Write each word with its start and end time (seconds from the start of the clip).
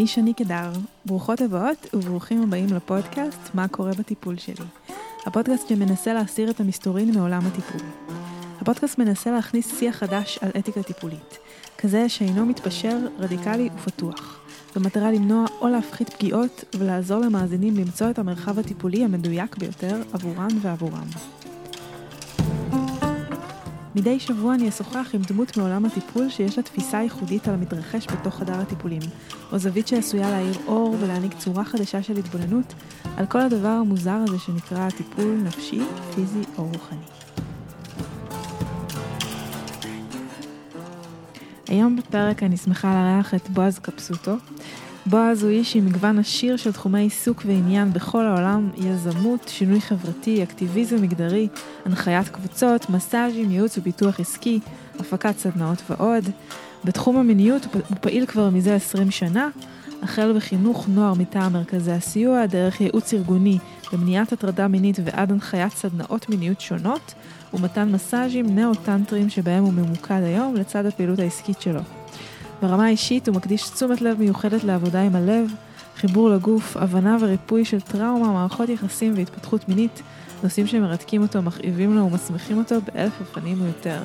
אני 0.00 0.06
שני 0.06 0.34
קדר. 0.34 0.72
ברוכות 1.06 1.40
הבאות 1.40 1.86
וברוכים 1.94 2.42
הבאים 2.42 2.66
לפודקאסט 2.66 3.54
"מה 3.54 3.68
קורה 3.68 3.90
בטיפול 3.98 4.38
שלי". 4.38 4.64
הפודקאסט 5.26 5.68
שמנסה 5.68 6.14
להסיר 6.14 6.50
את 6.50 6.60
המסתורין 6.60 7.14
מעולם 7.14 7.42
הטיפול. 7.46 7.80
הפודקאסט 8.60 8.98
מנסה 8.98 9.30
להכניס 9.30 9.78
שיח 9.78 9.96
חדש 9.96 10.38
על 10.42 10.50
אתיקה 10.58 10.82
טיפולית, 10.82 11.38
כזה 11.78 12.08
שאינו 12.08 12.46
מתפשר, 12.46 12.98
רדיקלי 13.18 13.68
ופתוח, 13.76 14.40
במטרה 14.76 15.12
למנוע 15.12 15.44
או 15.60 15.68
להפחית 15.68 16.10
פגיעות 16.10 16.64
ולעזור 16.78 17.18
למאזינים 17.18 17.76
למצוא 17.76 18.10
את 18.10 18.18
המרחב 18.18 18.58
הטיפולי 18.58 19.04
המדויק 19.04 19.56
ביותר 19.56 20.02
עבורן 20.12 20.50
ועבורם. 20.62 21.06
מדי 23.94 24.20
שבוע 24.20 24.54
אני 24.54 24.68
אשוחח 24.68 25.10
עם 25.14 25.22
דמות 25.28 25.56
מעולם 25.56 25.84
הטיפול 25.84 26.30
שיש 26.30 26.56
לה 26.56 26.62
תפיסה 26.62 27.02
ייחודית 27.02 27.48
על 27.48 27.54
המתרחש 27.54 28.06
בתוך 28.06 28.34
חדר 28.34 28.60
הטיפולים, 28.60 29.02
או 29.52 29.58
זווית 29.58 29.88
שעשויה 29.88 30.30
להאיר 30.30 30.54
אור 30.66 30.96
ולהעניק 31.00 31.32
צורה 31.38 31.64
חדשה 31.64 32.02
של 32.02 32.16
התבוננות 32.16 32.74
על 33.16 33.26
כל 33.26 33.40
הדבר 33.40 33.68
המוזר 33.68 34.18
הזה 34.28 34.38
שנקרא 34.38 34.90
טיפול 34.90 35.40
נפשי, 35.44 35.80
פיזי 36.14 36.42
או 36.58 36.64
רוחני. 36.64 36.98
היום 41.68 41.96
בפרק 41.96 42.42
אני 42.42 42.56
שמחה 42.56 42.94
לארח 42.94 43.34
את 43.34 43.48
בועז 43.48 43.78
קפסוטו. 43.78 44.36
בועז 45.06 45.42
הוא 45.42 45.50
איש 45.50 45.76
עם 45.76 45.86
מגוון 45.86 46.18
עשיר 46.18 46.56
של 46.56 46.72
תחומי 46.72 47.00
עיסוק 47.00 47.42
ועניין 47.46 47.92
בכל 47.92 48.26
העולם, 48.26 48.70
יזמות, 48.76 49.48
שינוי 49.48 49.80
חברתי, 49.80 50.42
אקטיביזם 50.42 51.02
מגדרי, 51.02 51.48
הנחיית 51.84 52.28
קבוצות, 52.28 52.90
מסאז'ים, 52.90 53.50
ייעוץ 53.50 53.78
ופיתוח 53.78 54.20
עסקי, 54.20 54.60
הפקת 54.98 55.38
סדנאות 55.38 55.82
ועוד. 55.90 56.24
בתחום 56.84 57.16
המיניות 57.16 57.66
הוא 57.72 57.96
פעיל 58.00 58.26
כבר 58.26 58.50
מזה 58.50 58.74
20 58.74 59.10
שנה, 59.10 59.48
החל 60.02 60.32
בחינוך 60.36 60.88
נוער 60.88 61.14
מטעם 61.14 61.52
מרכזי 61.52 61.92
הסיוע, 61.92 62.46
דרך 62.46 62.80
ייעוץ 62.80 63.14
ארגוני 63.14 63.58
במניעת 63.92 64.32
הטרדה 64.32 64.68
מינית 64.68 64.98
ועד 65.04 65.32
הנחיית 65.32 65.72
סדנאות 65.72 66.28
מיניות 66.28 66.60
שונות, 66.60 67.14
ומתן 67.54 67.92
מסאז'ים 67.92 68.54
נאו-טנטרים 68.54 69.28
שבהם 69.28 69.64
הוא 69.64 69.72
ממוקד 69.72 70.22
היום 70.22 70.54
לצד 70.54 70.86
הפעילות 70.86 71.18
העסקית 71.18 71.60
שלו. 71.60 71.80
ברמה 72.62 72.84
האישית 72.84 73.28
הוא 73.28 73.36
מקדיש 73.36 73.70
תשומת 73.70 74.00
לב 74.00 74.18
מיוחדת 74.18 74.64
לעבודה 74.64 75.02
עם 75.02 75.16
הלב, 75.16 75.50
חיבור 75.96 76.30
לגוף, 76.30 76.76
הבנה 76.76 77.16
וריפוי 77.20 77.64
של 77.64 77.80
טראומה, 77.80 78.32
מערכות 78.32 78.68
יחסים 78.68 79.12
והתפתחות 79.16 79.68
מינית, 79.68 80.02
נושאים 80.42 80.66
שמרתקים 80.66 81.22
אותו, 81.22 81.42
מכאיבים 81.42 81.94
לו 81.96 82.06
ומשמחים 82.06 82.58
אותו 82.58 82.74
באלף 82.80 83.20
אופנים 83.20 83.62
ויותר. 83.62 83.98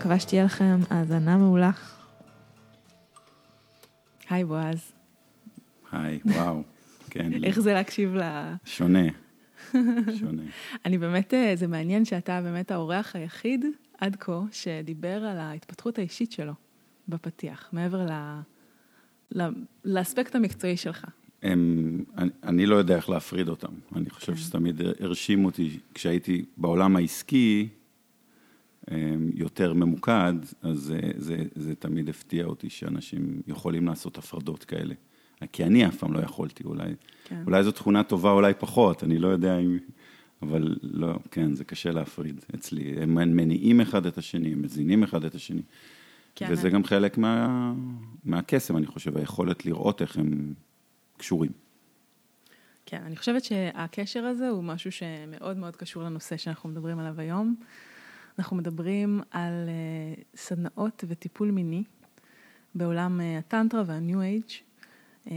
מקווה 0.00 0.20
שתהיה 0.20 0.44
לכם 0.44 0.78
האזנה 0.90 1.36
מעולה. 1.36 1.70
היי 4.30 4.44
בועז. 4.44 4.92
היי, 5.92 6.20
וואו. 6.24 6.62
כן. 7.10 7.44
איך 7.44 7.60
זה 7.60 7.74
להקשיב 7.74 8.14
ל... 8.14 8.22
שונה. 8.64 9.06
שונה. 10.18 10.42
אני 10.84 10.98
באמת, 10.98 11.34
אה, 11.34 11.52
זה 11.56 11.66
מעניין 11.66 12.04
שאתה 12.04 12.40
באמת 12.42 12.70
האורח 12.70 13.16
היחיד 13.16 13.64
עד 13.98 14.16
כה 14.16 14.40
שדיבר 14.52 15.24
על 15.24 15.38
ההתפתחות 15.38 15.98
האישית 15.98 16.32
שלו. 16.32 16.52
בפתיח, 17.08 17.68
מעבר 17.72 18.06
ל... 18.06 18.40
ל... 19.32 19.48
לאספקט 19.84 20.34
המקצועי 20.34 20.76
שלך? 20.76 21.06
הם, 21.42 22.04
אני, 22.18 22.30
אני 22.42 22.66
לא 22.66 22.76
יודע 22.76 22.96
איך 22.96 23.10
להפריד 23.10 23.48
אותם. 23.48 23.72
אני 23.96 24.10
חושב 24.10 24.32
כן. 24.32 24.38
שתמיד 24.38 24.80
הרשים 25.00 25.44
אותי, 25.44 25.78
כשהייתי 25.94 26.44
בעולם 26.56 26.96
העסקי 26.96 27.68
יותר 29.34 29.74
ממוקד, 29.74 30.32
אז 30.62 30.78
זה, 30.78 31.00
זה, 31.16 31.36
זה 31.54 31.74
תמיד 31.74 32.08
הפתיע 32.08 32.44
אותי 32.44 32.70
שאנשים 32.70 33.42
יכולים 33.46 33.86
לעשות 33.86 34.18
הפרדות 34.18 34.64
כאלה. 34.64 34.94
כי 35.52 35.64
אני 35.64 35.86
אף 35.86 35.96
פעם 35.96 36.12
לא 36.12 36.20
יכולתי, 36.20 36.64
אולי, 36.64 36.94
כן. 37.24 37.42
אולי 37.46 37.62
זו 37.64 37.72
תכונה 37.72 38.02
טובה, 38.02 38.30
אולי 38.30 38.54
פחות, 38.54 39.04
אני 39.04 39.18
לא 39.18 39.28
יודע 39.28 39.58
אם... 39.58 39.78
אבל 40.42 40.76
לא, 40.82 41.18
כן, 41.30 41.54
זה 41.54 41.64
קשה 41.64 41.90
להפריד 41.90 42.44
אצלי. 42.54 43.02
הם 43.02 43.14
מניעים 43.14 43.80
אחד 43.80 44.06
את 44.06 44.18
השני, 44.18 44.52
הם 44.52 44.62
מזינים 44.62 45.02
אחד 45.02 45.24
את 45.24 45.34
השני. 45.34 45.62
כן. 46.34 46.46
וזה 46.50 46.70
גם 46.70 46.84
חלק 46.84 47.18
מה, 47.18 47.72
מהקסם, 48.24 48.76
אני 48.76 48.86
חושב, 48.86 49.16
היכולת 49.16 49.66
לראות 49.66 50.02
איך 50.02 50.16
הם 50.16 50.54
קשורים. 51.16 51.50
כן, 52.86 53.02
אני 53.06 53.16
חושבת 53.16 53.44
שהקשר 53.44 54.24
הזה 54.24 54.48
הוא 54.48 54.64
משהו 54.64 54.92
שמאוד 54.92 55.56
מאוד 55.56 55.76
קשור 55.76 56.02
לנושא 56.02 56.36
שאנחנו 56.36 56.68
מדברים 56.68 56.98
עליו 56.98 57.20
היום. 57.20 57.54
אנחנו 58.38 58.56
מדברים 58.56 59.20
על 59.30 59.68
uh, 59.68 60.38
סדנאות 60.38 61.04
וטיפול 61.08 61.50
מיני 61.50 61.84
בעולם 62.74 63.20
uh, 63.20 63.38
הטנטרה 63.38 63.82
והניו 63.86 64.20
אייג'. 64.20 64.50
Um, 65.26 65.30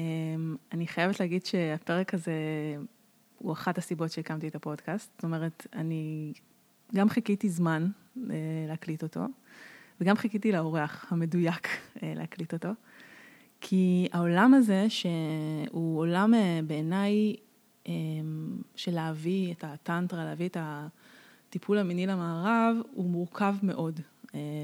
אני 0.71 0.87
חייבת 0.87 1.19
להגיד 1.19 1.45
שהפרק 1.45 2.13
הזה 2.13 2.33
הוא 3.37 3.53
אחת 3.53 3.77
הסיבות 3.77 4.11
שהקמתי 4.11 4.47
את 4.47 4.55
הפודקאסט. 4.55 5.11
זאת 5.15 5.23
אומרת, 5.23 5.67
אני 5.73 6.33
גם 6.95 7.09
חיכיתי 7.09 7.49
זמן 7.49 7.87
להקליט 8.67 9.03
אותו. 9.03 9.27
וגם 10.01 10.15
חיכיתי 10.15 10.51
לאורח 10.51 11.05
המדויק 11.09 11.67
אה, 12.03 12.13
להקליט 12.15 12.53
אותו, 12.53 12.69
כי 13.61 14.07
העולם 14.13 14.53
הזה, 14.53 14.85
שהוא 14.89 15.99
עולם 15.99 16.33
אה, 16.33 16.59
בעיניי 16.67 17.35
אה, 17.87 17.93
של 18.75 18.91
להביא 18.91 19.53
את 19.53 19.63
הטנטרה, 19.63 20.25
להביא 20.25 20.45
את 20.45 20.57
הטיפול 21.53 21.77
המיני 21.77 22.07
למערב, 22.07 22.77
הוא 22.93 23.09
מורכב 23.09 23.55
מאוד, 23.63 23.99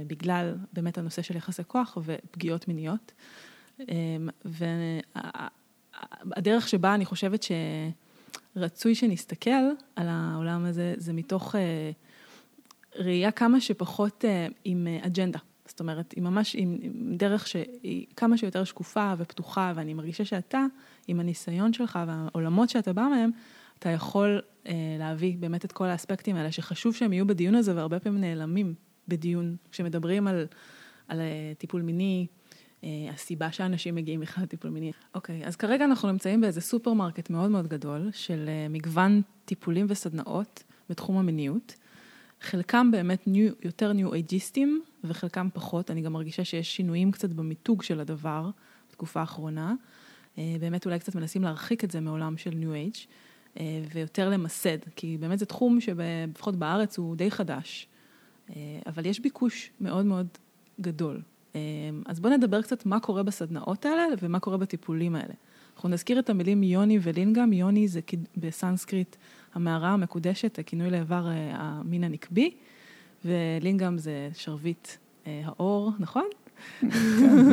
בגלל 0.07 0.55
באמת 0.73 0.97
הנושא 0.97 1.21
של 1.21 1.35
יחסי 1.35 1.61
כוח 1.67 1.97
ופגיעות 2.03 2.67
מיניות. 2.67 3.11
והדרך 6.35 6.67
שבה 6.67 6.95
אני 6.95 7.05
חושבת 7.05 7.45
שרצוי 8.55 8.95
שנסתכל 8.95 9.49
על 9.95 10.07
העולם 10.09 10.65
הזה, 10.65 10.93
זה 10.97 11.13
מתוך 11.13 11.55
ראייה 12.95 13.31
כמה 13.31 13.61
שפחות 13.61 14.25
עם 14.63 14.87
אג'נדה. 15.01 15.39
זאת 15.65 15.79
אומרת, 15.79 16.11
היא 16.11 16.23
ממש 16.23 16.55
עם, 16.55 16.77
עם 16.81 17.15
דרך 17.17 17.47
שהיא 17.47 18.05
כמה 18.15 18.37
שיותר 18.37 18.63
שקופה 18.63 19.13
ופתוחה, 19.17 19.73
ואני 19.75 19.93
מרגישה 19.93 20.25
שאתה, 20.25 20.65
עם 21.07 21.19
הניסיון 21.19 21.73
שלך 21.73 21.99
והעולמות 22.07 22.69
שאתה 22.69 22.93
בא 22.93 23.07
מהם, 23.07 23.31
אתה 23.79 23.89
יכול 23.89 24.41
uh, 24.63 24.69
להביא 24.99 25.37
באמת 25.37 25.65
את 25.65 25.71
כל 25.71 25.85
האספקטים 25.85 26.35
האלה, 26.35 26.51
שחשוב 26.51 26.95
שהם 26.95 27.13
יהיו 27.13 27.27
בדיון 27.27 27.55
הזה, 27.55 27.75
והרבה 27.75 27.99
פעמים 27.99 28.21
נעלמים 28.21 28.73
בדיון, 29.07 29.55
כשמדברים 29.71 30.27
על, 30.27 30.47
על 31.07 31.19
uh, 31.19 31.57
טיפול 31.57 31.81
מיני, 31.81 32.27
uh, 32.81 32.85
הסיבה 33.13 33.51
שאנשים 33.51 33.95
מגיעים 33.95 34.19
בכלל 34.19 34.43
לטיפול 34.43 34.71
מיני. 34.71 34.91
אוקיי, 35.15 35.45
אז 35.45 35.55
כרגע 35.55 35.85
אנחנו 35.85 36.11
נמצאים 36.11 36.41
באיזה 36.41 36.61
סופרמרקט 36.61 37.29
מאוד 37.29 37.51
מאוד 37.51 37.67
גדול, 37.67 38.09
של 38.11 38.45
uh, 38.47 38.73
מגוון 38.73 39.21
טיפולים 39.45 39.85
וסדנאות 39.89 40.63
בתחום 40.89 41.17
המיניות. 41.17 41.75
חלקם 42.41 42.91
באמת 42.91 43.27
New, 43.27 43.53
יותר 43.63 43.93
ניו-אייג'יסטים 43.93 44.81
וחלקם 45.03 45.47
פחות, 45.53 45.91
אני 45.91 46.01
גם 46.01 46.13
מרגישה 46.13 46.45
שיש 46.45 46.75
שינויים 46.75 47.11
קצת 47.11 47.29
במיתוג 47.29 47.83
של 47.83 47.99
הדבר 47.99 48.49
בתקופה 48.89 49.19
האחרונה. 49.19 49.73
אה, 50.37 50.55
באמת 50.59 50.85
אולי 50.85 50.99
קצת 50.99 51.15
מנסים 51.15 51.43
להרחיק 51.43 51.83
את 51.83 51.91
זה 51.91 51.99
מעולם 51.99 52.37
של 52.37 52.49
ניו-אייג' 52.49 52.95
אה, 52.95 53.28
ויותר 53.93 54.29
למסד, 54.29 54.77
כי 54.95 55.17
באמת 55.19 55.39
זה 55.39 55.45
תחום 55.45 55.79
שלפחות 55.81 56.55
בארץ 56.55 56.97
הוא 56.97 57.15
די 57.15 57.31
חדש, 57.31 57.87
אה, 58.49 58.55
אבל 58.85 59.05
יש 59.05 59.19
ביקוש 59.19 59.71
מאוד 59.81 60.05
מאוד 60.05 60.27
גדול. 60.81 61.21
אז 62.05 62.19
בואו 62.19 62.33
נדבר 62.33 62.61
קצת 62.61 62.85
מה 62.85 62.99
קורה 62.99 63.23
בסדנאות 63.23 63.85
האלה 63.85 64.05
ומה 64.21 64.39
קורה 64.39 64.57
בטיפולים 64.57 65.15
האלה. 65.15 65.33
אנחנו 65.79 65.89
נזכיר 65.89 66.19
את 66.19 66.29
המילים 66.29 66.63
יוני 66.63 66.99
ולינגאם, 67.01 67.53
יוני 67.53 67.87
זה 67.87 67.99
בסנסקריט 68.37 69.15
המערה 69.53 69.89
המקודשת, 69.89 70.59
הכינוי 70.59 70.89
לאיבר 70.89 71.27
אה, 71.27 71.51
המין 71.51 72.03
הנקבי, 72.03 72.51
ולינגאם 73.25 73.97
זה 73.97 74.29
שרביט 74.33 74.87
אה, 75.27 75.41
האור, 75.45 75.91
נכון? 75.99 76.25
כן, 76.81 76.87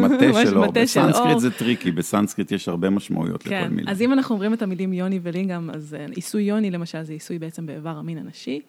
מטה 0.04 0.46
של 0.46 0.58
אור, 0.58 0.72
בסנסקריט 0.72 1.38
זה 1.38 1.50
tricky, 1.50 1.90
בסנסקריט 1.90 2.52
יש 2.52 2.68
הרבה 2.68 2.90
משמעויות 2.90 3.46
לכל 3.46 3.50
כן, 3.50 3.68
מילה. 3.72 3.90
אז 3.90 4.02
אם 4.02 4.12
אנחנו 4.12 4.34
אומרים 4.34 4.54
את 4.54 4.62
המילים 4.62 4.92
יוני 4.92 5.20
ולינגאם, 5.22 5.70
אז 5.70 5.96
אה, 5.98 6.06
עיסוי 6.14 6.42
יוני 6.42 6.70
למשל 6.70 7.02
זה 7.02 7.12
עיסוי 7.12 7.38
בעצם 7.38 7.66
באיבר 7.66 7.96
המין 7.96 8.18
הנשי, 8.18 8.60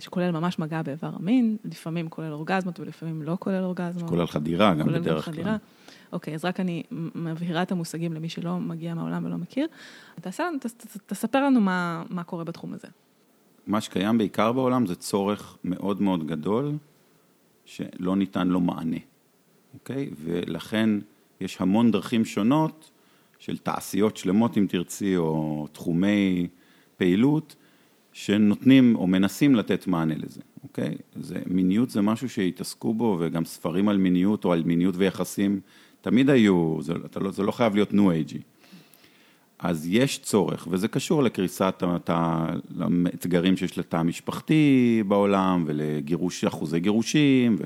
שכולל 0.00 0.30
ממש 0.30 0.58
מגע 0.58 0.82
באיבר 0.82 1.10
המין, 1.18 1.56
לפעמים 1.64 2.08
כולל 2.08 2.32
אורגזמות 2.32 2.80
ולפעמים 2.80 3.22
לא 3.22 3.36
כולל 3.40 3.64
אורגזמות. 3.64 4.08
כולל 4.08 4.26
חדירה 4.26 4.74
גם 4.74 4.86
בדרך 4.86 5.24
כלל. 5.24 5.56
אוקיי, 6.12 6.34
אז 6.34 6.44
רק 6.44 6.60
אני 6.60 6.82
מבהירה 7.14 7.62
את 7.62 7.72
המושגים 7.72 8.12
למי 8.12 8.28
שלא 8.28 8.58
מגיע 8.58 8.94
מהעולם 8.94 9.24
ולא 9.24 9.36
מכיר. 9.36 9.66
תעשה, 10.20 10.44
ת, 10.60 10.66
ת, 10.66 10.96
תספר 11.06 11.44
לנו 11.44 11.60
מה, 11.60 12.02
מה 12.10 12.24
קורה 12.24 12.44
בתחום 12.44 12.72
הזה. 12.72 12.88
מה 13.66 13.80
שקיים 13.80 14.18
בעיקר 14.18 14.52
בעולם 14.52 14.86
זה 14.86 14.94
צורך 14.94 15.56
מאוד 15.64 16.02
מאוד 16.02 16.26
גדול, 16.26 16.72
שלא 17.64 18.16
ניתן 18.16 18.48
לו 18.48 18.60
מענה, 18.60 18.96
אוקיי? 19.74 20.10
ולכן 20.24 20.90
יש 21.40 21.56
המון 21.60 21.90
דרכים 21.90 22.24
שונות 22.24 22.90
של 23.38 23.58
תעשיות 23.58 24.16
שלמות, 24.16 24.58
אם 24.58 24.66
תרצי, 24.68 25.16
או 25.16 25.66
תחומי 25.72 26.46
פעילות, 26.96 27.56
שנותנים 28.12 28.96
או 28.96 29.06
מנסים 29.06 29.54
לתת 29.54 29.86
מענה 29.86 30.14
לזה, 30.16 30.40
אוקיי? 30.62 30.94
זה, 31.16 31.38
מיניות 31.46 31.90
זה 31.90 32.00
משהו 32.00 32.28
שהתעסקו 32.28 32.94
בו, 32.94 33.16
וגם 33.20 33.44
ספרים 33.44 33.88
על 33.88 33.96
מיניות 33.96 34.44
או 34.44 34.52
על 34.52 34.62
מיניות 34.62 34.94
ויחסים, 34.96 35.60
תמיד 36.00 36.30
היו, 36.30 36.78
זה, 36.80 36.92
לא, 37.20 37.30
זה 37.30 37.42
לא 37.42 37.52
חייב 37.52 37.74
להיות 37.74 37.92
ניו 37.92 38.10
אייג'י. 38.10 38.38
אז 39.58 39.86
יש 39.90 40.18
צורך, 40.18 40.68
וזה 40.70 40.88
קשור 40.88 41.22
לקריסת 41.22 41.82
האתגרים 42.06 43.56
שיש 43.56 43.78
לתא 43.78 43.96
המשפחתי 43.96 45.02
בעולם, 45.08 45.64
ולגירוש, 45.66 46.44
אחוזי 46.44 46.80
גירושים, 46.80 47.56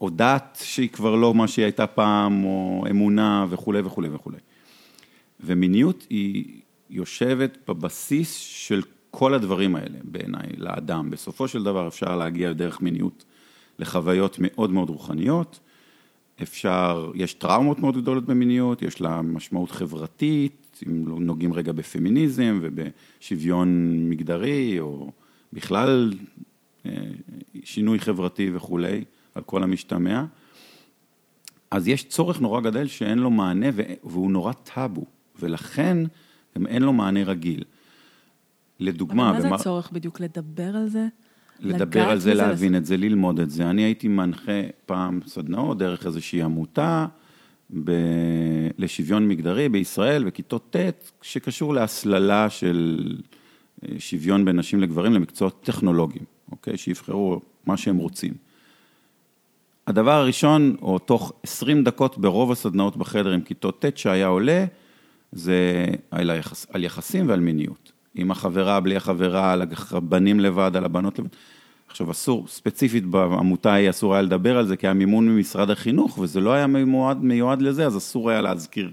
או 0.00 0.10
דת 0.10 0.58
שהיא 0.62 0.88
כבר 0.88 1.14
לא 1.14 1.34
מה 1.34 1.48
שהיא 1.48 1.64
הייתה 1.64 1.86
פעם, 1.86 2.44
או 2.44 2.84
אמונה 2.90 3.46
וכולי 3.50 3.80
וכולי 3.80 4.08
וכולי. 4.08 4.38
ומיניות 5.40 6.06
היא 6.10 6.60
יושבת 6.90 7.58
בבסיס 7.68 8.36
של 8.38 8.82
כל 9.10 9.34
הדברים 9.34 9.76
האלה 9.76 9.98
בעיניי, 10.04 10.46
לאדם. 10.56 11.10
בסופו 11.10 11.48
של 11.48 11.62
דבר 11.62 11.88
אפשר 11.88 12.16
להגיע 12.16 12.52
דרך 12.52 12.80
מיניות 12.80 13.24
לחוויות 13.78 14.36
מאוד 14.40 14.70
מאוד 14.70 14.90
רוחניות, 14.90 15.60
אפשר, 16.42 17.10
יש 17.14 17.34
טראומות 17.34 17.78
מאוד 17.78 17.96
גדולות 17.96 18.26
במיניות, 18.26 18.82
יש 18.82 19.00
לה 19.00 19.22
משמעות 19.22 19.70
חברתית, 19.70 20.82
אם 20.86 21.08
לא 21.08 21.20
נוגעים 21.20 21.52
רגע 21.52 21.72
בפמיניזם 21.72 22.60
ובשוויון 22.62 23.94
מגדרי, 24.10 24.80
או 24.80 25.10
בכלל 25.52 26.12
שינוי 27.64 27.98
חברתי 27.98 28.50
וכולי, 28.54 29.04
על 29.34 29.42
כל 29.42 29.62
המשתמע. 29.62 30.24
אז 31.70 31.88
יש 31.88 32.04
צורך 32.04 32.40
נורא 32.40 32.60
גדל 32.60 32.86
שאין 32.86 33.18
לו 33.18 33.30
מענה 33.30 33.66
והוא 34.04 34.30
נורא 34.30 34.52
טאבו, 34.52 35.04
ולכן 35.40 35.98
גם 36.56 36.66
אין 36.66 36.82
לו 36.82 36.92
מענה 36.92 37.24
רגיל. 37.24 37.64
לדוגמה... 38.80 39.30
אבל 39.30 39.36
מה 39.36 39.42
זה 39.42 39.48
במר... 39.48 39.58
צורך 39.58 39.90
בדיוק? 39.92 40.20
לדבר 40.20 40.76
על 40.76 40.88
זה? 40.88 41.06
לדבר 41.60 42.10
על 42.10 42.18
זה, 42.18 42.34
להבין 42.34 42.72
לס... 42.72 42.78
את 42.78 42.86
זה, 42.86 42.96
ללמוד 42.96 43.40
את 43.40 43.50
זה. 43.50 43.70
אני 43.70 43.82
הייתי 43.82 44.08
מנחה 44.08 44.62
פעם 44.86 45.20
סדנאות 45.26 45.78
דרך 45.78 46.06
איזושהי 46.06 46.42
עמותה 46.42 47.06
ב... 47.84 47.92
לשוויון 48.78 49.28
מגדרי 49.28 49.68
בישראל, 49.68 50.24
בכיתות 50.24 50.76
ט', 50.76 51.12
שקשור 51.22 51.74
להסללה 51.74 52.50
של 52.50 53.00
אה, 53.84 53.94
שוויון 53.98 54.44
בין 54.44 54.56
נשים 54.56 54.80
לגברים 54.80 55.12
למקצועות 55.12 55.62
טכנולוגיים, 55.64 56.24
אוקיי? 56.52 56.76
שיבחרו 56.76 57.40
מה 57.66 57.76
שהם 57.76 57.96
רוצים. 57.96 58.34
הדבר 59.86 60.12
הראשון, 60.12 60.76
או 60.82 60.98
תוך 60.98 61.32
20 61.42 61.84
דקות 61.84 62.18
ברוב 62.18 62.52
הסדנאות 62.52 62.96
בחדר 62.96 63.32
עם 63.32 63.40
כיתות 63.40 63.84
ט' 63.84 63.96
שהיה 63.98 64.26
עולה, 64.26 64.64
זה 65.32 65.86
על, 66.10 66.30
היחס, 66.30 66.66
על 66.70 66.84
יחסים 66.84 67.28
ועל 67.28 67.40
מיניות. 67.40 67.92
עם 68.14 68.30
החברה, 68.30 68.80
בלי 68.80 68.96
החברה, 68.96 69.52
על 69.52 69.62
הבנים 69.90 70.40
לבד, 70.40 70.70
על 70.74 70.84
הבנות 70.84 71.18
לבד. 71.18 71.28
עכשיו 71.88 72.10
אסור, 72.10 72.48
ספציפית 72.48 73.04
בעמותה 73.04 73.74
היא 73.74 73.90
אסור 73.90 74.14
היה 74.14 74.22
לדבר 74.22 74.58
על 74.58 74.66
זה, 74.66 74.76
כי 74.76 74.86
היה 74.86 74.94
מימון 74.94 75.28
ממשרד 75.28 75.70
החינוך, 75.70 76.18
וזה 76.18 76.40
לא 76.40 76.52
היה 76.52 76.66
מיועד, 76.66 77.22
מיועד 77.22 77.62
לזה, 77.62 77.86
אז 77.86 77.96
אסור 77.96 78.30
היה 78.30 78.40
להזכיר. 78.40 78.90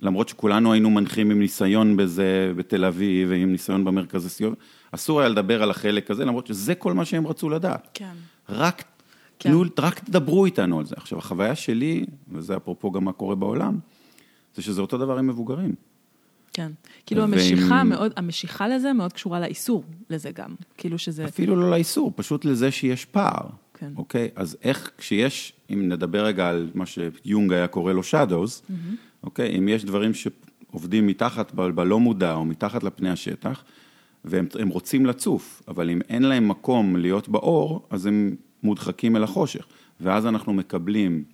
למרות 0.00 0.28
שכולנו 0.28 0.72
היינו 0.72 0.90
מנחים 0.90 1.30
עם 1.30 1.38
ניסיון 1.38 1.96
בזה 1.96 2.52
בתל 2.56 2.84
אביב, 2.84 3.28
ועם 3.30 3.52
ניסיון 3.52 3.84
במרכז 3.84 4.26
הסיוע, 4.26 4.50
אסור 4.94 5.20
היה 5.20 5.28
לדבר 5.28 5.62
על 5.62 5.70
החלק 5.70 6.10
הזה, 6.10 6.24
למרות 6.24 6.46
שזה 6.46 6.74
כל 6.74 6.92
מה 6.92 7.04
שהם 7.04 7.26
רצו 7.26 7.48
לדעת. 7.48 7.88
כן. 7.94 8.14
רק, 8.48 8.84
כן. 9.38 9.50
תנו, 9.50 9.64
רק 9.78 9.98
תדברו 9.98 10.44
איתנו 10.46 10.78
על 10.78 10.86
זה. 10.86 10.94
עכשיו, 10.98 11.18
החוויה 11.18 11.54
שלי, 11.54 12.04
וזה 12.32 12.56
אפרופו 12.56 12.90
גם 12.90 13.04
מה 13.04 13.12
קורה 13.12 13.34
בעולם, 13.34 13.78
זה 14.54 14.62
שזה 14.62 14.80
אותו 14.80 14.98
דבר 14.98 15.18
עם 15.18 15.26
מבוגרים. 15.26 15.74
כן. 16.52 16.72
כאילו 17.06 17.20
ועם... 17.20 17.32
המשיכה 17.32 17.84
מאוד, 17.84 18.12
המשיכה 18.16 18.68
לזה 18.68 18.92
מאוד 18.92 19.12
קשורה 19.12 19.40
לאיסור 19.40 19.84
לזה 20.10 20.30
גם. 20.30 20.54
כאילו 20.76 20.98
שזה... 20.98 21.24
אפילו 21.24 21.56
לא 21.56 21.70
לאיסור, 21.70 22.12
פשוט 22.16 22.44
לזה 22.44 22.70
שיש 22.70 23.04
פער. 23.04 23.46
כן. 23.74 23.92
אוקיי? 23.96 24.28
אז 24.36 24.56
איך 24.62 24.90
כשיש, 24.98 25.52
אם 25.72 25.88
נדבר 25.88 26.24
רגע 26.24 26.48
על 26.48 26.70
מה 26.74 26.84
שיונג 26.86 27.52
היה 27.52 27.66
קורא 27.66 27.92
לו 27.92 28.00
shadows, 28.00 28.70
mm-hmm. 28.70 28.72
אוקיי? 29.22 29.58
אם 29.58 29.68
יש 29.68 29.84
דברים 29.84 30.12
שעובדים 30.14 31.06
מתחת, 31.06 31.52
בלא 31.54 32.00
מודע 32.00 32.34
או 32.34 32.44
מתחת 32.44 32.82
לפני 32.82 33.10
השטח, 33.10 33.64
והם 34.24 34.68
רוצים 34.68 35.06
לצוף, 35.06 35.62
אבל 35.68 35.90
אם 35.90 36.00
אין 36.08 36.22
להם 36.22 36.48
מקום 36.48 36.96
להיות 36.96 37.28
באור, 37.28 37.86
אז 37.90 38.06
הם 38.06 38.36
מודחקים 38.62 39.16
אל 39.16 39.24
החושך. 39.24 39.66
ואז 40.00 40.26
אנחנו 40.26 40.52
מקבלים 40.52 41.24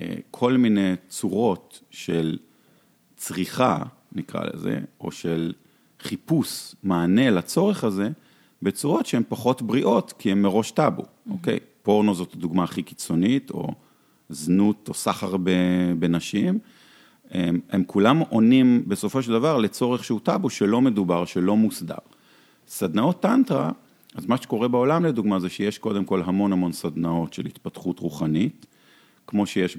אה, 0.00 0.14
כל 0.30 0.56
מיני 0.56 0.92
צורות 1.08 1.82
של 1.90 2.38
צריכה, 3.16 3.82
נקרא 4.12 4.40
לזה, 4.54 4.80
או 5.00 5.12
של 5.12 5.52
חיפוש 6.00 6.74
מענה 6.82 7.30
לצורך 7.30 7.84
הזה, 7.84 8.10
בצורות 8.62 9.06
שהן 9.06 9.22
פחות 9.28 9.62
בריאות, 9.62 10.14
כי 10.18 10.32
הן 10.32 10.42
מראש 10.42 10.70
טאבו, 10.70 11.02
mm-hmm. 11.02 11.30
אוקיי? 11.30 11.58
פורנו 11.82 12.14
זאת 12.14 12.34
הדוגמה 12.34 12.64
הכי 12.64 12.82
קיצונית, 12.82 13.50
או 13.50 13.68
זנות 14.28 14.88
או 14.88 14.94
סחר 14.94 15.36
בנשים. 15.98 16.58
הם, 17.30 17.60
הם 17.70 17.84
כולם 17.84 18.18
עונים 18.18 18.82
בסופו 18.86 19.22
של 19.22 19.32
דבר 19.32 19.58
לצורך 19.58 20.04
שהוא 20.04 20.20
טאבו, 20.22 20.50
שלא 20.50 20.80
מדובר, 20.80 21.24
שלא 21.24 21.56
מוסדר. 21.56 21.94
סדנאות 22.68 23.22
טנטרה, 23.22 23.72
אז 24.14 24.26
מה 24.26 24.36
שקורה 24.36 24.68
בעולם 24.68 25.04
לדוגמה 25.04 25.40
זה 25.40 25.48
שיש 25.48 25.78
קודם 25.78 26.04
כל 26.04 26.22
המון 26.22 26.52
המון 26.52 26.72
סדנאות 26.72 27.32
של 27.32 27.46
התפתחות 27.46 27.98
רוחנית, 27.98 28.66
כמו 29.26 29.46
שיש 29.46 29.78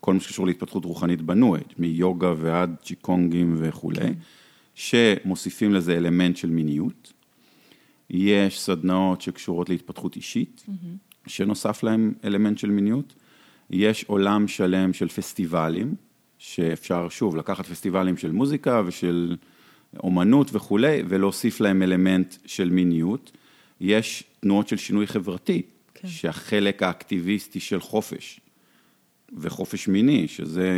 כל 0.00 0.14
מה 0.14 0.20
שקשור 0.20 0.46
להתפתחות 0.46 0.84
רוחנית 0.84 1.22
בניו 1.22 1.54
אייג', 1.54 1.66
מיוגה 1.78 2.34
ועד 2.36 2.74
צ'יקונגים 2.82 3.54
וכולי, 3.58 4.00
כן. 4.00 4.12
שמוסיפים 4.74 5.74
לזה 5.74 5.96
אלמנט 5.96 6.36
של 6.36 6.50
מיניות. 6.50 7.12
יש 8.10 8.60
סדנאות 8.60 9.20
שקשורות 9.20 9.68
להתפתחות 9.68 10.16
אישית, 10.16 10.64
mm-hmm. 10.66 11.30
שנוסף 11.30 11.82
להם 11.82 12.12
אלמנט 12.24 12.58
של 12.58 12.70
מיניות. 12.70 13.14
יש 13.70 14.04
עולם 14.04 14.48
שלם 14.48 14.92
של 14.92 15.08
פסטיבלים, 15.08 15.94
שאפשר 16.38 17.08
שוב 17.08 17.36
לקחת 17.36 17.66
פסטיבלים 17.66 18.16
של 18.16 18.32
מוזיקה 18.32 18.82
ושל 18.86 19.36
אומנות 20.02 20.50
וכולי, 20.52 21.02
ולהוסיף 21.08 21.60
להם 21.60 21.82
אלמנט 21.82 22.34
של 22.46 22.70
מיניות. 22.70 23.32
יש 23.80 24.24
תנועות 24.40 24.68
של 24.68 24.76
שינוי 24.76 25.06
חברתי, 25.06 25.62
כן. 25.94 26.08
שהחלק 26.08 26.82
האקטיביסטי 26.82 27.60
של 27.60 27.80
חופש, 27.80 28.40
וחופש 29.38 29.88
מיני, 29.88 30.28
שזה 30.28 30.70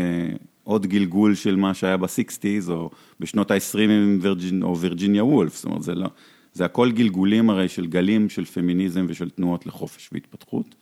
עוד 0.65 0.87
גלגול 0.87 1.35
של 1.35 1.57
מה 1.57 1.75
שהיה 1.75 1.97
בסיקסטיז, 1.97 2.71
או 2.71 2.91
בשנות 3.21 3.51
ה-20 3.51 3.79
עם 3.81 4.19
וירג'ין, 4.23 4.63
או 4.63 4.79
וירג'יניה 4.79 5.25
וולף, 5.25 5.57
זאת 5.57 5.65
אומרת, 5.65 5.83
זה 5.83 5.95
לא, 5.95 6.09
זה 6.53 6.65
הכל 6.65 6.93
גלגולים 6.93 7.51
הרי 7.51 7.69
של 7.69 7.87
גלים 7.87 8.29
של 8.29 8.45
פמיניזם 8.45 9.07
ושל 9.09 9.31
תנועות 9.31 9.67
לחופש 9.67 10.11
והתפתחות. 10.13 10.75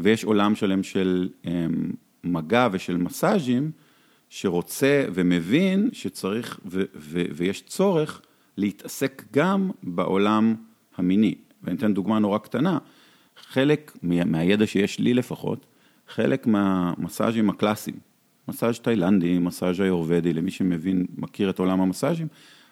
ויש 0.00 0.24
עולם 0.24 0.54
שלם 0.54 0.82
של 0.82 1.28
אמ, 1.44 1.90
מגע 2.24 2.68
ושל 2.72 2.96
מסאז'ים, 2.96 3.70
שרוצה 4.28 5.04
ומבין 5.14 5.88
שצריך 5.92 6.60
ו- 6.66 6.82
ו- 6.94 7.24
ויש 7.34 7.62
צורך 7.62 8.20
להתעסק 8.56 9.24
גם 9.32 9.70
בעולם 9.82 10.54
המיני. 10.96 11.34
ואני 11.62 11.76
אתן 11.76 11.94
דוגמה 11.94 12.18
נורא 12.18 12.38
קטנה, 12.38 12.78
חלק 13.36 13.98
מהידע 14.02 14.66
שיש 14.66 14.98
לי 14.98 15.14
לפחות, 15.14 15.66
חלק 16.08 16.46
מהמסאז'ים 16.46 17.50
הקלאסיים, 17.50 17.96
מסאז' 18.48 18.78
תאילנדי, 18.78 19.38
מסאז' 19.38 19.80
היורבדי, 19.80 20.32
למי 20.32 20.50
שמבין, 20.50 21.06
מכיר 21.18 21.50
את 21.50 21.58
עולם 21.58 21.80
המסאז'ים, 21.80 22.26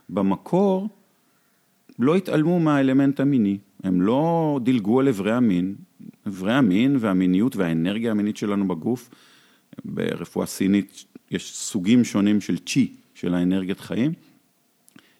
במקור 0.08 0.88
לא 1.98 2.16
התעלמו 2.16 2.60
מהאלמנט 2.60 3.20
המיני, 3.20 3.58
הם 3.82 4.02
לא 4.02 4.60
דילגו 4.62 5.00
על 5.00 5.08
אברי 5.08 5.32
המין, 5.32 5.74
אברי 6.26 6.54
המין 6.54 6.96
והמיניות 7.00 7.56
והאנרגיה 7.56 8.10
המינית 8.10 8.36
שלנו 8.36 8.68
בגוף, 8.68 9.10
ברפואה 9.84 10.46
סינית 10.46 11.04
יש 11.30 11.56
סוגים 11.56 12.04
שונים 12.04 12.40
של 12.40 12.58
צ'י, 12.58 12.92
של 13.14 13.34
האנרגיית 13.34 13.80
חיים, 13.80 14.12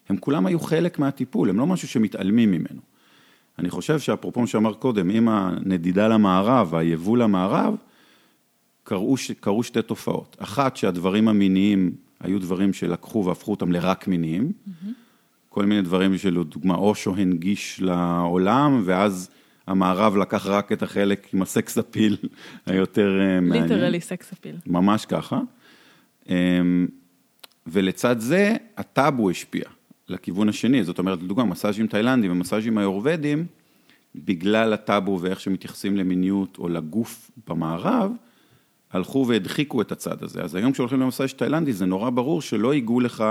הם 0.08 0.16
כולם 0.16 0.46
היו 0.46 0.60
חלק 0.60 0.98
מהטיפול, 0.98 1.50
הם 1.50 1.58
לא 1.58 1.66
משהו 1.66 1.88
שמתעלמים 1.88 2.50
ממנו. 2.50 2.80
אני 3.58 3.70
חושב 3.70 3.98
שאפרופו 3.98 4.40
מה 4.40 4.46
שאמר 4.46 4.74
קודם, 4.74 5.10
עם 5.10 5.28
הנדידה 5.28 6.08
למערב, 6.08 6.74
היבוא 6.74 7.18
למערב, 7.18 7.76
קרו, 8.84 9.16
קרו 9.40 9.62
שתי 9.62 9.82
תופעות. 9.82 10.36
אחת, 10.38 10.76
שהדברים 10.76 11.28
המיניים 11.28 11.92
היו 12.20 12.38
דברים 12.38 12.72
שלקחו 12.72 13.24
והפכו 13.24 13.50
אותם 13.50 13.72
לרק 13.72 14.08
מיניים. 14.08 14.52
Mm-hmm. 14.52 14.86
כל 15.48 15.64
מיני 15.64 15.82
דברים 15.82 16.18
שלדוגמה 16.18 16.74
אושו 16.74 17.16
הנגיש 17.16 17.80
לעולם, 17.80 18.82
ואז 18.84 19.30
המערב 19.68 20.16
לקח 20.16 20.46
רק 20.46 20.72
את 20.72 20.82
החלק 20.82 21.28
עם 21.34 21.42
ה 21.42 21.51
sex 21.51 21.78
appeal 21.78 22.16
היותר 22.66 23.20
אה, 23.20 23.40
מעניין. 23.40 23.62
literally 23.62 24.00
sex 24.00 24.32
appeal. 24.32 24.56
ממש 24.66 25.06
ככה. 25.06 25.40
אמ, 26.28 26.86
ולצד 27.66 28.18
זה, 28.18 28.56
הטאבו 28.76 29.30
השפיע 29.30 29.64
לכיוון 30.08 30.48
השני. 30.48 30.84
זאת 30.84 30.98
אומרת, 30.98 31.22
לדוגמה, 31.22 31.44
מסאז'ים 31.44 31.86
תאילנדים 31.86 32.32
ומסאז'ים 32.32 32.78
איורוודים, 32.78 33.46
בגלל 34.14 34.72
הטאבו 34.72 35.18
ואיך 35.20 35.40
שמתייחסים 35.40 35.96
למיניות 35.96 36.58
או 36.58 36.68
לגוף 36.68 37.30
במערב, 37.48 38.12
הלכו 38.92 39.24
והדחיקו 39.28 39.82
את 39.82 39.92
הצד 39.92 40.22
הזה. 40.22 40.42
אז 40.42 40.54
היום 40.54 40.72
כשהולכים 40.72 41.00
למסאז' 41.00 41.32
תאילנדי 41.32 41.72
זה 41.72 41.86
נורא 41.86 42.10
ברור 42.10 42.42
שלא 42.42 42.74
ייגעו 42.74 43.00
לך 43.00 43.24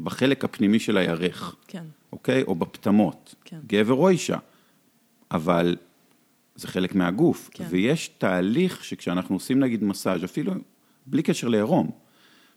בחלק 0.00 0.44
הפנימי 0.44 0.78
של 0.78 0.96
הירך. 0.96 1.56
כן. 1.68 1.84
אוקיי? 2.12 2.42
או 2.42 2.54
בפטמות. 2.54 3.34
כן. 3.44 3.58
גבר 3.66 3.94
או 3.94 4.08
אישה. 4.08 4.36
אבל 5.34 5.76
זה 6.54 6.68
חלק 6.68 6.94
מהגוף. 6.94 7.50
כן. 7.52 7.64
ויש 7.70 8.08
תהליך 8.08 8.84
שכשאנחנו 8.84 9.36
עושים 9.36 9.60
נגיד 9.60 9.84
מסאז', 9.84 10.24
אפילו 10.24 10.52
בלי 11.06 11.22
קשר 11.22 11.48
לעירום, 11.48 11.90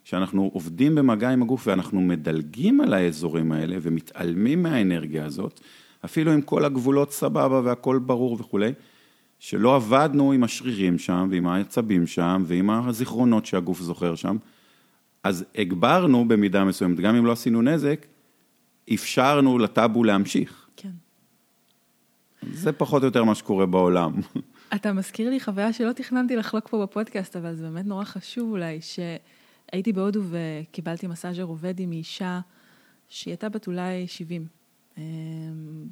כשאנחנו 0.03 0.49
עובדים 0.53 0.95
במגע 0.95 1.29
עם 1.29 1.41
הגוף 1.41 1.67
ואנחנו 1.67 2.01
מדלגים 2.01 2.81
על 2.81 2.93
האזורים 2.93 3.51
האלה 3.51 3.77
ומתעלמים 3.81 4.63
מהאנרגיה 4.63 5.25
הזאת, 5.25 5.59
אפילו 6.05 6.33
אם 6.33 6.41
כל 6.41 6.65
הגבולות 6.65 7.11
סבבה 7.11 7.61
והכל 7.63 7.99
ברור 7.99 8.37
וכולי, 8.39 8.71
שלא 9.39 9.75
עבדנו 9.75 10.31
עם 10.31 10.43
השרירים 10.43 10.97
שם 10.97 11.27
ועם 11.31 11.47
העצבים 11.47 12.07
שם 12.07 12.43
ועם 12.45 12.69
הזיכרונות 12.69 13.45
שהגוף 13.45 13.81
זוכר 13.81 14.15
שם, 14.15 14.37
אז 15.23 15.45
הגברנו 15.55 16.27
במידה 16.27 16.63
מסוימת, 16.63 16.99
גם 16.99 17.15
אם 17.15 17.25
לא 17.25 17.31
עשינו 17.31 17.61
נזק, 17.61 18.05
אפשרנו 18.93 19.57
לטאבו 19.57 20.03
להמשיך. 20.03 20.67
כן. 20.75 20.89
זה 22.51 22.71
פחות 22.71 23.01
או 23.01 23.07
יותר 23.07 23.23
מה 23.23 23.35
שקורה 23.35 23.65
בעולם. 23.65 24.13
אתה 24.75 24.93
מזכיר 24.93 25.29
לי 25.29 25.39
חוויה 25.39 25.73
שלא 25.73 25.91
תכננתי 25.91 26.35
לחלוק 26.35 26.67
פה 26.67 26.81
בפודקאסט, 26.81 27.35
אבל 27.35 27.55
זה 27.55 27.63
באמת 27.63 27.85
נורא 27.85 28.03
חשוב 28.03 28.51
אולי, 28.51 28.79
שהייתי 28.81 29.93
בהודו 29.93 30.21
וקיבלתי 30.29 31.07
מסאז'ר 31.07 31.43
עובד 31.43 31.79
עם 31.79 31.91
אישה 31.91 32.39
שהיא 33.09 33.31
הייתה 33.31 33.49
בת 33.49 33.67
אולי 33.67 34.07
70. 34.07 34.47
אמ, 34.97 35.03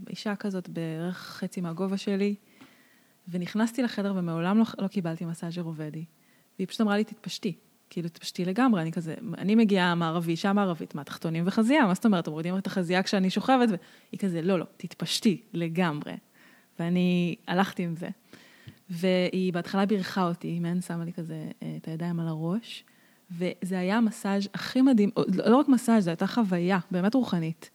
אישה 0.10 0.36
כזאת 0.36 0.70
בערך 0.70 1.18
חצי 1.18 1.62
מהגובה 1.62 1.98
שלי, 1.98 2.36
ונכנסתי 3.28 3.84
לחדר 3.84 4.14
ומעולם 4.16 4.58
לא, 4.58 4.66
לא 4.80 4.88
קיבלתי 4.88 5.26
מסאז'ר 5.26 5.62
עובדי, 5.62 6.06
והיא 6.60 6.68
פשוט 6.68 6.82
אמרה 6.82 6.98
לי, 6.98 7.04
תתפשטי. 7.04 7.56
כאילו, 7.90 8.10
תתפשטי 8.10 8.46
לגמרי, 8.46 8.82
אני 8.82 8.92
כזה, 8.92 9.16
אני 9.38 9.56
מגיעה 9.56 9.96
מערבי, 9.96 10.32
אישה 10.32 10.54
מערבית, 10.54 10.96
מה, 10.96 11.04
תחתונים 11.04 11.44
וחזייה, 11.48 11.86
מה 11.86 11.94
זאת 11.94 12.06
אומרת, 12.06 12.28
מורידים 12.28 12.58
את 12.58 12.68
החזייה 12.68 13.04
כשאני 13.04 13.30
שוכבת, 13.30 13.70
והיא 13.70 14.20
כזה, 14.20 14.42
לא, 14.42 14.60
לא, 14.60 14.66
תתפשטי 14.78 15.42
לגמרי. 15.54 16.14
ואני 16.80 17.36
הלכתי 17.48 17.84
עם 17.84 17.96
זה. 17.96 18.10
והיא 18.90 19.54
בהתחלה 19.54 19.86
בירכה 19.86 20.28
אותי, 20.28 20.60
מעין 20.60 20.82
שמה 20.82 21.06
לי 21.06 21.14
כזה 21.14 21.50
אה, 21.64 21.74
את 21.82 21.88
הידיים 21.88 22.20
על 22.20 22.28
הראש, 22.28 22.84
וזה 23.32 23.80
היה 23.80 23.98
המסאז' 23.98 24.50
הכי 24.54 24.82
מדהים, 24.82 25.10
לא 25.46 25.58
רק 25.58 25.68
מסאז', 25.68 26.04
זו 26.04 26.10
הייתה 26.10 26.28
חוויה 26.28 26.80
באמת 26.92 27.16
רוחנית. 27.16 27.70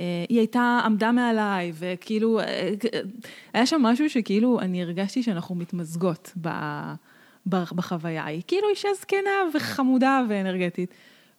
אה, 0.00 0.24
היא 0.28 0.38
הייתה, 0.38 0.80
עמדה 0.84 1.12
מעליי, 1.12 1.72
וכאילו, 1.74 2.40
אה, 2.40 2.74
היה 3.52 3.66
שם 3.66 3.82
משהו 3.82 4.10
שכאילו, 4.10 4.60
אני 4.60 4.82
הרגשתי 4.82 5.22
שאנחנו 5.22 5.54
מתמזגות 5.54 6.32
בחוויה. 7.46 8.24
היא 8.24 8.42
כאילו 8.46 8.68
אישה 8.68 8.88
זקנה 9.00 9.30
וחמודה 9.54 10.22
ואנרגטית. 10.28 10.90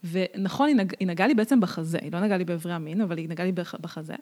ונכון, 0.04 0.68
היא, 0.68 0.76
נג, 0.76 0.94
היא 1.00 1.08
נגעה 1.08 1.28
לי 1.28 1.34
בעצם 1.34 1.60
בחזה, 1.60 1.98
היא 2.02 2.12
לא 2.12 2.20
נגעה 2.20 2.38
לי 2.38 2.46
באיברי 2.46 2.74
המין, 2.74 3.02
אבל 3.02 3.18
היא 3.18 3.30
נגעה 3.30 3.46
לי 3.46 3.52
בחזה. 3.82 4.16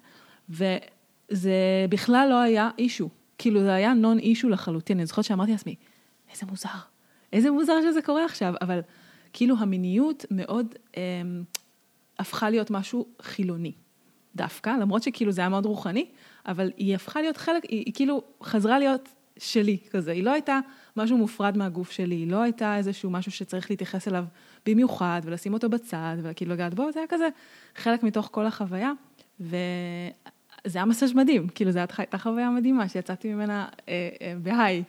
וזה 1.32 1.86
בכלל 1.90 2.28
לא 2.30 2.40
היה 2.40 2.70
אישו. 2.78 3.10
כאילו, 3.38 3.60
זה 3.60 3.74
היה 3.74 3.94
נון 3.94 4.20
אישו 4.20 4.50
לחלוטין. 4.50 4.98
אני 4.98 5.06
זוכרת 5.06 5.26
שאמרתי 5.26 5.52
לעצמי, 5.52 5.76
איזה 6.32 6.46
מוזר, 6.46 6.70
איזה 7.34 7.52
מוזר 7.52 7.74
שזה 7.82 8.02
קורה 8.02 8.26
עכשיו, 8.26 8.54
אבל 8.62 8.80
כאילו 9.34 9.56
המיניות 9.60 10.26
מאוד 10.32 10.76
אה, 10.98 11.02
הפכה 12.20 12.50
להיות 12.50 12.72
משהו 12.72 13.06
חילוני. 13.22 13.72
דווקא, 14.36 14.70
למרות 14.70 15.04
שכאילו 15.04 15.32
זה 15.32 15.42
היה 15.42 15.50
מאוד 15.50 15.66
רוחני, 15.66 16.06
אבל 16.46 16.72
היא 16.78 16.96
הפכה 16.96 17.22
להיות 17.22 17.38
חלק, 17.38 17.64
היא, 17.64 17.84
היא 17.86 17.94
כאילו 17.94 18.24
חזרה 18.44 18.80
להיות 18.80 19.10
שלי 19.38 19.78
כזה, 19.92 20.12
היא 20.12 20.24
לא 20.24 20.32
הייתה 20.32 20.60
משהו 20.98 21.18
מופרד 21.18 21.58
מהגוף 21.58 21.92
שלי, 21.92 22.16
היא 22.16 22.32
לא 22.32 22.42
הייתה 22.42 22.78
איזשהו 22.78 23.10
משהו 23.10 23.32
שצריך 23.32 23.72
להתייחס 23.72 24.08
אליו 24.08 24.26
במיוחד 24.66 25.22
ולשים 25.24 25.54
אותו 25.54 25.70
בצד 25.70 26.18
וכאילו 26.22 26.54
לגעת 26.54 26.74
בו, 26.74 26.92
זה 26.92 27.00
היה 27.00 27.08
כזה 27.08 27.30
חלק 27.76 28.04
מתוך 28.04 28.30
כל 28.32 28.46
החוויה, 28.46 28.92
וזה 30.66 30.80
היה 30.80 30.86
מסאז' 30.86 31.14
מדהים, 31.14 31.48
כאילו 31.48 31.72
זו 31.72 31.80
הייתה 31.98 32.18
חוויה 32.18 32.50
מדהימה 32.50 32.90
שיצאתי 32.90 33.34
ממנה 33.34 33.68
אה, 33.90 34.10
אה, 34.22 34.34
בהיי. 34.42 34.84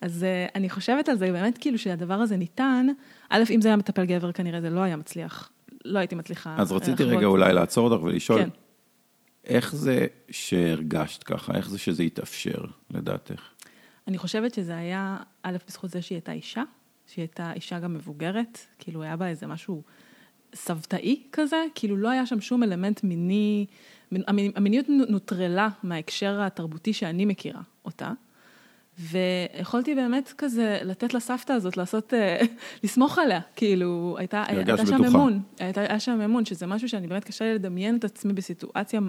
אז 0.00 0.24
אה, 0.24 0.46
אני 0.54 0.70
חושבת 0.70 1.08
על 1.08 1.18
זה 1.18 1.32
באמת 1.32 1.58
כאילו 1.58 1.78
שהדבר 1.78 2.14
הזה 2.14 2.36
ניתן, 2.36 2.86
א', 3.28 3.42
אם 3.50 3.60
זה 3.60 3.68
היה 3.68 3.76
מטפל 3.76 4.04
גבר 4.04 4.32
כנראה 4.32 4.60
זה 4.60 4.70
לא 4.70 4.80
היה 4.80 4.96
מצליח, 4.96 5.50
לא 5.84 5.98
הייתי 5.98 6.14
מצליחה. 6.14 6.56
אז 6.58 6.72
רציתי 6.72 7.02
לחוות. 7.02 7.18
רגע 7.18 7.26
אולי 7.26 7.52
לעצור 7.52 7.90
אותך 7.90 8.04
ולשאול, 8.04 8.40
כן. 8.40 8.48
איך 9.44 9.74
זה 9.74 10.06
שהרגשת 10.30 11.22
ככה? 11.22 11.54
איך 11.54 11.68
זה 11.70 11.78
שזה 11.78 12.02
התאפשר, 12.02 12.64
לדעתך? 12.90 13.42
אני 14.08 14.18
חושבת 14.18 14.54
שזה 14.54 14.76
היה, 14.76 15.16
א', 15.42 15.56
בזכות 15.68 15.90
זה 15.90 16.02
שהיא 16.02 16.16
הייתה 16.16 16.32
אישה, 16.32 16.62
שהיא 17.06 17.22
הייתה 17.22 17.52
אישה 17.52 17.78
גם 17.78 17.94
מבוגרת, 17.94 18.58
כאילו 18.78 19.02
היה 19.02 19.16
בה 19.16 19.28
איזה 19.28 19.46
משהו 19.46 19.82
סבתאי 20.54 21.22
כזה, 21.32 21.64
כאילו 21.74 21.96
לא 21.96 22.08
היה 22.08 22.26
שם 22.26 22.40
שום 22.40 22.62
אלמנט 22.62 23.04
מיני, 23.04 23.66
המיניות 24.56 24.86
נוטרלה 24.88 25.68
מההקשר 25.82 26.40
התרבותי 26.42 26.92
שאני 26.92 27.24
מכירה 27.24 27.60
אותה. 27.84 28.12
ויכולתי 28.98 29.94
באמת 29.94 30.32
כזה 30.38 30.78
לתת 30.84 31.14
לסבתא 31.14 31.52
הזאת 31.52 31.76
לעשות, 31.76 32.14
אה, 32.14 32.40
לסמוך 32.84 33.18
עליה, 33.18 33.40
כאילו, 33.56 34.16
הייתה, 34.18 34.44
הייתה 34.48 34.86
שם 34.86 35.04
אמון, 35.04 35.40
הייתה, 35.58 35.80
היה 35.80 36.00
שם 36.00 36.20
אמון, 36.20 36.44
שזה 36.44 36.66
משהו 36.66 36.88
שאני 36.88 37.06
באמת 37.06 37.24
קשה 37.24 37.44
לי 37.44 37.54
לדמיין 37.54 37.96
את 37.96 38.04
עצמי 38.04 38.32
בסיטואציה 38.32 39.00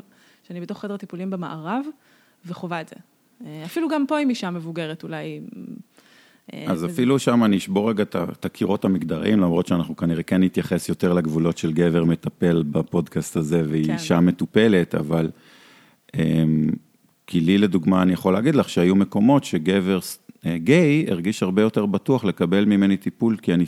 שאני 0.48 0.62
בתוך 0.62 0.80
חדר 0.82 0.98
טיפולים 0.98 1.30
במערב, 1.30 1.86
וחווה 2.46 2.82
את 2.82 2.88
זה. 2.88 2.96
אה, 3.46 3.62
אפילו 3.66 3.90
גם 3.90 4.08
פה 4.08 4.20
עם 4.20 4.30
אישה 4.30 4.50
מבוגרת 4.50 5.04
אולי. 5.04 5.42
אה, 6.54 6.64
אז 6.68 6.86
אפילו 6.86 7.20
שם 7.20 7.44
אני 7.44 7.58
אשבור 7.58 7.90
רגע 7.90 8.04
את 8.04 8.46
הקירות 8.46 8.86
המגדריים, 8.86 9.40
למרות 9.40 9.68
שאנחנו 9.68 9.96
כנראה 9.96 10.24
כן 10.24 10.44
נתייחס 10.44 10.90
יותר 10.90 11.14
לגבולות 11.14 11.58
של 11.58 11.74
גבר 11.74 12.04
מטפל 12.04 12.64
בפודקאסט 12.72 13.38
הזה, 13.38 13.64
והיא 13.70 13.98
כן. 14.08 14.20
מטופלת, 14.20 14.96
אבל... 14.96 15.30
אמ, 16.16 16.70
כי 17.28 17.40
לי 17.40 17.58
לדוגמה, 17.58 18.02
אני 18.02 18.14
יכול 18.14 18.34
להגיד 18.34 18.56
לך 18.56 18.70
שהיו 18.70 18.96
מקומות 18.96 19.44
שגבר 19.44 20.00
אה, 20.46 20.58
גיי 20.58 21.06
הרגיש 21.10 21.44
הרבה 21.44 21.62
יותר 21.62 21.86
בטוח 21.86 22.24
לקבל 22.24 22.66
ממני 22.66 22.98
טיפול, 22.98 23.38
כי 23.42 23.54
אני 23.54 23.66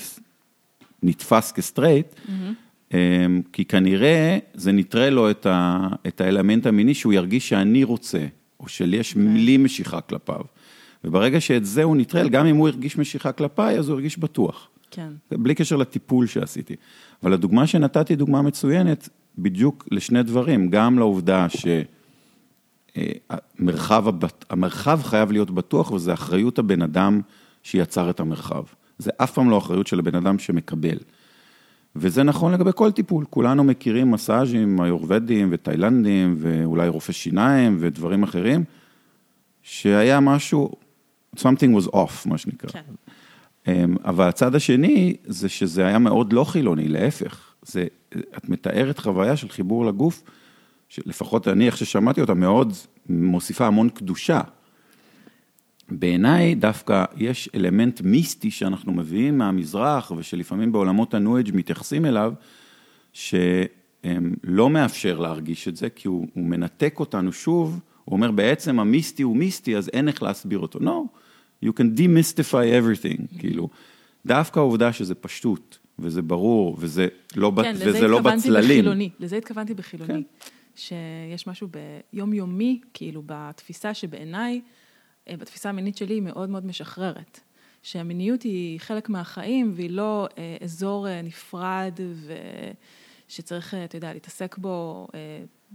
נתפס 1.04 1.52
כ 1.52 1.63
straight, 1.63 2.16
mm-hmm. 2.16 2.94
כי 3.54 3.66
כנראה 3.66 4.38
זה 4.54 4.72
נטרל 4.72 5.10
לו 5.10 5.32
את, 5.32 5.46
ה, 5.46 5.88
את 6.08 6.22
האלמנט 6.22 6.66
המיני 6.66 6.94
שהוא 6.94 7.14
ירגיש 7.14 7.50
שאני 7.50 7.84
רוצה, 7.84 8.26
או 8.60 8.68
שלי 8.68 8.98
יש 8.98 9.12
okay. 9.12 9.16
כן. 9.16 9.34
לי 9.34 9.58
משיכה 9.58 10.02
כלפיו. 10.02 10.42
וברגע 11.04 11.42
שאת 11.42 11.66
זה 11.66 11.84
הוא 11.84 11.96
נטרל, 11.96 12.30
גם 12.30 12.46
אם 12.46 12.56
הוא 12.56 12.68
הרגיש 12.68 12.98
משיכה 12.98 13.32
כלפיי, 13.32 13.80
אז 13.80 13.90
הוא 13.90 13.94
הרגיש 13.94 14.18
בטוח. 14.18 14.70
כן. 14.92 15.10
בלי 15.32 15.56
קשר 15.56 15.76
לטיפול 15.76 16.28
שעשיתי. 16.28 16.76
אבל 17.24 17.34
הדוגמה 17.34 17.68
שנתתי, 17.68 18.16
דוגמה 18.16 18.42
מצוינת, 18.42 19.10
בדיוק 19.38 19.88
לשני 19.92 20.24
דברים, 20.24 20.70
גם 20.70 21.00
לעובדה 21.00 21.50
ש... 21.50 21.66
המרחב, 23.30 24.06
המרחב 24.50 25.00
חייב 25.04 25.32
להיות 25.32 25.52
בטוח, 25.52 25.92
וזה 25.92 26.14
אחריות 26.14 26.60
הבן 26.60 26.82
אדם 26.82 27.22
שיצר 27.64 28.10
את 28.10 28.20
המרחב. 28.20 28.64
זה 28.98 29.12
אף 29.18 29.34
פעם 29.34 29.50
לא 29.50 29.58
אחריות 29.58 29.88
של 29.88 30.00
הבן 30.00 30.16
אדם 30.16 30.40
שמקבל. 30.40 30.98
וזה 31.96 32.24
נכון 32.24 32.54
לגבי 32.54 32.70
כל 32.76 32.92
טיפול, 32.92 33.26
כולנו 33.30 33.64
מכירים 33.64 34.12
מסאז'ים 34.12 34.82
איורבדיים 34.84 35.50
ותאילנדים 35.52 36.36
ואולי 36.38 36.88
רופא 36.88 37.14
שיניים 37.14 37.78
ודברים 37.80 38.24
אחרים, 38.24 38.64
שהיה 39.64 40.20
משהו, 40.20 40.72
something 41.40 41.80
was 41.80 41.94
off, 41.94 42.30
מה 42.30 42.38
שנקרא. 42.38 42.70
כן. 42.70 42.82
אמ, 43.68 43.96
אבל 44.06 44.28
הצד 44.28 44.56
השני 44.56 45.16
זה 45.26 45.50
שזה 45.50 45.88
היה 45.88 46.00
מאוד 46.00 46.34
לא 46.34 46.44
חילוני, 46.44 46.88
להפך. 46.88 47.54
זה, 47.62 47.88
את 48.38 48.50
מתארת 48.50 49.00
חוויה 49.00 49.38
של 49.38 49.50
חיבור 49.50 49.86
לגוף, 49.86 50.24
שלפחות 50.90 51.48
אני, 51.48 51.66
איך 51.66 51.78
ששמעתי 51.78 52.22
אותה, 52.22 52.34
מאוד 52.34 52.74
מוסיפה 53.10 53.68
המון 53.68 53.90
קדושה. 53.90 54.42
בעיניי 55.90 56.56
דווקא 56.56 57.06
יש 57.18 57.50
אלמנט 57.56 58.02
מיסטי 58.02 58.52
שאנחנו 58.52 58.94
מביאים 58.94 59.38
מהמזרח, 59.38 60.12
ושלפעמים 60.18 60.72
בעולמות 60.72 61.14
הניו-אג' 61.14 61.50
מתייחסים 61.54 62.06
אליו, 62.06 62.34
שלא 63.14 64.70
מאפשר 64.70 65.20
להרגיש 65.20 65.68
את 65.68 65.76
זה, 65.76 65.90
כי 65.90 66.08
הוא, 66.08 66.28
הוא 66.34 66.46
מנתק 66.46 67.00
אותנו 67.00 67.34
שוב, 67.34 67.80
הוא 68.06 68.14
אומר 68.16 68.32
בעצם 68.32 68.80
המיסטי 68.80 69.24
הוא 69.24 69.38
מיסטי, 69.38 69.78
אז 69.78 69.90
אין 69.94 70.08
איך 70.08 70.24
להסביר 70.24 70.60
אותו. 70.60 70.80
No, 70.80 71.18
you 71.66 71.70
can 71.70 71.98
demystify 71.98 72.52
everything, 72.54 73.40
כאילו, 73.40 73.70
דווקא 74.26 74.60
העובדה 74.60 74.94
שזה 74.94 75.16
פשטות, 75.16 75.80
וזה 76.00 76.22
ברור, 76.22 76.78
וזה 76.80 77.08
לא, 77.36 77.52
כן, 77.62 77.76
וזה 77.78 78.08
לא 78.08 78.20
בצללים. 78.20 78.80
בחילוני, 78.80 79.10
לזה 79.20 79.38
התכוונתי 79.38 79.74
בחילוני. 79.74 80.14
כן. 80.14 80.22
שיש 80.76 81.48
משהו 81.48 81.68
ביומיומי, 82.14 82.80
כאילו, 82.94 83.24
בתפיסה 83.26 83.94
שבעיניי, 83.94 84.62
אה, 85.30 85.38
בתפיסה 85.38 85.70
המינית 85.70 85.98
שלי 85.98 86.14
היא 86.14 86.22
מאוד 86.22 86.50
מאוד 86.50 86.66
משחררת. 86.66 87.40
שהמיניות 87.84 88.44
היא 88.44 88.80
חלק 88.80 89.10
מהחיים 89.10 89.72
והיא 89.76 89.90
לא 89.90 90.28
אה, 90.38 90.58
אזור 90.62 91.08
אה, 91.08 91.22
נפרד 91.22 92.00
ושצריך, 93.28 93.74
אתה 93.74 93.98
יודע, 93.98 94.14
להתעסק 94.14 94.58
בו 94.58 95.08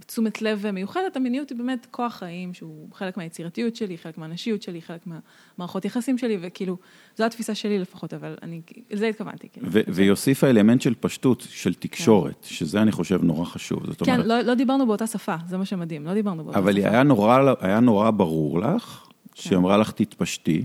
תשומת 0.06 0.42
לב 0.42 0.70
מיוחדת, 0.70 1.16
המיניות 1.16 1.50
היא 1.50 1.58
באמת 1.58 1.86
כוח 1.90 2.14
חיים 2.14 2.54
שהוא 2.54 2.88
חלק 2.94 3.16
מהיצירתיות 3.16 3.76
שלי, 3.76 3.98
חלק 3.98 4.18
מהנשיות 4.18 4.62
שלי, 4.62 4.82
חלק 4.82 5.00
מהמערכות 5.06 5.84
יחסים 5.84 6.18
שלי, 6.18 6.38
וכאילו, 6.40 6.76
זו 7.16 7.24
התפיסה 7.24 7.54
שלי 7.54 7.78
לפחות, 7.78 8.14
אבל 8.14 8.36
אני, 8.42 8.60
לזה 8.90 9.06
התכוונתי. 9.06 9.48
כאילו. 9.52 9.68
והיא 9.70 10.10
הוסיפה 10.10 10.50
אלמנט 10.50 10.80
של 10.80 10.94
פשטות, 11.00 11.46
של 11.50 11.74
תקשורת, 11.74 12.36
כן. 12.42 12.54
שזה 12.54 12.82
אני 12.82 12.92
חושב 12.92 13.22
נורא 13.22 13.44
חשוב. 13.44 13.86
זאת 13.86 14.02
כן, 14.02 14.12
אומרת... 14.12 14.26
לא, 14.26 14.40
לא 14.40 14.54
דיברנו 14.54 14.86
באותה 14.86 15.06
שפה, 15.06 15.36
זה 15.48 15.58
מה 15.58 15.64
שמדהים, 15.64 16.06
לא 16.06 16.14
דיברנו 16.14 16.44
באותה 16.44 16.58
אבל 16.58 16.72
שפה. 16.72 16.80
אבל 16.80 16.94
היה 16.94 17.02
נורא, 17.02 17.52
היה 17.60 17.80
נורא 17.80 18.10
ברור 18.10 18.60
לך, 18.60 19.06
כן. 19.34 19.42
שהיא 19.42 19.58
אמרה 19.58 19.76
לך 19.76 19.90
תתפשטי, 19.90 20.64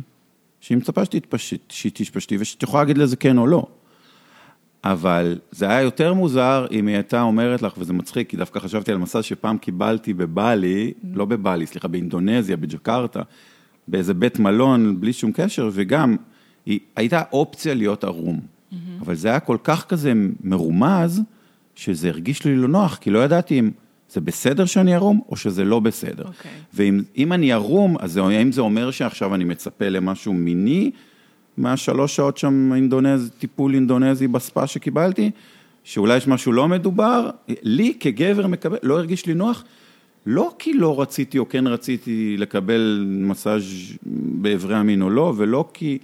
שהיא 0.60 0.78
מצפה 0.78 1.02
שתתפשטי 1.70 2.38
ושאת 2.40 2.64
יכולה 2.64 2.84
להגיד 2.84 2.98
לזה 2.98 3.16
כן 3.16 3.38
או 3.38 3.48
לא. 3.48 3.68
אבל 4.84 5.40
זה 5.52 5.70
היה 5.70 5.82
יותר 5.82 6.14
מוזר 6.14 6.66
אם 6.72 6.88
היא 6.88 6.96
הייתה 6.96 7.22
אומרת 7.22 7.62
לך, 7.62 7.74
וזה 7.78 7.94
מצחיק, 7.94 8.30
כי 8.30 8.38
דווקא 8.38 8.60
חשבתי 8.60 8.92
על 8.92 8.98
מסע 8.98 9.22
שפעם 9.22 9.58
קיבלתי 9.58 10.14
בבלי. 10.14 10.94
לא 11.14 11.26
בבלי, 11.26 11.66
סליחה, 11.66 11.88
באינדונזיה, 11.88 12.58
בג'קרטה, 12.58 13.22
באיזה 13.88 14.14
בית 14.14 14.40
מלון, 14.40 15.02
בלי 15.02 15.14
שום 15.14 15.32
קשר, 15.32 15.70
וגם, 15.74 16.16
היא 16.66 16.80
הייתה 16.96 17.22
אופציה 17.34 17.74
להיות 17.74 18.04
ערום. 18.04 18.40
Mm-hmm. 18.40 18.76
אבל 19.02 19.16
זה 19.16 19.28
היה 19.28 19.40
כל 19.40 19.58
כך 19.64 19.86
כזה 19.86 20.14
מרומז, 20.44 21.22
שזה 21.76 22.10
הרגיש 22.10 22.46
לי 22.46 22.56
לא 22.56 22.68
נוח, 22.68 22.98
כי 23.02 23.10
לא 23.10 23.24
ידעתי 23.24 23.60
אם 23.60 23.72
זה 24.10 24.22
בסדר 24.22 24.66
שאני 24.66 24.96
ערום, 24.96 25.22
או 25.30 25.36
שזה 25.36 25.64
לא 25.64 25.80
בסדר. 25.80 26.24
Okay. 26.24 26.28
אוקיי. 26.28 27.02
ואם 27.16 27.34
אני 27.34 27.54
ערום, 27.54 27.98
אז 28.00 28.18
האם 28.18 28.52
זה 28.52 28.62
אומר 28.62 28.92
שעכשיו 28.92 29.36
אני 29.36 29.44
מצפה 29.44 29.90
למשהו 29.90 30.34
מיני, 30.34 30.92
מהשלוש 31.58 32.16
שעות 32.16 32.38
שם 32.38 32.74
אינדונז, 32.76 33.32
טיפול 33.38 33.74
אינדונזי 33.74 34.28
בספה 34.28 34.68
שקיבלתי, 34.68 35.32
שאולי 35.84 36.18
יש 36.18 36.28
משהו 36.28 36.52
לא 36.52 36.68
מדובר, 36.68 37.30
לי 37.48 37.94
כגבר 38.00 38.48
מקבל, 38.48 38.78
לא 38.84 38.98
הרגיש 38.98 39.26
לי 39.26 39.34
נוח, 39.34 39.64
לא 40.26 40.52
כי 40.60 40.74
לא 40.74 41.02
רציתי 41.02 41.38
או 41.38 41.50
כן 41.50 41.68
רציתי 41.68 42.36
לקבל 42.38 43.06
מסאז' 43.10 43.64
באיברי 44.42 44.76
המין 44.76 45.02
או 45.02 45.10
לא, 45.10 45.34
ולא 45.38 45.70
כי 45.74 45.98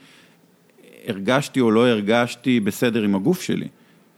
הרגשתי 1.07 1.59
או 1.59 1.71
לא 1.71 1.87
הרגשתי 1.87 2.59
בסדר 2.59 3.03
עם 3.03 3.15
הגוף 3.15 3.41
שלי, 3.41 3.67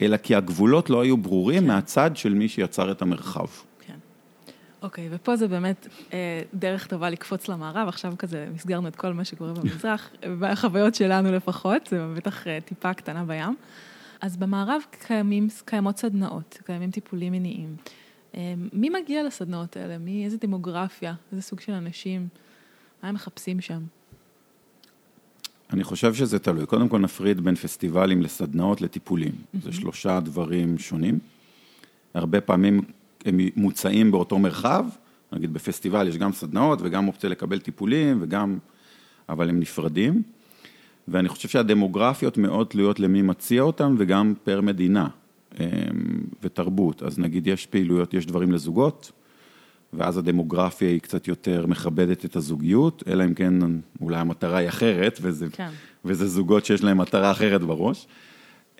אלא 0.01 0.17
כי 0.17 0.36
הגבולות 0.36 0.89
לא 0.89 1.01
היו 1.01 1.17
ברורים 1.17 1.62
כן. 1.62 1.67
מהצד 1.67 2.12
של 2.15 2.33
מי 2.33 2.48
שיצר 2.48 2.91
את 2.91 3.01
המרחב. 3.01 3.45
אוקיי, 4.81 5.07
okay, 5.07 5.09
ופה 5.12 5.36
זה 5.36 5.48
באמת 5.48 5.88
אה, 6.13 6.41
דרך 6.53 6.88
טובה 6.88 7.09
לקפוץ 7.09 7.48
למערב, 7.48 7.88
עכשיו 7.88 8.13
כזה 8.17 8.48
מסגרנו 8.53 8.88
את 8.88 8.95
כל 8.95 9.13
מה 9.13 9.25
שקורה 9.25 9.53
במזרח, 9.53 10.09
בחוויות 10.39 10.95
שלנו 10.95 11.31
לפחות, 11.31 11.88
זה 11.88 12.13
בטח 12.15 12.48
אה, 12.48 12.62
טיפה 12.65 12.93
קטנה 12.93 13.25
בים. 13.25 13.55
אז 14.21 14.38
במערב 14.38 14.81
קיימים, 15.07 15.48
קיימות 15.65 15.98
סדנאות, 15.98 16.57
קיימים 16.65 16.91
טיפולים 16.91 17.31
מיניים. 17.31 17.75
אה, 18.36 18.53
מי 18.74 18.89
מגיע 18.89 19.24
לסדנאות 19.24 19.77
האלה? 19.77 19.98
מי, 19.98 20.25
איזה 20.25 20.38
דמוגרפיה, 20.41 21.13
איזה 21.31 21.41
סוג 21.41 21.59
של 21.59 21.71
אנשים, 21.71 22.27
מה 23.03 23.09
הם 23.09 23.15
מחפשים 23.15 23.62
שם? 23.62 23.79
אני 25.74 25.83
חושב 25.83 26.13
שזה 26.13 26.39
תלוי. 26.39 26.65
קודם 26.65 26.89
כל 26.89 27.00
נפריד 27.00 27.41
בין 27.41 27.55
פסטיבלים 27.55 28.21
לסדנאות 28.21 28.81
לטיפולים. 28.81 29.31
Mm-hmm. 29.31 29.63
זה 29.63 29.71
שלושה 29.71 30.19
דברים 30.19 30.77
שונים. 30.77 31.19
הרבה 32.13 32.41
פעמים 32.41 32.81
הם 33.26 33.40
מוצאים 33.56 34.12
באותו 34.12 34.40
מרחב, 34.40 34.86
נגיד 35.34 35.54
בפסטיבל 35.54 36.08
יש 36.08 36.18
גם 36.18 36.34
סדנאות 36.34 36.80
וגם 36.82 37.08
אופציה 37.08 37.30
לקבל 37.30 37.60
טיפולים 37.60 38.18
וגם, 38.22 38.58
אבל 39.30 39.50
הם 39.50 39.60
נפרדים. 39.60 40.24
ואני 41.08 41.30
חושב 41.30 41.50
שהדמוגרפיות 41.50 42.38
מאוד 42.38 42.68
תלויות 42.68 43.00
למי 43.00 43.22
מציע 43.22 43.62
אותם 43.62 43.96
וגם 43.98 44.34
פר 44.44 44.62
מדינה 44.62 45.08
אמ, 45.60 45.66
ותרבות. 46.44 47.04
אז 47.04 47.20
נגיד 47.20 47.48
יש 47.48 47.66
פעילויות, 47.66 48.14
יש 48.14 48.26
דברים 48.26 48.52
לזוגות, 48.52 49.12
ואז 49.94 50.18
הדמוגרפיה 50.18 50.90
היא 50.90 51.00
קצת 51.00 51.28
יותר 51.28 51.68
מכבדת 51.68 52.26
את 52.26 52.36
הזוגיות, 52.36 53.04
אלא 53.08 53.24
אם 53.24 53.34
כן 53.34 53.54
אולי 54.02 54.18
המטרה 54.18 54.58
היא 54.58 54.70
אחרת, 54.70 55.20
וזה, 55.22 55.48
כן. 55.52 55.70
וזה 56.06 56.28
זוגות 56.28 56.66
שיש 56.66 56.84
להם 56.84 56.98
מטרה 56.98 57.32
אחרת 57.32 57.62
בראש. 57.62 58.08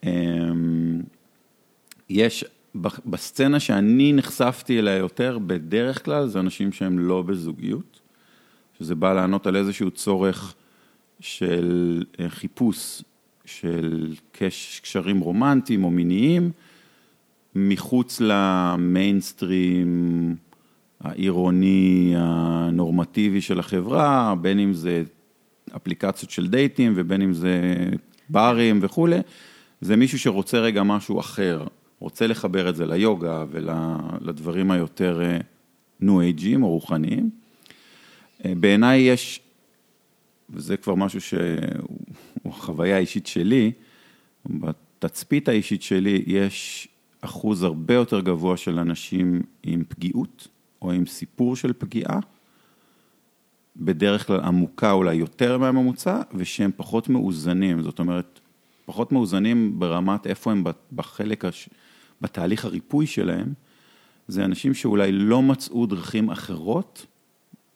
אמ, 0.04 1.02
יש 2.10 2.46
בסצנה 2.76 3.60
שאני 3.60 4.14
נחשפתי 4.14 4.80
אליה 4.80 4.98
יותר, 4.98 5.40
בדרך 5.48 6.06
כלל 6.06 6.28
זה 6.28 6.40
אנשים 6.40 6.72
שהם 6.72 7.00
לא 7.00 7.22
בזוגיות, 7.22 8.00
שזה 8.80 8.96
בא 8.96 9.14
לענות 9.14 9.48
על 9.48 9.56
איזשהו 9.56 9.92
צורך 9.92 10.56
של 11.20 12.04
אה, 12.20 12.30
חיפוש 12.30 13.04
של 13.46 14.14
קשרים 14.82 15.20
רומנטיים 15.20 15.84
או 15.84 15.92
מיניים, 15.92 16.52
מחוץ 17.56 18.22
למיינסטרים 18.22 19.90
העירוני 21.02 22.14
הנורמטיבי 22.18 23.42
של 23.42 23.60
החברה, 23.60 24.36
בין 24.42 24.60
אם 24.60 24.74
זה 24.74 25.04
אפליקציות 25.76 26.32
של 26.32 26.48
דייטים 26.48 26.94
ובין 26.96 27.22
אם 27.22 27.34
זה 27.34 27.86
ברים 28.30 28.80
וכולי, 28.82 29.20
זה 29.82 29.96
מישהו 29.96 30.20
שרוצה 30.20 30.60
רגע 30.60 30.84
משהו 30.84 31.20
אחר. 31.20 31.64
רוצה 32.00 32.28
לחבר 32.28 32.70
את 32.70 32.76
זה 32.76 32.86
ליוגה 32.86 33.46
ולדברים 33.52 34.72
היותר 34.72 35.22
ניו 36.00 36.20
אה, 36.20 36.24
אייג'ים 36.24 36.64
או 36.64 36.70
רוחניים. 36.70 37.30
אה, 38.46 38.54
בעיניי 38.56 39.00
יש, 39.00 39.40
וזה 40.50 40.78
כבר 40.78 40.96
משהו 40.96 41.22
שהוא 41.22 41.40
החוויה 42.46 42.96
האישית 42.96 43.28
שלי, 43.28 43.72
בתצפית 44.46 45.48
האישית 45.48 45.82
שלי 45.82 46.24
יש 46.28 46.88
אחוז 47.22 47.64
הרבה 47.64 47.94
יותר 47.94 48.20
גבוה 48.20 48.58
של 48.58 48.80
אנשים 48.80 49.42
עם 49.64 49.84
פגיעות 49.88 50.48
או 50.82 50.92
עם 50.92 51.06
סיפור 51.06 51.56
של 51.56 51.74
פגיעה, 51.74 52.20
בדרך 53.78 54.28
כלל 54.28 54.40
עמוקה 54.40 54.92
אולי 54.92 55.16
יותר 55.16 55.58
מהממוצע, 55.58 56.22
ושהם 56.34 56.72
פחות 56.76 57.10
מאוזנים, 57.10 57.82
זאת 57.82 58.00
אומרת, 58.00 58.40
פחות 58.86 59.12
מאוזנים 59.12 59.80
ברמת 59.80 60.28
איפה 60.28 60.52
הם 60.52 60.64
בחלק 60.94 61.46
הש... 61.46 61.70
בתהליך 62.22 62.66
הריפוי 62.66 63.08
שלהם, 63.08 63.54
זה 64.28 64.46
אנשים 64.46 64.74
שאולי 64.74 65.12
לא 65.12 65.42
מצאו 65.42 65.86
דרכים 65.86 66.30
אחרות, 66.30 67.06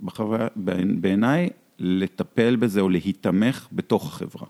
בחוויה, 0.01 0.47
בעיניי, 0.95 1.49
לטפל 1.79 2.55
בזה 2.55 2.81
או 2.81 2.89
להיתמך 2.89 3.67
בתוך 3.71 4.07
החברה. 4.07 4.47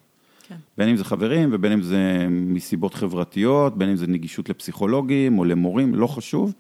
כן. 0.48 0.56
בין 0.78 0.90
אם 0.90 0.96
זה 0.96 1.04
חברים 1.04 1.50
ובין 1.52 1.72
אם 1.72 1.82
זה 1.82 2.28
מסיבות 2.30 2.94
חברתיות, 2.94 3.78
בין 3.78 3.90
אם 3.90 3.96
זה 3.96 4.08
נגישות 4.08 4.50
לפסיכולוגים 4.50 5.40
או 5.40 5.46
למורים, 5.46 5.96
לא 5.96 6.08
חשוב. 6.08 6.54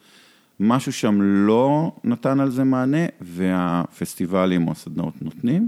משהו 0.60 0.93
שם 0.93 1.22
לא 1.22 1.91
נתן 2.04 2.39
על 2.39 2.52
זה 2.52 2.63
מענה, 2.63 3.06
והפסטיבלים 3.22 4.67
או 4.67 4.72
הסדנאות 4.72 5.22
נותנים. 5.22 5.67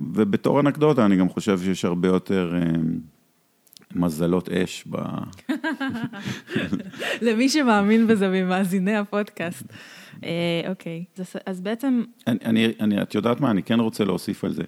ובתור 0.00 0.60
אנקדוטה, 0.60 1.04
אני 1.04 1.16
גם 1.16 1.28
חושב 1.28 1.58
שיש 1.58 1.84
הרבה 1.84 2.08
יותר 2.08 2.54
אה, 2.54 2.60
מזלות 3.94 4.48
אש 4.48 4.84
ב... 4.90 4.96
למי 7.26 7.48
שמאמין 7.48 8.06
בזה 8.06 8.28
ממאזיני 8.28 8.96
הפודקאסט. 8.96 9.66
אה, 10.24 10.62
אוקיי, 10.68 11.04
אז 11.46 11.60
בעצם... 11.60 12.02
אני, 12.26 12.72
אני, 12.80 13.02
את 13.02 13.14
יודעת 13.14 13.40
מה, 13.40 13.50
אני 13.50 13.62
כן 13.62 13.80
רוצה 13.80 14.04
להוסיף 14.04 14.44
על 14.44 14.52
זה. 14.52 14.62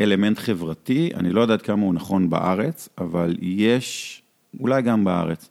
אלמנט 0.00 0.38
חברתי, 0.38 1.10
אני 1.14 1.30
לא 1.30 1.40
יודעת 1.40 1.62
כמה 1.62 1.82
הוא 1.82 1.94
נכון 1.94 2.30
בארץ, 2.30 2.88
אבל 2.98 3.36
יש, 3.40 4.22
אולי 4.60 4.82
גם 4.82 5.04
בארץ, 5.04 5.50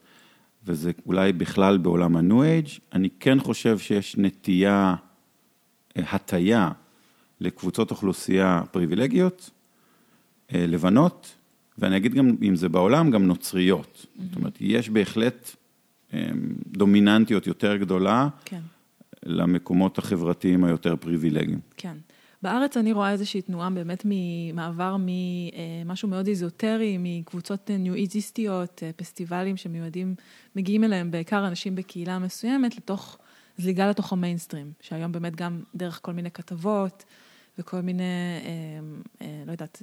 וזה 0.66 0.92
אולי 1.06 1.34
בכלל 1.34 1.78
בעולם 1.78 2.16
ה-New 2.16 2.68
Age, 2.68 2.80
אני 2.94 3.10
כן 3.20 3.40
חושב 3.40 3.80
שיש 3.80 4.18
נטייה, 4.18 4.96
אה, 5.98 6.04
הטיה 6.12 6.72
לקבוצות 7.42 7.92
אוכלוסייה 7.92 8.62
פריבילגיות, 8.72 9.50
אה, 10.54 10.66
לבנות, 10.68 11.36
ואני 11.78 11.98
אגיד 11.98 12.14
גם, 12.14 12.36
אם 12.42 12.56
זה 12.56 12.70
בעולם, 12.70 13.12
גם 13.12 13.26
נוצריות. 13.26 14.06
Mm-hmm. 14.06 14.22
זאת 14.24 14.36
אומרת, 14.36 14.58
יש 14.60 14.90
בהחלט 14.90 15.56
אמ, 16.14 16.20
דומיננטיות 16.68 17.48
יותר 17.48 17.78
גדולה 17.78 18.28
כן. 18.46 18.62
למקומות 19.26 19.98
החברתיים 19.98 20.64
היותר 20.64 20.96
פריבילגיים. 20.96 21.60
כן. 21.78 21.98
בארץ 22.42 22.78
אני 22.78 22.94
רואה 22.94 23.12
איזושהי 23.12 23.42
תנועה 23.42 23.70
באמת 23.70 24.04
ממעבר 24.06 24.96
ממשהו 25.00 26.08
מאוד 26.08 26.28
איזוטרי, 26.28 26.98
מקבוצות 27.00 27.72
ניו-איזיסטיות, 27.80 28.84
פסטיבלים 28.96 29.58
שמיועדים, 29.58 30.16
מגיעים 30.56 30.84
אליהם 30.84 31.12
בעיקר 31.12 31.48
אנשים 31.48 31.76
בקהילה 31.76 32.20
מסוימת, 32.20 32.78
לתוך, 32.78 33.18
זליגה 33.58 33.90
לתוך 33.90 34.14
המיינסטרים, 34.14 34.72
שהיום 34.82 35.12
באמת 35.12 35.36
גם 35.36 35.62
דרך 35.76 36.00
כל 36.02 36.14
מיני 36.14 36.32
כתבות 36.32 37.04
וכל 37.60 37.82
מיני, 37.82 38.04
אה, 38.04 38.80
אה, 39.22 39.44
לא 39.46 39.52
יודעת, 39.52 39.82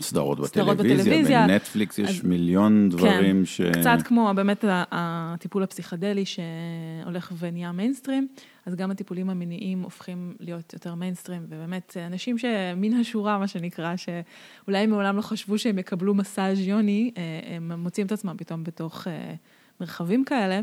סדרות 0.00 0.40
בטלוויזיה, 0.40 1.46
בנטפליקס 1.46 1.98
יש 1.98 2.24
מיליון 2.24 2.88
דברים 2.88 3.38
כן, 3.38 3.44
ש... 3.44 3.60
קצת 3.60 3.98
כמו 4.04 4.32
באמת 4.36 4.64
הטיפול 4.90 5.62
הפסיכדלי 5.62 6.24
שהולך 6.26 7.32
ונהיה 7.38 7.72
מיינסטרים, 7.72 8.28
אז 8.66 8.74
גם 8.74 8.90
הטיפולים 8.90 9.30
המיניים 9.30 9.82
הופכים 9.82 10.34
להיות 10.40 10.72
יותר 10.72 10.94
מיינסטרים, 10.94 11.42
ובאמת 11.48 11.96
אנשים 12.06 12.38
שמן 12.38 12.92
השורה, 12.92 13.38
מה 13.38 13.48
שנקרא, 13.48 13.94
שאולי 13.96 14.86
מעולם 14.86 15.16
לא 15.16 15.22
חשבו 15.22 15.58
שהם 15.58 15.78
יקבלו 15.78 16.14
מסאז' 16.14 16.60
יוני, 16.60 17.10
אה, 17.16 17.22
הם 17.56 17.72
מוצאים 17.72 18.06
את 18.06 18.12
עצמם 18.12 18.34
פתאום 18.38 18.64
בתוך 18.64 19.08
אה, 19.08 19.34
מרחבים 19.80 20.24
כאלה. 20.24 20.60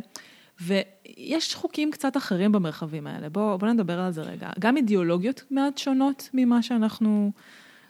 ויש 0.62 1.56
חוקים 1.56 1.92
קצת 1.92 2.18
אחרים 2.18 2.52
במרחבים 2.52 3.08
האלה, 3.08 3.30
בואו 3.30 3.58
בוא 3.58 3.68
נדבר 3.68 4.00
על 4.00 4.12
זה 4.12 4.22
רגע. 4.22 4.50
גם 4.60 4.78
אידיאולוגיות 4.78 5.44
מעט 5.52 5.78
שונות 5.78 6.30
ממה 6.34 6.62
שאנחנו 6.62 7.32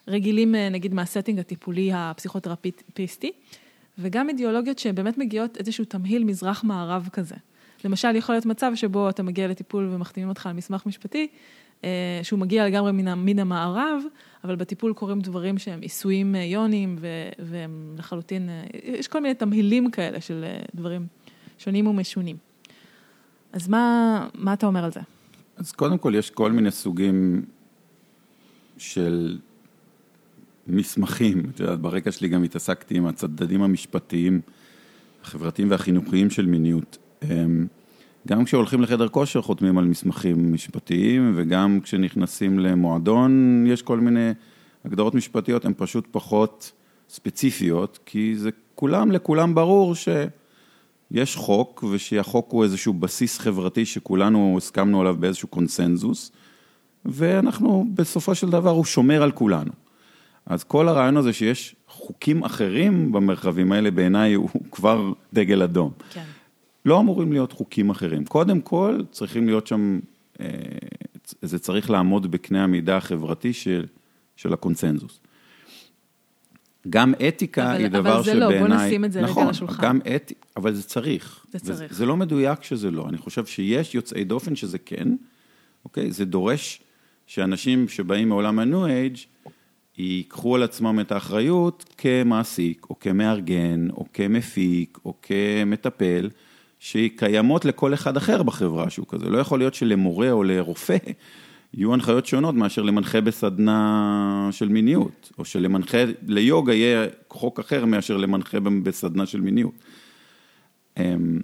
רגילים, 0.08 0.56
נגיד, 0.56 0.94
מה 0.94 1.04
setting 1.04 1.40
הטיפולי 1.40 1.92
הפסיכותרפיסטי, 1.94 3.32
וגם 3.98 4.30
אידיאולוגיות 4.30 4.80
שהן 4.80 4.96
באמת 4.96 5.18
מגיעות 5.18 5.58
איזשהו 5.58 5.86
תמהיל 5.86 6.24
מזרח-מערב 6.24 7.10
כזה. 7.14 7.36
למשל, 7.86 8.16
יכול 8.16 8.36
להיות 8.36 8.46
מצב 8.46 8.72
שבו 8.76 9.10
אתה 9.10 9.24
מגיע 9.24 9.48
לטיפול 9.48 9.90
ומחתימים 9.92 10.30
אותך 10.30 10.46
על 10.46 10.54
מסמך 10.54 10.86
משפטי, 10.86 11.28
אה, 11.84 12.20
שהוא 12.24 12.40
מגיע 12.40 12.66
לגמרי 12.66 12.92
מן, 12.92 13.14
מן 13.14 13.40
המערב, 13.40 14.02
אבל 14.44 14.56
בטיפול 14.56 14.94
קורים 14.94 15.20
דברים 15.20 15.58
שהם 15.58 15.82
עיסויים 15.82 16.36
אה, 16.36 16.44
יוניים, 16.44 16.98
והם 17.40 17.96
לחלוטין, 17.98 18.50
אה, 18.50 18.64
יש 18.84 19.08
כל 19.08 19.20
מיני 19.20 19.34
תמהילים 19.34 19.92
כאלה 19.92 20.22
של 20.22 20.46
דברים 20.76 21.08
שונים 21.58 21.88
ומשונים. 21.88 22.49
אז 23.54 23.68
מה, 23.68 24.28
מה 24.36 24.54
אתה 24.54 24.68
אומר 24.68 24.84
על 24.84 24.92
זה? 24.92 25.00
אז 25.58 25.72
קודם 25.72 25.98
כל, 25.98 26.14
יש 26.16 26.30
כל 26.30 26.52
מיני 26.52 26.72
סוגים 26.72 27.46
של 28.78 29.38
מסמכים. 30.68 31.44
את 31.54 31.60
יודעת, 31.60 31.80
ברקע 31.80 32.12
שלי 32.12 32.28
גם 32.28 32.44
התעסקתי 32.44 32.98
עם 32.98 33.06
הצדדים 33.06 33.62
המשפטיים, 33.62 34.42
החברתיים 35.24 35.72
והחינוכיים 35.72 36.30
של 36.30 36.46
מיניות. 36.46 36.98
אמ, 37.24 37.68
גם 38.28 38.46
כשהולכים 38.46 38.82
לחדר 38.82 39.08
כושר 39.08 39.42
חותמים 39.42 39.78
על 39.78 39.86
מסמכים 39.86 40.54
משפטיים, 40.54 41.34
וגם 41.36 41.80
כשנכנסים 41.84 42.60
למועדון 42.60 43.64
יש 43.68 43.82
כל 43.82 44.00
מיני 44.00 44.32
הגדרות 44.86 45.16
משפטיות, 45.16 45.66
הן 45.66 45.74
פשוט 45.78 46.08
פחות 46.12 46.72
ספציפיות, 47.10 48.00
כי 48.06 48.36
זה 48.36 48.50
כולם, 48.76 49.12
לכולם 49.12 49.56
ברור 49.56 49.96
שיש 51.14 51.36
חוק, 51.36 51.84
ושהחוק 51.92 52.52
הוא 52.52 52.64
איזשהו 52.64 52.94
בסיס 52.94 53.40
חברתי 53.40 53.86
שכולנו 53.86 54.56
הסכמנו 54.58 55.02
עליו 55.02 55.16
באיזשהו 55.20 55.48
קונסנזוס, 55.48 56.32
ואנחנו, 57.06 57.88
בסופו 57.94 58.36
של 58.36 58.50
דבר, 58.50 58.70
הוא 58.70 58.86
שומר 58.86 59.24
על 59.24 59.32
כולנו. 59.32 59.72
אז 60.46 60.64
כל 60.64 60.88
הרעיון 60.88 61.18
הזה 61.18 61.34
שיש 61.34 61.76
חוקים 61.88 62.44
אחרים 62.44 63.12
במרחבים 63.12 63.72
האלה, 63.72 63.92
בעיניי 63.92 64.34
הוא 64.34 64.50
כבר 64.72 65.12
דגל 65.34 65.62
אדום. 65.62 65.92
כן. 66.10 66.24
לא 66.86 67.00
אמורים 67.00 67.32
להיות 67.32 67.52
חוקים 67.52 67.90
אחרים. 67.90 68.26
קודם 68.26 68.62
כל, 68.62 69.02
צריכים 69.12 69.48
להיות 69.48 69.68
שם, 69.68 70.00
אה, 70.40 70.46
זה 71.42 71.60
צריך 71.60 71.90
לעמוד 71.90 72.32
בקנה 72.32 72.64
המידה 72.64 72.98
החברתי 72.98 73.54
של, 73.54 73.86
של 74.36 74.54
הקונצנזוס. 74.54 75.20
גם 76.90 77.14
אתיקה 77.28 77.72
אבל, 77.72 77.78
היא 77.80 77.88
דבר 77.88 78.24
שבעיניי... 78.24 78.48
אבל 78.48 78.60
זה 78.60 78.60
לא, 78.60 78.76
בוא 78.76 78.86
נשים 78.86 79.06
את 79.06 79.12
זה 79.12 79.22
נכון, 79.22 79.34
רגע 79.34 79.44
על 79.44 79.50
השולחן. 79.50 79.74
נכון, 79.74 79.86
גם 79.86 80.16
אתיקה, 80.16 80.46
אבל 80.58 80.74
זה 80.74 80.84
צריך. 80.84 81.46
זה 81.52 81.60
צריך. 81.60 81.94
זה 81.94 82.06
לא 82.06 82.18
מדויק 82.18 82.64
שזה 82.64 82.92
לא. 82.92 83.06
אני 83.10 83.18
חושב 83.18 83.46
שיש 83.46 83.96
יוצאי 83.96 84.24
דופן 84.24 84.56
שזה 84.56 84.78
כן, 84.78 85.08
אוקיי? 85.86 86.12
זה 86.12 86.26
דורש 86.26 86.82
שאנשים 87.28 87.88
שבאים 87.88 88.30
מעולם 88.30 88.60
ה-New 88.60 89.16
Age, 89.16 89.50
ייקחו 89.98 90.56
על 90.56 90.64
עצמם 90.64 91.00
את 91.00 91.12
האחריות 91.12 91.86
כמעסיק, 91.98 92.86
או 92.90 93.00
כמארגן, 93.00 93.88
או 93.90 94.06
כמפיק, 94.14 94.98
או 95.06 95.14
כמטפל, 95.22 96.30
שקיימות 96.80 97.66
לכל 97.66 97.94
אחד 97.94 98.18
אחר 98.18 98.44
בחברה 98.44 98.90
שהוא 98.90 99.06
כזה. 99.10 99.30
לא 99.30 99.38
יכול 99.38 99.60
להיות 99.60 99.74
שלמורה 99.74 100.32
או 100.32 100.44
לרופא 100.44 100.98
יהיו 101.74 101.94
הנחיות 101.94 102.26
שונות 102.26 102.56
מאשר 102.56 102.82
למנחה 102.82 103.22
בסדנה 103.22 104.50
של 104.52 104.70
מיניות, 104.70 105.32
או 105.38 105.46
שלמנחה 105.46 105.98
ליוגה 106.28 106.74
יהיה 106.74 107.08
חוק 107.30 107.60
אחר 107.60 107.86
מאשר 107.86 108.18
למנחה 108.18 108.58
בסדנה 108.60 109.26
של 109.26 109.42
מיניות. 109.42 109.74
אמ, 110.98 111.40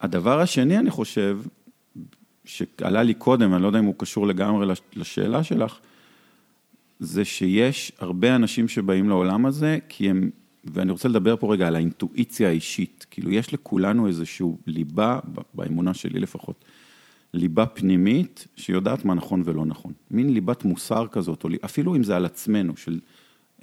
הדבר 0.00 0.40
השני, 0.40 0.78
אני 0.78 0.90
חושב, 0.90 1.38
שעלה 2.44 3.02
לי 3.02 3.14
קודם, 3.14 3.54
אני 3.54 3.62
לא 3.62 3.66
יודע 3.66 3.78
אם 3.78 3.84
הוא 3.84 3.94
קשור 3.98 4.26
לגמרי 4.26 4.74
לשאלה 4.96 5.44
שלך, 5.44 5.78
זה 7.00 7.24
שיש 7.24 7.92
הרבה 7.98 8.36
אנשים 8.36 8.68
שבאים 8.68 9.08
לעולם 9.08 9.46
הזה, 9.46 9.78
כי 9.88 10.10
הם 10.10 10.30
ואני 10.64 10.92
רוצה 10.92 11.08
לדבר 11.08 11.36
פה 11.36 11.52
רגע 11.52 11.66
על 11.66 11.76
האינטואיציה 11.76 12.48
האישית, 12.48 13.06
כאילו 13.10 13.30
יש 13.30 13.54
לכולנו 13.54 14.06
איזשהו 14.06 14.58
ליבה, 14.66 15.20
באמונה 15.54 15.94
שלי 15.94 16.20
לפחות, 16.20 16.64
ליבה 17.34 17.66
פנימית 17.66 18.46
שיודעת 18.56 19.04
מה 19.04 19.14
נכון 19.14 19.42
ולא 19.44 19.66
נכון. 19.66 19.92
מין 20.10 20.32
ליבת 20.34 20.64
מוסר 20.64 21.06
כזאת, 21.10 21.44
או 21.44 21.48
אפילו 21.64 21.96
אם 21.96 22.02
זה 22.02 22.16
על 22.16 22.24
עצמנו, 22.24 22.76
של 22.76 23.00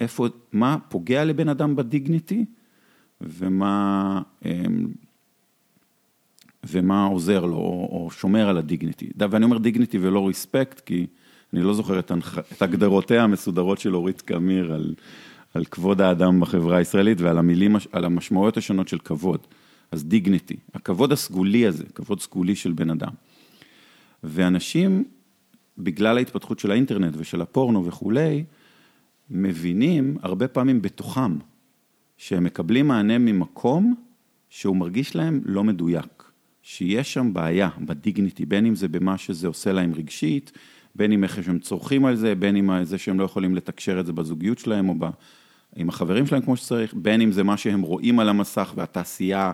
איפה, 0.00 0.28
מה 0.52 0.76
פוגע 0.88 1.24
לבן 1.24 1.48
אדם 1.48 1.76
בדיגניטי, 1.76 2.44
ומה, 3.20 4.22
אמ, 4.44 4.86
ומה 6.66 7.04
עוזר 7.04 7.44
לו, 7.44 7.56
או, 7.56 7.88
או 7.92 8.10
שומר 8.10 8.48
על 8.48 8.58
הדיגניטי. 8.58 9.10
ואני 9.16 9.44
אומר 9.44 9.58
דיגניטי 9.58 9.98
ולא 9.98 10.26
ריספקט, 10.26 10.80
כי 10.80 11.06
אני 11.52 11.62
לא 11.62 11.74
זוכר 11.74 11.98
את, 11.98 12.12
את 12.52 12.62
הגדרותיה 12.62 13.24
המסודרות 13.24 13.78
של 13.78 13.94
אורית 13.94 14.20
קמיר 14.20 14.72
על... 14.72 14.94
על 15.54 15.64
כבוד 15.64 16.00
האדם 16.00 16.40
בחברה 16.40 16.76
הישראלית 16.76 17.20
ועל 17.20 17.38
המילים, 17.38 17.76
על 17.92 18.04
המשמעויות 18.04 18.56
השונות 18.56 18.88
של 18.88 18.98
כבוד. 18.98 19.40
אז 19.90 20.04
דיגניטי, 20.04 20.56
הכבוד 20.74 21.12
הסגולי 21.12 21.66
הזה, 21.66 21.84
כבוד 21.94 22.20
סגולי 22.20 22.56
של 22.56 22.72
בן 22.72 22.90
אדם. 22.90 23.12
ואנשים, 24.24 25.04
בגלל 25.78 26.16
ההתפתחות 26.18 26.58
של 26.58 26.70
האינטרנט 26.70 27.14
ושל 27.16 27.40
הפורנו 27.40 27.86
וכולי, 27.86 28.44
מבינים 29.30 30.16
הרבה 30.22 30.48
פעמים 30.48 30.82
בתוכם, 30.82 31.38
שהם 32.16 32.44
מקבלים 32.44 32.88
מענה 32.88 33.18
ממקום 33.18 33.94
שהוא 34.48 34.76
מרגיש 34.76 35.16
להם 35.16 35.40
לא 35.44 35.64
מדויק. 35.64 36.22
שיש 36.62 37.14
שם 37.14 37.32
בעיה 37.32 37.68
בדיגניטי, 37.80 38.46
בין 38.46 38.66
אם 38.66 38.74
זה 38.74 38.88
במה 38.88 39.18
שזה 39.18 39.46
עושה 39.46 39.72
להם 39.72 39.92
רגשית, 39.94 40.52
בין 40.94 41.12
אם 41.12 41.24
איך 41.24 41.44
שהם 41.44 41.58
צורכים 41.58 42.04
על 42.04 42.16
זה, 42.16 42.34
בין 42.34 42.56
אם 42.56 42.84
זה 42.84 42.98
שהם 42.98 43.20
לא 43.20 43.24
יכולים 43.24 43.54
לתקשר 43.54 44.00
את 44.00 44.06
זה 44.06 44.12
בזוגיות 44.12 44.58
שלהם 44.58 44.88
או 44.88 44.94
עם 45.76 45.88
החברים 45.88 46.26
שלהם 46.26 46.42
כמו 46.42 46.56
שצריך, 46.56 46.94
בין 46.94 47.20
אם 47.20 47.32
זה 47.32 47.42
מה 47.42 47.56
שהם 47.56 47.82
רואים 47.82 48.18
על 48.18 48.28
המסך 48.28 48.72
והתעשייה 48.76 49.52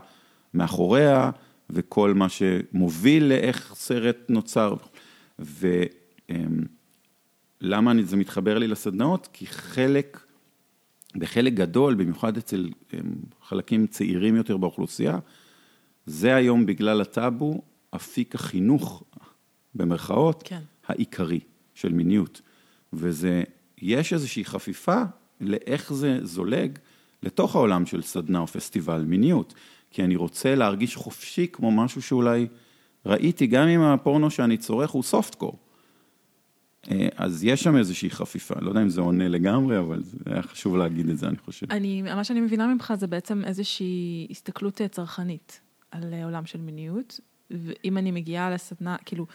מאחוריה, 0.55 1.31
וכל 1.71 2.15
מה 2.15 2.27
שמוביל 2.29 3.25
לאיך 3.25 3.73
סרט 3.75 4.17
נוצר. 4.29 4.75
ולמה 7.61 7.93
זה 8.05 8.17
מתחבר 8.17 8.59
לי 8.59 8.67
לסדנאות? 8.67 9.29
כי 9.33 9.47
חלק, 9.47 10.21
בחלק 11.17 11.53
גדול, 11.53 11.95
במיוחד 11.95 12.37
אצל 12.37 12.69
חלקים 13.43 13.87
צעירים 13.87 14.37
יותר 14.37 14.57
באוכלוסייה, 14.57 15.19
זה 16.07 16.35
היום 16.35 16.67
בגלל 16.67 17.01
הטאבו, 17.01 17.63
אפיק 17.97 18.35
החינוך, 18.35 19.03
במרכאות, 19.75 20.43
כן. 20.47 20.61
העיקרי 20.87 21.41
של 21.75 21.93
מיניות. 21.93 22.41
וזה, 22.93 23.43
יש 23.83 24.13
איזושהי 24.13 24.45
חפיפה 24.45 25.03
לאיך 25.41 25.93
זה 25.93 26.19
זולג 26.23 26.79
לתוך 27.23 27.57
העולם 27.57 27.87
של 27.87 28.03
סדנה 28.03 28.39
או 28.39 28.47
פסטיבל 28.47 29.03
מיניות. 29.03 29.55
כי 29.91 30.05
אני 30.05 30.17
רוצה 30.17 30.55
להרגיש 30.55 30.97
חופשי 30.97 31.47
כמו 31.53 31.71
משהו 31.71 32.03
שאולי 32.03 32.47
ראיתי, 33.07 33.47
גם 33.47 33.69
אם 33.69 33.81
הפורנו 33.81 34.31
שאני 34.31 34.57
צורך 34.57 34.91
הוא 34.91 35.03
סופט 35.03 35.35
קור. 35.35 35.59
אה, 36.91 37.09
אז 37.17 37.45
יש 37.45 37.63
שם 37.63 37.77
איזושהי 37.77 38.11
חפיפה, 38.11 38.55
לא 38.61 38.69
יודע 38.69 38.83
אם 38.83 38.89
זה 38.89 39.01
עונה 39.01 39.29
לגמרי, 39.29 39.79
אבל 39.79 40.03
זה 40.03 40.19
היה 40.27 40.43
חשוב 40.43 40.77
להגיד 40.77 41.09
את 41.09 41.19
זה, 41.19 41.29
אני 41.29 41.37
חושב. 41.37 41.67
אני, 41.71 42.03
מה 42.03 42.25
שאני 42.25 42.41
מבינה 42.41 42.67
ממך 42.67 42.93
זה 42.97 43.07
בעצם 43.07 43.43
איזושהי 43.45 44.27
הסתכלות 44.31 44.81
אה, 44.81 44.89
צרכנית 44.89 45.61
על 45.91 46.15
אה, 46.15 46.25
עולם 46.25 46.47
של 46.47 46.61
מיניות, 46.61 47.21
ואם 47.51 47.99
אני 47.99 48.11
מגיעה 48.11 48.51
לסדנה, 48.51 48.97
כאילו, 49.05 49.27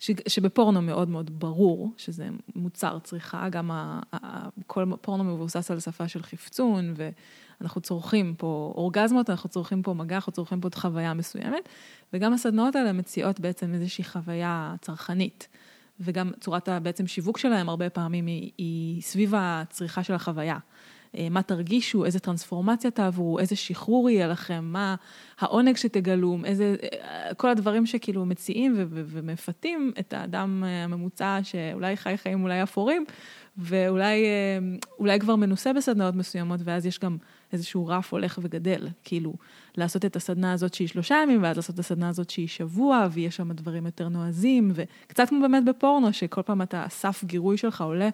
ש, 0.00 0.10
שבפורנו 0.28 0.82
מאוד 0.82 1.08
מאוד 1.08 1.40
ברור 1.40 1.92
שזה 1.96 2.28
מוצר 2.54 2.98
צריכה, 2.98 3.48
גם 3.48 3.70
ה, 3.70 4.00
ה, 4.12 4.48
כל 4.66 4.84
פורנו 5.00 5.24
מבוסס 5.24 5.70
על 5.70 5.80
שפה 5.80 6.08
של 6.08 6.22
חפצון, 6.22 6.94
ואנחנו 6.96 7.80
צורכים 7.80 8.34
פה 8.38 8.72
אורגזמות, 8.76 9.30
אנחנו 9.30 9.48
צורכים 9.48 9.82
פה 9.82 9.94
מגע, 9.94 10.14
אנחנו 10.14 10.32
צורכים 10.32 10.60
פה 10.60 10.68
את 10.68 10.74
חוויה 10.74 11.14
מסוימת, 11.14 11.68
וגם 12.12 12.32
הסדנאות 12.32 12.76
האלה 12.76 12.92
מציעות 12.92 13.40
בעצם 13.40 13.74
איזושהי 13.74 14.04
חוויה 14.04 14.74
צרכנית. 14.80 15.48
וגם 16.00 16.30
צורת 16.40 16.68
הבעצם 16.68 17.06
שיווק 17.06 17.38
שלהם 17.38 17.68
הרבה 17.68 17.90
פעמים 17.90 18.26
היא, 18.26 18.50
היא 18.58 19.02
סביב 19.02 19.34
הצריכה 19.36 20.02
של 20.02 20.14
החוויה. 20.14 20.58
אה, 21.18 21.28
מה 21.30 21.42
תרגישו, 21.42 22.04
איזה 22.04 22.20
טרנספורמציה 22.20 22.90
תעברו, 22.90 23.38
איזה 23.38 23.56
שחרור 23.56 24.10
יהיה 24.10 24.28
לכם, 24.28 24.64
מה 24.64 24.94
העונג 25.38 25.76
שתגלו, 25.76 26.38
איזה, 26.44 26.76
אה, 26.82 27.34
כל 27.34 27.48
הדברים 27.48 27.86
שכאילו 27.86 28.26
מציעים 28.26 28.74
ומפתים 28.88 29.92
את 30.00 30.12
האדם 30.12 30.64
הממוצע 30.66 31.38
שאולי 31.42 31.96
חי 31.96 32.16
חיים 32.16 32.42
אולי 32.42 32.62
אפורים, 32.62 33.04
ואולי 33.58 35.20
כבר 35.20 35.36
מנוסה 35.36 35.72
בסדנאות 35.72 36.14
מסוימות, 36.14 36.60
ואז 36.64 36.86
יש 36.86 36.98
גם 36.98 37.16
איזשהו 37.52 37.86
רף 37.86 38.12
הולך 38.12 38.38
וגדל. 38.42 38.88
כאילו, 39.04 39.34
לעשות 39.76 40.04
את 40.04 40.16
הסדנה 40.16 40.52
הזאת 40.52 40.74
שהיא 40.74 40.88
שלושה 40.88 41.16
ימים, 41.22 41.42
ואז 41.42 41.56
לעשות 41.56 41.74
את 41.74 41.80
הסדנה 41.80 42.08
הזאת 42.08 42.30
שהיא 42.30 42.48
שבוע, 42.48 43.08
ויש 43.12 43.36
שם 43.36 43.52
דברים 43.52 43.86
יותר 43.86 44.08
נועזים, 44.08 44.72
וקצת 44.74 45.28
כמו 45.28 45.40
באמת 45.40 45.64
בפורנו, 45.64 46.12
שכל 46.12 46.42
פעם 46.42 46.62
אתה, 46.62 46.84
הסף 46.84 47.24
גירוי 47.24 47.56
שלך 47.56 47.80
עולה. 47.80 48.08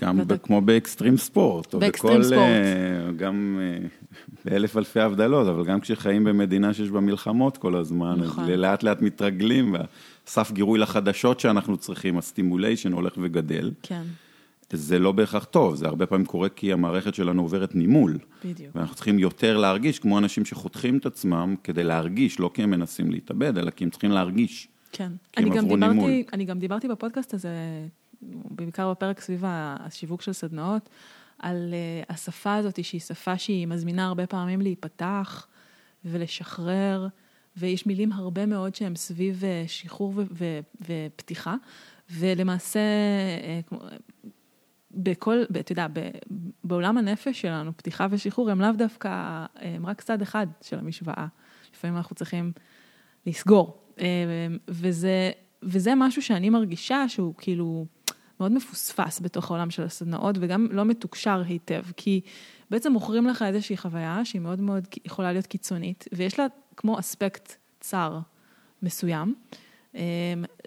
גם 0.00 0.18
ואתה... 0.18 0.38
כמו 0.38 0.60
ב 0.60 0.67
extreme 0.67 1.16
sport. 1.16 1.74
ב 1.74 1.80
extreme 1.80 2.20
בכל, 2.20 2.24
sport. 2.24 2.40
Uh, 2.40 3.12
גם 3.16 3.60
uh, 3.60 4.14
באלף 4.44 4.76
אלפי 4.76 5.00
הבדלות, 5.00 5.48
אבל 5.48 5.64
גם 5.64 5.80
כשחיים 5.80 6.24
במדינה 6.24 6.74
שיש 6.74 6.90
בה 6.90 7.00
מלחמות 7.00 7.56
כל 7.58 7.76
הזמן, 7.76 8.18
נכון. 8.18 8.44
אז 8.44 8.50
לאט 8.50 8.82
לאט 8.82 9.02
מתרגלים, 9.02 9.74
והסף 9.74 10.52
גירוי 10.52 10.78
לחדשות 10.78 11.40
שאנחנו 11.40 11.76
צריכים, 11.76 12.18
ה 12.18 12.24
stimulation 12.24 12.92
הולך 12.92 13.12
וגדל. 13.22 13.70
כן. 13.82 14.02
זה 14.72 14.98
לא 14.98 15.12
בהכרח 15.12 15.44
טוב, 15.44 15.74
זה 15.74 15.86
הרבה 15.86 16.06
פעמים 16.06 16.26
קורה 16.26 16.48
כי 16.48 16.72
המערכת 16.72 17.14
שלנו 17.14 17.42
עוברת 17.42 17.74
נימול. 17.74 18.18
בדיוק. 18.44 18.76
ואנחנו 18.76 18.94
צריכים 18.94 19.18
יותר 19.18 19.56
להרגיש, 19.56 19.98
כמו 19.98 20.18
אנשים 20.18 20.44
שחותכים 20.44 20.98
את 20.98 21.06
עצמם 21.06 21.54
כדי 21.64 21.84
להרגיש, 21.84 22.40
לא 22.40 22.50
כי 22.54 22.62
הם 22.62 22.70
מנסים 22.70 23.10
להתאבד, 23.10 23.58
אלא 23.58 23.70
כי 23.70 23.84
הם 23.84 23.90
צריכים 23.90 24.10
להרגיש. 24.10 24.68
כן. 24.92 25.12
אני 25.36 25.50
גם, 25.50 25.68
דיברתי, 25.68 26.24
אני 26.32 26.44
גם 26.44 26.58
דיברתי 26.58 26.88
בפודקאסט 26.88 27.34
הזה, 27.34 27.50
בעיקר 28.50 28.90
בפרק 28.90 29.20
סביב 29.20 29.42
השיווק 29.46 30.22
של 30.22 30.32
סדנאות, 30.32 30.88
על 31.38 31.74
uh, 31.74 32.12
השפה 32.12 32.54
הזאת, 32.54 32.84
שהיא 32.84 33.00
שפה 33.00 33.38
שהיא 33.38 33.66
מזמינה 33.66 34.06
הרבה 34.06 34.26
פעמים 34.26 34.60
להיפתח 34.60 35.46
ולשחרר, 36.04 37.06
ויש 37.56 37.86
מילים 37.86 38.12
הרבה 38.12 38.46
מאוד 38.46 38.74
שהן 38.74 38.96
סביב 38.96 39.42
uh, 39.42 39.68
שחרור 39.68 40.12
ו- 40.16 40.22
ו- 40.32 40.60
ופתיחה, 40.80 41.54
ולמעשה, 42.10 42.80
uh, 43.70 43.74
בכל, 44.94 45.42
אתה 45.60 45.72
יודע, 45.72 45.86
בעולם 46.64 46.98
הנפש 46.98 47.40
שלנו, 47.40 47.76
פתיחה 47.76 48.06
ושחרור 48.10 48.50
הם 48.50 48.60
לאו 48.60 48.72
דווקא, 48.72 49.44
הם 49.56 49.86
רק 49.86 50.00
צד 50.00 50.22
אחד 50.22 50.46
של 50.62 50.78
המשוואה. 50.78 51.26
לפעמים 51.74 51.96
אנחנו 51.96 52.16
צריכים 52.16 52.52
לסגור. 53.26 53.78
וזה, 54.68 55.30
וזה 55.62 55.92
משהו 55.96 56.22
שאני 56.22 56.50
מרגישה 56.50 57.08
שהוא 57.08 57.34
כאילו 57.38 57.86
מאוד 58.40 58.52
מפוספס 58.52 59.20
בתוך 59.20 59.50
העולם 59.50 59.70
של 59.70 59.82
הסדנאות, 59.82 60.36
וגם 60.40 60.68
לא 60.70 60.84
מתוקשר 60.84 61.42
היטב, 61.46 61.82
כי 61.96 62.20
בעצם 62.70 62.92
מוכרים 62.92 63.26
לך 63.26 63.42
איזושהי 63.42 63.76
חוויה 63.76 64.24
שהיא 64.24 64.40
מאוד 64.40 64.60
מאוד 64.60 64.86
יכולה 65.04 65.32
להיות 65.32 65.46
קיצונית, 65.46 66.04
ויש 66.12 66.38
לה 66.38 66.46
כמו 66.76 66.98
אספקט 66.98 67.56
צר 67.80 68.18
מסוים. 68.82 69.34
אמ, 69.94 70.00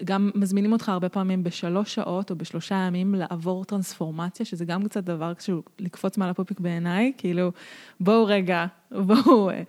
גם 0.04 0.30
מזמינים 0.34 0.72
אותך 0.72 0.88
הרבה 0.88 1.08
פעמים 1.08 1.44
בשלוש 1.44 1.94
שעות 1.94 2.30
או 2.30 2.36
בשלושה 2.36 2.74
ימים 2.74 3.14
לעבור 3.14 3.64
טרנספורמציה, 3.64 4.46
שזה 4.46 4.64
גם 4.64 4.88
קצת 4.88 5.04
דבר 5.04 5.32
שהוא 5.38 5.62
לקפוץ 5.78 6.18
מעל 6.18 6.30
הפופיק 6.30 6.60
בעיניי, 6.60 7.12
כאילו, 7.18 7.52
בואו 8.00 8.26
רגע, 8.26 8.66
בואו, 9.06 9.50
אה, 9.50 9.62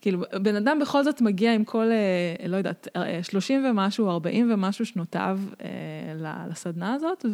כאילו, 0.00 0.20
בן 0.42 0.56
אדם 0.56 0.78
בכל 0.78 1.04
זאת 1.04 1.20
מגיע 1.20 1.54
עם 1.54 1.64
כל, 1.64 1.90
אה, 1.90 2.48
לא 2.48 2.56
יודעת, 2.56 2.88
אה, 2.96 3.22
שלושים 3.22 3.64
ומשהו, 3.66 4.10
ארבעים 4.10 4.52
ומשהו 4.52 4.86
שנותיו 4.86 5.40
לסדנה 6.50 6.94
הזאת, 6.94 7.24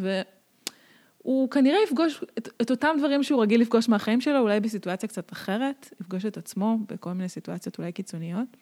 והוא 1.25 1.51
כנראה 1.51 1.79
יפגוש 1.87 2.25
את, 2.39 2.49
את 2.63 2.71
אותם 2.71 2.97
דברים 2.99 3.23
שהוא 3.23 3.43
רגיל 3.43 3.61
לפגוש 3.61 3.89
מהחיים 3.89 4.21
שלו, 4.21 4.39
אולי 4.39 4.61
בסיטואציה 4.61 5.09
קצת 5.09 5.33
אחרת, 5.33 5.91
יפגוש 6.01 6.27
את 6.27 6.37
עצמו 6.37 6.79
בכל 6.89 7.13
מיני 7.13 7.29
סיטואציות 7.29 7.79
אולי 7.79 7.93
קיצוניות. 7.93 8.57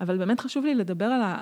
אבל 0.00 0.18
באמת 0.18 0.40
חשוב 0.40 0.64
לי 0.64 0.74
לדבר 0.74 1.04
על 1.04 1.22
ה... 1.22 1.40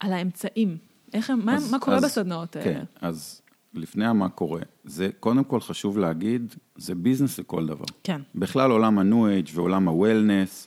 על 0.00 0.12
האמצעים. 0.12 0.76
איך 1.14 1.30
הם, 1.30 1.48
אז, 1.48 1.64
מה, 1.64 1.78
מה 1.78 1.84
קורה 1.84 1.96
אז, 1.96 2.04
בסדנאות 2.04 2.56
האלה? 2.56 2.64
כן, 2.64 2.84
אז 3.00 3.40
לפני 3.74 4.12
מה 4.12 4.28
קורה, 4.28 4.60
זה 4.84 5.08
קודם 5.20 5.44
כל 5.44 5.60
חשוב 5.60 5.98
להגיד, 5.98 6.54
זה 6.76 6.94
business 6.94 7.38
לכל 7.38 7.66
דבר. 7.66 7.84
כן. 8.04 8.20
בכלל 8.34 8.70
עולם 8.70 8.98
ה-New 8.98 9.46
Age 9.46 9.50
ועולם 9.54 9.88
ה-Wellness, 9.88 10.66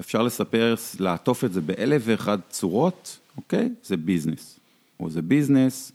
אפשר 0.00 0.22
לספר, 0.22 0.74
לעטוף 1.00 1.44
את 1.44 1.52
זה 1.52 1.60
באלף 1.60 2.02
ואחד 2.04 2.38
צורות, 2.48 3.18
אוקיי? 3.36 3.70
זה 3.82 3.96
business. 3.96 4.60
או 5.00 5.10
זה 5.10 5.22
business, 5.22 5.92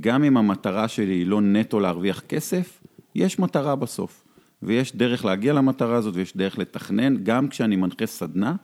גם 0.00 0.24
אם 0.24 0.36
המטרה 0.36 0.88
שלי 0.88 1.12
היא 1.12 1.26
לא 1.26 1.40
נטו 1.40 1.80
להרוויח 1.80 2.20
כסף, 2.20 2.80
יש 3.14 3.38
מטרה 3.38 3.76
בסוף. 3.76 4.24
ויש 4.62 4.96
דרך 4.96 5.24
להגיע 5.24 5.52
למטרה 5.52 5.96
הזאת 5.96 6.14
ויש 6.16 6.36
דרך 6.36 6.58
לתכנן, 6.58 7.24
גם 7.24 7.48
כשאני 7.48 7.76
מנחה 7.76 8.06
סדנה, 8.06 8.54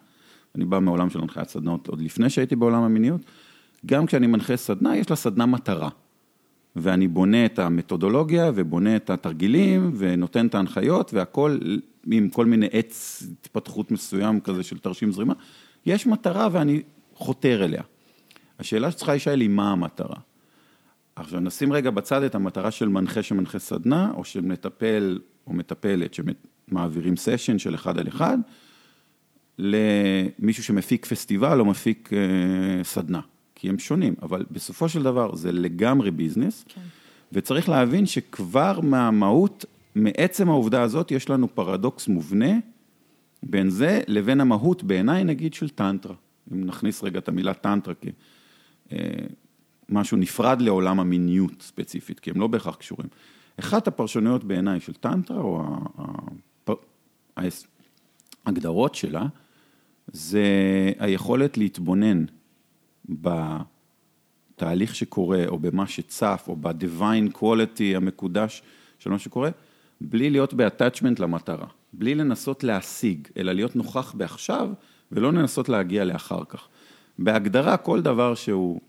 אני 0.54 0.64
בא 0.64 0.78
מעולם 0.78 1.10
של 1.10 1.20
הנחיית 1.20 1.48
סדנות 1.48 1.88
עוד 1.88 2.00
לפני 2.00 2.30
שהייתי 2.30 2.56
בעולם 2.56 2.82
המיניות, 2.82 3.20
גם 3.86 4.06
כשאני 4.06 4.26
מנחה 4.26 4.56
סדנה, 4.56 4.96
יש 4.96 5.10
לה 5.10 5.16
סדנה 5.16 5.46
מטרה. 5.46 5.88
ואני 6.76 7.08
בונה 7.08 7.44
את 7.44 7.58
המתודולוגיה 7.58 8.50
ובונה 8.54 8.96
את 8.96 9.10
התרגילים 9.10 9.92
ונותן 9.96 10.46
את 10.46 10.54
ההנחיות 10.54 11.14
והכל 11.14 11.58
עם 12.06 12.28
כל 12.28 12.46
מיני 12.46 12.68
עץ 12.72 13.22
התפתחות 13.32 13.90
מסוים 13.90 14.40
כזה 14.40 14.62
של 14.62 14.78
תרשים 14.78 15.12
זרימה. 15.12 15.34
יש 15.86 16.06
מטרה 16.06 16.48
ואני 16.52 16.82
חותר 17.14 17.64
אליה. 17.64 17.82
השאלה 18.58 18.90
שצריכה 18.90 19.12
להישאל 19.12 19.40
היא 19.40 19.48
מה 19.48 19.72
המטרה. 19.72 20.16
עכשיו 21.16 21.40
נשים 21.40 21.72
רגע 21.72 21.90
בצד 21.90 22.22
את 22.22 22.34
המטרה 22.34 22.70
של 22.70 22.88
מנחה 22.88 23.22
שמנחה 23.22 23.58
סדנה, 23.58 24.10
או 24.14 24.24
של 24.24 24.40
מטפל 24.40 25.18
או 25.46 25.52
מטפלת 25.52 26.14
שמעבירים 26.14 27.16
סשן 27.16 27.58
של 27.58 27.74
אחד 27.74 27.98
על 27.98 28.08
אחד, 28.08 28.38
למישהו 29.62 30.64
שמפיק 30.64 31.06
פסטיבל 31.06 31.60
או 31.60 31.64
מפיק 31.64 32.10
אה, 32.12 32.84
סדנה, 32.84 33.20
כי 33.54 33.68
הם 33.68 33.78
שונים, 33.78 34.14
אבל 34.22 34.44
בסופו 34.50 34.88
של 34.88 35.02
דבר 35.02 35.34
זה 35.34 35.52
לגמרי 35.52 36.10
business, 36.10 36.64
כן. 36.68 36.80
וצריך 37.32 37.68
להבין 37.68 38.06
שכבר 38.06 38.80
מהמהות, 38.80 39.64
מעצם 39.94 40.48
העובדה 40.48 40.82
הזאת, 40.82 41.10
יש 41.10 41.30
לנו 41.30 41.54
פרדוקס 41.54 42.08
מובנה 42.08 42.52
בין 43.42 43.70
זה 43.70 44.00
לבין 44.06 44.40
המהות 44.40 44.82
בעיניי 44.82 45.24
נגיד 45.24 45.54
של 45.54 45.68
טנטרה, 45.68 46.14
אם 46.52 46.64
נכניס 46.64 47.02
רגע 47.02 47.18
את 47.18 47.28
המילה 47.28 47.54
טנטרה 47.54 47.94
כמשהו 49.88 50.16
אה, 50.16 50.20
נפרד 50.20 50.60
לעולם 50.60 51.00
המיניות 51.00 51.62
ספציפית, 51.62 52.20
כי 52.20 52.30
הם 52.30 52.40
לא 52.40 52.46
בהכרח 52.46 52.74
קשורים. 52.74 53.08
אחת 53.60 53.88
הפרשנויות 53.88 54.44
בעיניי 54.44 54.80
של 54.80 54.92
טנטרה, 54.94 55.40
או 55.40 55.64
ההגדרות 58.46 58.94
שלה, 58.94 59.26
זה 60.12 60.42
היכולת 60.98 61.58
להתבונן 61.58 62.24
בתהליך 63.08 64.94
שקורה, 64.94 65.44
או 65.46 65.58
במה 65.58 65.86
שצף, 65.86 66.44
או 66.48 66.56
ב-divine 66.56 67.36
quality 67.38 67.96
המקודש 67.96 68.62
של 68.98 69.10
מה 69.10 69.18
שקורה, 69.18 69.50
בלי 70.00 70.30
להיות 70.30 70.54
ב-attachment 70.54 71.18
למטרה, 71.18 71.66
בלי 71.92 72.14
לנסות 72.14 72.64
להשיג, 72.64 73.28
אלא 73.36 73.52
להיות 73.52 73.76
נוכח 73.76 74.14
בעכשיו, 74.14 74.70
ולא 75.12 75.32
לנסות 75.32 75.68
להגיע 75.68 76.04
לאחר 76.04 76.44
כך. 76.48 76.68
בהגדרה, 77.18 77.76
כל 77.76 78.02
דבר 78.02 78.34
שהוא 78.34 78.80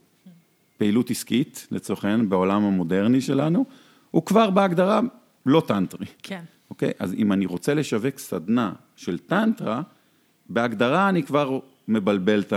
פעילות 0.76 1.10
עסקית, 1.10 1.66
לצורך 1.70 2.04
העניין, 2.04 2.28
בעולם 2.28 2.64
המודרני 2.64 3.20
שלנו, 3.20 3.64
הוא 4.10 4.24
כבר 4.24 4.50
בהגדרה 4.50 5.00
לא 5.46 5.62
טנטרי. 5.66 6.06
כן. 6.22 6.44
אוקיי? 6.70 6.90
אז 6.98 7.14
אם 7.14 7.32
אני 7.32 7.46
רוצה 7.46 7.74
לשווק 7.74 8.18
סדנה 8.18 8.72
של 8.96 9.18
טנטרה, 9.18 9.82
בהגדרה 10.48 11.08
אני 11.08 11.22
כבר 11.22 11.58
מבלבל 11.88 12.40
את 12.40 12.52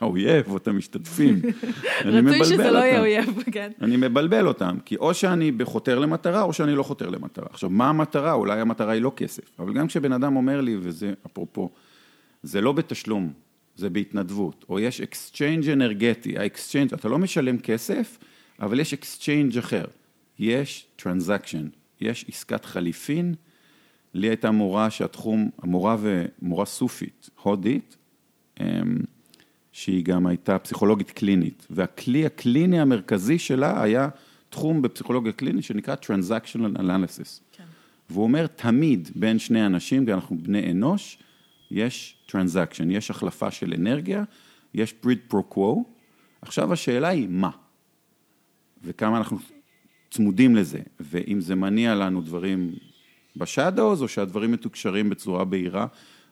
האויב 0.00 0.50
או 0.50 0.56
את 0.56 0.68
המשתתפים. 0.68 1.40
רצוי 2.04 2.44
שזה 2.44 2.70
לא 2.70 2.78
יהיה 2.78 3.00
אויב, 3.00 3.42
כן. 3.52 3.72
אני 3.80 3.96
מבלבל 3.96 4.46
אותם, 4.46 4.76
כי 4.84 4.96
או 4.96 5.14
שאני 5.14 5.52
חותר 5.64 5.98
למטרה 5.98 6.42
או 6.42 6.52
שאני 6.52 6.74
לא 6.74 6.82
חותר 6.82 7.08
למטרה. 7.08 7.46
עכשיו, 7.50 7.70
מה 7.70 7.88
המטרה? 7.88 8.32
אולי 8.32 8.60
המטרה 8.60 8.92
היא 8.92 9.02
לא 9.02 9.12
כסף, 9.16 9.42
אבל 9.58 9.72
גם 9.72 9.86
כשבן 9.86 10.12
אדם 10.12 10.36
אומר 10.36 10.60
לי, 10.60 10.76
וזה 10.80 11.12
אפרופו, 11.26 11.70
זה 12.42 12.60
לא 12.60 12.72
בתשלום, 12.72 13.32
זה 13.76 13.90
בהתנדבות, 13.90 14.64
או 14.68 14.80
יש 14.80 15.00
exchange 15.00 15.68
אנרגטי, 15.68 16.38
ה 16.38 16.43
exchange, 16.43 16.92
אתה 16.94 17.08
לא 17.08 17.18
משלם 17.18 17.58
כסף, 17.58 18.18
אבל 18.60 18.80
יש 18.80 18.92
exchange 18.92 19.58
אחר, 19.58 19.84
יש 20.38 20.86
transaction, 20.96 21.68
יש 22.00 22.24
עסקת 22.28 22.64
חליפין, 22.64 23.34
לי 24.14 24.28
הייתה 24.28 24.50
מורה 24.50 24.90
שהתחום, 24.90 25.50
המורה 25.62 25.96
ומורה 26.00 26.66
סופית, 26.66 27.30
הודית, 27.42 27.96
אמ, 28.60 28.66
שהיא 29.72 30.04
גם 30.04 30.26
הייתה 30.26 30.58
פסיכולוגית 30.58 31.10
קלינית, 31.10 31.66
והכלי 31.70 32.26
הקליני 32.26 32.80
המרכזי 32.80 33.38
שלה 33.38 33.82
היה 33.82 34.08
תחום 34.50 34.82
בפסיכולוגיה 34.82 35.32
קלינית 35.32 35.64
שנקרא 35.64 35.94
Transactional 35.94 36.78
Analysis. 36.78 37.40
כן. 37.52 37.64
והוא 38.10 38.22
אומר, 38.22 38.46
תמיד 38.46 39.10
בין 39.14 39.38
שני 39.38 39.66
אנשים, 39.66 40.06
כי 40.06 40.12
אנחנו 40.12 40.38
בני 40.38 40.70
אנוש, 40.70 41.18
יש 41.70 42.16
Transaction, 42.28 42.84
יש 42.90 43.10
החלפה 43.10 43.50
של 43.50 43.74
אנרגיה, 43.74 44.24
יש 44.74 44.92
פריד 44.92 45.18
פרו 45.28 45.42
קוו. 45.42 45.84
עכשיו 46.42 46.72
השאלה 46.72 47.08
היא 47.08 47.28
מה, 47.30 47.50
וכמה 48.84 49.18
אנחנו 49.18 49.38
צמודים 50.10 50.56
לזה, 50.56 50.80
ואם 51.00 51.40
זה 51.40 51.54
מניע 51.54 51.94
לנו 51.94 52.20
דברים 52.20 52.74
בשאדווז, 53.36 54.02
או 54.02 54.08
שהדברים 54.08 54.52
מתוקשרים 54.52 55.10
בצורה 55.10 55.44
בהירה, 55.44 55.86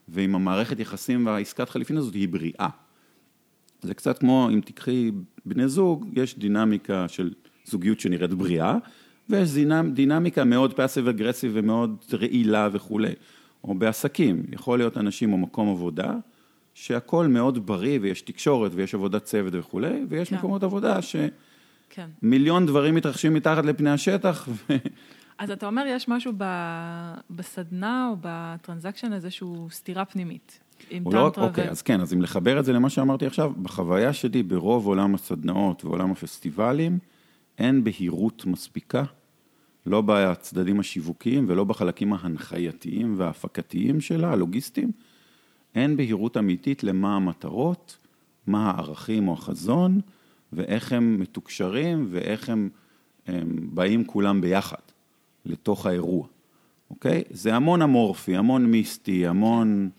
ואם 0.09 0.35
המערכת 0.35 0.81
יחסים 0.81 1.27
והעסקת 1.27 1.69
חליפין 1.69 1.97
הזאת 1.97 2.15
היא 2.15 2.29
בריאה. 2.29 2.69
זה 3.83 3.95
קצת 3.95 4.19
כמו 4.19 4.49
אם 4.53 4.61
תיקחי 4.61 5.11
בני 5.47 5.69
זוג, 5.69 6.09
יש 6.13 6.39
דינמיקה 6.39 7.09
של 7.09 7.31
זוגיות 7.65 8.01
שנראית 8.01 8.35
בריאה, 8.35 8.77
ויש 9.29 9.51
דינמיקה 9.93 10.45
מאוד 10.45 10.73
פאסיב 10.73 11.09
אגרסיב 11.09 11.53
ומאוד 11.55 11.97
רעילה 12.13 12.69
וכולי. 12.73 13.13
או 13.65 13.75
בעסקים, 13.75 14.43
יכול 14.53 14.79
להיות 14.79 14.97
אנשים 14.97 15.33
או 15.33 15.39
מקום 15.39 15.69
עבודה, 15.71 16.13
שהכל 16.75 17.27
מאוד 17.27 17.67
בריא 17.67 17.99
ויש 18.03 18.23
תקשורת 18.23 18.73
ויש 18.75 18.95
עבודת 18.95 19.25
צוות 19.25 19.55
וכולי, 19.57 20.05
ויש 20.09 20.29
כן. 20.29 20.37
מקומות 20.37 20.63
עבודה 20.63 20.99
שמיליון 21.03 22.63
כן. 22.63 22.67
דברים 22.67 22.95
מתרחשים 22.95 23.35
מתחת 23.35 23.65
לפני 23.65 23.91
השטח. 23.91 24.49
ו... 24.49 24.77
אז 25.41 25.51
אתה 25.51 25.67
אומר, 25.67 25.85
יש 25.87 26.09
משהו 26.09 26.33
ב... 26.37 26.45
בסדנה 27.31 28.09
או 28.11 28.17
בטרנזקשן 28.21 29.13
איזשהו 29.13 29.69
סתירה 29.71 30.05
פנימית. 30.05 30.61
עם 30.91 31.05
טנטרה 31.05 31.21
לא, 31.21 31.33
ו... 31.39 31.41
אוקיי, 31.41 31.69
אז 31.69 31.83
כן, 31.83 32.01
אז 32.01 32.15
אם 32.15 32.23
לחבר 32.23 32.61
את 32.61 32.65
זה 32.65 32.73
למה 32.73 32.91
שאמרתי 32.91 33.27
עכשיו, 33.27 33.53
בחוויה 33.63 34.13
שלי 34.13 34.43
ברוב 34.43 34.87
עולם 34.87 35.15
הסדנאות 35.15 35.85
ועולם 35.85 36.11
הפסטיבלים, 36.11 36.99
אין 37.59 37.85
בהירות 37.85 38.47
מספיקה, 38.47 39.05
לא 39.87 40.03
בצדדים 40.07 40.81
השיווקיים 40.81 41.45
ולא 41.49 41.65
בחלקים 41.65 42.13
ההנחייתיים 42.13 43.15
וההפקתיים 43.19 44.01
שלה, 44.01 44.33
הלוגיסטיים, 44.33 44.93
אין 45.75 45.97
בהירות 45.97 46.37
אמיתית 46.37 46.85
למה 46.85 47.17
המטרות, 47.17 47.99
מה 48.47 48.71
הערכים 48.71 49.29
או 49.29 49.33
החזון, 49.33 50.01
ואיך 50.53 50.93
הם 50.93 51.21
מתוקשרים 51.21 52.07
ואיך 52.11 52.49
הם, 52.49 52.69
הם 53.27 53.69
באים 53.73 54.05
כולם 54.05 54.41
ביחד 54.41 54.90
לתוך 55.47 55.87
האירוע, 55.87 56.27
אוקיי? 56.91 57.23
זה 57.31 57.55
המון 57.55 57.83
אמורפי, 57.83 58.37
המון 58.37 58.67
מיסטי, 58.67 59.27
המון... 59.27 59.91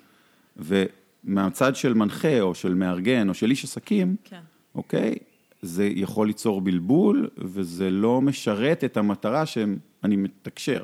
ומהצד 0.57 1.75
של 1.75 1.93
מנחה 1.93 2.41
או 2.41 2.55
של 2.55 2.73
מארגן 2.73 3.29
או 3.29 3.33
של 3.33 3.49
איש 3.49 3.63
עסקים, 3.63 4.15
כן. 4.23 4.39
אוקיי? 4.75 5.15
זה 5.61 5.89
יכול 5.95 6.27
ליצור 6.27 6.61
בלבול 6.61 7.29
וזה 7.37 7.89
לא 7.89 8.21
משרת 8.21 8.83
את 8.83 8.97
המטרה 8.97 9.45
שאני 9.45 10.15
מתקשר. 10.15 10.83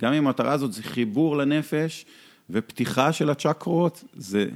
גם 0.00 0.12
אם 0.12 0.26
המטרה 0.26 0.52
הזאת 0.52 0.72
זה 0.72 0.82
חיבור 0.82 1.36
לנפש 1.36 2.06
ופתיחה 2.50 3.12
של 3.12 3.30
הצ'קרות, 3.30 4.04
זה... 4.14 4.46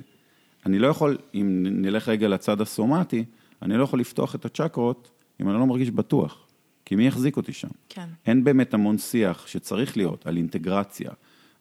אני 0.66 0.78
לא 0.78 0.86
יכול, 0.86 1.18
אם 1.34 1.66
נלך 1.70 2.08
רגע 2.08 2.28
לצד 2.28 2.60
הסומטי, 2.60 3.24
אני 3.62 3.76
לא 3.76 3.82
יכול 3.84 4.00
לפתוח 4.00 4.34
את 4.34 4.44
הצ'קרות 4.44 5.10
אם 5.40 5.48
אני 5.48 5.58
לא 5.58 5.66
מרגיש 5.66 5.90
בטוח. 5.90 6.45
כי 6.86 6.96
מי 6.96 7.06
יחזיק 7.06 7.36
אותי 7.36 7.52
שם? 7.52 7.68
כן. 7.88 8.06
אין 8.26 8.44
באמת 8.44 8.74
המון 8.74 8.98
שיח 8.98 9.46
שצריך 9.46 9.96
להיות 9.96 10.26
על 10.26 10.36
אינטגרציה, 10.36 11.10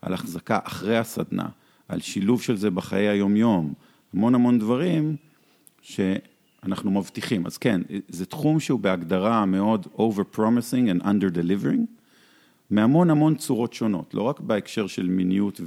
על 0.02 0.14
החזקה 0.14 0.60
אחרי 0.64 0.98
הסדנה, 0.98 1.50
על 1.88 2.02
שילוב 2.02 2.42
של 2.42 2.58
זה 2.58 2.70
בחיי 2.70 3.08
היומיום, 3.08 3.74
המון 4.14 4.36
המון 4.36 4.60
דברים 4.60 5.16
שאנחנו 5.82 6.92
מבטיחים. 6.92 7.46
אז 7.46 7.58
כן, 7.58 7.82
זה 8.08 8.26
תחום 8.26 8.60
שהוא 8.60 8.80
בהגדרה 8.80 9.46
מאוד 9.46 9.88
over 9.96 10.36
promising 10.36 11.02
and 11.02 11.04
under 11.04 11.36
delivering, 11.36 11.86
מהמון 12.70 13.10
המון 13.10 13.36
צורות 13.36 13.74
שונות, 13.74 14.14
לא 14.14 14.22
רק 14.22 14.40
בהקשר 14.40 14.88
של 14.88 15.10
מיניות 15.10 15.62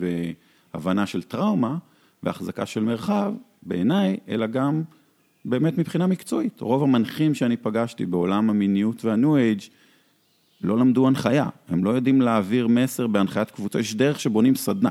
והבנה 0.75 1.07
של 1.07 1.23
טראומה 1.23 1.79
והחזקה 2.23 2.67
של 2.67 2.81
מרחב, 2.81 3.35
בעיניי, 3.63 4.17
אלא 4.29 4.47
גם 4.47 4.83
באמת 5.49 5.79
מבחינה 5.79 6.07
מקצועית. 6.07 6.61
רוב 6.61 6.83
המנחים 6.83 7.35
שאני 7.35 7.57
פגשתי 7.57 8.07
בעולם 8.07 8.51
המיניות 8.51 9.05
והניו 9.05 9.37
אייג' 9.37 9.61
לא 10.63 10.79
למדו 10.79 11.07
הנחיה, 11.07 11.49
הם 11.69 11.85
לא 11.85 11.91
יודעים 11.91 12.21
להעביר 12.21 12.69
מסר 12.69 13.07
בהנחיית 13.07 13.51
קבוצה, 13.51 13.79
יש 13.79 13.95
דרך 13.95 14.21
שבונים 14.21 14.55
סדנה. 14.55 14.91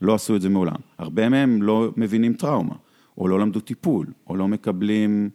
לא 0.00 0.14
עשו 0.14 0.36
את 0.36 0.42
זה 0.42 0.48
מעולם. 0.48 0.76
הרבה 0.98 1.28
מהם 1.28 1.62
לא 1.62 1.92
מבינים 1.96 2.34
טראומה, 2.34 2.74
או 3.18 3.28
לא 3.28 3.40
למדו 3.40 3.60
טיפול, 3.60 4.06
או 4.26 4.36
לא 4.36 4.48
מקבלים, 4.48 5.30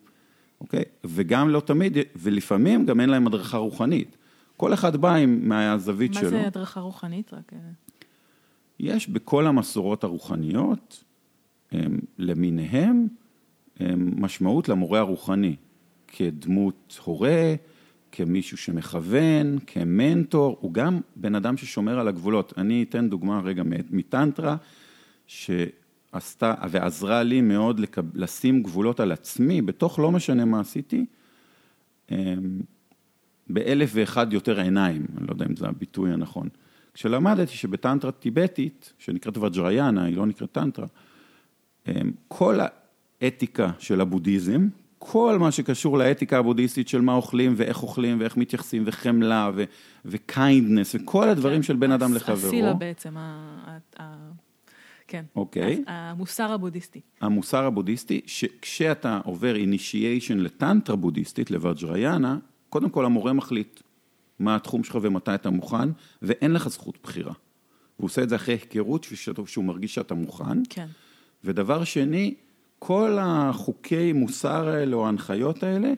אוקיי? 0.62 0.84
וגם 1.04 1.50
לא 1.50 1.60
תמיד, 1.60 1.98
ולפעמים 2.16 2.86
גם 2.86 3.00
אין 3.00 3.10
להם 3.10 3.28
הדרכה 3.28 3.58
רוחנית. 3.58 4.18
כל 4.58 4.74
אחד 4.74 4.96
בא 4.96 5.16
עם, 5.16 5.50
מהזווית 5.50 6.14
מה 6.14 6.20
שלו. 6.20 6.32
מה 6.32 6.38
זה 6.38 6.48
הדרכה 6.48 6.80
רוחנית? 6.80 7.34
רק... 7.34 7.54
אה. 7.54 7.60
יש 8.80 9.10
בכל 9.10 9.48
המסורות 9.48 10.04
הרוחניות, 10.04 11.04
הם, 11.72 12.00
למיניהם, 12.18 12.90
הם, 12.90 13.08
משמעות 13.98 14.70
למורה 14.70 15.00
הרוחני, 15.00 15.56
כדמות 16.08 17.00
הורה, 17.04 17.56
כמישהו 18.12 18.58
שמכוון, 18.58 19.58
כמנטור, 19.68 20.58
הוא 20.62 20.74
גם 20.74 21.00
בן 21.16 21.36
אדם 21.36 21.58
ששומר 21.58 22.00
על 22.00 22.08
הגבולות. 22.08 22.54
אני 22.58 22.86
אתן 22.90 23.10
דוגמה 23.10 23.42
רגע 23.44 23.64
מטנטרה, 23.92 24.56
שעשתה 25.28 26.54
ועזרה 26.70 27.24
לי 27.24 27.42
מאוד 27.42 27.80
לקב, 27.80 28.18
לשים 28.18 28.64
גבולות 28.64 29.00
על 29.00 29.12
עצמי, 29.12 29.62
בתוך 29.62 30.00
לא 30.00 30.12
משנה 30.12 30.46
מה 30.46 30.60
עשיתי, 30.60 31.06
אמ, 32.12 32.62
באלף 33.48 33.92
ואחד 33.94 34.34
יותר 34.34 34.60
עיניים, 34.60 35.06
אני 35.18 35.28
לא 35.28 35.32
יודע 35.32 35.46
אם 35.46 35.56
זה 35.56 35.68
הביטוי 35.68 36.14
הנכון. 36.14 36.50
כשלמדתי 36.94 37.52
שבטנטרה 37.52 38.12
טיבטית, 38.12 38.94
שנקראת 39.00 39.38
וג'ריאנה, 39.38 40.04
היא 40.04 40.18
לא 40.18 40.26
נקראת 40.26 40.52
טנטרה, 40.52 40.88
אמ, 41.88 42.12
כל 42.28 42.60
האתיקה 43.22 43.72
של 43.80 44.02
הבודהיזם, 44.02 44.68
כל 45.00 45.38
מה 45.40 45.52
שקשור 45.52 45.98
לאתיקה 45.98 46.38
הבודהיסטית 46.38 46.88
של 46.88 47.02
מה 47.02 47.14
אוכלים 47.14 47.54
ואיך 47.58 47.84
אוכלים 47.84 48.20
ואיך 48.20 48.38
מתייחסים 48.38 48.84
וחמלה 48.86 49.52
ו 50.06 50.16
kindness 50.16 50.96
וכל 50.96 51.30
הדברים 51.30 51.58
כן, 51.58 51.64
של 51.64 51.76
בין 51.76 51.92
אדם 51.92 52.14
לחברו. 52.14 52.48
הסילה 52.48 52.74
בעצם, 52.74 53.16
כן. 55.08 55.26
אוקיי. 55.36 55.84
המוסר 55.88 56.52
הבודהיסטי. 56.52 57.02
המוסר 57.22 57.66
הבודהיסטי, 57.66 58.22
שכשאתה 58.26 59.20
עובר 59.24 59.56
אינישיישן 59.56 60.38
לטנטרה 60.38 60.96
בודהיסטית, 60.96 61.52
לווג'ריאנה, 61.52 62.38
קודם 62.70 62.90
כל 62.90 63.06
המורה 63.06 63.34
מחליט 63.34 63.80
מה 64.40 64.56
התחום 64.56 64.84
שלך 64.84 64.98
ומתי 65.02 65.36
אתה 65.36 65.50
מוכן, 65.50 65.90
ואין 66.22 66.54
לך 66.54 66.68
זכות 66.68 66.98
בחירה. 67.04 67.34
הוא 67.98 68.06
עושה 68.06 68.24
את 68.24 68.30
זה 68.30 68.36
אחרי 68.36 68.54
היכרות, 68.54 69.08
שהוא 69.46 69.66
מרגיש 69.66 69.96
שאתה 69.96 70.14
מוכן. 70.14 70.64
כן. 70.70 70.88
ודבר 71.44 71.84
שני, 71.84 72.34
כל 72.84 73.18
החוקי 73.22 74.14
מוסר 74.14 74.68
האלה 74.68 74.96
או 74.96 75.06
ההנחיות 75.06 75.64
האלה 75.64 75.94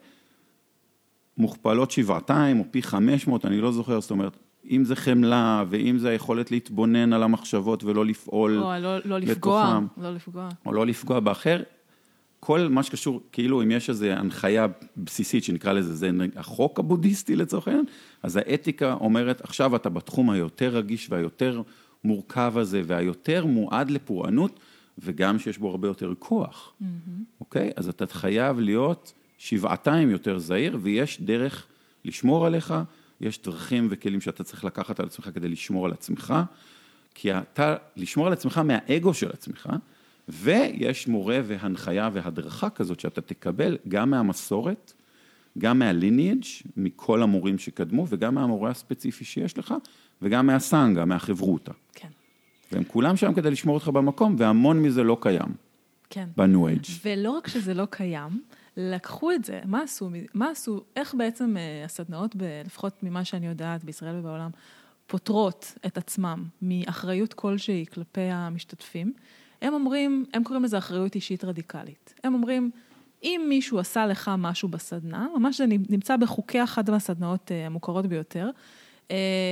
מוכפלות 1.38 1.92
שבעתיים 1.92 2.60
או 2.60 2.66
פי 2.72 2.82
חמש 2.82 3.28
מאות, 3.28 3.46
אני 3.46 3.62
לא 3.62 3.72
זוכר, 3.72 4.02
זאת 4.02 4.12
אומרת, 4.12 4.38
אם 4.70 4.86
זה 4.86 4.96
חמלה 4.96 5.64
ואם 5.70 5.98
זה 5.98 6.10
היכולת 6.10 6.52
להתבונן 6.52 7.14
על 7.14 7.24
המחשבות 7.24 7.84
ולא 7.84 8.06
לפעול 8.06 8.60
או 8.60 8.72
לא, 8.80 8.98
לא 9.06 9.18
לפגוע, 9.18 9.80
לא 9.98 10.14
לפגוע. 10.14 10.50
או 10.66 10.74
לא 10.74 10.86
לפגוע 10.86 11.20
באחר, 11.20 11.62
כל 12.40 12.68
מה 12.70 12.84
שקשור, 12.84 13.22
כאילו 13.32 13.64
אם 13.64 13.72
יש 13.72 13.90
איזו 13.90 14.06
הנחיה 14.06 14.68
בסיסית 14.98 15.44
שנקרא 15.44 15.74
לזה, 15.74 15.96
זה 15.96 16.10
החוק 16.36 16.80
הבודהיסטי 16.80 17.36
לצורך 17.36 17.68
העניין, 17.68 17.86
אז 18.24 18.38
האתיקה 18.38 18.94
אומרת, 18.94 19.42
עכשיו 19.42 19.76
אתה 19.76 19.90
בתחום 19.90 20.30
היותר 20.30 20.70
רגיש 20.70 21.08
והיותר 21.10 21.62
מורכב 22.04 22.54
הזה 22.58 22.82
והיותר 22.86 23.46
מועד 23.46 23.92
לפורענות, 23.92 24.60
וגם 24.98 25.40
שיש 25.40 25.58
בו 25.58 25.70
הרבה 25.70 25.88
יותר 25.88 26.14
כוח, 26.20 26.74
mm-hmm. 26.82 26.86
אוקיי? 27.40 27.72
אז 27.76 27.90
אתה 27.90 28.08
חייב 28.08 28.60
להיות 28.60 29.14
שבעתיים 29.38 30.10
יותר 30.10 30.38
זהיר, 30.38 30.78
ויש 30.82 31.22
דרך 31.22 31.68
לשמור 32.06 32.46
עליך, 32.46 32.74
יש 33.22 33.42
דרכים 33.42 33.88
וכלים 33.90 34.22
שאתה 34.22 34.44
צריך 34.44 34.64
לקחת 34.64 35.00
על 35.00 35.06
עצמך 35.06 35.30
כדי 35.34 35.48
לשמור 35.48 35.86
על 35.86 35.92
עצמך, 35.92 36.34
כי 37.14 37.34
אתה, 37.34 37.76
לשמור 37.96 38.28
על 38.28 38.34
עצמך 38.34 38.58
מהאגו 38.58 39.14
של 39.14 39.30
עצמך, 39.30 39.70
ויש 40.30 41.08
מורה 41.08 41.40
והנחיה 41.44 42.10
והדרכה 42.14 42.70
כזאת 42.70 43.00
שאתה 43.00 43.22
תקבל 43.22 43.78
גם 43.88 44.10
מהמסורת, 44.10 44.94
גם 45.58 45.80
מהליניאג', 45.80 46.44
מכל 46.78 47.22
המורים 47.22 47.58
שקדמו, 47.58 48.06
וגם 48.10 48.36
מהמורה 48.36 48.70
הספציפי 48.70 49.26
שיש 49.26 49.58
לך, 49.58 49.74
וגם 50.22 50.48
מהסנגה, 50.48 51.06
מהחברותא. 51.06 51.72
כן. 51.94 52.08
והם 52.74 52.84
כולם 52.84 53.16
שם 53.18 53.34
כדי 53.34 53.52
לשמור 53.52 53.76
אותך 53.76 53.88
במקום, 53.88 54.36
והמון 54.38 54.82
מזה 54.82 55.04
לא 55.04 55.18
קיים. 55.22 55.56
כן. 56.10 56.30
בניו 56.38 56.68
אייג'. 56.68 56.86
ולא 57.06 57.32
רק 57.32 57.48
שזה 57.48 57.74
לא 57.74 57.86
קיים, 57.90 58.42
לקחו 58.78 59.32
את 59.32 59.46
זה, 59.46 59.60
מה 59.66 59.82
עשו, 59.82 60.10
מה 60.34 60.50
עשו, 60.50 60.82
איך 60.96 61.16
בעצם 61.16 61.58
אה, 61.58 61.86
הסדנאות, 61.86 62.36
ב, 62.36 62.44
לפחות 62.66 63.04
ממה 63.04 63.26
שאני 63.26 63.48
יודעת 63.48 63.84
בישראל 63.84 64.16
ובעולם, 64.20 64.50
פותרות 65.08 65.78
את 65.86 65.98
עצמם 65.98 66.44
מאחריות 66.62 67.34
כלשהי 67.34 67.86
כלפי 67.94 68.22
המשתתפים. 68.22 69.14
הם 69.62 69.74
אומרים, 69.74 70.26
הם 70.34 70.44
קוראים 70.44 70.64
לזה 70.64 70.78
אחריות 70.78 71.16
אישית 71.16 71.44
רדיקלית. 71.44 72.14
הם 72.24 72.34
אומרים, 72.34 72.72
אם 73.24 73.46
מישהו 73.50 73.80
עשה 73.80 74.06
לך 74.06 74.32
משהו 74.38 74.70
בסדנה, 74.70 75.28
ממש 75.38 75.58
זה 75.58 75.66
נמצא 75.90 76.18
בחוקי 76.18 76.64
אחת 76.64 76.90
מהסדנאות 76.90 77.52
אה, 77.52 77.66
המוכרות 77.66 78.08
ביותר, 78.08 78.50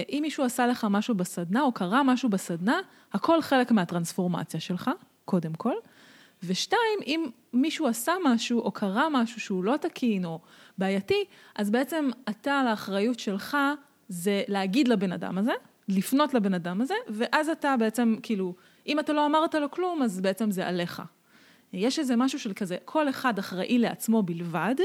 אם 0.10 0.20
מישהו 0.22 0.44
עשה 0.44 0.68
לך 0.68 0.88
משהו 0.90 1.16
בסדנה 1.16 1.62
או 1.62 1.72
קרה 1.72 2.04
משהו 2.04 2.30
בסדנה, 2.30 2.80
הכל 3.14 3.42
חלק 3.42 3.72
מהטרנספורמציה 3.72 4.60
שלך, 4.60 4.92
קודם 5.26 5.54
כל. 5.54 5.74
ושתיים, 6.44 7.00
אם 7.06 7.26
מישהו 7.54 7.88
עשה 7.88 8.14
משהו 8.24 8.60
או 8.60 8.72
קרה 8.72 9.10
משהו 9.10 9.42
שהוא 9.42 9.64
לא 9.64 9.78
תקין 9.78 10.26
או 10.26 10.40
בעייתי, 10.78 11.24
אז 11.56 11.70
בעצם 11.70 12.10
אתה, 12.30 12.64
לאחריות 12.70 13.20
שלך, 13.20 13.58
זה 14.10 14.44
להגיד 14.48 14.88
לבן 14.88 15.12
אדם 15.12 15.38
הזה, 15.38 15.52
לפנות 15.88 16.34
לבן 16.34 16.54
אדם 16.54 16.82
הזה, 16.82 16.94
ואז 17.10 17.50
אתה 17.50 17.76
בעצם, 17.80 18.16
כאילו, 18.24 18.54
אם 18.88 19.00
אתה 19.00 19.14
לא 19.14 19.26
אמרת 19.26 19.56
לו 19.56 19.72
כלום, 19.72 20.02
אז 20.02 20.22
בעצם 20.22 20.52
זה 20.52 20.68
עליך. 20.68 21.02
יש 21.74 22.00
איזה 22.00 22.16
משהו 22.16 22.40
של 22.40 22.54
כזה, 22.54 22.78
כל 22.86 23.10
אחד 23.10 23.40
אחראי 23.40 23.78
לעצמו 23.78 24.24
בלבד, 24.24 24.76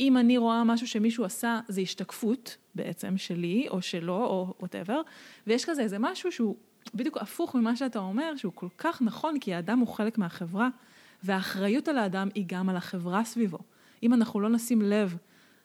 אם 0.00 0.16
אני 0.16 0.38
רואה 0.38 0.64
משהו 0.64 0.86
שמישהו 0.86 1.24
עשה, 1.24 1.60
זה 1.68 1.80
השתקפות 1.80 2.56
בעצם 2.74 3.16
שלי, 3.16 3.66
או 3.70 3.82
שלו, 3.82 4.24
או 4.24 4.54
whatever, 4.60 5.00
ויש 5.46 5.64
כזה 5.64 5.82
איזה 5.82 5.98
משהו 5.98 6.32
שהוא 6.32 6.56
בדיוק 6.94 7.16
הפוך 7.16 7.54
ממה 7.54 7.76
שאתה 7.76 7.98
אומר, 7.98 8.36
שהוא 8.36 8.52
כל 8.54 8.68
כך 8.78 9.02
נכון, 9.02 9.38
כי 9.38 9.54
האדם 9.54 9.78
הוא 9.78 9.88
חלק 9.88 10.18
מהחברה, 10.18 10.68
והאחריות 11.22 11.88
על 11.88 11.98
האדם 11.98 12.28
היא 12.34 12.44
גם 12.46 12.68
על 12.68 12.76
החברה 12.76 13.24
סביבו. 13.24 13.58
אם 14.02 14.14
אנחנו 14.14 14.40
לא 14.40 14.48
נשים 14.48 14.82
לב 14.82 15.16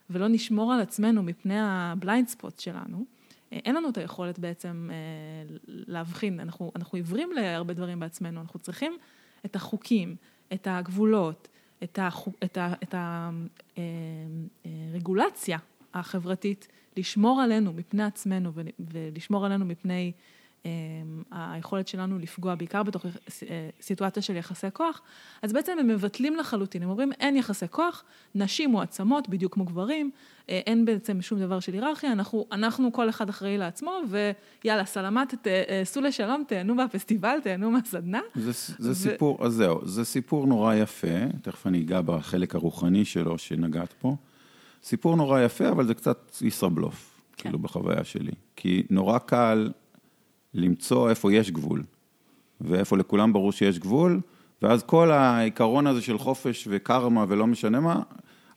ולא 0.09 0.27
נשמור 0.27 0.73
על 0.73 0.79
עצמנו 0.79 1.23
מפני 1.23 1.59
ה 1.59 1.70
blind 1.70 2.27
spot 2.27 2.59
שלנו, 2.59 3.05
אה, 3.53 3.59
אין 3.65 3.75
לנו 3.75 3.89
את 3.89 3.97
היכולת 3.97 4.39
בעצם 4.39 4.89
אה, 4.91 5.55
להבחין, 5.67 6.39
אנחנו, 6.39 6.71
אנחנו 6.75 6.95
עיוורים 6.95 7.31
להרבה 7.31 7.73
דברים 7.73 7.99
בעצמנו, 7.99 8.41
אנחנו 8.41 8.59
צריכים 8.59 8.97
את 9.45 9.55
החוקים, 9.55 10.15
את 10.53 10.67
הגבולות, 10.71 11.47
את, 11.83 11.99
החוק, 12.01 12.35
את, 12.43 12.57
ה, 12.57 12.73
את 12.83 12.95
הרגולציה 14.93 15.57
אה, 15.57 15.99
החברתית, 15.99 16.67
לשמור 16.97 17.41
עלינו 17.41 17.73
מפני 17.73 18.03
עצמנו 18.03 18.51
ולשמור 18.79 19.45
עלינו 19.45 19.65
מפני 19.65 20.11
היכולת 21.31 21.87
שלנו 21.87 22.19
לפגוע 22.19 22.55
בעיקר 22.55 22.83
בתוך 22.83 23.05
אה, 23.05 23.69
סיטואציה 23.81 24.23
של 24.23 24.35
יחסי 24.35 24.67
כוח, 24.73 25.01
אז 25.41 25.53
בעצם 25.53 25.77
הם 25.79 25.87
מבטלים 25.87 26.35
לחלוטין, 26.35 26.83
הם 26.83 26.89
אומרים 26.89 27.11
אין 27.19 27.35
יחסי 27.35 27.65
כוח, 27.69 28.03
נשים 28.35 28.69
מועצמות 28.69 29.29
בדיוק 29.29 29.53
כמו 29.53 29.65
גברים, 29.65 30.11
אה, 30.49 30.61
אין 30.65 30.85
בעצם 30.85 31.21
שום 31.21 31.39
דבר 31.39 31.59
של 31.59 31.73
היררכיה, 31.73 32.11
אנחנו, 32.11 32.45
אנחנו 32.51 32.93
כל 32.93 33.09
אחד 33.09 33.29
אחראי 33.29 33.57
לעצמו, 33.57 33.91
ויאללה, 34.09 34.85
סלמת, 34.85 35.47
אה, 35.47 35.81
סעו 35.83 36.03
לשלום, 36.03 36.43
תהנו 36.47 36.75
מהפסטיבל, 36.75 37.37
תהנו 37.43 37.71
מהסדנה. 37.71 38.21
זה, 38.35 38.51
זה 38.79 38.91
ו... 38.91 38.95
סיפור, 38.95 39.45
אז 39.45 39.53
זהו, 39.53 39.87
זה 39.87 40.05
סיפור 40.05 40.47
נורא 40.47 40.75
יפה, 40.75 41.25
תכף 41.41 41.67
אני 41.67 41.81
אגע 41.81 42.01
בחלק 42.01 42.55
הרוחני 42.55 43.05
שלו 43.05 43.37
שנגעת 43.37 43.93
פה. 43.93 44.15
סיפור 44.83 45.15
נורא 45.15 45.41
יפה, 45.41 45.69
אבל 45.69 45.85
זה 45.85 45.93
קצת 45.93 46.37
ישראבלוף, 46.41 47.21
כן. 47.37 47.43
כאילו 47.43 47.59
בחוויה 47.59 48.03
שלי. 48.03 48.31
כי 48.55 48.83
נורא 48.89 49.17
קל 49.17 49.71
למצוא 50.53 51.09
איפה 51.09 51.33
יש 51.33 51.51
גבול, 51.51 51.83
ואיפה 52.61 52.97
לכולם 52.97 53.33
ברור 53.33 53.51
שיש 53.51 53.79
גבול, 53.79 54.21
ואז 54.61 54.83
כל 54.83 55.11
העיקרון 55.11 55.87
הזה 55.87 56.01
של 56.01 56.17
חופש 56.17 56.67
וקרמה 56.71 57.25
ולא 57.27 57.47
משנה 57.47 57.79
מה, 57.79 58.01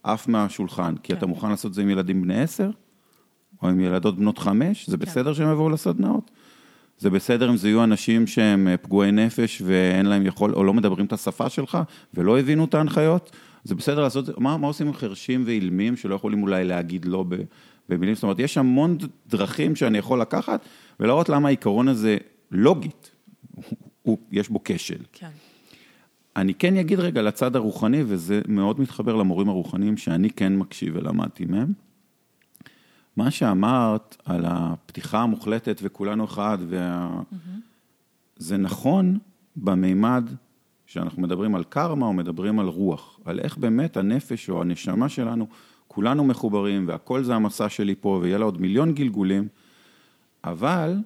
עף 0.02 0.28
מהשולחן. 0.28 0.94
כי 0.96 1.12
כן. 1.12 1.18
אתה 1.18 1.26
מוכן 1.26 1.50
לעשות 1.50 1.70
את 1.70 1.74
זה 1.74 1.82
עם 1.82 1.90
ילדים 1.90 2.22
בני 2.22 2.40
עשר, 2.42 2.70
או 3.62 3.68
עם 3.68 3.80
ילדות 3.80 4.16
בנות 4.16 4.38
חמש, 4.38 4.90
זה 4.90 4.96
כן. 4.96 5.04
בסדר 5.04 5.32
שהם 5.32 5.52
יבואו 5.52 5.70
לסדנאות? 5.70 6.30
זה 6.98 7.10
בסדר 7.10 7.50
אם 7.50 7.56
זה 7.56 7.68
יהיו 7.68 7.84
אנשים 7.84 8.26
שהם 8.26 8.68
אה, 8.68 8.76
פגועי 8.76 9.12
נפש 9.12 9.62
ואין 9.64 10.06
להם 10.06 10.26
יכול, 10.26 10.54
או 10.54 10.64
לא 10.64 10.74
מדברים 10.74 11.06
את 11.06 11.12
השפה 11.12 11.48
שלך, 11.48 11.78
ולא 12.14 12.38
הבינו 12.38 12.64
את 12.64 12.74
ההנחיות? 12.74 13.36
זה 13.64 13.74
בסדר 13.74 14.00
לעשות, 14.02 14.38
מה, 14.38 14.56
מה 14.56 14.66
עושים 14.66 14.86
עם 14.86 14.94
חרשים 14.94 15.42
ואילמים 15.46 15.96
שלא 15.96 16.14
יכולים 16.14 16.42
אולי 16.42 16.64
להגיד 16.64 17.04
לא 17.04 17.22
במילים? 17.88 18.14
זאת 18.14 18.22
אומרת, 18.22 18.38
יש 18.38 18.58
המון 18.58 18.98
דרכים 19.26 19.76
שאני 19.76 19.98
יכול 19.98 20.20
לקחת 20.20 20.60
ולהראות 21.00 21.28
למה 21.28 21.48
העיקרון 21.48 21.88
הזה 21.88 22.16
לוגית, 22.50 23.10
הוא, 24.02 24.18
יש 24.30 24.48
בו 24.48 24.60
כשל. 24.64 25.02
כן. 25.12 25.30
אני 26.36 26.54
כן 26.54 26.76
אגיד 26.76 27.00
רגע 27.00 27.22
לצד 27.22 27.56
הרוחני, 27.56 28.02
וזה 28.06 28.40
מאוד 28.48 28.80
מתחבר 28.80 29.16
למורים 29.16 29.48
הרוחניים 29.48 29.96
שאני 29.96 30.30
כן 30.30 30.56
מקשיב 30.56 30.96
ולמדתי 30.96 31.44
מהם. 31.44 31.72
מה 33.16 33.30
שאמרת 33.30 34.16
על 34.24 34.44
הפתיחה 34.48 35.18
המוחלטת 35.22 35.80
וכולנו 35.82 36.24
אחד, 36.24 36.58
וה... 36.68 37.10
mm-hmm. 37.10 37.36
זה 38.36 38.56
נכון 38.56 39.18
במימד 39.56 40.30
שאנחנו 40.86 41.22
מדברים 41.22 41.54
על 41.54 41.64
קרמה 41.64 42.06
או 42.06 42.12
מדברים 42.12 42.58
על 42.58 42.66
רוח, 42.66 43.20
על 43.24 43.40
איך 43.40 43.58
באמת 43.58 43.96
הנפש 43.96 44.50
או 44.50 44.60
הנשמה 44.60 45.08
שלנו, 45.08 45.46
כולנו 45.94 46.24
מחוברים 46.24 46.88
והכל 46.88 47.22
זה 47.22 47.34
המסע 47.34 47.68
שלי 47.68 47.94
פה 48.00 48.18
ויהיה 48.22 48.38
לה 48.38 48.44
עוד 48.44 48.60
מיליון 48.60 48.94
גלגולים. 48.94 49.48
אבל 50.44 50.96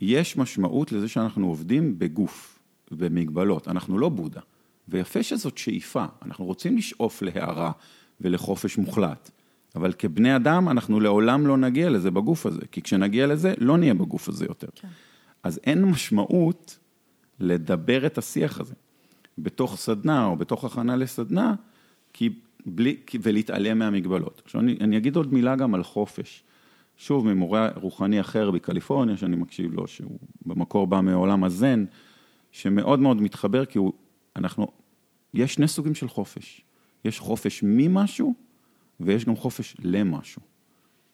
יש 0.00 0.36
משמעות 0.36 0.92
לזה 0.92 1.08
שאנחנו 1.08 1.46
עובדים 1.46 1.98
בגוף, 1.98 2.58
במגבלות, 2.90 3.68
אנחנו 3.68 3.98
לא 3.98 4.08
בודה. 4.08 4.40
ויפה 4.88 5.22
שזאת 5.22 5.58
שאיפה, 5.58 6.04
אנחנו 6.24 6.44
רוצים 6.44 6.76
לשאוף 6.76 7.22
להערה 7.22 7.72
ולחופש 8.20 8.78
מוחלט, 8.78 9.30
אבל 9.74 9.92
כבני 9.98 10.36
אדם 10.36 10.68
אנחנו 10.68 11.00
לעולם 11.00 11.46
לא 11.46 11.56
נגיע 11.56 11.90
לזה 11.90 12.10
בגוף 12.10 12.46
הזה, 12.46 12.60
כי 12.72 12.82
כשנגיע 12.82 13.26
לזה 13.26 13.54
לא 13.58 13.78
נהיה 13.78 13.94
בגוף 13.94 14.28
הזה 14.28 14.44
יותר. 14.44 14.68
כן. 14.74 14.88
אז 15.42 15.60
אין 15.64 15.84
משמעות 15.84 16.78
לדבר 17.40 18.06
את 18.06 18.18
השיח 18.18 18.60
הזה 18.60 18.74
בתוך 19.38 19.76
סדנה 19.76 20.26
או 20.26 20.36
בתוך 20.36 20.64
הכנה 20.64 20.96
לסדנה, 20.96 21.54
כי 22.12 22.30
בלי, 22.66 22.96
ולהתעלם 23.22 23.78
מהמגבלות. 23.78 24.42
עכשיו 24.44 24.60
אני, 24.60 24.76
אני 24.80 24.96
אגיד 24.96 25.16
עוד 25.16 25.34
מילה 25.34 25.56
גם 25.56 25.74
על 25.74 25.82
חופש. 25.82 26.44
שוב, 26.96 27.32
ממורה 27.32 27.68
רוחני 27.74 28.20
אחר 28.20 28.50
בקליפורניה, 28.50 29.16
שאני 29.16 29.36
מקשיב 29.36 29.72
לו, 29.72 29.86
שהוא 29.86 30.18
במקור 30.46 30.86
בא 30.86 31.00
מעולם 31.00 31.44
הזן, 31.44 31.84
שמאוד 32.50 33.00
מאוד 33.00 33.22
מתחבר, 33.22 33.64
כי 33.64 33.78
הוא, 33.78 33.92
אנחנו, 34.36 34.66
יש 35.34 35.54
שני 35.54 35.68
סוגים 35.68 35.94
של 35.94 36.08
חופש. 36.08 36.64
יש 37.04 37.20
חופש 37.20 37.60
ממשהו, 37.66 38.34
ויש 39.00 39.24
גם 39.24 39.36
חופש 39.36 39.76
למשהו. 39.84 40.42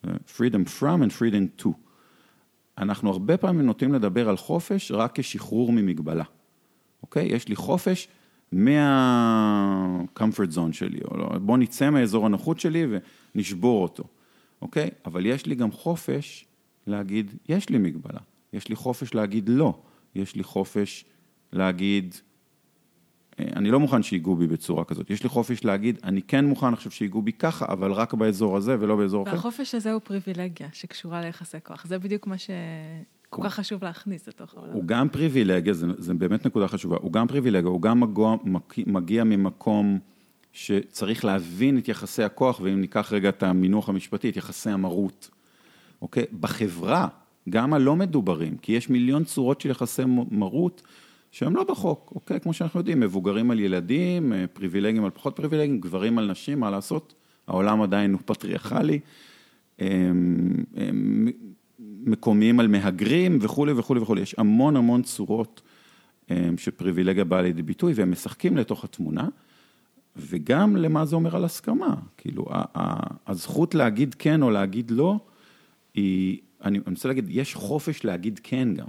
freedom 0.06 0.80
from 0.80 1.02
and 1.02 1.12
freedom 1.20 1.62
to. 1.62 1.68
אנחנו 2.78 3.10
הרבה 3.10 3.36
פעמים 3.36 3.66
נוטים 3.66 3.94
לדבר 3.94 4.28
על 4.28 4.36
חופש 4.36 4.92
רק 4.92 5.20
כשחרור 5.20 5.72
ממגבלה, 5.72 6.24
אוקיי? 7.02 7.26
יש 7.26 7.48
לי 7.48 7.56
חופש 7.56 8.08
מה-comfort 8.52 10.54
zone 10.54 10.72
שלי, 10.72 11.00
או 11.10 11.16
לא, 11.16 11.38
בוא 11.38 11.58
נצא 11.58 11.90
מהאזור 11.90 12.26
הנוחות 12.26 12.60
שלי 12.60 12.86
ונשבור 13.34 13.82
אותו. 13.82 14.04
אוקיי? 14.62 14.90
אבל 15.06 15.26
יש 15.26 15.46
לי 15.46 15.54
גם 15.54 15.72
חופש 15.72 16.46
להגיד, 16.86 17.34
יש 17.48 17.68
לי 17.68 17.78
מגבלה. 17.78 18.20
יש 18.52 18.68
לי 18.68 18.76
חופש 18.76 19.14
להגיד 19.14 19.48
לא. 19.48 19.78
יש 20.14 20.36
לי 20.36 20.42
חופש 20.42 21.04
להגיד, 21.52 22.14
אה, 23.40 23.44
אני 23.56 23.70
לא 23.70 23.80
מוכן 23.80 24.02
שיגעו 24.02 24.36
בי 24.36 24.46
בצורה 24.46 24.84
כזאת. 24.84 25.10
יש 25.10 25.22
לי 25.22 25.28
חופש 25.28 25.64
להגיד, 25.64 25.98
אני 26.04 26.22
כן 26.22 26.44
מוכן 26.44 26.72
עכשיו 26.72 26.92
שיגעו 26.92 27.22
בי 27.22 27.32
ככה, 27.32 27.66
אבל 27.68 27.92
רק 27.92 28.14
באזור 28.14 28.56
הזה 28.56 28.76
ולא 28.80 28.96
באזור 28.96 29.22
אחר. 29.22 29.32
והחופש 29.32 29.74
הזה 29.74 29.92
הוא 29.92 30.00
פריבילגיה 30.04 30.68
שקשורה 30.72 31.20
ליחסי 31.20 31.58
כוח. 31.62 31.86
זה 31.86 31.98
בדיוק 31.98 32.26
מה 32.26 32.38
שכל 33.28 33.42
כך 33.44 33.54
חשוב 33.54 33.84
להכניס 33.84 34.28
לתוך 34.28 34.54
העולם. 34.54 34.72
הוא 34.72 34.84
גם 34.84 35.08
פריבילגיה, 35.08 35.74
זה 35.74 36.14
באמת 36.14 36.46
נקודה 36.46 36.68
חשובה. 36.68 36.96
הוא 37.00 37.12
גם 37.12 37.28
פריבילגיה, 37.28 37.70
הוא 37.70 37.82
גם 37.82 38.02
מגיע 38.86 39.24
ממקום... 39.24 39.98
שצריך 40.52 41.24
להבין 41.24 41.78
את 41.78 41.88
יחסי 41.88 42.22
הכוח, 42.22 42.60
ואם 42.60 42.80
ניקח 42.80 43.12
רגע 43.12 43.28
את 43.28 43.42
המינוח 43.42 43.88
המשפטי, 43.88 44.28
את 44.28 44.36
יחסי 44.36 44.70
המרות, 44.70 45.30
אוקיי? 46.02 46.24
בחברה, 46.40 47.08
גם 47.48 47.74
הלא 47.74 47.96
מדוברים, 47.96 48.56
כי 48.56 48.72
יש 48.72 48.90
מיליון 48.90 49.24
צורות 49.24 49.60
של 49.60 49.70
יחסי 49.70 50.02
מרות 50.30 50.82
שהם 51.30 51.56
לא 51.56 51.64
בחוק, 51.64 52.12
אוקיי? 52.14 52.40
כמו 52.40 52.52
שאנחנו 52.52 52.80
יודעים, 52.80 53.00
מבוגרים 53.00 53.50
על 53.50 53.60
ילדים, 53.60 54.32
אה, 54.32 54.46
פריבילגים 54.46 55.04
על 55.04 55.10
פחות 55.10 55.36
פריבילגים, 55.36 55.80
גברים 55.80 56.18
על 56.18 56.30
נשים, 56.30 56.60
מה 56.60 56.70
לעשות? 56.70 57.14
העולם 57.46 57.82
עדיין 57.82 58.12
הוא 58.12 58.20
פטריארכלי, 58.24 59.00
מקומיים 62.04 62.60
על 62.60 62.68
מהגרים 62.68 63.38
וכולי 63.40 63.72
וכולי 63.72 64.00
וכולי. 64.00 64.20
יש 64.20 64.34
המון 64.38 64.76
המון 64.76 65.02
צורות 65.02 65.62
שפריבילגיה 66.56 67.24
באה 67.24 67.42
לידי 67.42 67.62
ביטוי, 67.62 67.92
והם 67.92 68.10
משחקים 68.10 68.56
לתוך 68.56 68.84
התמונה. 68.84 69.28
וגם 70.16 70.76
למה 70.76 71.04
זה 71.04 71.16
אומר 71.16 71.36
על 71.36 71.44
הסכמה. 71.44 71.94
כאילו, 72.16 72.46
הזכות 73.26 73.74
להגיד 73.74 74.14
כן 74.14 74.42
או 74.42 74.50
להגיד 74.50 74.90
לא, 74.90 75.18
היא, 75.94 76.38
אני, 76.64 76.78
רוצה 76.90 77.08
להגיד, 77.08 77.26
יש 77.28 77.54
חופש 77.54 78.04
להגיד 78.04 78.40
כן 78.42 78.74
גם, 78.74 78.86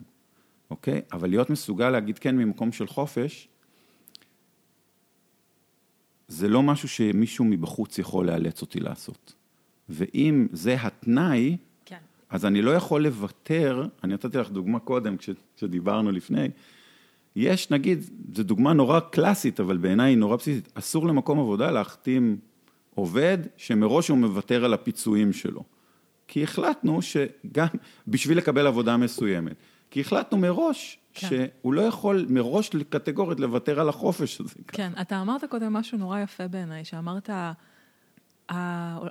אוקיי? 0.70 1.02
אבל 1.12 1.30
להיות 1.30 1.50
מסוגל 1.50 1.90
להגיד 1.90 2.20
כן 2.20 2.38
ממקום 2.38 2.72
של 2.72 2.88
חופש, 2.88 3.48
זה 6.28 6.48
לא 6.48 6.64
משהו 6.64 6.90
שמישהו 6.90 7.46
מבחוץ 7.46 7.98
יכול 7.98 8.28
לאלץ 8.28 8.62
אותי 8.62 8.80
לעשות. 8.80 9.34
ואם 9.90 10.48
זה 10.52 10.76
התנאי. 10.82 11.58
אז 12.30 12.46
אני 12.46 12.62
לא 12.62 12.72
יכול 12.72 13.04
לוותר, 13.04 13.86
אני 14.04 14.14
נתתי 14.14 14.38
לך 14.38 14.52
דוגמה 14.52 14.80
קודם, 14.80 15.16
כשדיברנו 15.56 16.12
לפני, 16.12 16.48
יש, 17.36 17.72
נגיד, 17.72 18.10
זו 18.36 18.44
דוגמה 18.44 18.74
נורא 18.74 19.00
קלאסית, 19.00 19.60
אבל 19.60 19.78
בעיניי 19.78 20.12
היא 20.12 20.18
נורא 20.18 20.36
בסיסית, 20.36 20.72
אסור 20.74 21.08
למקום 21.08 21.40
עבודה 21.40 21.72
להחתים 21.72 22.38
עובד 22.96 23.38
שמראש 23.58 24.08
הוא 24.08 24.18
מוותר 24.18 24.66
על 24.66 24.74
הפיצויים 24.74 25.34
שלו. 25.34 25.64
כי 26.28 26.44
החלטנו 26.44 27.02
שגם, 27.02 27.68
בשביל 28.08 28.38
לקבל 28.38 28.68
עבודה 28.68 28.98
מסוימת, 28.98 29.56
כי 29.92 30.02
החלטנו 30.02 30.38
מראש 30.38 31.00
כן. 31.14 31.28
שהוא 31.28 31.74
לא 31.74 31.82
יכול 31.82 32.26
מראש 32.30 32.70
קטגורית 32.90 33.40
לוותר 33.40 33.80
על 33.80 33.90
החופש 33.90 34.42
הזה. 34.42 34.56
כן, 34.68 34.92
אתה 35.02 35.22
אמרת 35.22 35.44
קודם 35.46 35.74
משהו 35.74 35.98
נורא 35.98 36.20
יפה 36.20 36.48
בעיניי, 36.48 36.86
שאמרת, 36.86 37.30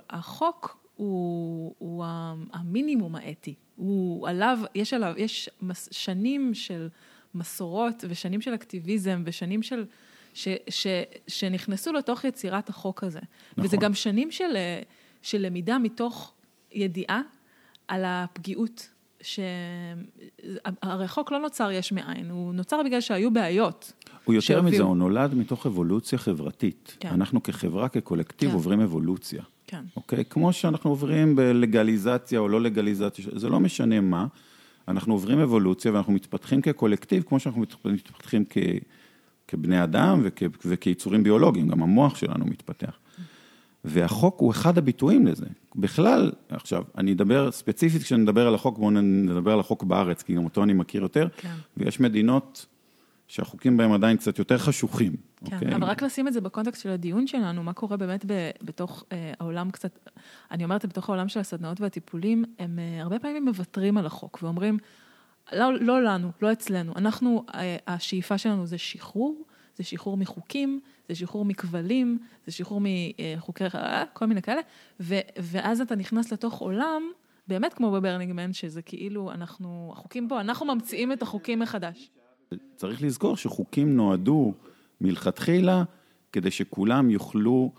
החוק 0.09 0.78
הוא, 0.99 1.75
הוא 1.77 2.05
המינימום 2.53 3.15
האתי, 3.15 3.55
הוא 3.75 4.27
עליו, 4.27 4.59
יש 4.75 4.93
עליו, 4.93 5.13
יש 5.17 5.49
שנים 5.91 6.53
של... 6.53 6.87
מסורות 7.35 8.03
ושנים 8.09 8.41
של 8.41 8.55
אקטיביזם 8.55 9.23
ושנים 9.25 9.63
של, 9.63 9.85
ש, 10.33 10.47
ש, 10.69 10.87
שנכנסו 11.27 11.93
לתוך 11.93 12.23
יצירת 12.23 12.69
החוק 12.69 13.03
הזה. 13.03 13.19
נכון. 13.51 13.65
וזה 13.65 13.77
גם 13.77 13.93
שנים 13.93 14.31
של, 14.31 14.57
של 15.21 15.41
למידה 15.41 15.77
מתוך 15.77 16.33
ידיעה 16.71 17.21
על 17.87 18.03
הפגיעות 18.05 18.89
שהרי 19.21 20.01
החוק 20.81 21.31
לא 21.31 21.39
נוצר 21.39 21.71
יש 21.71 21.91
מאין, 21.91 22.29
הוא 22.29 22.53
נוצר 22.53 22.83
בגלל 22.85 23.01
שהיו 23.01 23.31
בעיות. 23.31 23.93
הוא 24.25 24.35
יותר 24.35 24.47
שהביאו... 24.47 24.73
מזה, 24.73 24.83
הוא 24.83 24.97
נולד 24.97 25.33
מתוך 25.33 25.65
אבולוציה 25.65 26.17
חברתית. 26.17 26.97
כן. 26.99 27.09
אנחנו 27.09 27.43
כחברה, 27.43 27.89
כקולקטיב, 27.89 28.49
כן. 28.49 28.55
עוברים 28.55 28.81
אבולוציה. 28.81 29.43
כן. 29.69 29.81
אוקיי? 29.95 30.25
כמו 30.25 30.53
שאנחנו 30.53 30.89
עוברים 30.89 31.35
בלגליזציה 31.35 32.39
או 32.39 32.47
לא 32.47 32.61
לגליזציה, 32.61 33.25
זה 33.35 33.49
לא 33.49 33.59
משנה 33.59 34.01
מה, 34.01 34.27
אנחנו 34.87 35.13
עוברים 35.13 35.39
אבולוציה 35.39 35.93
ואנחנו 35.93 36.13
מתפתחים 36.13 36.61
כקולקטיב, 36.61 37.23
כמו 37.23 37.39
שאנחנו 37.39 37.63
מתפתחים 37.85 38.45
כ... 38.49 38.57
כבני 39.47 39.83
אדם 39.83 40.19
וכ... 40.23 40.43
וכיצורים 40.65 41.23
ביולוגיים, 41.23 41.67
גם 41.67 41.83
המוח 41.83 42.15
שלנו 42.15 42.45
מתפתח. 42.45 42.99
והחוק 43.85 44.39
הוא 44.39 44.51
אחד 44.51 44.77
הביטויים 44.77 45.27
לזה. 45.27 45.45
בכלל, 45.75 46.31
עכשיו, 46.49 46.83
אני 46.97 47.13
אדבר 47.13 47.51
ספציפית, 47.51 48.03
כשאני 48.03 48.23
אדבר 48.23 48.47
על 48.47 48.55
החוק, 48.55 48.77
בואו 48.77 48.91
נדבר 48.91 49.53
על 49.53 49.59
החוק 49.59 49.83
בארץ, 49.83 50.23
כי 50.23 50.33
גם 50.33 50.45
אותו 50.45 50.63
אני 50.63 50.73
מכיר 50.73 51.01
יותר, 51.01 51.27
כן. 51.37 51.53
ויש 51.77 51.99
מדינות 51.99 52.65
שהחוקים 53.29 53.77
בהם 53.77 53.91
עדיין 53.91 54.17
קצת 54.17 54.39
יותר 54.39 54.57
חשוכים. 54.57 55.15
כן, 55.45 55.55
אוקיי? 55.55 55.75
אבל 55.75 55.83
רק 55.83 56.01
לשים 56.01 56.27
את 56.27 56.33
זה 56.33 56.41
בקונטקסט 56.41 56.83
של 56.83 56.89
הדיון 56.89 57.27
שלנו, 57.27 57.63
מה 57.63 57.73
קורה 57.73 57.97
באמת 57.97 58.25
ב, 58.25 58.49
בתוך 58.61 59.03
אה, 59.11 59.33
העולם 59.39 59.71
קצת, 59.71 60.09
אני 60.51 60.63
אומרת, 60.63 60.85
בתוך 60.85 61.09
העולם 61.09 61.27
של 61.27 61.39
הסדנאות 61.39 61.81
והטיפולים, 61.81 62.45
הם 62.59 62.79
אה, 62.79 63.01
הרבה 63.01 63.19
פעמים 63.19 63.45
מוותרים 63.45 63.97
על 63.97 64.05
החוק 64.05 64.39
ואומרים, 64.43 64.77
לא, 65.53 65.73
לא 65.73 66.03
לנו, 66.03 66.31
לא 66.41 66.51
אצלנו, 66.51 66.93
אנחנו, 66.95 67.45
אה, 67.53 67.77
השאיפה 67.87 68.37
שלנו 68.37 68.65
זה 68.65 68.77
שחרור, 68.77 69.43
זה 69.75 69.83
שחרור 69.83 70.17
מחוקים, 70.17 70.79
זה 71.09 71.15
שחרור 71.15 71.45
מכבלים, 71.45 72.17
זה 72.45 72.51
שחרור 72.51 72.81
מחוקי, 72.81 73.63
אה, 73.75 74.03
כל 74.13 74.25
מיני 74.25 74.41
כאלה, 74.41 74.61
ו, 74.99 75.15
ואז 75.41 75.81
אתה 75.81 75.95
נכנס 75.95 76.31
לתוך 76.31 76.59
עולם, 76.59 77.01
באמת 77.47 77.73
כמו 77.73 77.91
בברנינגמן, 77.91 78.53
שזה 78.53 78.81
כאילו, 78.81 79.31
אנחנו, 79.31 79.93
החוקים 79.97 80.27
פה, 80.27 80.41
אנחנו 80.41 80.65
ממציאים 80.65 81.11
את 81.11 81.21
החוקים 81.21 81.59
מחדש. 81.59 82.09
צריך 82.75 83.03
לזכור 83.03 83.37
שחוקים 83.37 83.95
נועדו 83.95 84.53
מלכתחילה 85.01 85.83
כדי 86.33 86.51
שכולם 86.51 87.09
יוכלו 87.09 87.71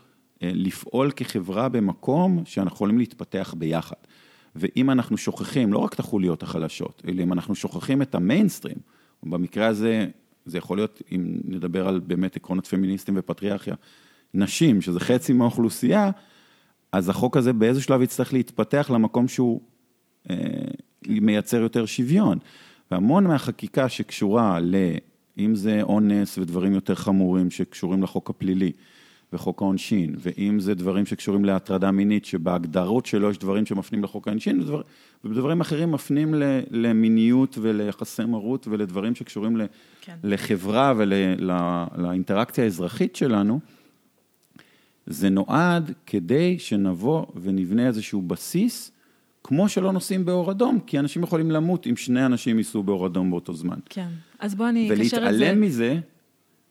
אה, 0.42 0.50
לפעול 0.54 1.10
כחברה 1.10 1.68
במקום 1.68 2.42
שאנחנו 2.44 2.74
יכולים 2.74 2.98
להתפתח 2.98 3.54
ביחד. 3.58 3.96
ואם 4.56 4.90
אנחנו 4.90 5.16
שוכחים 5.16 5.72
לא 5.72 5.78
רק 5.78 5.94
את 5.94 6.00
החוליות 6.00 6.42
החלשות, 6.42 7.02
אלא 7.08 7.22
אם 7.22 7.32
אנחנו 7.32 7.54
שוכחים 7.54 8.02
את 8.02 8.14
המיינסטרים, 8.14 8.76
במקרה 9.22 9.66
הזה 9.66 10.06
זה 10.46 10.58
יכול 10.58 10.78
להיות, 10.78 11.02
אם 11.12 11.40
נדבר 11.44 11.88
על 11.88 12.00
באמת 12.00 12.36
עקרונות 12.36 12.66
פמיניסטיים 12.66 13.16
ופטריארכיה, 13.20 13.74
נשים, 14.34 14.80
שזה 14.80 15.00
חצי 15.00 15.32
מהאוכלוסייה, 15.32 16.10
אז 16.92 17.08
החוק 17.08 17.36
הזה 17.36 17.52
באיזה 17.52 17.82
שלב 17.82 18.02
יצטרך 18.02 18.32
להתפתח 18.32 18.90
למקום 18.94 19.28
שהוא 19.28 19.60
אה, 20.30 20.36
מייצר 21.08 21.60
יותר 21.60 21.86
שוויון. 21.86 22.38
והמון 22.90 23.24
מהחקיקה 23.24 23.88
שקשורה 23.88 24.60
ל... 24.60 24.74
אם 25.38 25.54
זה 25.54 25.82
אונס 25.82 26.38
ודברים 26.38 26.72
יותר 26.74 26.94
חמורים 26.94 27.50
שקשורים 27.50 28.02
לחוק 28.02 28.30
הפלילי 28.30 28.72
וחוק 29.32 29.62
העונשין, 29.62 30.14
ואם 30.18 30.60
זה 30.60 30.74
דברים 30.74 31.06
שקשורים 31.06 31.44
להטרדה 31.44 31.90
מינית, 31.90 32.24
שבהגדרות 32.24 33.06
שלו 33.06 33.30
יש 33.30 33.38
דברים 33.38 33.66
שמפנים 33.66 34.04
לחוק 34.04 34.28
העונשין, 34.28 34.60
ודבר, 34.60 34.82
ודברים 35.24 35.60
אחרים 35.60 35.92
מפנים 35.92 36.34
למיניות 36.70 37.58
וליחסי 37.60 38.24
מרות 38.24 38.68
ולדברים 38.68 39.14
שקשורים 39.14 39.56
כן. 40.00 40.16
לחברה 40.24 40.94
ולאינטראקציה 40.96 42.64
האזרחית 42.64 43.16
שלנו, 43.16 43.60
זה 45.06 45.30
נועד 45.30 45.92
כדי 46.06 46.58
שנבוא 46.58 47.26
ונבנה 47.42 47.86
איזשהו 47.86 48.22
בסיס, 48.22 48.92
כמו 49.44 49.68
שלא 49.68 49.92
נוסעים 49.92 50.24
באור 50.24 50.50
אדום, 50.50 50.80
כי 50.80 50.98
אנשים 50.98 51.22
יכולים 51.22 51.50
למות 51.50 51.86
אם 51.86 51.96
שני 51.96 52.26
אנשים 52.26 52.58
ייסעו 52.58 52.82
באור 52.82 53.06
אדום 53.06 53.30
באותו 53.30 53.54
זמן. 53.54 53.78
כן, 53.88 54.08
אז 54.38 54.54
בוא 54.54 54.68
אני 54.68 54.86
אקשר 54.86 55.02
את 55.02 55.10
זה. 55.10 55.16
ולהתעלם 55.16 55.60
מזה, 55.60 55.98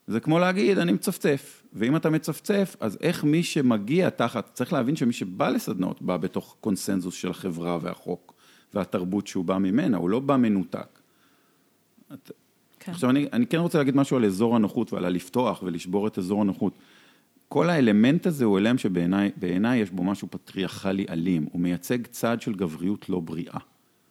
זה 0.07 0.19
כמו 0.19 0.39
להגיד, 0.39 0.77
אני 0.77 0.91
מצפצף. 0.91 1.63
ואם 1.73 1.95
אתה 1.95 2.09
מצפצף, 2.09 2.75
אז 2.79 2.97
איך 3.01 3.23
מי 3.23 3.43
שמגיע 3.43 4.09
תחת, 4.09 4.49
צריך 4.53 4.73
להבין 4.73 4.95
שמי 4.95 5.13
שבא 5.13 5.49
לסדנאות 5.49 6.01
בא 6.01 6.17
בתוך 6.17 6.55
קונסנזוס 6.61 7.15
של 7.15 7.29
החברה 7.31 7.77
והחוק 7.81 8.33
והתרבות 8.73 9.27
שהוא 9.27 9.45
בא 9.45 9.57
ממנה, 9.57 9.97
הוא 9.97 10.09
לא 10.09 10.19
בא 10.19 10.37
מנותק. 10.37 10.99
כן. 12.79 12.91
עכשיו, 12.91 13.09
אני, 13.09 13.27
אני 13.33 13.47
כן 13.47 13.57
רוצה 13.57 13.77
להגיד 13.77 13.95
משהו 13.95 14.17
על 14.17 14.25
אזור 14.25 14.55
הנוחות 14.55 14.93
ועל 14.93 15.05
הלפתוח 15.05 15.63
ולשבור 15.63 16.07
את 16.07 16.17
אזור 16.17 16.41
הנוחות. 16.41 16.73
כל 17.49 17.69
האלמנט 17.69 18.27
הזה 18.27 18.45
הוא 18.45 18.57
אלם 18.57 18.77
שבעיניי 18.77 19.77
יש 19.77 19.91
בו 19.91 20.03
משהו 20.03 20.27
פטריארכלי 20.31 21.05
אלים, 21.09 21.45
הוא 21.51 21.61
מייצג 21.61 22.07
צעד 22.07 22.41
של 22.41 22.53
גבריות 22.53 23.09
לא 23.09 23.19
בריאה, 23.19 23.59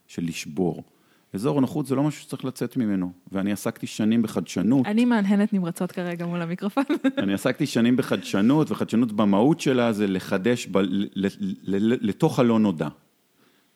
של 0.07 0.24
לשבור. 0.24 0.84
אזור 1.32 1.59
הנוחות 1.59 1.86
זה 1.86 1.95
לא 1.95 2.03
משהו 2.03 2.22
שצריך 2.22 2.45
לצאת 2.45 2.76
ממנו, 2.76 3.12
ואני 3.32 3.53
עסקתי 3.53 3.86
שנים 3.86 4.22
בחדשנות. 4.22 4.86
אני 4.86 5.05
מהנהנת 5.05 5.53
נמרצות 5.53 5.93
כרגע 5.93 6.26
מול 6.26 6.43
המיקרופון. 6.43 6.84
אני 7.18 7.34
עסקתי 7.34 7.66
שנים 7.66 7.97
בחדשנות, 7.97 8.70
וחדשנות 8.70 9.12
במהות 9.12 9.61
שלה 9.61 9.93
זה 9.93 10.07
לחדש 10.07 10.66
ב, 10.66 10.78
ל, 10.78 11.09
ל, 11.14 11.26
ל, 11.62 12.09
לתוך 12.09 12.39
הלא 12.39 12.59
נודע. 12.59 12.89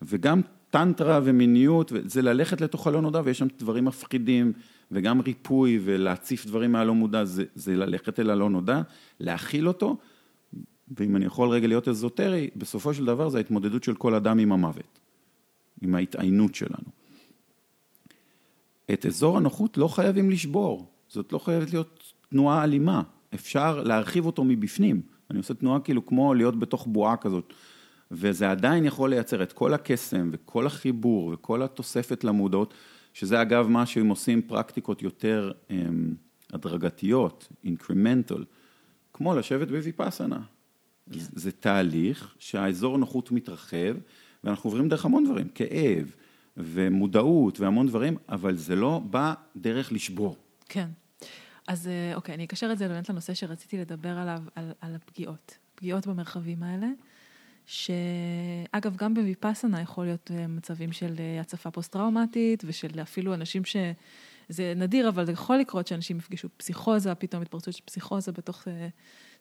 וגם 0.02 0.40
טנטרה 0.72 1.20
ומיניות, 1.24 1.92
זה 2.04 2.22
ללכת 2.22 2.60
לתוך 2.60 2.86
הלא 2.86 3.02
נודע, 3.02 3.20
ויש 3.24 3.38
שם 3.38 3.46
דברים 3.58 3.84
מפחידים, 3.84 4.52
וגם 4.90 5.20
ריפוי 5.20 5.80
ולהציף 5.84 6.46
דברים 6.46 6.72
מהלא 6.72 6.94
מודע, 6.94 7.24
זה, 7.24 7.44
זה 7.54 7.76
ללכת 7.76 8.20
אל 8.20 8.30
הלא 8.30 8.50
נודע, 8.50 8.82
להכיל 9.20 9.68
אותו, 9.68 9.96
ואם 10.98 11.16
אני 11.16 11.24
יכול 11.24 11.48
רגע 11.48 11.66
להיות 11.66 11.88
אזוטרי, 11.88 12.50
בסופו 12.56 12.94
של 12.94 13.04
דבר 13.04 13.28
זה 13.28 13.38
ההתמודדות 13.38 13.84
של 13.84 13.94
כל 13.94 14.14
אדם 14.14 14.38
עם 14.38 14.52
המוות, 14.52 14.98
עם 15.82 15.94
ההתעיינות 15.94 16.54
שלנו. 16.54 16.88
את 18.92 19.06
אזור 19.06 19.36
הנוחות 19.36 19.78
לא 19.78 19.88
חייבים 19.88 20.30
לשבור, 20.30 20.86
זאת 21.08 21.32
לא 21.32 21.38
חייבת 21.38 21.72
להיות 21.72 22.12
תנועה 22.28 22.64
אלימה, 22.64 23.02
אפשר 23.34 23.82
להרחיב 23.82 24.26
אותו 24.26 24.44
מבפנים. 24.44 25.02
אני 25.30 25.38
עושה 25.38 25.54
תנועה 25.54 25.80
כאילו 25.80 26.06
כמו 26.06 26.34
להיות 26.34 26.58
בתוך 26.58 26.86
בועה 26.86 27.16
כזאת, 27.16 27.52
וזה 28.12 28.50
עדיין 28.50 28.84
יכול 28.84 29.10
לייצר 29.10 29.42
את 29.42 29.52
כל 29.52 29.74
הקסם 29.74 30.30
וכל 30.32 30.66
החיבור 30.66 31.30
וכל 31.34 31.62
התוספת 31.62 32.24
למודעות, 32.24 32.74
שזה 33.12 33.42
אגב 33.42 33.68
מה 33.68 33.86
שהם 33.86 34.08
עושים 34.08 34.42
פרקטיקות 34.42 35.02
יותר 35.02 35.52
הם, 35.70 35.78
אמ, 35.78 36.14
הדרגתיות, 36.52 37.48
אינקרמנטל, 37.64 38.44
כמו 39.12 39.34
לשבת 39.34 39.68
בוויפאסנה. 39.68 40.40
כן. 41.12 41.18
זה 41.18 41.52
תהליך 41.52 42.34
שהאזור 42.38 42.98
נוחות 42.98 43.30
מתרחב, 43.30 43.96
ואנחנו 44.44 44.70
עוברים 44.70 44.88
דרך 44.88 45.04
המון 45.04 45.24
דברים, 45.24 45.48
כאב, 45.48 46.14
ומודעות 46.56 47.60
והמון 47.60 47.86
דברים, 47.86 48.16
אבל 48.28 48.56
זה 48.56 48.76
לא 48.76 49.00
בא 49.10 49.34
דרך 49.56 49.92
לשבור. 49.92 50.36
כן. 50.68 50.88
אז 51.68 51.88
אה, 51.88 52.14
אוקיי, 52.14 52.34
אני 52.34 52.44
אקשר 52.44 52.72
את 52.72 52.78
זה 52.78 52.88
באמת 52.88 53.08
לנושא 53.08 53.34
שרציתי 53.34 53.78
לדבר 53.78 54.18
עליו, 54.18 54.42
על, 54.54 54.72
על 54.80 54.94
הפגיעות. 54.94 55.58
פגיעות 55.74 56.06
במרחבים 56.06 56.62
האלה, 56.62 56.86
שאגב, 57.66 58.96
גם 58.96 59.14
בוויפאסנה 59.14 59.80
יכול 59.80 60.04
להיות 60.04 60.30
אה, 60.34 60.46
מצבים 60.46 60.92
של 60.92 61.14
אה, 61.18 61.40
הצפה 61.40 61.70
פוסט-טראומטית, 61.70 62.62
ושל 62.66 63.00
אפילו 63.02 63.34
אנשים 63.34 63.64
ש... 63.64 63.76
זה 64.48 64.72
נדיר, 64.76 65.08
אבל 65.08 65.26
זה 65.26 65.32
יכול 65.32 65.56
לקרות 65.56 65.86
שאנשים 65.86 66.16
יפגשו 66.16 66.48
פסיכוזה, 66.56 67.14
פתאום 67.14 67.42
התפרצות 67.42 67.74
של 67.74 67.82
פסיכוזה 67.84 68.32
בתוך 68.32 68.64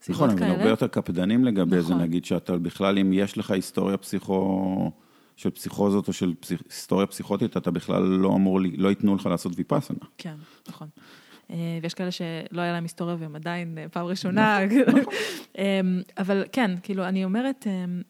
סביבות 0.01 0.24
נכון, 0.24 0.38
כאלה. 0.38 0.47
נכון, 0.47 0.49
אבל 0.49 0.59
הרבה 0.59 0.69
יותר 0.69 0.88
קפדנים 0.88 1.45
לגבי 1.45 1.78
נכון. 1.78 1.97
זה, 1.97 2.03
נגיד 2.03 2.26
שאתה 2.26 2.57
בכלל, 2.57 2.99
אם 2.99 3.13
יש 3.13 3.38
לך 3.38 3.51
היסטוריה 3.51 3.97
פסיכו... 3.97 4.91
של 5.36 5.49
פסיכוזות 5.49 6.07
או 6.07 6.13
של 6.13 6.34
פסיכ... 6.39 6.61
היסטוריה 6.69 7.07
פסיכוטית, 7.07 7.57
אתה 7.57 7.72
בכלל 7.72 8.03
לא 8.03 8.36
אמור, 8.36 8.59
לא 8.78 8.89
ייתנו 8.89 9.15
לך 9.15 9.26
לעשות 9.26 9.51
ויפאסנה. 9.55 10.05
כן, 10.17 10.36
נכון. 10.69 10.88
אה, 11.51 11.79
ויש 11.81 11.93
כאלה 11.93 12.11
שלא 12.11 12.61
היה 12.61 12.71
להם 12.71 12.83
היסטוריה 12.83 13.15
והם 13.19 13.35
עדיין 13.35 13.77
אה, 13.77 13.89
פעם 13.89 14.05
ראשונה. 14.05 14.59
נכון. 14.65 15.13
אמ, 15.57 16.01
אבל 16.17 16.43
כן, 16.51 16.71
כאילו, 16.83 17.07
אני 17.07 17.25
אומרת, 17.25 17.67
אמ, 17.67 18.01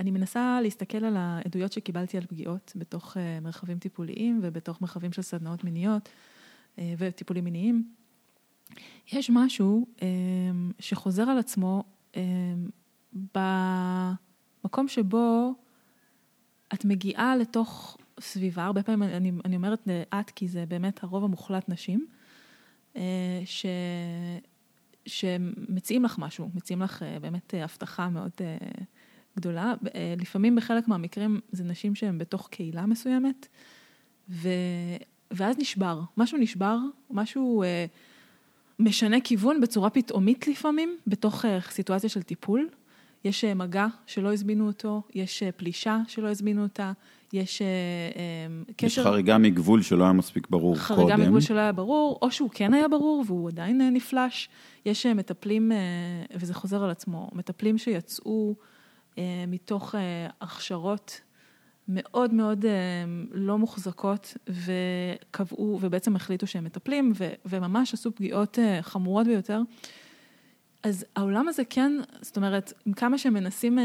אני 0.00 0.10
מנסה 0.10 0.58
להסתכל 0.62 1.04
על 1.04 1.16
העדויות 1.16 1.72
שקיבלתי 1.72 2.16
על 2.16 2.26
פגיעות 2.26 2.72
בתוך 2.76 3.16
אה, 3.16 3.40
מרחבים 3.40 3.78
טיפוליים 3.78 4.40
ובתוך 4.42 4.80
מרחבים 4.80 5.12
של 5.12 5.22
סדנאות 5.22 5.64
מיניות 5.64 6.08
וטיפולים 6.98 7.44
מיניים. 7.44 7.88
יש 9.12 9.30
משהו 9.30 9.86
אמ, 10.02 10.72
שחוזר 10.78 11.22
על 11.22 11.38
עצמו 11.38 11.84
במקום 13.34 14.88
שבו 14.88 15.54
את 16.74 16.84
מגיעה 16.84 17.36
לתוך 17.36 17.96
סביבה, 18.20 18.64
הרבה 18.64 18.82
פעמים 18.82 19.02
אני, 19.02 19.32
אני 19.44 19.56
אומרת 19.56 19.88
את, 20.20 20.30
כי 20.30 20.48
זה 20.48 20.64
באמת 20.68 21.04
הרוב 21.04 21.24
המוחלט 21.24 21.68
נשים, 21.68 22.06
ש, 23.44 23.66
שמציעים 25.06 26.04
לך 26.04 26.18
משהו, 26.18 26.50
מציעים 26.54 26.82
לך 26.82 27.02
אה, 27.02 27.18
באמת 27.20 27.54
אה, 27.54 27.64
הבטחה 27.64 28.08
מאוד 28.08 28.32
גדולה. 29.36 29.74
לפעמים 30.16 30.56
בחלק 30.56 30.88
מהמקרים 30.88 31.40
זה 31.52 31.64
נשים 31.64 31.94
שהן 31.94 32.18
בתוך 32.18 32.48
קהילה 32.48 32.86
מסוימת, 32.86 33.48
ו, 34.30 34.48
ואז 35.30 35.58
נשבר, 35.58 36.00
משהו 36.16 36.38
נשבר, 36.38 36.78
משהו 37.10 37.64
משנה 38.78 39.20
כיוון 39.20 39.60
בצורה 39.60 39.90
פתאומית 39.90 40.48
לפעמים, 40.48 40.96
בתוך 41.06 41.44
אה, 41.44 41.58
סיטואציה 41.70 42.08
של 42.08 42.22
טיפול. 42.22 42.68
יש 43.24 43.44
אה, 43.44 43.54
מגע 43.54 43.86
שלא 44.06 44.32
הזמינו 44.32 44.66
אותו, 44.66 45.02
יש 45.14 45.42
אה, 45.42 45.52
פלישה 45.52 45.98
שלא 46.08 46.28
הזמינו 46.28 46.62
אותה, 46.62 46.92
יש 47.32 47.62
קשר... 48.76 48.86
יש 48.86 48.98
חריגה 48.98 49.38
מגבול 49.38 49.82
שלא 49.82 50.04
היה 50.04 50.12
מספיק 50.12 50.46
ברור 50.50 50.76
חריגה 50.76 51.02
קודם. 51.02 51.08
חריגה 51.08 51.24
מגבול 51.24 51.40
שלא 51.40 51.58
היה 51.58 51.72
ברור, 51.72 52.18
או 52.22 52.30
שהוא 52.30 52.50
כן 52.52 52.74
היה 52.74 52.88
ברור 52.88 53.24
והוא 53.26 53.48
עדיין 53.48 53.80
נפלש. 53.92 54.48
יש 54.86 55.06
מטפלים, 55.06 55.72
וזה 56.34 56.54
חוזר 56.54 56.84
על 56.84 56.90
עצמו, 56.90 57.30
מטפלים 57.32 57.78
שיצאו 57.78 58.54
מתוך 59.48 59.94
הכשרות 60.40 61.20
מאוד 61.88 62.34
מאוד 62.34 62.64
לא 63.32 63.58
מוחזקות 63.58 64.36
וקבעו, 64.48 65.78
ובעצם 65.80 66.16
החליטו 66.16 66.46
שהם 66.46 66.64
מטפלים, 66.64 67.12
וממש 67.46 67.94
עשו 67.94 68.14
פגיעות 68.14 68.58
חמורות 68.82 69.26
ביותר. 69.26 69.60
אז 70.82 71.04
העולם 71.16 71.48
הזה 71.48 71.64
כן, 71.64 71.92
זאת 72.20 72.36
אומרת, 72.36 72.72
עם 72.86 72.92
כמה 72.92 73.18
שמנסים 73.18 73.78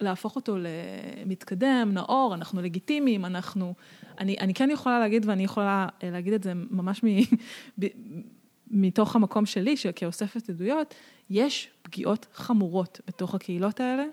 להפוך 0.00 0.36
אותו 0.36 0.56
למתקדם, 0.58 1.90
נאור, 1.92 2.34
אנחנו 2.34 2.62
לגיטימיים, 2.62 3.24
אנחנו... 3.24 3.74
אני, 4.18 4.36
אני 4.40 4.54
כן 4.54 4.70
יכולה 4.70 4.98
להגיד, 4.98 5.26
ואני 5.28 5.44
יכולה 5.44 5.86
להגיד 6.02 6.32
את 6.32 6.42
זה 6.42 6.52
ממש 6.54 7.04
מ, 7.04 7.06
ב, 7.80 7.86
מתוך 8.70 9.16
המקום 9.16 9.46
שלי, 9.46 9.74
כאוספת 9.96 10.50
עדויות, 10.50 10.94
יש 11.30 11.68
פגיעות 11.82 12.26
חמורות 12.34 13.00
בתוך 13.06 13.34
הקהילות 13.34 13.80
האלה, 13.80 14.04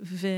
ו... 0.00 0.28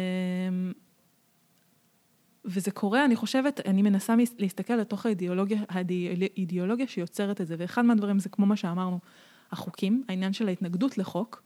וזה 2.45 2.71
קורה, 2.71 3.05
אני 3.05 3.17
חושבת, 3.17 3.61
אני 3.67 3.83
מנסה 3.83 4.15
להסתכל 4.39 4.77
לתוך 4.77 5.07
האידיאולוגיה, 5.07 5.59
האידיאולוגיה 5.69 6.87
שיוצרת 6.87 7.41
את 7.41 7.47
זה, 7.47 7.55
ואחד 7.59 7.85
מהדברים 7.85 8.19
זה 8.19 8.29
כמו 8.29 8.47
מה 8.47 8.57
שאמרנו, 8.57 8.99
החוקים, 9.53 10.03
העניין 10.09 10.33
של 10.33 10.49
ההתנגדות 10.49 10.99
לחוק, 10.99 11.43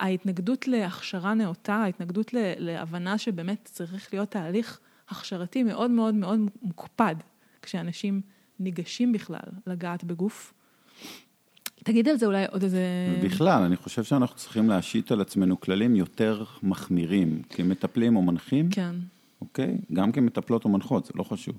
ההתנגדות 0.00 0.68
להכשרה 0.68 1.34
נאותה, 1.34 1.74
ההתנגדות 1.74 2.30
להבנה 2.58 3.18
שבאמת 3.18 3.68
צריך 3.72 4.14
להיות 4.14 4.30
תהליך 4.30 4.80
הכשרתי 5.08 5.62
מאוד 5.62 5.90
מאוד 5.90 6.14
מאוד 6.14 6.40
מוקפד, 6.62 7.14
כשאנשים 7.62 8.20
ניגשים 8.60 9.12
בכלל 9.12 9.48
לגעת 9.66 10.04
בגוף. 10.04 10.54
תגיד 11.84 12.08
על 12.08 12.16
זה 12.16 12.26
אולי 12.26 12.44
עוד 12.50 12.62
איזה... 12.62 12.80
בכלל, 13.24 13.62
אני 13.62 13.76
חושב 13.76 14.04
שאנחנו 14.04 14.36
צריכים 14.36 14.68
להשית 14.68 15.12
על 15.12 15.20
עצמנו 15.20 15.60
כללים 15.60 15.96
יותר 15.96 16.44
מחמירים, 16.62 17.42
כמטפלים 17.50 18.16
או 18.16 18.22
מנחים. 18.22 18.70
כן. 18.70 18.94
אוקיי? 19.40 19.78
גם 19.92 20.12
כמטפלות 20.12 20.64
או 20.64 20.70
מנחות, 20.70 21.04
זה 21.06 21.12
לא 21.14 21.22
חשוב. 21.22 21.54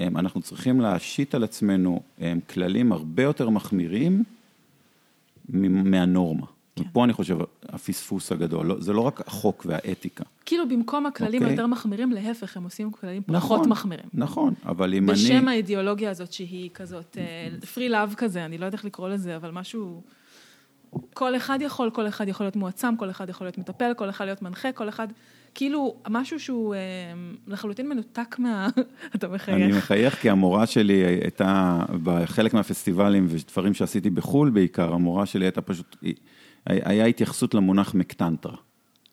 אנחנו 0.00 0.42
צריכים 0.42 0.80
להשית 0.80 1.34
על 1.34 1.44
עצמנו 1.44 2.02
כללים 2.48 2.92
הרבה 2.92 3.22
יותר 3.22 3.50
מחמירים 3.50 4.24
מהנורמה. 5.48 6.46
כן. 6.76 6.82
ופה 6.82 7.04
אני 7.04 7.12
חושב, 7.12 7.38
הפספוס 7.68 8.32
הגדול, 8.32 8.66
לא, 8.66 8.80
זה 8.80 8.92
לא 8.92 9.00
רק 9.00 9.20
החוק 9.26 9.66
והאתיקה. 9.68 10.24
כאילו 10.44 10.68
במקום 10.68 11.06
הכללים. 11.06 11.42
אוקיי? 11.42 11.52
היותר 11.52 11.66
מחמירים, 11.66 12.12
להפך, 12.12 12.56
הם 12.56 12.64
עושים 12.64 12.90
כללים 12.90 13.22
נכון, 13.28 13.58
פחות 13.58 13.66
מחמירים. 13.66 14.06
נכון, 14.14 14.54
אבל 14.66 14.94
אם 14.94 15.06
בשם 15.06 15.30
אני... 15.30 15.38
בשם 15.38 15.48
האידיאולוגיה 15.48 16.10
הזאת 16.10 16.32
שהיא 16.32 16.70
כזאת, 16.74 17.16
פרי 17.74 17.86
uh, 17.86 17.90
לאב 17.90 18.14
כזה, 18.16 18.44
אני 18.44 18.58
לא 18.58 18.64
יודעת 18.64 18.74
איך 18.74 18.84
לקרוא 18.84 19.08
לזה, 19.08 19.36
אבל 19.36 19.50
משהו... 19.50 20.02
כל 21.14 21.36
אחד 21.36 21.58
יכול, 21.62 21.90
כל 21.90 22.08
אחד 22.08 22.28
יכול 22.28 22.46
להיות 22.46 22.56
מועצם, 22.56 22.94
כל 22.96 23.10
אחד 23.10 23.28
יכול 23.28 23.46
להיות 23.46 23.58
מטפל, 23.58 23.92
כל 23.96 24.10
אחד 24.10 24.24
להיות 24.24 24.42
מנחה, 24.42 24.72
כל 24.72 24.88
אחד... 24.88 25.08
כאילו, 25.54 25.94
משהו 26.08 26.40
שהוא 26.40 26.74
אה, 26.74 26.80
לחלוטין 27.46 27.88
מנותק 27.88 28.36
מה... 28.38 28.68
אתה 29.14 29.28
מחייך. 29.28 29.56
אני 29.56 29.78
מחייך 29.78 30.14
כי 30.14 30.30
המורה 30.30 30.66
שלי 30.66 30.94
הייתה, 30.94 31.80
בחלק 32.02 32.54
מהפסטיבלים 32.54 33.26
ודברים 33.28 33.74
שעשיתי 33.74 34.10
בחו"ל 34.10 34.50
בעיקר, 34.50 34.92
המורה 34.92 35.26
שלי 35.26 35.44
הייתה 35.44 35.60
פשוט, 35.60 35.96
היה 36.66 37.04
התייחסות 37.04 37.54
למונח 37.54 37.94
מקטנטרה. 37.94 38.56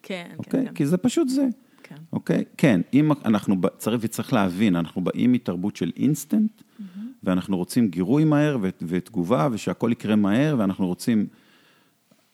כן, 0.03 0.29
אוקיי? 0.37 0.59
כן, 0.61 0.67
כן. 0.67 0.73
כי 0.73 0.85
זה 0.85 0.97
פשוט 0.97 1.29
זה. 1.29 1.45
כן. 1.83 1.95
אוקיי? 2.13 2.43
כן, 2.57 2.81
אם 2.93 3.11
אנחנו, 3.25 3.55
צריך 3.77 4.01
וצריך 4.01 4.33
להבין, 4.33 4.75
אנחנו 4.75 5.03
באים 5.03 5.31
מתרבות 5.31 5.75
של 5.75 5.91
אינסטנט, 5.97 6.51
mm-hmm. 6.61 6.99
ואנחנו 7.23 7.57
רוצים 7.57 7.87
גירוי 7.87 8.23
מהר 8.23 8.57
ותגובה, 8.61 9.47
ושהכול 9.51 9.91
יקרה 9.91 10.15
מהר, 10.15 10.55
ואנחנו 10.59 10.87
רוצים, 10.87 11.25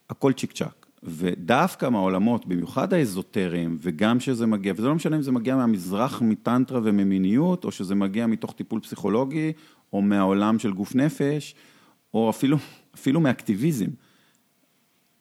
הכל 0.10 0.34
צ'יק 0.34 0.51
צ'אק. 0.51 0.88
ודווקא 1.03 1.89
מהעולמות, 1.89 2.45
במיוחד 2.45 2.93
האזוטריים, 2.93 3.78
וגם 3.82 4.20
שזה 4.20 4.45
מגיע, 4.45 4.74
וזה 4.78 4.88
לא 4.88 4.95
משנה 4.95 5.16
אם 5.16 5.22
זה 5.22 5.32
מגיע 5.32 5.55
מהמזרח, 5.55 6.22
מטנטרה 6.22 6.80
וממיניות, 6.84 7.66
או 7.66 7.72
שזה 7.72 7.95
מגיע 7.95 8.28
מתוך 8.28 8.53
טיפול 8.53 8.80
פסיכולוגי, 8.80 9.53
או 9.93 10.01
מהעולם 10.01 10.60
של 10.60 10.72
גוף 10.72 10.95
נפש, 10.95 11.55
או 12.14 12.30
אפילו, 12.30 12.58
אפילו 12.95 13.20
מאקטיביזם. 13.20 13.89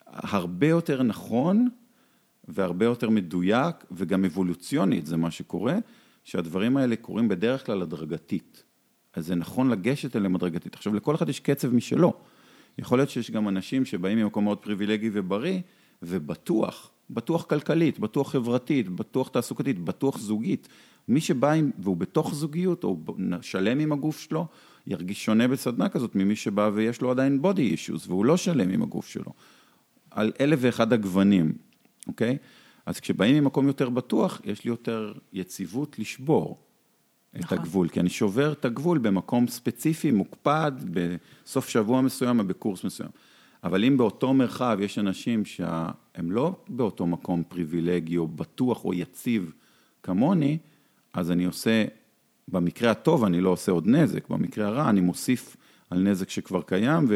הרבה 0.07 0.69
יותר 0.69 1.03
נכון 1.03 1.69
והרבה 2.49 2.85
יותר 2.85 3.11
מדויק, 3.11 3.77
וגם 3.91 4.25
אבולוציונית, 4.25 5.07
זה 5.07 5.17
מה 5.17 5.31
שקורה, 5.31 5.77
שהדברים 6.25 6.77
האלה 6.77 6.97
קורים 6.97 7.29
בדרך 7.29 7.67
כלל 7.67 7.83
הדרגתית. 7.83 8.63
אז 9.15 9.27
זה 9.27 9.35
נכון 9.35 9.71
לגשת 9.71 10.17
אליהם 10.17 10.35
הדרגתית. 10.35 10.75
עכשיו, 10.75 10.95
לכל 10.95 11.15
אחד 11.15 11.29
יש 11.29 11.41
קצב 11.41 11.75
משלו. 11.75 12.13
יכול 12.79 12.99
להיות 12.99 13.11
שיש 13.11 13.31
גם 13.31 13.49
אנשים 13.49 13.85
שבאים 13.85 14.19
ממקום 14.19 14.45
מאוד 14.45 14.59
פריבילגי 14.59 15.11
ובריא, 15.13 15.61
ובטוח, 16.03 16.91
בטוח 17.11 17.45
כלכלית, 17.45 17.99
בטוח 17.99 18.33
חברתית, 18.33 18.89
בטוח 18.89 19.29
תעסוקתית, 19.29 19.79
בטוח 19.79 20.19
זוגית. 20.19 20.69
מי 21.09 21.21
שבא 21.21 21.53
עם, 21.53 21.71
והוא 21.79 21.97
בתוך 21.97 22.35
זוגיות, 22.35 22.85
או 22.85 22.97
שלם 23.43 23.79
עם 23.81 23.93
הגוף 23.93 24.21
שלו, 24.21 24.47
ירגיש 24.87 25.25
שונה 25.25 25.49
בסדנה 25.49 25.89
כזאת 25.89 26.15
ממי 26.15 26.37
שבא 26.37 26.71
ויש 26.75 27.01
לו 27.01 27.11
עדיין 27.11 27.41
body 27.43 27.75
issues, 27.75 28.09
והוא 28.09 28.25
לא 28.25 28.37
שלם 28.37 28.71
עם 28.71 28.83
הגוף 28.83 29.09
שלו. 29.09 29.33
על 30.11 30.33
אלף 30.41 30.59
ואחד 30.63 30.93
הגוונים, 30.93 31.53
אוקיי? 32.07 32.39
אז 32.87 33.01
כשבאים 33.01 33.37
ממקום 33.45 33.67
יותר 33.67 33.89
בטוח, 33.89 34.41
יש 34.45 34.65
לי 34.65 34.71
יותר 34.71 35.13
יציבות 35.33 35.99
לשבור. 35.99 36.66
נכון. 37.39 37.59
את 37.59 37.65
הגבול, 37.65 37.89
כי 37.89 38.01
אני 38.01 38.09
שובר 38.09 38.53
את 38.53 38.65
הגבול 38.65 38.99
במקום 38.99 39.49
ספציפי, 39.49 40.11
מוקפד, 40.11 40.73
בסוף 40.91 41.69
שבוע 41.69 42.01
מסוים 42.01 42.41
או 42.41 42.45
בקורס 42.45 42.85
מסוים. 42.85 43.11
אבל 43.65 43.85
אם 43.85 43.97
באותו 43.97 44.35
מרחב 44.35 44.79
יש 44.81 44.99
אנשים 44.99 45.45
שהם 45.45 46.31
לא 46.31 46.57
באותו 46.69 47.07
מקום 47.07 47.43
פריבילגי 47.49 48.17
או 48.17 48.27
בטוח 48.29 48.85
או 48.85 48.95
יציב 48.95 49.53
כמוני, 50.03 50.59
אז 51.13 51.31
אני 51.31 51.45
עושה, 51.45 51.85
במקרה 52.49 52.91
הטוב 52.91 53.25
אני 53.25 53.41
לא 53.41 53.51
עושה 53.51 53.73
עוד 53.73 53.87
נזק, 53.87 54.29
במקרה 54.29 54.67
הרע 54.67 54.89
אני 54.89 55.01
מוסיף 55.01 55.57
על 55.91 55.99
נזק 55.99 56.31
שכבר 56.31 56.63
קיים 56.63 57.09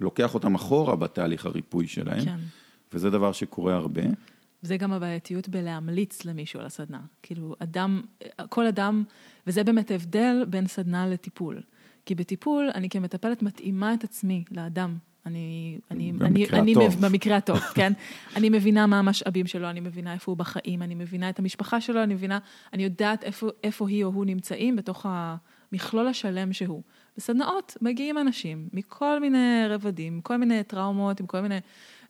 ולוקח 0.00 0.34
אותם 0.34 0.54
אחורה 0.54 0.96
בתהליך 0.96 1.46
הריפוי 1.46 1.86
שלהם. 1.86 2.24
כן. 2.24 2.38
וזה 2.92 3.10
דבר 3.10 3.32
שקורה 3.32 3.74
הרבה. 3.74 4.02
זה 4.62 4.76
גם 4.76 4.92
הבעייתיות 4.92 5.48
בלהמליץ 5.48 6.24
למישהו 6.24 6.60
על 6.60 6.66
הסדנה. 6.66 7.00
כאילו, 7.22 7.56
אדם, 7.58 8.02
כל 8.48 8.66
אדם, 8.66 9.04
וזה 9.46 9.64
באמת 9.64 9.90
ההבדל 9.90 10.44
בין 10.48 10.66
סדנה 10.66 11.06
לטיפול. 11.06 11.62
כי 12.06 12.14
בטיפול, 12.14 12.70
אני 12.74 12.88
כמטפלת 12.88 13.42
מתאימה 13.42 13.94
את 13.94 14.04
עצמי 14.04 14.44
לאדם. 14.50 14.96
אני, 15.26 15.78
אני, 15.90 16.12
במקרה 16.12 16.58
אני, 16.58 16.72
הטוב. 16.72 16.84
אני, 16.84 17.08
במקרה 17.08 17.36
הטוב, 17.36 17.58
כן? 17.76 17.92
אני 18.36 18.48
מבינה 18.48 18.86
מה 18.86 18.98
המשאבים 18.98 19.46
שלו, 19.46 19.70
אני 19.70 19.80
מבינה 19.80 20.12
איפה 20.12 20.32
הוא 20.32 20.38
בחיים, 20.38 20.82
אני 20.82 20.94
מבינה 20.94 21.30
את 21.30 21.38
המשפחה 21.38 21.80
שלו, 21.80 22.02
אני 22.02 22.14
מבינה, 22.14 22.38
אני 22.72 22.84
יודעת 22.84 23.24
איפה, 23.24 23.48
איפה 23.64 23.88
היא 23.88 24.04
או 24.04 24.08
הוא 24.08 24.24
נמצאים 24.24 24.76
בתוך 24.76 25.06
המכלול 25.08 26.08
השלם 26.08 26.52
שהוא. 26.52 26.82
בסדנאות 27.16 27.76
מגיעים 27.82 28.18
אנשים 28.18 28.68
מכל 28.72 29.20
מיני 29.20 29.64
רבדים, 29.68 30.20
כל 30.20 30.36
מיני 30.36 30.62
טראומות, 30.62 31.20
עם 31.20 31.26
כל 31.26 31.40
מיני... 31.40 31.58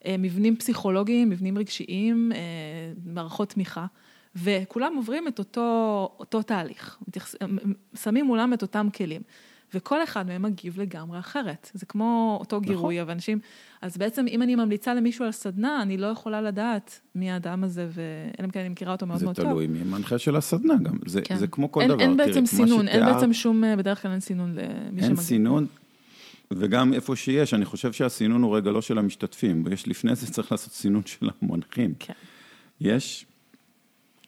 אה, 0.07 0.17
מבנים 0.19 0.57
פסיכולוגיים, 0.57 1.31
מבנים 1.31 1.59
רגשיים, 1.59 2.33
אה, 2.35 2.39
מערכות 3.05 3.49
תמיכה, 3.49 3.87
וכולם 4.37 4.97
עוברים 4.97 5.29
את 5.29 5.39
אותו, 5.39 6.09
אותו 6.21 6.43
תהליך, 6.43 6.99
שמים 7.95 8.27
מולם 8.27 8.53
את 8.53 8.63
אותם 8.63 8.89
כלים. 8.97 9.23
וכל 9.75 10.03
אחד 10.03 10.27
מהם 10.27 10.43
מגיב 10.43 10.81
לגמרי 10.81 11.19
אחרת. 11.19 11.71
זה 11.75 11.87
כמו 11.87 12.37
אותו 12.41 12.57
נכון. 12.57 12.69
גירוי, 12.69 12.97
נכון. 12.97 13.09
ואנשים... 13.09 13.39
אז 13.83 13.97
בעצם, 13.97 14.27
אם 14.29 14.43
אני 14.43 14.55
ממליצה 14.55 14.95
למישהו 14.95 15.25
על 15.25 15.33
סדנה, 15.33 15.83
אני 15.83 15.97
לא 15.97 16.07
יכולה 16.07 16.43
לדעת 16.43 17.01
מי 17.15 17.31
האדם 17.31 17.65
הזה, 17.65 17.89
ואלא 17.91 18.45
אם 18.45 18.51
כן 18.51 18.61
אני 18.61 18.69
מכירה 18.69 18.93
אותו 18.93 19.07
מאוד 19.07 19.23
מאוד 19.23 19.37
טוב. 19.37 19.45
זה 19.45 19.51
תלוי 19.51 19.67
מי 19.67 19.83
מנחה 19.85 20.19
של 20.19 20.37
הסדנה 20.37 20.75
גם. 20.83 20.97
זה, 21.07 21.23
כן. 21.23 21.37
זה 21.37 21.47
כמו 21.47 21.73
כל 21.73 21.81
אין, 21.81 21.91
דבר. 21.91 22.01
אין 22.01 22.17
בעצם 22.17 22.47
סינון, 22.47 22.87
שתיאר... 22.87 23.07
אין 23.07 23.15
בעצם 23.15 23.33
שום, 23.33 23.63
בדרך 23.79 24.03
כלל 24.03 24.11
אין 24.11 24.21
סינון 24.21 24.55
למי 24.55 24.63
שמגיע. 24.91 25.07
אין 25.07 25.17
סינון, 25.17 25.67
וגם 26.53 26.95
איפה 26.95 27.17
שיש, 27.17 27.55
אני 27.55 27.65
חושב 27.65 27.93
שהסינון 27.93 28.43
הוא 28.43 28.57
רגע 28.57 28.71
לא 28.71 28.83
של 28.83 28.99
המשתתפים, 28.99 29.65
יש 29.73 29.89
לפני 29.89 30.15
זה 30.15 30.33
צריך 30.33 30.53
לעשות 30.53 30.73
סינון 30.73 31.03
של 31.07 31.29
המונחים. 31.43 31.95
כן. 31.99 32.13
יש, 32.81 33.27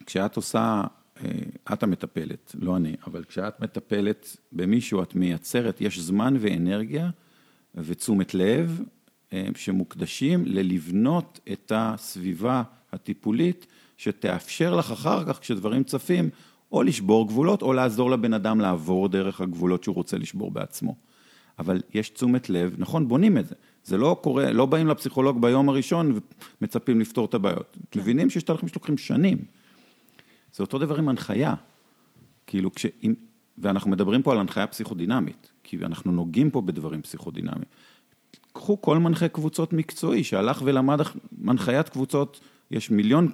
כשאת 0.06 0.36
עושה, 0.36 0.82
אה, 1.24 1.30
את 1.72 1.82
המטפלת, 1.82 2.54
לא 2.58 2.76
אני, 2.76 2.96
אבל 3.06 3.24
כשאת 3.24 3.60
מטפלת 3.60 4.36
במישהו, 4.52 5.02
את 5.02 5.14
מייצרת, 5.14 5.80
יש 5.80 5.98
זמן 5.98 6.34
ואנרגיה 6.40 7.10
ותשומת 7.74 8.34
לב 8.34 8.80
אה, 9.32 9.46
שמוקדשים 9.56 10.44
ללבנות 10.46 11.40
את 11.52 11.72
הסביבה 11.74 12.62
הטיפולית, 12.92 13.66
שתאפשר 13.96 14.76
לך 14.76 14.90
אחר 14.90 15.24
כך, 15.24 15.40
כשדברים 15.40 15.84
צפים, 15.84 16.30
או 16.72 16.82
לשבור 16.82 17.28
גבולות, 17.28 17.62
או 17.62 17.72
לעזור 17.72 18.10
לבן 18.10 18.34
אדם 18.34 18.60
לעבור 18.60 19.08
דרך 19.08 19.40
הגבולות 19.40 19.84
שהוא 19.84 19.94
רוצה 19.94 20.18
לשבור 20.18 20.50
בעצמו. 20.50 21.09
אבל 21.60 21.80
יש 21.94 22.10
תשומת 22.10 22.50
לב, 22.50 22.74
נכון, 22.78 23.08
בונים 23.08 23.38
את 23.38 23.46
זה. 23.46 23.54
זה 23.84 23.96
לא 23.98 24.20
קורה, 24.22 24.52
לא 24.52 24.66
באים 24.66 24.86
לפסיכולוג 24.86 25.42
ביום 25.42 25.68
הראשון 25.68 26.18
ומצפים 26.60 27.00
לפתור 27.00 27.24
את 27.24 27.34
הבעיות. 27.34 27.76
כן. 27.90 28.00
מבינים 28.00 28.30
שיש 28.30 28.42
תהליכים 28.42 28.68
שלוקחים 28.68 28.98
שנים. 28.98 29.38
זה 30.54 30.62
אותו 30.62 30.78
דבר 30.78 30.98
עם 30.98 31.08
הנחיה. 31.08 31.54
כאילו, 32.46 32.74
כש... 32.74 32.86
ואנחנו 33.58 33.90
מדברים 33.90 34.22
פה 34.22 34.32
על 34.32 34.38
הנחיה 34.38 34.66
פסיכודינמית, 34.66 35.50
כי 35.64 35.78
אנחנו 35.82 36.12
נוגעים 36.12 36.50
פה 36.50 36.60
בדברים 36.60 37.02
פסיכודינמיים. 37.02 37.64
קחו 38.52 38.82
כל 38.82 38.98
מנחה 38.98 39.28
קבוצות 39.28 39.72
מקצועי 39.72 40.24
שהלך 40.24 40.62
ולמד 40.64 41.00
הנחיית 41.46 41.88
קבוצות, 41.88 42.40
יש 42.70 42.90
מיליון 42.90 43.28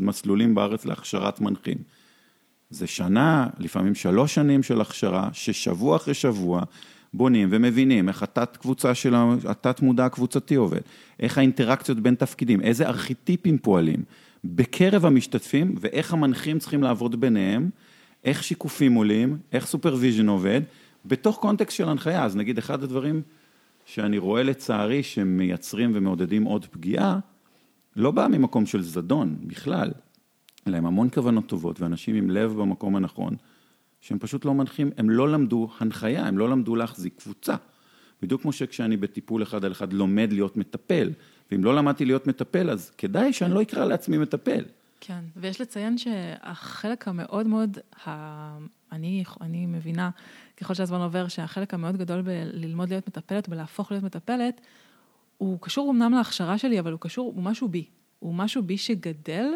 מסלולים 0.00 0.54
בארץ 0.54 0.84
להכשרת 0.84 1.40
מנחים. 1.40 1.78
זה 2.70 2.86
שנה, 2.86 3.46
לפעמים 3.58 3.94
שלוש 3.94 4.34
שנים 4.34 4.62
של 4.62 4.80
הכשרה, 4.80 5.28
ששבוע 5.32 5.96
אחרי 5.96 6.14
שבוע 6.14 6.62
בונים 7.14 7.48
ומבינים 7.52 8.08
איך 8.08 8.22
התת 8.22 8.56
קבוצה 8.56 8.94
של 8.94 9.14
התת 9.48 9.82
מודע 9.82 10.04
הקבוצתי 10.04 10.54
עובד, 10.54 10.80
איך 11.20 11.38
האינטראקציות 11.38 12.00
בין 12.00 12.14
תפקידים, 12.14 12.60
איזה 12.60 12.86
ארכיטיפים 12.86 13.58
פועלים 13.58 14.02
בקרב 14.44 15.06
המשתתפים 15.06 15.74
ואיך 15.80 16.12
המנחים 16.12 16.58
צריכים 16.58 16.82
לעבוד 16.82 17.20
ביניהם, 17.20 17.70
איך 18.24 18.42
שיקופים 18.42 18.94
עולים, 18.94 19.38
איך 19.52 19.66
supervision 19.66 20.28
עובד, 20.28 20.60
בתוך 21.04 21.36
context 21.36 21.76
של 21.76 21.88
הנחיה. 21.88 22.24
אז 22.24 22.36
נגיד 22.36 22.58
אחד 22.58 22.82
הדברים 22.82 23.22
שאני 23.84 24.18
רואה 24.18 24.42
לצערי 24.42 25.02
שמייצרים 25.02 25.92
ומעודדים 25.94 26.44
עוד 26.44 26.66
פגיעה, 26.66 27.18
לא 27.96 28.10
בא 28.10 28.26
ממקום 28.30 28.66
של 28.66 28.82
זדון 28.82 29.36
בכלל, 29.42 29.90
אלא 30.66 30.76
עם 30.76 30.86
המון 30.86 31.08
כוונות 31.14 31.46
טובות 31.46 31.80
ואנשים 31.80 32.14
עם 32.14 32.30
לב 32.30 32.52
במקום 32.52 32.96
הנכון, 32.96 33.36
שהם 34.00 34.18
פשוט 34.18 34.44
לא 34.44 34.54
מנחים, 34.54 34.90
הם 34.96 35.10
לא 35.10 35.32
למדו 35.32 35.68
הנחיה, 35.80 36.26
הם 36.26 36.38
לא 36.38 36.48
למדו 36.48 36.76
להחזיק 36.76 37.14
קבוצה. 37.16 37.54
בדיוק 38.22 38.42
כמו 38.42 38.52
שכשאני 38.52 38.96
בטיפול 38.96 39.42
אחד 39.42 39.64
על 39.64 39.72
אחד 39.72 39.92
לומד 39.92 40.32
להיות 40.32 40.56
מטפל, 40.56 41.10
ואם 41.50 41.64
לא 41.64 41.76
למדתי 41.76 42.04
להיות 42.04 42.26
מטפל, 42.26 42.70
אז 42.70 42.90
כדאי 42.90 43.32
שאני 43.32 43.54
לא 43.54 43.62
אקרא 43.62 43.84
לעצמי 43.84 44.18
מטפל. 44.18 44.64
כן, 45.00 45.24
ויש 45.36 45.60
לציין 45.60 45.98
שהחלק 45.98 47.08
המאוד 47.08 47.46
מאוד, 47.46 47.78
ה... 48.06 48.58
אני, 48.92 49.24
אני 49.40 49.66
מבינה, 49.66 50.10
ככל 50.56 50.74
שהזמן 50.74 51.00
עובר, 51.00 51.28
שהחלק 51.28 51.74
המאוד 51.74 51.96
גדול 51.96 52.22
בללמוד 52.22 52.88
להיות 52.88 53.08
מטפלת, 53.08 53.48
בלהפוך 53.48 53.92
להיות 53.92 54.04
מטפלת, 54.04 54.60
הוא 55.38 55.58
קשור 55.60 55.90
אמנם 55.90 56.12
להכשרה 56.12 56.58
שלי, 56.58 56.80
אבל 56.80 56.92
הוא 56.92 57.00
קשור, 57.00 57.32
הוא 57.36 57.42
משהו 57.42 57.68
בי. 57.68 57.84
הוא 58.18 58.34
משהו 58.34 58.62
בי 58.62 58.78
שגדל, 58.78 59.46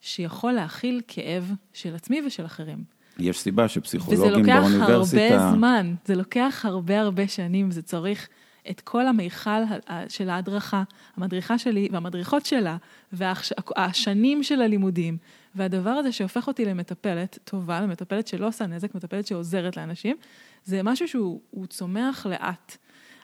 שיכול 0.00 0.52
להכיל 0.52 1.00
כאב 1.08 1.52
של 1.72 1.94
עצמי 1.94 2.22
ושל 2.26 2.46
אחרים. 2.46 2.84
יש 3.20 3.40
סיבה 3.40 3.68
שפסיכולוגים 3.68 4.46
באוניברסיטה... 4.46 5.00
וזה 5.00 5.28
לוקח 5.28 5.40
הרבה 5.40 5.52
זמן, 5.52 5.94
זה 6.04 6.14
לוקח 6.14 6.64
הרבה 6.68 7.00
הרבה 7.00 7.28
שנים, 7.28 7.70
זה 7.70 7.82
צריך 7.82 8.28
את 8.70 8.80
כל 8.80 9.06
המיכל 9.06 9.60
של 10.08 10.30
ההדרכה, 10.30 10.82
המדריכה 11.16 11.58
שלי 11.58 11.88
והמדריכות 11.92 12.46
שלה, 12.46 12.76
והשנים 13.12 14.42
של 14.42 14.62
הלימודים, 14.62 15.18
והדבר 15.54 15.90
הזה 15.90 16.12
שהופך 16.12 16.48
אותי 16.48 16.64
למטפלת 16.64 17.38
טובה, 17.44 17.80
למטפלת 17.80 18.26
שלא 18.26 18.48
עושה 18.48 18.66
נזק, 18.66 18.94
מטפלת 18.94 19.26
שעוזרת 19.26 19.76
לאנשים, 19.76 20.16
זה 20.64 20.82
משהו 20.82 21.08
שהוא 21.08 21.66
צומח 21.66 22.26
לאט. 22.26 22.76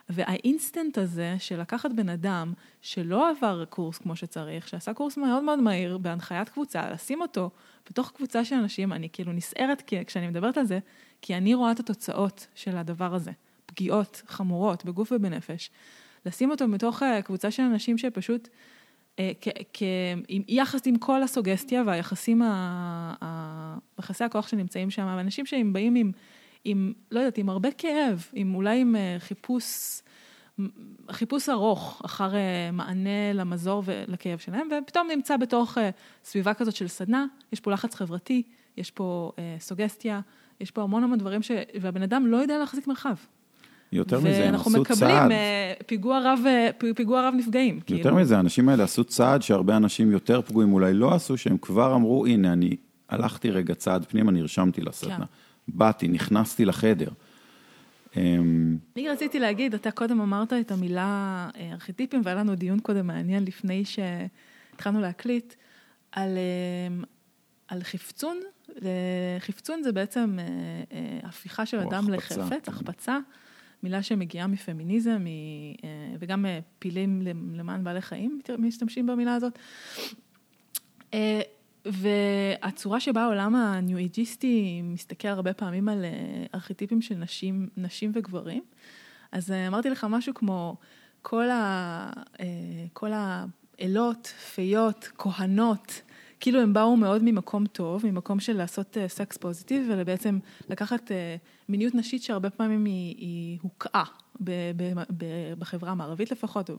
והאינסטנט 0.09 0.97
הזה 0.97 1.35
של 1.39 1.61
לקחת 1.61 1.91
בן 1.91 2.09
אדם 2.09 2.53
שלא 2.81 3.29
עבר 3.29 3.65
קורס 3.65 3.97
כמו 3.97 4.15
שצריך, 4.15 4.67
שעשה 4.67 4.93
קורס 4.93 5.17
מאוד 5.17 5.43
מאוד 5.43 5.59
מהיר 5.59 5.97
בהנחיית 5.97 6.49
קבוצה, 6.49 6.89
לשים 6.91 7.21
אותו 7.21 7.49
בתוך 7.89 8.11
קבוצה 8.15 8.45
של 8.45 8.55
אנשים, 8.55 8.93
אני 8.93 9.09
כאילו 9.13 9.33
נסערת 9.33 9.93
כשאני 10.07 10.27
מדברת 10.27 10.57
על 10.57 10.65
זה, 10.65 10.79
כי 11.21 11.35
אני 11.35 11.53
רואה 11.53 11.71
את 11.71 11.79
התוצאות 11.79 12.47
של 12.55 12.77
הדבר 12.77 13.15
הזה, 13.15 13.31
פגיעות 13.65 14.21
חמורות 14.27 14.85
בגוף 14.85 15.11
ובנפש. 15.11 15.69
לשים 16.25 16.51
אותו 16.51 16.67
בתוך 16.67 17.03
אה, 17.03 17.21
קבוצה 17.21 17.51
של 17.51 17.63
אנשים 17.63 17.97
שפשוט, 17.97 18.47
אה, 19.19 19.31
יחס 20.47 20.81
עם 20.85 20.97
כל 20.97 21.23
הסוגסטיה 21.23 21.83
והיחסים, 21.85 22.41
יחסי 23.99 24.23
הכוח 24.23 24.47
שנמצאים 24.47 24.89
שם, 24.89 25.13
ואנשים 25.17 25.45
שהם 25.45 25.73
באים 25.73 25.95
עם... 25.95 26.11
עם, 26.67 26.93
לא 27.11 27.19
יודעת, 27.19 27.37
עם 27.37 27.49
הרבה 27.49 27.71
כאב, 27.71 28.27
עם 28.33 28.55
אולי 28.55 28.79
עם 28.81 28.95
אה, 28.95 29.15
חיפוש, 29.19 30.01
חיפוש 31.11 31.49
ארוך 31.49 32.01
אחר 32.05 32.35
אה, 32.35 32.69
מענה 32.73 33.33
למזור 33.33 33.83
ולכאב 33.85 34.37
שלהם, 34.37 34.67
ופתאום 34.83 35.07
נמצא 35.15 35.37
בתוך 35.37 35.77
אה, 35.77 35.89
סביבה 36.23 36.53
כזאת 36.53 36.75
של 36.75 36.87
סדנה, 36.87 37.25
יש 37.53 37.59
פה 37.59 37.71
לחץ 37.71 37.95
חברתי, 37.95 38.43
יש 38.77 38.91
פה 38.91 39.31
סוגסטיה, 39.59 40.19
יש 40.59 40.71
פה 40.71 40.81
המון 40.83 41.03
המון 41.03 41.17
דברים 41.17 41.41
ש... 41.41 41.51
והבן 41.81 42.01
אדם 42.01 42.27
לא 42.27 42.37
יודע 42.37 42.57
להחזיק 42.57 42.87
מרחב. 42.87 43.15
יותר 43.91 44.19
מזה, 44.19 44.27
הם 44.49 44.55
עשו 44.55 44.71
צעד. 44.71 44.73
ואנחנו 44.73 44.81
מקבלים 44.81 45.39
פיגוע 45.85 46.19
רב, 46.23 46.39
פיגוע 46.95 47.27
רב 47.27 47.33
נפגעים. 47.37 47.75
יותר 47.75 47.85
כאילו. 47.85 48.15
מזה, 48.15 48.37
האנשים 48.37 48.69
האלה 48.69 48.83
עשו 48.83 49.03
צעד 49.03 49.41
שהרבה 49.41 49.77
אנשים 49.77 50.11
יותר 50.11 50.41
פגועים 50.41 50.73
אולי 50.73 50.93
לא 50.93 51.15
עשו, 51.15 51.37
שהם 51.37 51.57
כבר 51.57 51.95
אמרו, 51.95 52.25
הנה, 52.25 52.53
אני 52.53 52.75
הלכתי 53.09 53.49
רגע 53.49 53.73
צעד 53.73 54.05
פנימה, 54.05 54.31
נרשמתי 54.31 54.81
לסדנה. 54.81 55.17
כן. 55.17 55.23
באתי, 55.67 56.07
נכנסתי 56.07 56.65
לחדר. 56.65 57.09
אמ, 58.17 58.77
אני 58.95 59.09
רציתי 59.09 59.39
להגיד, 59.39 59.73
אתה 59.73 59.91
קודם 59.91 60.21
אמרת 60.21 60.53
את 60.53 60.71
המילה 60.71 61.49
אה, 61.55 61.71
ארכיטיפים, 61.71 62.21
והיה 62.23 62.37
לנו 62.37 62.55
דיון 62.55 62.79
קודם 62.79 63.07
מעניין 63.07 63.43
לפני 63.43 63.83
שהתחלנו 63.85 65.01
להקליט, 65.01 65.53
על, 66.11 66.37
אמ, 66.87 67.03
על 67.67 67.83
חפצון. 67.83 68.39
חפצון 69.39 69.83
זה 69.83 69.91
בעצם 69.91 70.37
אה, 70.39 70.45
אה, 70.91 71.19
הפיכה 71.23 71.65
של 71.65 71.79
אדם 71.79 72.09
לחפץ, 72.09 72.67
החפצה, 72.67 73.17
מילה 73.83 74.03
שמגיעה 74.03 74.47
מפמיניזם, 74.47 75.25
וגם 76.19 76.45
פילים 76.79 77.21
למען 77.53 77.83
בעלי 77.83 78.01
חיים 78.01 78.39
משתמשים 78.59 79.07
במילה 79.07 79.35
הזאת. 79.35 79.59
והצורה 81.91 82.99
שבה 82.99 83.21
העולם 83.21 83.55
הניו-אייג'יסטי 83.55 84.81
מסתכל 84.83 85.27
הרבה 85.27 85.53
פעמים 85.53 85.89
על 85.89 86.05
אה, 86.05 86.45
ארכיטיפים 86.55 87.01
של 87.01 87.15
נשים, 87.15 87.69
נשים 87.77 88.11
וגברים, 88.13 88.63
אז 89.31 89.51
אה, 89.51 89.67
אמרתי 89.67 89.89
לך 89.89 90.07
משהו 90.09 90.33
כמו 90.33 90.75
כל, 91.21 91.49
ה, 91.49 92.09
אה, 92.39 92.45
כל 92.93 93.11
האלות, 93.13 94.27
פיות, 94.27 95.09
כהנות, 95.17 96.01
כאילו 96.39 96.61
הם 96.61 96.73
באו 96.73 96.97
מאוד 96.97 97.23
ממקום 97.23 97.65
טוב, 97.65 98.05
ממקום 98.05 98.39
של 98.39 98.57
לעשות 98.57 98.97
סקס 99.07 99.37
פוזיטיב, 99.37 99.87
ובעצם 99.89 100.39
לקחת 100.69 101.11
מיניות 101.69 101.95
נשית 101.95 102.23
שהרבה 102.23 102.49
פעמים 102.49 102.85
היא, 102.85 103.15
היא 103.17 103.59
הוקעה 103.61 104.03
בחברה 105.57 105.91
המערבית 105.91 106.31
לפחות, 106.31 106.69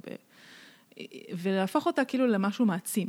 ולהפוך 1.43 1.87
אותה 1.87 2.05
כאילו 2.05 2.27
למשהו 2.27 2.67
מעצים. 2.67 3.09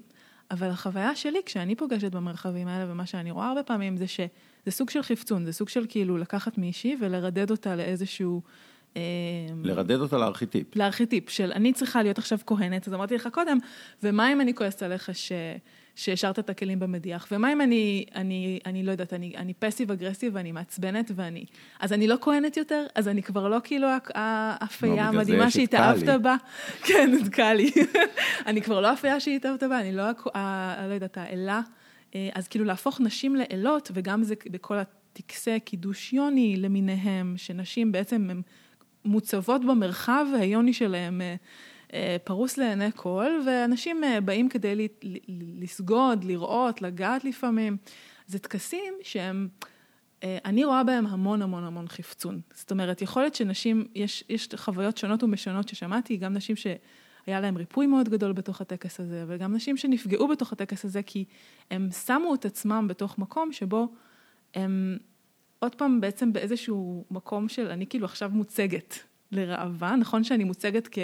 אבל 0.52 0.70
החוויה 0.70 1.16
שלי, 1.16 1.40
כשאני 1.46 1.76
פוגשת 1.76 2.12
במרחבים 2.12 2.68
האלה, 2.68 2.92
ומה 2.92 3.06
שאני 3.06 3.32
רואה 3.32 3.48
הרבה 3.48 3.64
פעמים, 3.64 3.98
זה 3.98 4.08
שזה 4.08 4.28
סוג 4.70 4.90
של 4.90 5.02
חפצון, 5.02 5.46
זה 5.46 5.52
סוג 5.52 5.70
של 5.70 5.86
כאילו 5.90 6.18
לקחת 6.18 6.58
מישהי 6.58 6.98
ולרדד 7.02 7.52
אותה 7.52 7.76
לאיזשהו... 7.76 8.42
אה, 8.98 9.02
לרדד 9.64 10.00
אותה 10.00 10.18
לארכיטיפ. 10.18 10.76
לארכיטיפ, 10.76 11.30
של 11.30 11.52
אני 11.52 11.74
צריכה 11.74 12.04
להיות 12.04 12.18
עכשיו 12.18 12.40
כהנת, 12.46 12.88
אז 12.88 12.94
אמרתי 12.94 13.16
לך 13.16 13.30
קודם, 13.32 13.58
ומה 14.04 14.34
אם 14.34 14.42
אני 14.42 14.56
כועסת 14.56 14.84
עליך 14.84 15.10
ש... 15.14 15.32
שהשארת 16.00 16.40
את 16.40 16.50
הכלים 16.50 16.80
במדיח, 16.80 17.28
ומה 17.32 17.54
אם 17.54 17.62
אני, 17.62 18.06
אני, 18.16 18.60
אני 18.66 18.84
לא 18.84 18.92
יודעת, 18.92 19.14
אני, 19.14 19.34
אני 19.38 19.54
פסיב 19.54 19.92
אגרסיב 19.92 20.36
ואני 20.36 20.52
מעצבנת 20.52 21.12
ואני, 21.16 21.46
אז 21.80 21.94
אני 21.94 22.08
לא 22.08 22.16
כהנת 22.22 22.58
יותר, 22.58 22.86
אז 22.96 23.08
אני 23.08 23.24
כבר 23.24 23.48
לא 23.48 23.58
כאילו 23.64 23.88
האפייה 24.16 25.08
המדהימה 25.08 25.52
שהתאהבת 25.52 26.22
בה, 26.22 26.36
כן, 26.88 27.12
קל 27.32 27.54
לי, 27.54 27.72
אני 28.48 28.62
כבר 28.62 28.82
לא 28.82 28.88
האפייה 28.88 29.20
שהתאהבת 29.20 29.64
בה, 29.64 29.80
אני 29.80 29.92
לא, 29.92 30.04
לא 30.88 30.94
יודעת, 30.94 31.18
האלה, 31.18 31.62
אה, 32.16 32.30
אז 32.34 32.48
כאילו 32.48 32.66
להפוך 32.66 33.02
נשים 33.02 33.36
לאלות, 33.36 33.92
וגם 33.94 34.24
זה 34.24 34.36
בכל 34.52 34.78
הטקסי 34.78 35.60
קידוש 35.60 36.14
יוני 36.14 36.58
למיניהם, 36.58 37.34
שנשים 37.38 37.92
בעצם 37.92 38.28
הן 38.30 38.42
מוצבות 39.06 39.66
במרחב 39.66 40.26
היוני 40.40 40.74
שלהם. 40.74 41.22
אה, 41.94 42.18
פרוס 42.24 42.58
לעיני 42.58 42.90
כל, 42.96 43.42
ואנשים 43.46 44.04
אה, 44.04 44.22
באים 44.22 44.50
כדי 44.50 44.88
לסגוד, 45.60 46.24
לראות, 46.24 46.82
לגעת 46.82 47.24
לפעמים. 47.24 47.78
זה 48.28 48.40
טקסים 48.40 48.94
שהם, 49.04 49.48
אה, 50.24 50.38
אני 50.46 50.66
רואה 50.66 50.84
בהם 50.84 51.08
המון 51.08 51.42
המון 51.42 51.64
המון 51.64 51.88
חפצון. 51.88 52.42
זאת 52.54 52.72
אומרת, 52.72 53.02
יכול 53.02 53.22
להיות 53.22 53.36
שנשים, 53.36 53.88
יש, 53.96 54.24
יש 54.30 54.50
חוויות 54.56 54.98
שונות 54.98 55.24
ומשונות 55.24 55.70
ששמעתי, 55.70 56.18
גם 56.18 56.34
נשים 56.34 56.56
שהיה 56.56 57.40
להם 57.42 57.58
ריפוי 57.58 57.88
מאוד 57.88 58.10
גדול 58.10 58.32
בתוך 58.32 58.62
הטקס 58.62 59.00
הזה, 59.00 59.26
וגם 59.28 59.56
נשים 59.56 59.78
שנפגעו 59.78 60.28
בתוך 60.28 60.54
הטקס 60.54 60.86
הזה, 60.86 61.04
כי 61.04 61.26
הם 61.72 61.90
שמו 61.92 62.36
את 62.36 62.46
עצמם 62.46 62.86
בתוך 62.90 63.18
מקום 63.18 63.52
שבו 63.52 63.88
הם 64.54 64.98
עוד 65.60 65.76
פעם 65.76 66.02
בעצם 66.02 66.34
באיזשהו 66.34 67.06
מקום 67.12 67.50
של, 67.50 67.68
אני 67.68 67.88
כאילו 67.88 68.06
עכשיו 68.06 68.30
מוצגת 68.34 69.00
לראווה, 69.32 69.96
נכון 69.96 70.24
שאני 70.24 70.44
מוצגת 70.44 70.88
כ... 70.92 71.00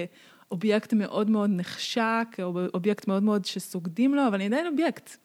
אובייקט 0.52 0.94
מאוד 0.94 1.30
מאוד 1.30 1.50
נחשק, 1.54 2.38
או 2.44 2.60
אובייקט 2.74 3.08
מאוד 3.08 3.24
מאוד 3.24 3.46
שסוגדים 3.46 4.16
לו, 4.16 4.28
אבל 4.28 4.36
אני 4.36 4.46
עדיין 4.46 4.68
אובייקט. 4.68 5.18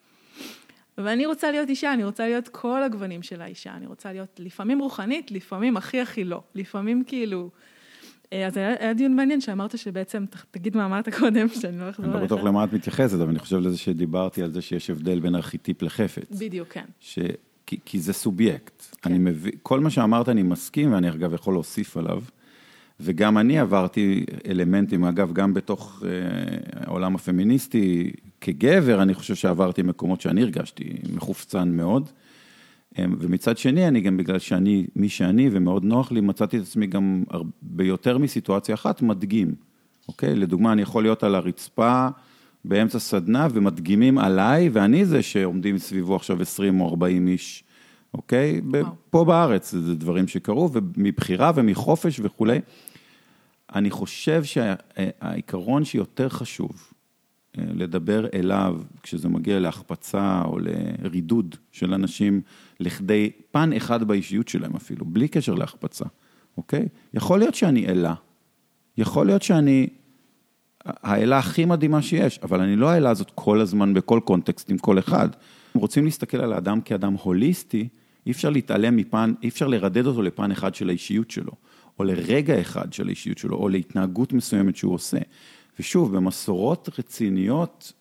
ואני 0.99 1.27
רוצה 1.27 1.51
להיות 1.51 1.69
אישה, 1.69 1.95
אני 1.95 2.05
רוצה 2.05 2.27
להיות 2.27 2.49
כל 2.49 2.83
הגוונים 2.83 3.23
של 3.23 3.43
האישה, 3.43 3.75
אני 3.75 3.87
רוצה 3.87 4.13
להיות 4.13 4.41
לפעמים 4.43 4.79
רוחנית, 4.79 5.31
לפעמים 5.31 5.77
הכי 5.77 6.01
הכי 6.01 6.25
לא, 6.25 6.43
לפעמים 6.55 7.05
כאילו... 7.07 7.51
אה, 8.33 8.47
אז 8.47 8.57
היה, 8.57 8.75
היה 8.79 8.95
דיון 8.95 9.17
מעניין 9.17 9.41
שאמרת 9.41 9.79
שבעצם, 9.79 10.25
תגיד 10.51 10.77
מה 10.77 10.87
אמרת 10.87 11.09
קודם, 11.19 11.49
שאני 11.61 11.79
לא 11.79 11.91
אחזור 11.91 12.05
עליך. 12.05 12.17
אני 12.17 12.21
לא 12.21 12.27
בטוח 12.27 12.45
למה 12.45 12.65
את 12.65 12.73
מתייחסת, 12.73 13.15
אבל 13.15 13.29
אני 13.29 13.39
חושב 13.39 13.57
לזה 13.57 13.77
שדיברתי 13.77 14.43
על 14.43 14.51
זה 14.51 14.63
שיש 14.63 14.91
הבדל 14.91 15.21
בין 15.21 15.35
ארכיטיפ 15.35 15.83
לחפץ. 15.83 16.39
בדיוק, 16.39 16.69
כן. 16.69 16.85
ש... 17.01 17.19
כי, 17.67 17.79
כי 17.85 18.01
זה 18.01 18.13
סובייקט. 18.13 18.83
כן. 19.03 19.11
אני 19.11 19.19
מבין, 19.19 19.53
כל 19.63 19.81
מה 19.81 19.91
שאמרת 19.91 20.29
אני 20.29 20.43
מסכים, 20.43 20.93
ואני 20.93 21.09
אגב 21.09 21.35
יכול 21.35 21.55
להוסיף 21.55 21.97
עליו. 21.97 22.23
וגם 23.01 23.39
אני 23.39 23.59
עברתי 23.59 24.25
אלמנטים, 24.49 25.05
אגב, 25.05 25.33
גם 25.33 25.55
בתוך 25.55 26.03
אה, 26.07 26.11
העולם 26.87 27.15
הפמיניסטי, 27.15 28.11
כגבר, 28.41 29.03
אני 29.03 29.15
חושב 29.15 29.35
שעברתי 29.35 29.83
מקומות 29.83 30.21
שאני 30.21 30.43
הרגשתי 30.43 30.93
מחופצן 31.13 31.69
מאוד. 31.69 32.09
אה, 32.99 33.05
ומצד 33.19 33.59
שני, 33.59 33.89
אני 33.89 34.01
גם 34.01 34.17
בגלל 34.17 34.39
שאני 34.39 34.87
מי 34.97 35.09
שאני 35.09 35.49
ומאוד 35.53 35.85
נוח 35.85 36.13
לי, 36.13 36.21
מצאתי 36.21 36.59
את 36.59 36.63
עצמי 36.63 36.87
גם 36.87 37.25
ביותר 37.63 38.19
מסיטואציה 38.19 38.75
אחת 38.75 39.03
מדגים, 39.03 39.55
אוקיי? 40.09 40.35
לדוגמה, 40.35 40.73
אני 40.73 40.83
יכול 40.83 41.03
להיות 41.03 41.23
על 41.23 41.35
הרצפה 41.35 42.09
באמצע 42.65 42.99
סדנה 42.99 43.49
ומדגימים 43.53 44.19
עליי, 44.19 44.69
ואני 44.73 45.05
זה 45.05 45.23
שעומדים 45.23 45.79
סביבו 45.79 46.17
עכשיו 46.17 46.43
20 46.43 46.81
או 46.81 46.89
40 46.89 47.29
איש, 47.29 47.65
אוקיי? 48.15 48.61
וואו. 48.65 48.85
פה 49.11 49.25
בארץ 49.25 49.75
זה 49.75 49.95
דברים 49.95 50.29
שקרו, 50.29 50.71
ומבחירה 50.73 51.53
ומחופש 51.55 52.21
וכולי. 52.23 52.61
אני 53.75 53.91
חושב 53.91 54.45
שהעיקרון 54.45 55.85
שיותר 55.85 56.29
חשוב 56.29 56.93
אה, 57.59 57.65
לדבר 57.75 58.27
אליו 58.35 58.81
כשזה 59.03 59.29
מגיע 59.29 59.61
להחפצה 59.61 60.43
או 60.45 60.59
לרידוד 60.59 61.55
של 61.73 61.95
אנשים 61.95 62.41
לכדי 62.81 63.31
פן 63.51 63.73
אחד 63.73 64.05
באישיות 64.05 64.49
שלהם 64.49 64.77
אפילו, 64.77 65.05
בלי 65.07 65.29
קשר 65.29 65.55
להחפצה, 65.55 66.05
אוקיי? 66.57 66.89
יכול 67.15 67.39
להיות 67.39 67.55
שאני 67.55 67.87
אלה, 67.87 68.15
יכול 68.99 69.27
להיות 69.27 69.43
שאני 69.43 69.89
האלה 70.87 71.39
הכי 71.39 71.65
מדהימה 71.65 72.03
שיש, 72.03 72.39
אבל 72.43 72.61
אני 72.61 72.77
לא 72.77 72.89
האלה 72.89 73.11
הזאת 73.11 73.31
כל 73.35 73.61
הזמן 73.61 73.95
בכל 73.95 74.21
קונטקסט 74.25 74.71
עם 74.71 74.79
כל 74.79 74.99
אחד. 74.99 75.29
אם 75.77 75.81
רוצים 75.81 76.05
להסתכל 76.05 76.37
על 76.37 76.53
האדם 76.53 76.81
כאדם 76.81 77.15
הוליסטי, 77.23 77.89
אי 78.27 78.33
אפשר 78.33 78.51
להתעלם 78.51 78.97
מפן, 78.97 79.33
אי 79.43 79.49
אפשר 79.49 79.67
לרדד 79.67 80.07
אותו 80.07 80.23
לפן 80.23 80.51
אחד 80.51 80.75
של 80.75 80.89
האישיות 80.89 81.31
שלו. 81.31 81.53
או 82.01 82.05
לרגע 82.05 82.61
אחד 82.61 82.93
של 82.93 83.07
האישיות 83.07 83.39
שלו, 83.39 83.57
או 83.57 83.69
להתנהגות 83.69 84.33
מסוימת 84.33 84.77
שהוא 84.77 84.95
עושה. 84.95 85.19
ושוב, 85.79 86.17
במסורות 86.17 86.89
רציניות, 86.99 87.93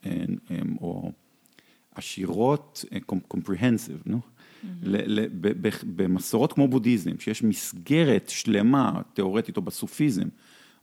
או 0.81 1.11
עשירות, 1.95 2.85
comprehensive, 3.33 4.01
נו? 4.05 4.19
במסורות 5.95 6.53
כמו 6.53 6.67
בודהיזם, 6.67 7.19
שיש 7.19 7.43
מסגרת 7.43 8.29
שלמה, 8.29 9.01
תיאורטית, 9.13 9.57
או 9.57 9.61
בסופיזם, 9.61 10.27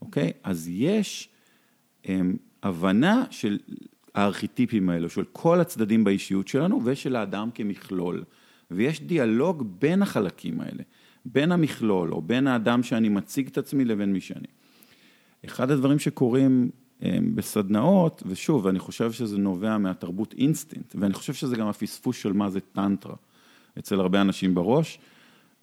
אוקיי? 0.02 0.32
אז 0.42 0.68
יש 0.72 1.28
הבנה 2.62 3.24
של 3.30 3.58
הארכיטיפים 4.14 4.88
האלו, 4.88 5.10
של 5.10 5.24
כל 5.32 5.60
הצדדים 5.60 6.04
באישיות 6.04 6.48
שלנו, 6.48 6.80
ושל 6.84 7.16
האדם 7.16 7.50
כמכלול. 7.54 8.24
ויש 8.70 9.00
דיאלוג 9.00 9.66
בין 9.78 10.02
החלקים 10.02 10.60
האלה. 10.60 10.82
בין 11.32 11.52
המכלול, 11.52 12.12
או 12.12 12.22
בין 12.22 12.46
האדם 12.46 12.82
שאני 12.82 13.08
מציג 13.08 13.46
את 13.46 13.58
עצמי 13.58 13.84
לבין 13.84 14.12
מי 14.12 14.20
שאני. 14.20 14.46
אחד 15.44 15.70
הדברים 15.70 15.98
שקורים 15.98 16.70
אה, 17.02 17.18
בסדנאות, 17.34 18.22
ושוב, 18.26 18.66
אני 18.66 18.78
חושב 18.78 19.12
שזה 19.12 19.38
נובע 19.38 19.78
מהתרבות 19.78 20.34
אינסטינקט, 20.38 20.96
ואני 20.98 21.14
חושב 21.14 21.34
שזה 21.34 21.56
גם 21.56 21.66
הפספוס 21.66 22.16
של 22.16 22.32
מה 22.32 22.50
זה 22.50 22.60
טנטרה 22.60 23.14
אצל 23.78 24.00
הרבה 24.00 24.20
אנשים 24.20 24.54
בראש, 24.54 24.98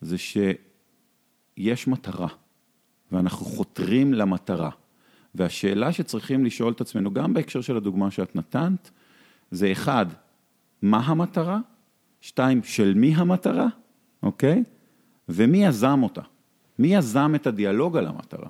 זה 0.02 0.18
שיש 0.18 1.88
מטרה, 1.88 2.28
ואנחנו 3.12 3.46
חותרים 3.46 4.14
למטרה. 4.14 4.70
והשאלה 5.36 5.94
שצריכים 5.94 6.46
לשאול 6.46 6.74
את 6.74 6.82
עצמנו, 6.82 7.14
גם 7.14 7.34
בהקשר 7.34 7.62
של 7.62 7.78
הדוגמה 7.78 8.12
שאת 8.12 8.36
נתנת, 8.36 8.92
זה 9.52 9.72
אחד, 9.72 10.06
מה 10.82 10.98
המטרה? 10.98 11.60
שתיים, 12.22 12.64
של 12.64 12.94
מי 12.94 13.16
המטרה, 13.16 13.68
אוקיי? 14.24 14.64
ומי 15.30 15.66
יזם 15.66 16.00
אותה? 16.04 16.22
מי 16.80 16.96
יזם 16.96 17.32
את 17.36 17.48
הדיאלוג 17.48 17.98
על 17.98 18.08
המטרה? 18.08 18.50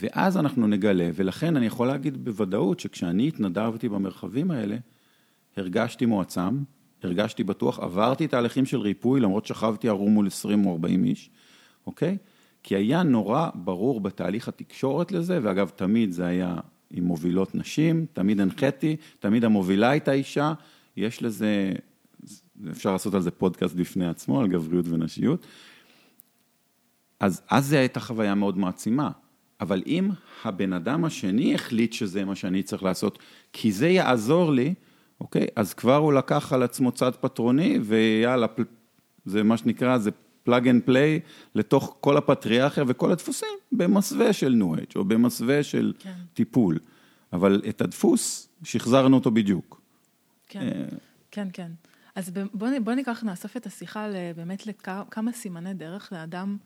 ואז 0.00 0.36
אנחנו 0.36 0.66
נגלה, 0.66 1.10
ולכן 1.14 1.56
אני 1.56 1.66
יכול 1.66 1.86
להגיד 1.86 2.24
בוודאות 2.24 2.80
שכשאני 2.80 3.28
התנדבתי 3.28 3.88
במרחבים 3.88 4.50
האלה, 4.50 4.76
הרגשתי 5.56 6.06
מועצם, 6.06 6.62
הרגשתי 7.02 7.44
בטוח, 7.44 7.78
עברתי 7.78 8.28
תהליכים 8.28 8.66
של 8.66 8.78
ריפוי, 8.78 9.20
למרות 9.20 9.46
שכבתי 9.46 9.88
ערום 9.88 10.12
מול 10.12 10.26
20 10.26 10.66
או 10.66 10.72
40 10.72 11.04
איש, 11.04 11.30
אוקיי? 11.86 12.16
כי 12.62 12.76
היה 12.76 13.02
נורא 13.02 13.48
ברור 13.54 14.00
בתהליך 14.00 14.48
התקשורת 14.48 15.12
לזה, 15.12 15.38
ואגב, 15.42 15.68
תמיד 15.76 16.12
זה 16.12 16.26
היה 16.26 16.56
עם 16.90 17.04
מובילות 17.04 17.54
נשים, 17.54 18.06
תמיד 18.12 18.40
הנחיתי, 18.40 18.96
תמיד 19.18 19.44
המובילה 19.44 19.90
הייתה 19.90 20.12
אישה, 20.12 20.52
יש 20.96 21.22
לזה 21.22 21.72
אפשר 22.70 22.92
לעשות 22.92 23.14
על 23.14 23.20
זה 23.20 23.30
פודקאסט 23.30 23.74
בפני 23.74 24.08
עצמו, 24.08 24.40
על 24.40 24.48
גבריות 24.48 24.86
ונשיות. 24.88 25.46
אז 27.20 27.42
אז 27.50 27.66
זו 27.66 27.76
הייתה 27.76 28.00
חוויה 28.00 28.34
מאוד 28.34 28.58
מעצימה. 28.58 29.10
אבל 29.60 29.82
אם 29.86 30.10
הבן 30.44 30.72
אדם 30.72 31.04
השני 31.04 31.54
החליט 31.54 31.92
שזה 31.92 32.24
מה 32.24 32.34
שאני 32.34 32.62
צריך 32.62 32.82
לעשות, 32.82 33.18
כי 33.52 33.72
זה 33.72 33.88
יעזור 33.88 34.52
לי, 34.52 34.74
אוקיי? 35.20 35.46
אז 35.56 35.74
כבר 35.74 35.96
הוא 35.96 36.12
לקח 36.12 36.52
על 36.52 36.62
עצמו 36.62 36.92
צד 36.92 37.12
פטרוני, 37.20 37.78
ויאללה, 37.82 38.46
זה 39.24 39.42
מה 39.42 39.56
שנקרא, 39.56 39.98
זה 39.98 40.10
plug 40.42 40.68
and 40.68 40.82
play 40.84 41.20
לתוך 41.54 41.96
כל 42.00 42.16
הפטריארכיה 42.16 42.84
וכל 42.86 43.12
הדפוסים 43.12 43.48
במסווה 43.72 44.32
של 44.32 44.48
New 44.48 44.74
Age 44.74 44.96
או 44.96 45.04
במסווה 45.04 45.62
של 45.62 45.92
כן. 45.98 46.12
טיפול. 46.34 46.78
אבל 47.32 47.62
את 47.68 47.80
הדפוס, 47.80 48.48
שחזרנו 48.62 49.16
אותו 49.16 49.30
בדיוק. 49.30 49.80
כן, 50.48 50.60
אה, 50.60 50.84
כן, 51.30 51.48
כן. 51.52 51.70
אז 52.18 52.30
בואו 52.52 52.70
בוא 52.84 52.92
ניקח, 52.92 53.24
נאסוף 53.24 53.56
את 53.56 53.66
השיחה 53.66 54.08
באמת 54.36 54.66
לכמה 54.66 55.32
סימני 55.32 55.74
דרך 55.74 56.12
לאדם 56.12 56.56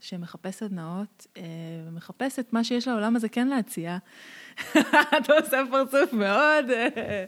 שמחפש 0.00 0.54
סדנאות, 0.54 1.26
אה, 1.36 1.42
ומחפש 1.88 2.38
את 2.38 2.52
מה 2.52 2.64
שיש 2.64 2.88
לעולם 2.88 3.16
הזה 3.16 3.28
כן 3.28 3.48
להציע. 3.48 3.98
אתה 5.18 5.32
עושה 5.40 5.62
פרצוף 5.70 6.12
מאוד... 6.12 6.70
אה, 6.70 7.24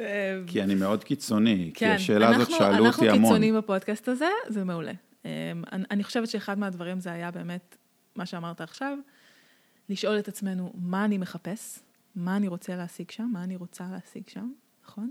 אה, 0.00 0.40
כי 0.46 0.62
אני 0.62 0.74
מאוד 0.74 1.04
קיצוני, 1.04 1.70
כן, 1.74 1.86
כי 1.86 1.92
השאלה 1.92 2.28
אנחנו, 2.28 2.42
הזאת 2.42 2.54
שאלו 2.58 2.86
אותי 2.86 3.00
המון. 3.00 3.14
אנחנו 3.14 3.28
קיצוניים 3.28 3.56
בפודקאסט 3.56 4.08
הזה, 4.08 4.28
זה 4.48 4.64
מעולה. 4.64 4.92
אני, 5.24 5.84
אני 5.90 6.04
חושבת 6.04 6.28
שאחד 6.28 6.58
מהדברים 6.58 7.00
זה 7.00 7.12
היה 7.12 7.30
באמת, 7.30 7.76
מה 8.16 8.26
שאמרת 8.26 8.60
עכשיו, 8.60 8.98
לשאול 9.88 10.18
את 10.18 10.28
עצמנו, 10.28 10.72
מה 10.74 11.04
אני 11.04 11.18
מחפש? 11.18 11.78
מה 12.16 12.36
אני 12.36 12.48
רוצה 12.48 12.76
להשיג 12.76 13.10
שם? 13.10 13.28
מה 13.32 13.44
אני 13.44 13.56
רוצה 13.56 13.84
להשיג 13.92 14.28
שם, 14.28 14.52
נכון? 14.84 15.10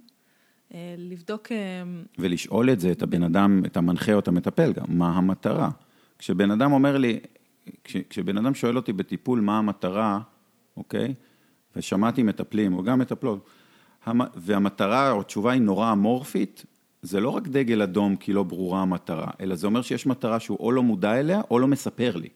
אה, 0.74 0.96
לבדוק... 0.98 1.52
אה, 1.52 1.84
ולשאול 2.20 2.70
את 2.70 2.80
זה, 2.80 2.92
את 2.92 3.02
הבן 3.02 3.24
אדם, 3.24 3.62
את 3.66 3.78
המנחה 3.78 4.14
או 4.14 4.20
את 4.20 4.28
המטפל 4.28 4.74
גם, 4.74 4.86
מה 4.88 5.10
המטרה? 5.18 5.70
כשבן 6.18 6.52
אדם 6.52 6.72
אומר 6.72 6.98
לי, 6.98 7.20
כש, 7.84 7.98
כשבן 8.10 8.38
אדם 8.38 8.54
שואל 8.54 8.78
אותי 8.78 8.94
בטיפול 8.94 9.40
מה 9.40 9.58
המטרה, 9.58 10.20
אוקיי? 10.78 11.14
ושמעתי 11.76 12.24
מטפלים, 12.24 12.74
או 12.74 12.84
גם 12.84 13.00
מטפלות, 13.00 13.50
והמטרה 14.36 15.12
או 15.12 15.22
התשובה 15.22 15.52
היא 15.52 15.62
נורא 15.62 15.92
אמורפית, 15.92 16.66
זה 17.02 17.20
לא 17.20 17.30
רק 17.30 17.48
דגל 17.48 17.82
אדום 17.82 18.16
כי 18.16 18.34
לא 18.34 18.44
ברורה 18.44 18.82
המטרה, 18.82 19.28
אלא 19.40 19.56
זה 19.56 19.68
אומר 19.68 19.82
שיש 19.82 20.06
מטרה 20.06 20.40
שהוא 20.40 20.58
או 20.60 20.72
לא 20.72 20.84
מודע 20.84 21.20
אליה 21.20 21.42
או 21.52 21.60
לא 21.60 21.68
מספר 21.68 22.16
לי, 22.16 22.30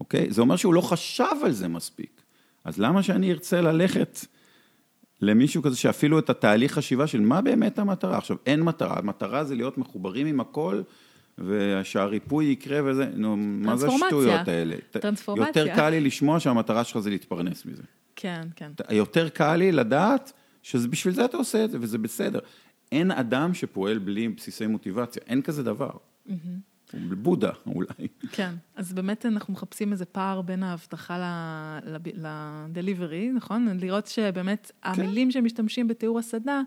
אוקיי? 0.00 0.30
זה 0.30 0.40
אומר 0.40 0.56
שהוא 0.56 0.74
לא 0.74 0.80
חשב 0.80 1.36
על 1.44 1.52
זה 1.52 1.68
מספיק. 1.68 2.22
אז 2.64 2.78
למה 2.78 3.02
שאני 3.02 3.32
ארצה 3.32 3.60
ללכת 3.60 4.18
למישהו 5.20 5.62
כזה 5.62 5.76
שאפילו 5.76 6.18
את 6.18 6.30
התהליך 6.30 6.72
חשיבה 6.72 7.06
של 7.06 7.20
מה 7.20 7.40
באמת 7.40 7.78
המטרה. 7.78 8.18
עכשיו, 8.18 8.36
אין 8.46 8.62
מטרה, 8.62 8.98
המטרה 8.98 9.44
זה 9.44 9.54
להיות 9.54 9.78
מחוברים 9.78 10.26
עם 10.26 10.40
הכל, 10.40 10.82
ושהריפוי 11.38 12.44
יקרה 12.44 12.80
וזה, 12.84 13.06
נו, 13.14 13.36
מה 13.36 13.76
זה 13.76 13.88
השטויות 13.88 14.48
האלה? 14.48 14.76
טרנספורמציה. 14.90 15.62
יותר 15.62 15.74
קל 15.76 15.90
לי 15.90 16.00
לשמוע 16.00 16.40
שהמטרה 16.40 16.84
שלך 16.84 16.98
זה 16.98 17.10
להתפרנס 17.10 17.66
מזה. 17.66 17.82
כן, 18.16 18.42
כן. 18.56 18.72
יותר 18.90 19.28
קל 19.28 19.56
לי 19.56 19.72
לדעת 19.72 20.32
שבשביל 20.62 21.14
זה 21.14 21.24
אתה 21.24 21.36
עושה 21.36 21.64
את 21.64 21.70
זה, 21.70 21.78
וזה 21.80 21.98
בסדר. 21.98 22.38
אין 22.92 23.10
אדם 23.10 23.54
שפועל 23.54 23.98
בלי 23.98 24.28
בסיסי 24.28 24.66
מוטיבציה, 24.66 25.22
אין 25.26 25.42
כזה 25.42 25.62
דבר. 25.62 25.90
Mm-hmm. 25.90 26.32
בודה 26.94 27.50
אולי. 27.66 28.08
כן, 28.32 28.54
אז 28.76 28.92
באמת 28.92 29.26
אנחנו 29.26 29.52
מחפשים 29.52 29.92
איזה 29.92 30.04
פער 30.04 30.42
בין 30.42 30.62
ההבטחה 30.62 31.78
לדליברי, 31.84 33.32
נכון? 33.32 33.68
לראות 33.80 34.06
שבאמת 34.06 34.72
כן. 34.82 34.90
המילים 34.90 35.30
שמשתמשים 35.30 35.88
בתיאור 35.88 36.18
הסדנה, 36.18 36.62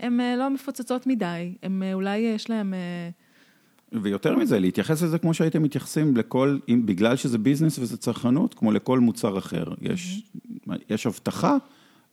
הן 0.00 0.20
אה, 0.20 0.36
לא 0.36 0.50
מפוצצות 0.50 1.06
מדי, 1.06 1.54
הן 1.62 1.82
אה, 1.82 1.94
אולי 1.94 2.16
יש 2.16 2.50
להן... 2.50 2.74
אה, 2.74 3.08
ויותר 4.02 4.36
מזה, 4.36 4.58
להתייחס 4.60 5.02
לזה 5.02 5.18
כמו 5.18 5.34
שהייתם 5.34 5.62
מתייחסים 5.62 6.16
לכל, 6.16 6.58
אם, 6.68 6.86
בגלל 6.86 7.16
שזה 7.16 7.38
ביזנס 7.38 7.78
וזה 7.78 7.96
צרכנות, 7.96 8.54
כמו 8.54 8.72
לכל 8.72 9.00
מוצר 9.00 9.38
אחר. 9.38 9.64
יש, 9.80 10.22
mm-hmm. 10.36 10.72
יש 10.90 11.06
הבטחה, 11.06 11.56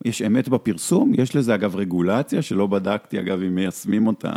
יש 0.05 0.21
אמת 0.21 0.49
בפרסום, 0.49 1.11
יש 1.17 1.35
לזה 1.35 1.55
אגב 1.55 1.75
רגולציה, 1.75 2.41
שלא 2.41 2.67
בדקתי 2.67 3.19
אגב 3.19 3.41
אם 3.41 3.55
מיישמים 3.55 4.07
אותה 4.07 4.31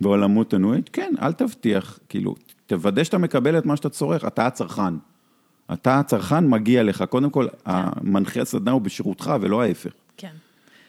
בעולמות 0.00 0.54
הנועד, 0.54 0.88
כן, 0.92 1.14
אל 1.22 1.32
תבטיח, 1.32 1.98
כאילו, 2.08 2.34
תוודא 2.66 3.04
שאתה 3.04 3.18
מקבל 3.18 3.58
את 3.58 3.66
מה 3.66 3.76
שאתה 3.76 3.88
צורך, 3.88 4.24
אתה 4.24 4.46
הצרכן. 4.46 4.94
אתה 5.72 5.98
הצרכן, 6.00 6.46
מגיע 6.46 6.82
לך. 6.82 7.04
קודם 7.08 7.30
כל, 7.30 7.46
כן. 7.48 7.70
המנחה 7.72 8.40
הסדנה 8.40 8.70
הוא 8.70 8.82
בשירותך 8.82 9.34
ולא 9.40 9.62
ההפך. 9.62 9.92
כן. 10.16 10.32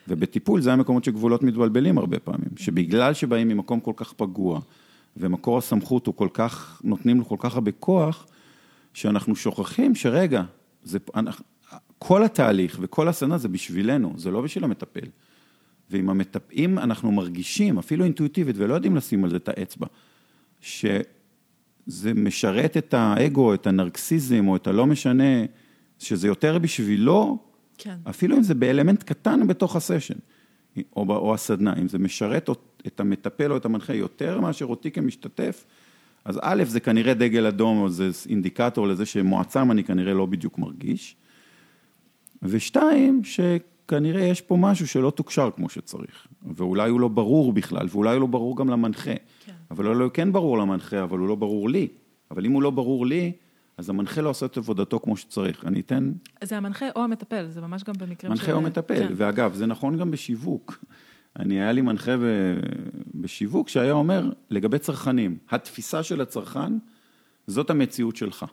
ובטיפול 0.08 0.60
זה 0.60 0.72
המקומות 0.72 1.04
שגבולות 1.04 1.42
מתבלבלים 1.42 1.98
הרבה 1.98 2.18
פעמים, 2.18 2.48
שבגלל 2.56 3.14
שבאים 3.14 3.48
ממקום 3.48 3.80
כל 3.80 3.92
כך 3.96 4.12
פגוע, 4.12 4.60
ומקור 5.16 5.58
הסמכות 5.58 6.06
הוא 6.06 6.14
כל 6.14 6.28
כך, 6.32 6.80
נותנים 6.84 7.18
לו 7.18 7.24
כל 7.24 7.36
כך 7.38 7.54
הרבה 7.54 7.72
כוח, 7.72 8.26
שאנחנו 8.94 9.36
שוכחים 9.36 9.94
שרגע, 9.94 10.42
זה, 10.82 10.98
אנחנו, 11.14 11.44
כל 11.98 12.24
התהליך 12.24 12.78
וכל 12.80 13.08
הסדנה 13.08 13.38
זה 13.38 13.48
בשבילנו, 13.48 14.14
זה 14.16 14.30
לא 14.30 14.42
בשביל 14.42 14.64
המטפל. 14.64 15.08
ואם 15.90 16.10
המטפ... 16.10 16.58
אנחנו 16.58 17.12
מרגישים, 17.12 17.78
אפילו 17.78 18.04
אינטואיטיבית, 18.04 18.56
ולא 18.58 18.74
יודעים 18.74 18.96
לשים 18.96 19.24
על 19.24 19.30
זה 19.30 19.36
את 19.36 19.48
האצבע, 19.48 19.86
שזה 21.88 22.14
משרת 22.14 22.76
את 22.76 22.94
האגו, 22.94 23.54
את 23.54 23.66
הנרקסיזם, 23.66 24.48
או 24.48 24.56
את 24.56 24.66
הלא 24.66 24.86
משנה, 24.86 25.44
שזה 25.98 26.28
יותר 26.28 26.58
בשבילו, 26.58 27.38
כן. 27.78 27.96
אפילו 28.10 28.36
אם 28.36 28.42
זה 28.42 28.54
באלמנט 28.54 29.02
קטן 29.02 29.46
בתוך 29.46 29.76
הסשן, 29.76 30.14
או, 30.96 31.16
או 31.16 31.34
הסדנה, 31.34 31.74
אם 31.80 31.88
זה 31.88 31.98
משרת 31.98 32.50
את 32.86 33.00
המטפל 33.00 33.52
או 33.52 33.56
את 33.56 33.64
המנחה 33.64 33.94
יותר 33.94 34.40
מאשר 34.40 34.64
אותי 34.64 34.90
כמשתתף, 34.90 35.64
אז 36.24 36.38
א', 36.42 36.64
זה 36.66 36.80
כנראה 36.80 37.14
דגל 37.14 37.46
אדום, 37.46 37.78
או 37.78 37.88
זה 37.88 38.10
אינדיקטור 38.28 38.88
לזה 38.88 39.06
שמועצם 39.06 39.70
אני 39.70 39.84
כנראה 39.84 40.14
לא 40.14 40.26
בדיוק 40.26 40.58
מרגיש. 40.58 41.16
ושתיים, 42.42 43.24
שכנראה 43.88 44.22
יש 44.22 44.40
פה 44.40 44.56
משהו 44.56 44.86
שלא 44.88 45.10
תוקשר 45.10 45.50
כמו 45.56 45.68
שצריך, 45.68 46.26
ואולי 46.56 46.90
הוא 46.90 47.00
לא 47.00 47.08
ברור 47.08 47.52
בכלל, 47.52 47.86
ואולי 47.90 48.12
הוא 48.12 48.20
לא 48.20 48.26
ברור 48.26 48.56
גם 48.56 48.68
למנחה. 48.68 49.14
כן. 49.44 49.52
אבל 49.70 49.86
אולי 49.86 50.02
הוא 50.02 50.10
כן 50.12 50.32
ברור 50.32 50.58
למנחה, 50.58 51.02
אבל 51.02 51.18
הוא 51.18 51.28
לא 51.28 51.34
ברור 51.34 51.70
לי. 51.70 51.88
אבל 52.30 52.46
אם 52.46 52.52
הוא 52.52 52.62
לא 52.62 52.70
ברור 52.70 53.06
לי, 53.06 53.32
אז 53.76 53.90
המנחה 53.90 54.20
לא 54.20 54.28
עושה 54.28 54.46
את 54.46 54.56
עבודתו 54.56 55.00
כמו 55.00 55.16
שצריך. 55.16 55.64
אני 55.64 55.80
אתן... 55.80 56.12
זה 56.44 56.56
המנחה 56.56 56.86
או 56.96 57.04
המטפל, 57.04 57.46
זה 57.48 57.60
ממש 57.60 57.84
גם 57.84 57.94
במקרים 57.98 58.36
של... 58.36 58.42
מנחה 58.42 58.52
או 58.52 58.60
מטפל, 58.60 59.08
כן. 59.08 59.12
ואגב, 59.16 59.54
זה 59.54 59.66
נכון 59.66 59.98
גם 59.98 60.10
בשיווק. 60.10 60.84
אני, 61.38 61.60
היה 61.60 61.72
לי 61.72 61.80
מנחה 61.80 62.16
ב... 62.16 62.22
בשיווק 63.14 63.68
שהיה 63.68 63.92
אומר, 63.92 64.30
לגבי 64.50 64.78
צרכנים, 64.78 65.38
התפיסה 65.50 66.02
של 66.02 66.20
הצרכן, 66.20 66.72
זאת 67.46 67.70
המציאות 67.70 68.16
שלך. 68.16 68.44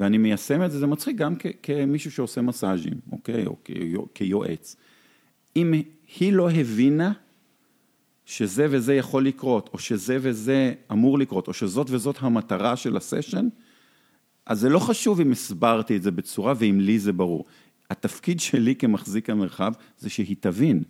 ואני 0.00 0.18
מיישם 0.18 0.62
את 0.62 0.72
זה, 0.72 0.78
זה 0.78 0.86
מצחיק 0.86 1.16
גם 1.16 1.34
כמישהו 1.62 2.10
שעושה 2.10 2.42
מסאז'ים, 2.42 3.00
אוקיי? 3.12 3.46
או 3.46 3.56
כיועץ. 4.14 4.76
אם 5.56 5.72
היא 6.18 6.32
לא 6.32 6.50
הבינה 6.50 7.12
שזה 8.24 8.66
וזה 8.70 8.94
יכול 8.94 9.26
לקרות, 9.26 9.70
או 9.72 9.78
שזה 9.78 10.18
וזה 10.20 10.72
אמור 10.92 11.18
לקרות, 11.18 11.48
או 11.48 11.52
שזאת 11.52 11.90
וזאת 11.90 12.16
המטרה 12.20 12.76
של 12.76 12.96
הסשן, 12.96 13.48
אז 14.46 14.60
זה 14.60 14.68
לא 14.68 14.78
חשוב 14.78 15.20
אם 15.20 15.32
הסברתי 15.32 15.96
את 15.96 16.02
זה 16.02 16.10
בצורה 16.10 16.52
ואם 16.56 16.80
לי 16.80 16.98
זה 16.98 17.12
ברור. 17.12 17.44
התפקיד 17.90 18.40
שלי 18.40 18.74
כמחזיק 18.74 19.30
המרחב 19.30 19.72
זה 19.98 20.10
שהיא 20.10 20.36
תבין, 20.40 20.82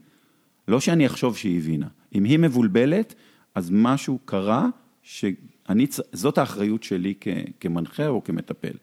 לא 0.68 0.80
שאני 0.80 1.06
אחשוב 1.06 1.36
שהיא 1.36 1.58
הבינה. 1.58 1.88
אם 2.14 2.24
היא 2.24 2.38
מבולבלת, 2.38 3.14
אז 3.54 3.70
משהו 3.72 4.18
קרה 4.24 4.68
שאני, 5.02 5.86
זאת 6.12 6.38
האחריות 6.38 6.82
שלי 6.82 7.14
כמנחה 7.60 8.06
או 8.06 8.24
כמטפל. 8.24 8.74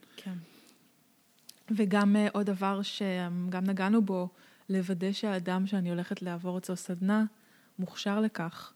וגם 1.71 2.15
אה, 2.15 2.27
עוד 2.33 2.45
דבר 2.45 2.81
שגם 2.81 3.63
נגענו 3.63 4.01
בו, 4.01 4.29
לוודא 4.69 5.11
שהאדם 5.11 5.67
שאני 5.67 5.89
הולכת 5.89 6.21
לעבור 6.21 6.57
אצלו 6.57 6.75
סדנה, 6.75 7.25
מוכשר 7.79 8.21
לכך. 8.21 8.73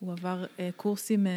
הוא 0.00 0.12
עבר 0.12 0.44
אה, 0.58 0.70
קורסים, 0.76 1.26
אה, 1.26 1.32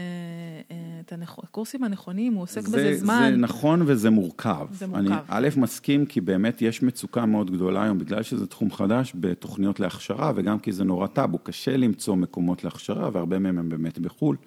את 0.99 1.13
הקורסים 1.43 1.83
הנכונים, 1.83 2.33
הוא 2.33 2.43
עוסק 2.43 2.61
זה, 2.61 2.77
בזה 2.77 2.97
זמן. 2.97 3.29
זה 3.31 3.37
נכון 3.37 3.81
וזה 3.85 4.09
מורכב. 4.09 4.67
זה 4.71 4.87
מורכב. 4.87 5.05
אני 5.05 5.15
א', 5.27 5.49
מסכים, 5.57 6.05
כי 6.05 6.21
באמת 6.21 6.61
יש 6.61 6.83
מצוקה 6.83 7.25
מאוד 7.25 7.51
גדולה 7.51 7.83
היום, 7.83 7.97
בגלל 7.99 8.23
שזה 8.23 8.47
תחום 8.47 8.71
חדש, 8.71 9.13
בתוכניות 9.15 9.79
להכשרה, 9.79 10.31
וגם 10.35 10.59
כי 10.59 10.71
זה 10.71 10.83
נורא 10.83 11.07
טאבו, 11.07 11.37
קשה 11.37 11.77
למצוא 11.77 12.15
מקומות 12.15 12.63
להכשרה, 12.63 13.09
והרבה 13.13 13.39
מהם 13.39 13.57
הם 13.59 13.69
באמת 13.69 13.99
בחו"ל. 13.99 14.37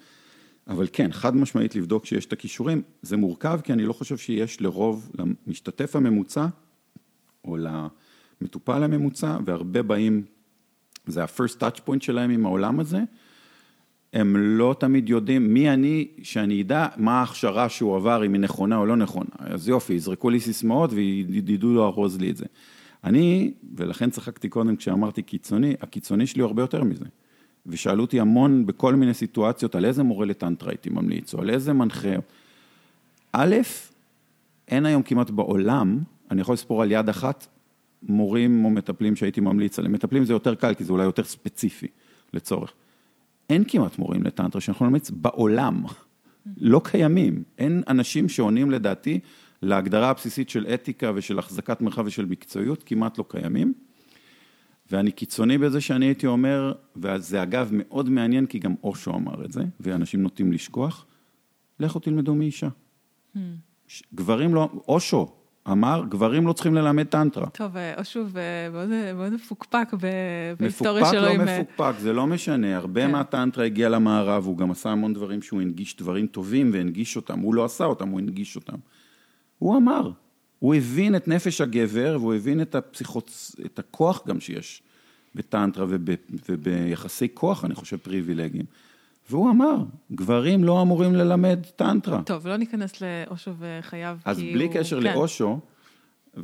אבל 0.69 0.87
כן, 0.93 1.11
חד 1.11 1.35
משמעית 1.35 1.75
לבדוק 1.75 2.05
שיש 2.05 2.25
את 2.25 2.33
הכישורים, 2.33 2.81
זה 3.01 3.17
מורכב 3.17 3.59
כי 3.63 3.73
אני 3.73 3.85
לא 3.85 3.93
חושב 3.93 4.17
שיש 4.17 4.61
לרוב, 4.61 5.11
למשתתף 5.47 5.95
הממוצע, 5.95 6.45
או 7.45 7.57
למטופל 8.41 8.83
הממוצע, 8.83 9.37
והרבה 9.45 9.83
באים, 9.83 10.23
זה 11.07 11.23
ה-first 11.23 11.55
touch 11.59 11.79
point 11.87 11.99
שלהם 11.99 12.29
עם 12.29 12.45
העולם 12.45 12.79
הזה, 12.79 12.99
הם 14.13 14.35
לא 14.37 14.75
תמיד 14.79 15.09
יודעים 15.09 15.53
מי 15.53 15.69
אני, 15.69 16.07
שאני 16.23 16.61
אדע 16.61 16.87
מה 16.97 17.19
ההכשרה 17.19 17.69
שהוא 17.69 17.95
עבר, 17.95 18.25
אם 18.25 18.33
היא 18.33 18.41
נכונה 18.41 18.77
או 18.77 18.85
לא 18.85 18.95
נכונה. 18.95 19.29
אז 19.37 19.69
יופי, 19.69 19.93
יזרקו 19.93 20.29
לי 20.29 20.39
סיסמאות 20.39 20.89
וידעו 20.93 21.73
לארוז 21.73 22.19
לי 22.19 22.29
את 22.29 22.37
זה. 22.37 22.45
אני, 23.03 23.53
ולכן 23.75 24.09
צחקתי 24.09 24.49
קודם 24.49 24.75
כשאמרתי 24.75 25.21
קיצוני, 25.21 25.75
הקיצוני 25.81 26.27
שלי 26.27 26.41
הוא 26.41 26.47
הרבה 26.47 26.63
יותר 26.63 26.83
מזה. 26.83 27.05
ושאלו 27.69 28.01
אותי 28.01 28.19
המון 28.19 28.65
בכל 28.65 28.95
מיני 28.95 29.13
סיטואציות 29.13 29.75
על 29.75 29.85
איזה 29.85 30.03
מורה 30.03 30.25
לטנטרה 30.25 30.69
הייתי 30.69 30.89
ממליץ, 30.89 31.33
או 31.33 31.41
על 31.41 31.49
איזה 31.49 31.73
מנחה. 31.73 32.15
א', 33.31 33.55
אין 34.67 34.85
היום 34.85 35.03
כמעט 35.03 35.29
בעולם, 35.29 35.99
אני 36.31 36.41
יכול 36.41 36.53
לספור 36.53 36.81
על 36.81 36.91
יד 36.91 37.09
אחת, 37.09 37.47
מורים 38.03 38.65
או 38.65 38.69
מטפלים 38.69 39.15
שהייתי 39.15 39.41
ממליץ 39.41 39.79
עליהם. 39.79 39.93
מטפלים 39.93 40.25
זה 40.25 40.33
יותר 40.33 40.55
קל, 40.55 40.73
כי 40.73 40.83
זה 40.83 40.93
אולי 40.93 41.03
יותר 41.03 41.23
ספציפי 41.23 41.87
לצורך. 42.33 42.73
אין 43.49 43.63
כמעט 43.67 43.99
מורים 43.99 44.23
לטנטרה 44.23 44.61
שאנחנו 44.61 44.85
נמליץ 44.85 45.09
בעולם. 45.09 45.83
לא 46.57 46.81
קיימים. 46.83 47.43
אין 47.57 47.83
אנשים 47.87 48.29
שעונים 48.29 48.71
לדעתי 48.71 49.19
להגדרה 49.61 50.09
הבסיסית 50.09 50.49
של 50.49 50.67
אתיקה 50.73 51.11
ושל 51.15 51.39
החזקת 51.39 51.81
מרחב 51.81 52.03
ושל 52.05 52.25
מקצועיות, 52.25 52.83
כמעט 52.85 53.17
לא 53.17 53.25
קיימים. 53.27 53.73
ואני 54.91 55.11
קיצוני 55.11 55.57
בזה 55.57 55.81
שאני 55.81 56.05
הייתי 56.05 56.27
אומר, 56.27 56.73
וזה 56.95 57.43
אגב 57.43 57.69
מאוד 57.71 58.09
מעניין, 58.09 58.45
כי 58.45 58.59
גם 58.59 58.75
אושו 58.83 59.13
אמר 59.13 59.45
את 59.45 59.51
זה, 59.51 59.63
ואנשים 59.79 60.21
נוטים 60.23 60.51
לשכוח, 60.51 61.05
לכו 61.79 61.99
תלמדו 61.99 62.35
מאישה. 62.35 62.67
Hmm. 63.35 63.39
גברים 64.13 64.55
לא, 64.55 64.69
אושו 64.87 65.27
אמר, 65.71 66.03
גברים 66.09 66.47
לא 66.47 66.53
צריכים 66.53 66.75
ללמד 66.75 67.03
טנטרה. 67.03 67.49
טוב, 67.49 67.71
אושו 67.97 68.25
מאוד 69.17 69.33
מפוקפק 69.33 69.87
בהיסטוריה 70.59 71.05
שלו. 71.05 71.21
מפוקפק 71.21 71.47
לא 71.47 71.59
מפוקפק, 71.59 71.93
זה 71.99 72.13
לא 72.13 72.27
משנה, 72.27 72.77
הרבה 72.77 73.01
כן. 73.01 73.11
מהטנטרה 73.11 73.65
הגיע 73.65 73.89
למערב, 73.89 74.45
הוא 74.45 74.57
גם 74.57 74.71
עשה 74.71 74.89
המון 74.89 75.13
דברים 75.13 75.41
שהוא 75.41 75.61
הנגיש 75.61 75.97
דברים 75.97 76.27
טובים 76.27 76.69
והנגיש 76.73 77.15
אותם, 77.15 77.39
הוא 77.39 77.55
לא 77.55 77.65
עשה 77.65 77.85
אותם, 77.85 78.09
הוא 78.09 78.19
הנגיש 78.19 78.55
אותם. 78.55 78.77
הוא 79.57 79.77
אמר, 79.77 80.11
הוא 80.59 80.75
הבין 80.75 81.15
את 81.15 81.27
נפש 81.27 81.61
הגבר, 81.61 82.17
והוא 82.19 82.33
הבין 82.33 82.61
את, 82.61 82.75
הפסיכוצ... 82.75 83.55
את 83.65 83.79
הכוח 83.79 84.27
גם 84.27 84.39
שיש 84.39 84.81
בטנטרה 85.35 85.85
וב... 85.89 86.09
וביחסי 86.49 87.27
כוח, 87.33 87.65
אני 87.65 87.75
חושב, 87.75 87.97
פריבילגיים. 87.97 88.65
והוא 89.29 89.49
אמר, 89.49 89.75
גברים 90.11 90.63
לא 90.63 90.81
אמורים 90.81 91.15
ללמד 91.15 91.59
טנטרה. 91.75 92.21
טוב, 92.23 92.47
לא 92.47 92.57
ניכנס 92.57 93.01
לאושו 93.01 93.51
וחייו, 93.59 94.17
אז 94.25 94.37
כי 94.37 94.53
בלי 94.53 94.65
הוא... 94.65 94.73
קשר 94.73 95.01
כן. 95.01 95.13
לאושו, 95.13 95.59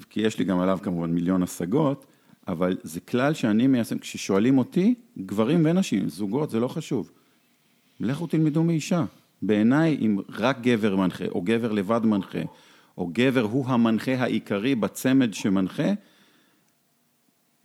כי 0.09 0.21
יש 0.21 0.39
לי 0.39 0.45
גם 0.45 0.59
עליו 0.59 0.79
כמובן 0.83 1.11
מיליון 1.11 1.43
השגות, 1.43 2.05
אבל 2.47 2.77
זה 2.83 2.99
כלל 2.99 3.33
שאני 3.33 3.67
מיישם, 3.67 3.97
כששואלים 3.97 4.57
אותי, 4.57 4.95
גברים 5.17 5.61
ונשים, 5.65 6.09
זוגות, 6.09 6.49
זה 6.49 6.59
לא 6.59 6.67
חשוב. 6.67 7.11
לכו 7.99 8.27
תלמדו 8.27 8.63
מאישה. 8.63 9.05
בעיניי, 9.41 9.97
אם 10.01 10.17
רק 10.29 10.61
גבר 10.61 10.95
מנחה, 10.95 11.25
או 11.25 11.41
גבר 11.41 11.71
לבד 11.71 12.01
מנחה, 12.05 12.39
או 12.97 13.09
גבר 13.13 13.41
הוא 13.41 13.65
המנחה 13.67 14.11
העיקרי 14.11 14.75
בצמד 14.75 15.33
שמנחה, 15.33 15.93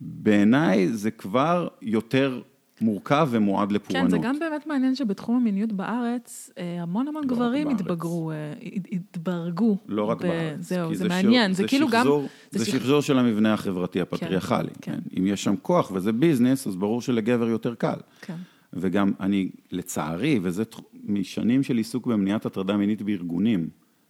בעיניי 0.01 0.87
זה 0.87 1.11
כבר 1.11 1.67
יותר 1.81 2.41
מורכב 2.81 3.27
ומועד 3.31 3.71
לפורענות. 3.71 4.11
כן, 4.11 4.17
זה 4.17 4.27
גם 4.27 4.39
באמת 4.39 4.67
מעניין 4.67 4.95
שבתחום 4.95 5.35
המיניות 5.35 5.71
בארץ, 5.71 6.49
אה, 6.57 6.81
המון 6.81 7.07
המון 7.07 7.23
לא 7.23 7.29
גברים 7.29 7.69
התבגרו, 7.69 8.31
אה, 8.31 8.53
התברגו. 8.91 9.77
לא 9.87 10.03
רק 10.03 10.17
ב... 10.17 10.27
בארץ. 10.27 10.59
זהו, 10.59 10.95
זה, 10.95 11.03
זה 11.03 11.09
מעניין, 11.09 11.53
זה, 11.53 11.63
זה 11.63 11.67
כאילו 11.67 11.87
שחזור, 11.89 12.21
גם... 12.21 12.27
זה, 12.51 12.59
זה 12.59 12.65
שחזור 12.65 13.01
של 13.01 13.19
המבנה 13.19 13.53
החברתי 13.53 13.99
כן, 13.99 14.01
הפטריארכלי. 14.01 14.71
כן, 14.81 14.91
כן. 14.91 15.19
אם 15.19 15.27
יש 15.27 15.43
שם 15.43 15.55
כוח 15.61 15.91
וזה 15.91 16.11
ביזנס, 16.11 16.67
אז 16.67 16.75
ברור 16.75 17.01
שלגבר 17.01 17.47
יותר 17.47 17.75
קל. 17.75 17.97
כן. 18.21 18.35
וגם 18.73 19.11
אני, 19.19 19.49
לצערי, 19.71 20.39
וזה 20.41 20.63
משנים 21.03 21.63
של 21.63 21.77
עיסוק 21.77 22.07
במניעת 22.07 22.45
הטרדה 22.45 22.77
מינית 22.77 23.01
בארגונים, 23.01 23.69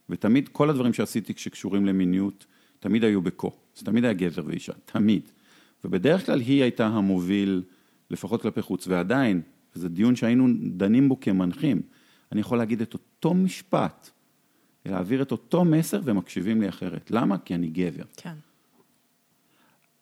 ותמיד, 0.09 0.49
כל 0.49 0.69
הדברים 0.69 0.93
שעשיתי 0.93 1.33
שקשורים 1.37 1.85
למיניות, 1.85 2.45
תמיד 2.79 3.03
היו 3.03 3.21
בקו. 3.21 3.51
זה 3.75 3.85
תמיד 3.85 4.03
היה 4.03 4.13
גבר 4.13 4.41
ואישה, 4.45 4.73
תמיד. 4.85 5.21
ובדרך 5.83 6.25
כלל 6.25 6.39
היא 6.39 6.61
הייתה 6.61 6.87
המוביל, 6.87 7.63
לפחות 8.11 8.41
כלפי 8.41 8.61
חוץ, 8.61 8.87
ועדיין, 8.87 9.41
זה 9.73 9.89
דיון 9.89 10.15
שהיינו 10.15 10.47
דנים 10.71 11.09
בו 11.09 11.19
כמנחים, 11.19 11.81
אני 12.31 12.41
יכול 12.41 12.57
להגיד 12.57 12.81
את 12.81 12.93
אותו 12.93 13.33
משפט, 13.33 14.09
להעביר 14.85 15.21
את 15.21 15.31
אותו 15.31 15.65
מסר 15.65 16.01
ומקשיבים 16.03 16.61
לי 16.61 16.69
אחרת. 16.69 17.11
למה? 17.11 17.37
כי 17.37 17.55
אני 17.55 17.67
גבר. 17.67 18.03
כן. 18.17 18.35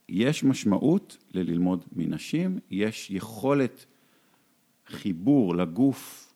יש 0.10 0.44
משמעות 0.44 1.18
לללמוד 1.34 1.86
מנשים, 1.96 2.60
יש 2.72 3.12
יכולת 3.12 3.86
חיבור 4.88 5.56
לגוף, 5.56 6.29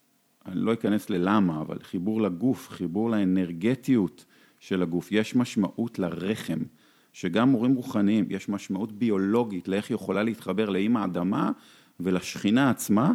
אני 0.46 0.60
לא 0.60 0.72
אכנס 0.72 1.10
ללמה, 1.10 1.60
אבל 1.60 1.78
חיבור 1.82 2.22
לגוף, 2.22 2.68
חיבור 2.70 3.10
לאנרגטיות 3.10 4.24
של 4.60 4.82
הגוף, 4.82 5.12
יש 5.12 5.36
משמעות 5.36 5.98
לרחם, 5.98 6.58
שגם 7.12 7.48
מורים 7.48 7.74
רוחניים, 7.74 8.26
יש 8.30 8.48
משמעות 8.48 8.92
ביולוגית 8.92 9.68
לאיך 9.68 9.90
היא 9.90 9.94
יכולה 9.94 10.22
להתחבר 10.22 10.70
לאימא 10.70 10.98
האדמה 10.98 11.50
ולשכינה 12.00 12.70
עצמה, 12.70 13.12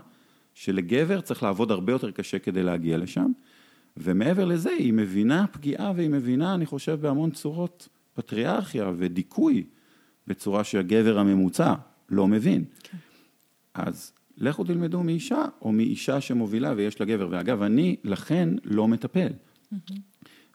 שלגבר 0.53 1.21
צריך 1.21 1.43
לעבוד 1.43 1.71
הרבה 1.71 1.91
יותר 1.91 2.11
קשה 2.11 2.39
כדי 2.39 2.63
להגיע 2.63 2.97
לשם, 2.97 3.31
ומעבר 3.97 4.45
לזה 4.45 4.69
היא 4.69 4.93
מבינה 4.93 5.47
פגיעה 5.47 5.91
והיא 5.95 6.09
מבינה, 6.09 6.53
אני 6.53 6.65
חושב, 6.65 6.97
בהמון 7.01 7.31
צורות 7.31 7.87
פטריארכיה 8.13 8.91
ודיכוי, 8.97 9.63
בצורה 10.27 10.63
שהגבר 10.63 11.19
הממוצע 11.19 11.73
לא 12.09 12.27
מבין. 12.27 12.63
כן. 12.83 12.97
אז 13.73 14.13
לכו 14.39 14.63
תלמדו 14.63 15.03
מאישה, 15.03 15.45
או 15.61 15.71
מאישה 15.71 16.21
שמובילה 16.21 16.73
ויש 16.77 16.99
לה 16.99 17.05
גבר. 17.05 17.27
ואגב, 17.31 17.61
אני 17.61 17.95
לכן 18.03 18.49
לא 18.63 18.87
מטפל. 18.87 19.27
Mm-hmm. 19.27 19.99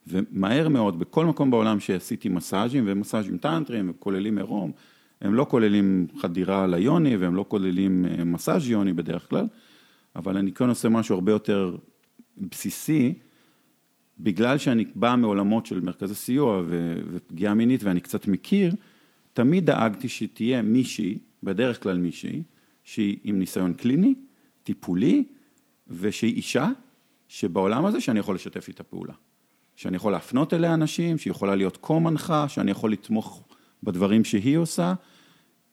ומהר 0.07 0.68
מאוד, 0.68 0.99
בכל 0.99 1.26
מקום 1.26 1.51
בעולם 1.51 1.80
שעשיתי 1.80 2.28
מסאז'ים, 2.28 2.85
ומסאז'ים 2.87 3.39
טנטריים, 3.39 3.91
וכוללים 3.91 4.39
עירום, 4.39 4.72
הם 5.20 5.35
לא 5.35 5.47
כוללים 5.51 6.07
חדירה 6.18 6.66
ליוני, 6.66 7.16
והם 7.16 7.35
לא 7.35 7.45
כוללים 7.49 8.07
אה, 8.07 8.24
מסאז' 8.24 8.68
יוני 8.68 8.93
בדרך 8.93 9.30
כלל, 9.30 9.47
אבל 10.16 10.37
אני 10.37 10.53
כן 10.53 10.68
עושה 10.68 10.89
משהו 10.89 11.14
הרבה 11.14 11.32
יותר 11.32 11.76
בסיסי, 12.39 13.14
בגלל 14.18 14.59
שאני 14.59 14.85
בא 14.95 15.14
מעולמות 15.18 15.66
של 15.66 15.80
מרכזי 15.80 16.14
סיוע 16.14 16.62
ופגיעה 17.12 17.55
מינית 17.55 17.85
ואני 17.85 18.01
קצת 18.01 18.28
מכיר, 18.28 18.74
תמיד 19.32 19.66
דאגתי 19.66 20.09
שתהיה 20.09 20.62
מישהי, 20.62 21.18
בדרך 21.43 21.82
כלל 21.82 21.99
מישהי, 21.99 22.43
שהיא 22.85 23.18
עם 23.24 23.39
ניסיון 23.39 23.74
קליני, 23.74 24.14
טיפולי, 24.62 25.24
ושהיא 25.89 26.35
אישה, 26.35 26.68
שבעולם 27.28 27.87
הזה 27.87 28.01
שאני 28.01 28.20
יכול 28.20 28.35
לשתף 28.35 28.68
איתה 28.68 28.82
פעולה. 28.82 29.14
שאני 29.76 29.97
יכול 29.97 30.12
להפנות 30.12 30.55
אליה 30.55 30.74
אנשים, 30.74 31.18
שהיא 31.18 31.30
יכולה 31.30 31.55
להיות 31.55 31.78
כה-מנחה, 31.82 32.49
שאני 32.49 32.70
יכול 32.70 32.93
לתמוך 32.93 33.43
בדברים 33.82 34.24
שהיא 34.24 34.57
עושה, 34.57 34.95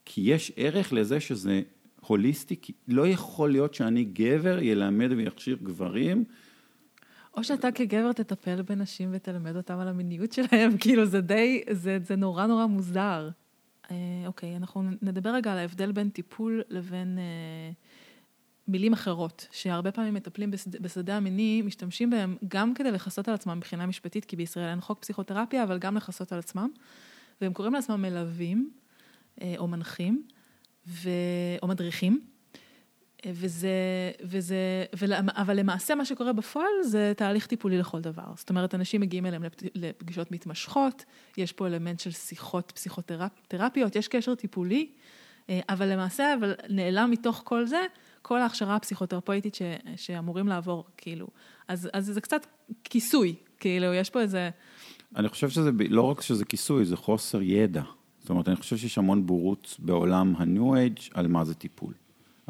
כי 0.05 0.21
יש 0.21 0.51
ערך 0.55 0.93
לזה 0.93 1.19
שזה 1.19 1.61
הוליסטי, 2.07 2.55
כי 2.61 2.73
לא 2.87 3.07
יכול 3.07 3.51
להיות 3.51 3.73
שאני 3.73 4.03
גבר 4.03 4.59
ילמד 4.61 5.11
ויכשיר 5.17 5.57
גברים. 5.63 6.23
או 7.37 7.43
שאתה 7.43 7.71
כגבר 7.71 8.11
תטפל 8.11 8.61
בנשים 8.61 9.09
ותלמד 9.11 9.55
אותם 9.55 9.79
על 9.79 9.87
המיניות 9.87 10.31
שלהם, 10.31 10.77
כאילו 10.81 11.05
זה 11.05 11.21
די, 11.21 11.63
זה, 11.71 11.97
זה 12.03 12.15
נורא 12.15 12.45
נורא 12.45 12.65
מוזר. 12.65 13.29
אה, 13.91 13.95
אוקיי, 14.27 14.55
אנחנו 14.55 14.83
נדבר 15.01 15.29
רגע 15.29 15.51
על 15.51 15.57
ההבדל 15.57 15.91
בין 15.91 16.09
טיפול 16.09 16.63
לבין 16.69 17.17
אה, 17.17 17.71
מילים 18.67 18.93
אחרות, 18.93 19.47
שהרבה 19.51 19.91
פעמים 19.91 20.13
מטפלים 20.13 20.51
בשדה, 20.51 20.79
בשדה 20.79 21.17
המיני, 21.17 21.61
משתמשים 21.61 22.09
בהם 22.09 22.37
גם 22.47 22.73
כדי 22.73 22.91
לכסות 22.91 23.27
על 23.27 23.33
עצמם 23.33 23.57
מבחינה 23.57 23.85
משפטית, 23.85 24.25
כי 24.25 24.35
בישראל 24.35 24.69
אין 24.69 24.81
חוק 24.81 24.99
פסיכותרפיה, 24.99 25.63
אבל 25.63 25.79
גם 25.79 25.97
לכסות 25.97 26.31
על 26.31 26.39
עצמם, 26.39 26.69
והם 27.41 27.53
קוראים 27.53 27.73
לעצמם 27.73 28.01
מלווים 28.01 28.71
אה, 29.41 29.53
או 29.57 29.67
מנחים, 29.67 30.23
ו... 30.87 31.09
או 31.61 31.67
מדריכים. 31.67 32.30
וזה, 33.25 33.69
וזה, 34.23 34.85
ולמה, 34.97 35.31
אבל 35.35 35.59
למעשה 35.59 35.95
מה 35.95 36.05
שקורה 36.05 36.33
בפועל 36.33 36.83
זה 36.83 37.13
תהליך 37.17 37.47
טיפולי 37.47 37.77
לכל 37.77 38.01
דבר. 38.01 38.23
זאת 38.35 38.49
אומרת, 38.49 38.75
אנשים 38.75 39.01
מגיעים 39.01 39.25
אליהם 39.25 39.43
לפגישות 39.75 40.31
מתמשכות, 40.31 41.05
יש 41.37 41.51
פה 41.51 41.67
אלמנט 41.67 41.99
של 41.99 42.11
שיחות 42.11 42.71
פסיכותרפיות, 42.75 43.95
יש 43.95 44.07
קשר 44.07 44.35
טיפולי, 44.35 44.89
אה, 45.49 45.59
אבל 45.69 45.85
למעשה, 45.93 46.33
אבל 46.39 46.53
נעלם 46.69 47.11
מתוך 47.11 47.41
כל 47.45 47.65
זה, 47.65 47.81
כל 48.21 48.39
ההכשרה 48.39 48.75
הפסיכותרפויטית 48.75 49.55
ש, 49.55 49.61
שאמורים 49.95 50.47
לעבור, 50.47 50.85
כאילו. 50.97 51.27
אז, 51.67 51.89
אז 51.93 52.05
זה 52.05 52.21
קצת 52.21 52.45
כיסוי, 52.83 53.35
כאילו, 53.59 53.93
יש 53.93 54.09
פה 54.09 54.21
איזה... 54.21 54.49
אני 55.15 55.29
חושב 55.29 55.49
שזה, 55.49 55.69
לא 55.89 56.01
רק 56.01 56.21
שזה 56.21 56.45
כיסוי, 56.45 56.85
זה 56.85 56.97
חוסר 56.97 57.41
ידע. 57.41 57.83
זאת 58.19 58.29
אומרת, 58.29 58.47
אני 58.47 58.55
חושב 58.55 58.77
שיש 58.77 58.97
המון 58.97 59.25
בורות 59.25 59.75
בעולם 59.79 60.35
ה-New 60.37 60.99
Age 60.99 61.09
על 61.13 61.27
מה 61.27 61.45
זה 61.45 61.53
טיפול. 61.53 61.93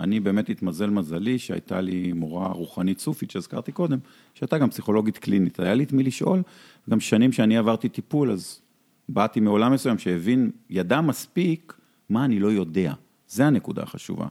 אני 0.02 0.20
באמת 0.20 0.50
התמזל 0.50 0.90
מזלי 0.90 1.40
שהייתה 1.40 1.82
לי 1.82 2.14
מורה 2.14 2.48
רוחנית 2.48 3.00
סופית 3.00 3.32
שהזכרתי 3.32 3.72
קודם, 3.72 4.00
שהייתה 4.34 4.58
גם 4.58 4.70
פסיכולוגית 4.70 5.18
קלינית. 5.18 5.60
היה 5.60 5.74
לי 5.74 5.84
את 5.84 5.94
מי 5.94 6.04
לשאול, 6.04 6.42
גם 6.90 7.00
שנים 7.00 7.32
שאני 7.32 7.58
עברתי 7.58 7.90
טיפול, 7.90 8.32
אז 8.32 8.62
באתי 9.10 9.40
מעולם 9.40 9.74
מסוים 9.74 9.98
שהבין, 9.98 10.52
ידע 10.70 11.02
מספיק 11.02 11.74
מה 12.10 12.26
אני 12.26 12.40
לא 12.40 12.48
יודע. 12.48 12.94
זה 13.28 13.46
הנקודה 13.46 13.84
החשובה. 13.84 14.28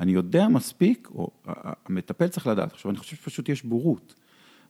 אני 0.00 0.12
יודע 0.12 0.48
מספיק, 0.48 1.08
או 1.14 1.30
המטפל 1.86 2.28
צריך 2.28 2.46
לדעת. 2.46 2.72
עכשיו, 2.72 2.90
אני 2.90 2.98
חושב 2.98 3.16
שפשוט 3.16 3.48
יש 3.48 3.64
בורות. 3.64 4.14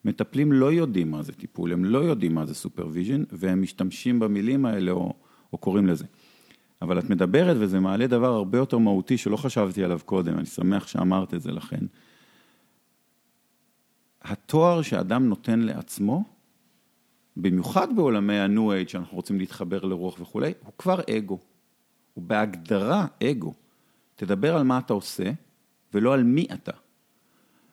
מטפלים 0.05 0.53
לא 0.53 0.73
יודעים 0.73 1.11
מה 1.11 1.23
זה 1.23 1.33
טיפול, 1.33 1.73
הם 1.73 1.85
לא 1.85 1.99
יודעים 1.99 2.35
מה 2.35 2.47
זה 2.47 2.55
supervision, 2.55 3.23
והם 3.33 3.63
משתמשים 3.63 4.19
במילים 4.19 4.67
האלה 4.67 4.93
או, 4.93 5.13
או 5.53 5.59
קוראים 5.59 5.87
לזה. 5.87 6.05
אבל 6.85 6.99
את 6.99 7.11
מדברת 7.11 7.57
וזה 7.61 7.81
מעלה 7.81 8.07
דבר 8.07 8.33
הרבה 8.35 8.59
יותר 8.59 8.79
מהותי 8.79 9.19
שלא 9.19 9.37
חשבתי 9.37 9.85
עליו 9.85 10.01
קודם, 10.05 10.39
אני 10.39 10.47
שמח 10.47 10.87
שאמרת 10.87 11.35
את 11.35 11.43
זה 11.43 11.53
לכן. 11.53 11.85
התואר 14.23 14.83
שאדם 14.83 15.29
נותן 15.29 15.61
לעצמו, 15.61 16.25
במיוחד 17.37 17.97
בעולמי 17.97 18.39
ה-New 18.39 18.87
Age, 18.87 18.91
שאנחנו 18.91 19.17
רוצים 19.17 19.39
להתחבר 19.39 19.85
לרוח 19.85 20.21
וכולי, 20.21 20.53
הוא 20.65 20.73
כבר 20.79 21.01
אגו. 21.17 21.39
הוא 22.15 22.25
בהגדרה 22.25 23.07
אגו. 23.23 23.55
תדבר 24.17 24.57
על 24.57 24.63
מה 24.63 24.79
אתה 24.79 24.93
עושה, 24.93 25.31
ולא 25.95 26.15
על 26.15 26.23
מי 26.23 26.47
אתה. 26.55 26.73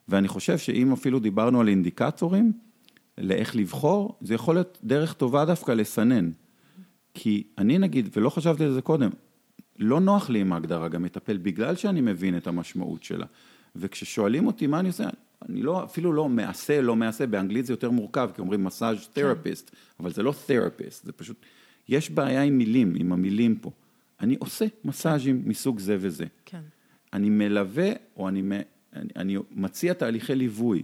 ואני 0.08 0.28
חושב 0.28 0.58
שאם 0.58 0.92
אפילו 0.92 1.20
דיברנו 1.20 1.62
על 1.62 1.68
אינדיקטורים, 1.68 2.54
לאיך 3.18 3.56
לבחור, 3.56 4.18
זה 4.22 4.34
יכול 4.34 4.56
להיות 4.56 4.78
דרך 4.84 5.14
טובה 5.14 5.46
דווקא 5.46 5.72
לסנן. 5.72 6.32
כי 7.14 7.44
אני 7.58 7.78
נגיד, 7.78 8.10
ולא 8.16 8.30
חשבתי 8.30 8.64
על 8.64 8.72
זה 8.72 8.82
קודם, 8.82 9.10
לא 9.80 10.00
נוח 10.00 10.30
לי 10.30 10.42
עם 10.42 10.54
ההגדרה 10.54 10.88
גם 10.88 11.04
מטפל, 11.04 11.38
בגלל 11.38 11.76
שאני 11.76 12.02
מבין 12.02 12.38
את 12.38 12.48
המשמעות 12.48 13.04
שלה. 13.04 13.26
וכששואלים 13.76 14.48
אותי 14.48 14.68
מה 14.68 14.80
אני 14.80 14.88
עושה, 14.88 15.10
אני 15.50 15.62
לא, 15.62 15.84
אפילו 15.84 16.14
לא 16.14 16.30
מעשה, 16.30 16.82
לא 16.82 16.96
מעשה, 16.96 17.28
באנגלית 17.28 17.66
זה 17.66 17.74
יותר 17.74 17.92
מורכב, 17.92 18.30
כי 18.36 18.42
אומרים 18.42 18.64
מסאז' 18.64 19.08
תרפיסט, 19.14 19.70
כן. 19.70 19.76
אבל 20.00 20.12
זה 20.12 20.24
לא 20.24 20.34
תרפיסט, 20.46 21.06
זה 21.06 21.12
פשוט, 21.12 21.38
יש 21.90 22.10
בעיה 22.10 22.44
עם 22.44 22.58
מילים, 22.58 22.94
עם 22.98 23.14
המילים 23.14 23.56
פה. 23.56 23.72
אני 24.20 24.36
עושה 24.40 24.66
מסאז'ים 24.86 25.42
מסוג 25.46 25.80
זה 25.80 25.98
וזה. 26.00 26.26
כן. 26.46 26.62
אני 27.14 27.30
מלווה, 27.30 27.92
או 28.18 28.30
אני, 28.30 28.42
אני, 28.94 29.10
אני 29.16 29.38
מציע 29.52 29.94
תהליכי 29.94 30.36
ליווי. 30.36 30.84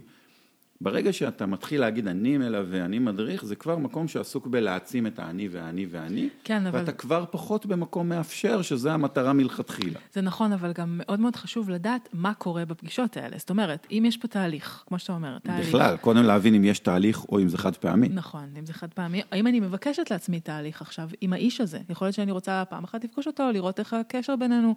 ברגע 0.80 1.12
שאתה 1.12 1.46
מתחיל 1.46 1.80
להגיד 1.80 2.08
אני 2.08 2.38
מלווה, 2.38 2.84
אני 2.84 2.98
מדריך, 2.98 3.44
זה 3.44 3.56
כבר 3.56 3.78
מקום 3.78 4.08
שעסוק 4.08 4.46
בלהעצים 4.46 5.06
את 5.06 5.18
האני 5.18 5.48
והאני 5.48 5.86
והאני, 5.90 6.28
כן, 6.44 6.66
אבל... 6.66 6.78
ואתה 6.78 6.92
כבר 6.92 7.24
פחות 7.30 7.66
במקום 7.66 8.08
מאפשר, 8.08 8.62
שזה 8.62 8.92
המטרה 8.92 9.32
מלכתחילה. 9.32 9.98
זה 10.12 10.20
נכון, 10.20 10.52
אבל 10.52 10.72
גם 10.72 11.00
מאוד 11.04 11.20
מאוד 11.20 11.36
חשוב 11.36 11.70
לדעת 11.70 12.08
מה 12.12 12.34
קורה 12.34 12.64
בפגישות 12.64 13.16
האלה. 13.16 13.38
זאת 13.38 13.50
אומרת, 13.50 13.86
אם 13.90 14.04
יש 14.06 14.16
פה 14.16 14.28
תהליך, 14.28 14.82
כמו 14.86 14.98
שאתה 14.98 15.12
אומר, 15.12 15.38
תהליך... 15.38 15.68
בכלל, 15.68 15.96
קודם 15.96 16.22
להבין 16.22 16.54
אם 16.54 16.64
יש 16.64 16.78
תהליך 16.78 17.24
או 17.28 17.38
אם 17.38 17.48
זה 17.48 17.58
חד 17.58 17.76
פעמי. 17.76 18.08
נכון, 18.08 18.48
אם 18.58 18.66
זה 18.66 18.72
חד 18.72 18.92
פעמי. 18.94 19.22
האם 19.30 19.46
אני 19.46 19.60
מבקשת 19.60 20.10
לעצמי 20.10 20.40
תהליך 20.40 20.82
עכשיו 20.82 21.08
עם 21.20 21.32
האיש 21.32 21.60
הזה? 21.60 21.78
יכול 21.88 22.06
להיות 22.06 22.14
שאני 22.14 22.32
רוצה 22.32 22.64
פעם 22.64 22.84
אחת 22.84 23.04
לפגוש 23.04 23.26
אותו, 23.26 23.52
לראות 23.52 23.78
איך 23.78 23.92
הקשר 23.92 24.36
בינינו. 24.36 24.74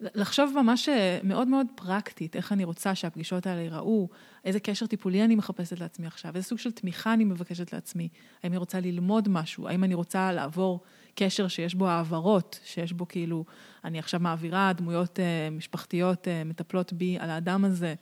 לחשוב 0.00 0.52
ממש 0.56 0.88
אה, 0.88 1.18
מאוד 1.24 1.48
מאוד 1.48 1.66
פרקטית, 1.74 2.36
איך 2.36 2.52
אני 2.52 2.64
רוצה 2.64 2.94
שהפגישות 2.94 3.46
האלה 3.46 3.60
ייראו, 3.60 4.08
איזה 4.44 4.60
קשר 4.60 4.86
טיפולי 4.86 5.24
אני 5.24 5.34
מחפשת 5.34 5.80
לעצמי 5.80 6.06
עכשיו, 6.06 6.36
איזה 6.36 6.46
סוג 6.46 6.58
של 6.58 6.72
תמיכה 6.72 7.12
אני 7.12 7.24
מבקשת 7.24 7.72
לעצמי, 7.72 8.08
האם 8.42 8.52
אני 8.52 8.58
רוצה 8.58 8.80
ללמוד 8.80 9.28
משהו, 9.28 9.68
האם 9.68 9.84
אני 9.84 9.94
רוצה 9.94 10.32
לעבור 10.32 10.80
קשר 11.14 11.48
שיש 11.48 11.74
בו 11.74 11.88
העברות, 11.88 12.60
שיש 12.64 12.92
בו 12.92 13.08
כאילו, 13.08 13.44
אני 13.84 13.98
עכשיו 13.98 14.20
מעבירה 14.20 14.72
דמויות 14.72 15.18
uh, 15.18 15.54
משפחתיות 15.54 16.26
uh, 16.26 16.48
מטפלות 16.48 16.92
בי 16.92 17.16
על 17.18 17.30
האדם 17.30 17.64
הזה. 17.64 17.94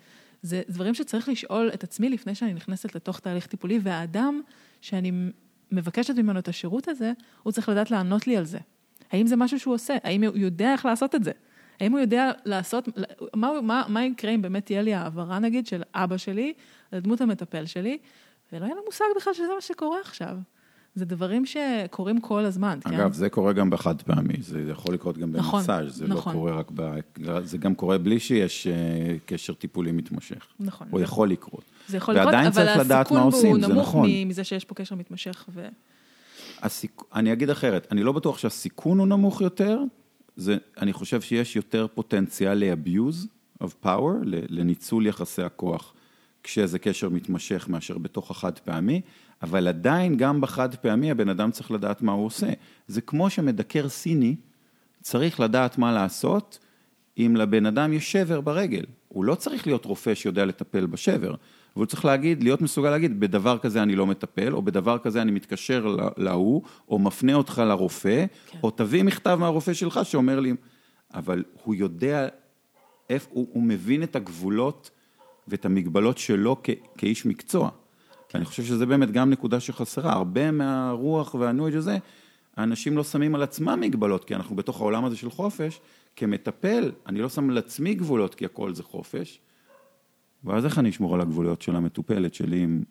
זה 0.42 0.62
דברים 0.68 0.94
שצריך 0.94 1.28
לשאול 1.28 1.70
את 1.74 1.84
עצמי 1.84 2.08
לפני 2.08 2.34
שאני 2.34 2.54
נכנסת 2.54 2.94
לתוך 2.94 3.20
תהליך 3.20 3.46
טיפולי, 3.46 3.78
והאדם 3.82 4.40
שאני 4.80 5.12
מבקשת 5.72 6.14
ממנו 6.14 6.38
את 6.38 6.48
השירות 6.48 6.88
הזה, 6.88 7.12
הוא 7.42 7.52
צריך 7.52 7.68
לדעת 7.68 7.90
לענות 7.90 8.26
לי 8.26 8.36
על 8.36 8.44
זה. 8.44 8.58
האם 9.10 9.26
זה 9.26 9.36
משהו 9.36 9.60
שהוא 9.60 9.74
עושה? 9.74 9.96
האם 10.02 10.24
הוא 10.24 10.36
יודע 10.36 10.72
איך 10.72 10.84
לעשות 10.84 11.14
את 11.14 11.24
זה? 11.24 11.32
האם 11.80 11.92
הוא 11.92 12.00
יודע 12.00 12.30
לעשות, 12.44 12.88
מה, 13.34 13.50
מה, 13.62 13.84
מה 13.88 14.04
יקרה 14.04 14.30
אם 14.30 14.42
באמת 14.42 14.66
תהיה 14.66 14.82
לי 14.82 14.94
העברה 14.94 15.38
נגיד 15.38 15.66
של 15.66 15.82
אבא 15.94 16.16
שלי 16.16 16.52
לדמות 16.92 17.20
המטפל 17.20 17.66
שלי, 17.66 17.98
ולא 18.52 18.64
יהיה 18.64 18.74
לו 18.74 18.82
מושג 18.86 19.04
בכלל 19.16 19.34
שזה 19.34 19.46
מה 19.54 19.60
שקורה 19.60 20.00
עכשיו. 20.00 20.36
זה 20.94 21.04
דברים 21.04 21.46
שקורים 21.46 22.20
כל 22.20 22.44
הזמן, 22.44 22.78
כן? 22.84 22.94
אגב, 22.94 23.12
זה 23.12 23.30
קורה 23.30 23.52
גם 23.52 23.70
בחד 23.70 24.02
פעמי, 24.02 24.34
זה 24.40 24.64
יכול 24.70 24.94
לקרות 24.94 25.18
גם 25.18 25.32
נכון, 25.32 25.60
במסאז', 25.60 25.94
זה 25.94 26.06
לא 26.06 26.14
נכון. 26.14 26.32
לא 26.32 26.38
קורה 26.38 26.52
רק 26.52 26.70
ב... 26.74 26.98
זה 27.44 27.58
גם 27.58 27.74
קורה 27.74 27.98
בלי 27.98 28.20
שיש 28.20 28.66
אה, 28.66 29.16
קשר 29.26 29.54
טיפולי 29.54 29.92
מתמשך. 29.92 30.46
נכון. 30.60 30.86
הוא 30.90 31.00
יכול 31.00 31.30
לקרות. 31.30 31.64
זה 31.88 31.96
יכול 31.96 32.14
לקרות, 32.14 32.34
אבל 32.34 32.68
הסיכון 32.68 33.32
הוא 33.32 33.58
נמוך 33.58 33.88
נכון. 33.88 34.10
מזה 34.26 34.44
שיש 34.44 34.64
פה 34.64 34.74
קשר 34.74 34.94
מתמשך 34.94 35.44
ו... 35.48 35.68
הסיכ... 36.62 36.90
אני 37.14 37.32
אגיד 37.32 37.50
אחרת, 37.50 37.86
אני 37.92 38.02
לא 38.02 38.12
בטוח 38.12 38.38
שהסיכון 38.38 38.98
הוא 38.98 39.06
נמוך 39.06 39.40
יותר, 39.40 39.80
זה, 40.38 40.56
אני 40.80 40.92
חושב 40.92 41.20
שיש 41.20 41.56
יותר 41.56 41.86
פוטנציאל 41.94 42.64
ל-abuse 42.64 43.26
of 43.62 43.84
power, 43.84 44.14
לניצול 44.24 45.06
יחסי 45.06 45.42
הכוח, 45.42 45.94
כשזה 46.42 46.78
קשר 46.78 47.08
מתמשך 47.08 47.66
מאשר 47.68 47.98
בתוך 47.98 48.30
החד 48.30 48.58
פעמי, 48.58 49.00
אבל 49.42 49.68
עדיין 49.68 50.16
גם 50.16 50.40
בחד 50.40 50.74
פעמי 50.74 51.10
הבן 51.10 51.28
אדם 51.28 51.50
צריך 51.50 51.70
לדעת 51.70 52.02
מה 52.02 52.12
הוא 52.12 52.26
עושה. 52.26 52.46
זה 52.86 53.00
כמו 53.00 53.30
שמדקר 53.30 53.88
סיני 53.88 54.36
צריך 55.02 55.40
לדעת 55.40 55.78
מה 55.78 55.92
לעשות 55.92 56.58
אם 57.18 57.34
לבן 57.36 57.66
אדם 57.66 57.92
יש 57.92 58.12
שבר 58.12 58.40
ברגל. 58.40 58.84
הוא 59.08 59.24
לא 59.24 59.34
צריך 59.34 59.66
להיות 59.66 59.84
רופא 59.84 60.14
שיודע 60.14 60.44
לטפל 60.44 60.86
בשבר, 60.86 61.34
והוא 61.78 61.86
צריך 61.86 62.04
להגיד, 62.04 62.42
להיות 62.42 62.62
מסוגל 62.62 62.90
להגיד, 62.90 63.20
בדבר 63.20 63.58
כזה 63.58 63.82
אני 63.82 63.96
לא 63.96 64.06
מטפל, 64.06 64.52
או 64.52 64.62
בדבר 64.62 64.98
כזה 64.98 65.22
אני 65.22 65.30
מתקשר 65.30 65.96
להוא, 66.16 66.62
או 66.88 66.98
מפנה 66.98 67.34
אותך 67.34 67.62
לרופא, 67.66 68.24
כן. 68.46 68.58
או 68.62 68.70
תביא 68.70 69.02
מכתב 69.02 69.36
מהרופא 69.40 69.72
שלך 69.72 70.00
שאומר 70.02 70.40
לי, 70.40 70.52
אבל 71.14 71.44
הוא 71.64 71.74
יודע, 71.74 72.28
איפה, 73.10 73.30
הוא, 73.32 73.46
הוא 73.52 73.62
מבין 73.62 74.02
את 74.02 74.16
הגבולות 74.16 74.90
ואת 75.48 75.64
המגבלות 75.64 76.18
שלו 76.18 76.56
כ, 76.62 76.70
כאיש 76.96 77.26
מקצוע. 77.26 77.70
כן. 78.28 78.38
ואני 78.38 78.44
חושב 78.44 78.64
שזה 78.64 78.86
באמת 78.86 79.10
גם 79.10 79.30
נקודה 79.30 79.60
שחסרה, 79.60 80.12
הרבה 80.12 80.50
מהרוח 80.50 81.34
והניו 81.34 81.76
הזה, 81.76 81.98
האנשים 82.56 82.96
לא 82.96 83.04
שמים 83.04 83.34
על 83.34 83.42
עצמם 83.42 83.78
מגבלות, 83.80 84.24
כי 84.24 84.34
אנחנו 84.34 84.56
בתוך 84.56 84.80
העולם 84.80 85.04
הזה 85.04 85.16
של 85.16 85.30
חופש, 85.30 85.80
כמטפל, 86.16 86.92
אני 87.06 87.20
לא 87.20 87.28
שם 87.28 87.50
על 87.50 87.58
עצמי 87.58 87.94
גבולות, 87.94 88.34
כי 88.34 88.44
הכל 88.44 88.74
זה 88.74 88.82
חופש, 88.82 89.40
ואז 90.44 90.64
איך 90.64 90.78
אני 90.78 90.90
אשמור 90.90 91.14
על 91.14 91.20
הגבולות 91.20 91.62
של 91.62 91.76
המטופלת 91.76 92.34
שלי 92.34 92.64
אם 92.64 92.82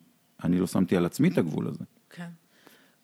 אני 0.44 0.58
לא 0.58 0.66
שמתי 0.66 0.96
על 0.96 1.06
עצמי 1.06 1.28
את 1.28 1.38
הגבול 1.38 1.68
הזה? 1.68 1.84
כן. 2.10 2.28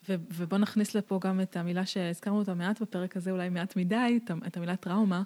ו- 0.08 0.14
ובוא 0.34 0.58
נכניס 0.58 0.94
לפה 0.94 1.20
גם 1.22 1.40
את 1.40 1.56
המילה 1.56 1.86
שהזכרנו 1.86 2.38
אותה 2.38 2.54
מעט 2.54 2.82
בפרק 2.82 3.16
הזה, 3.16 3.30
אולי 3.30 3.48
מעט 3.48 3.76
מדי, 3.76 4.20
את 4.46 4.56
המילה 4.56 4.76
טראומה, 4.76 5.22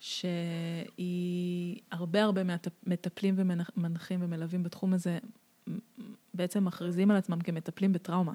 שהיא 0.00 1.80
הרבה 1.90 2.22
הרבה 2.22 2.40
מטפלים 2.86 3.34
ומנחים 3.38 4.22
ומלווים 4.22 4.62
בתחום 4.62 4.94
הזה, 4.94 5.18
בעצם 6.34 6.64
מכריזים 6.64 7.10
על 7.10 7.16
עצמם 7.16 7.40
כמטפלים 7.40 7.92
בטראומה. 7.92 8.32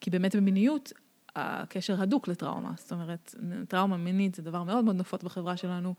כי 0.00 0.10
באמת 0.10 0.36
במיניות, 0.36 0.92
הקשר 1.36 2.02
הדוק 2.02 2.28
לטראומה. 2.28 2.72
זאת 2.76 2.92
אומרת, 2.92 3.34
טראומה 3.68 3.96
מינית 3.96 4.34
זה 4.34 4.42
דבר 4.42 4.62
מאוד 4.62 4.84
מאוד 4.84 4.96
נפוץ 4.96 5.22
בחברה 5.22 5.56
שלנו. 5.56 5.94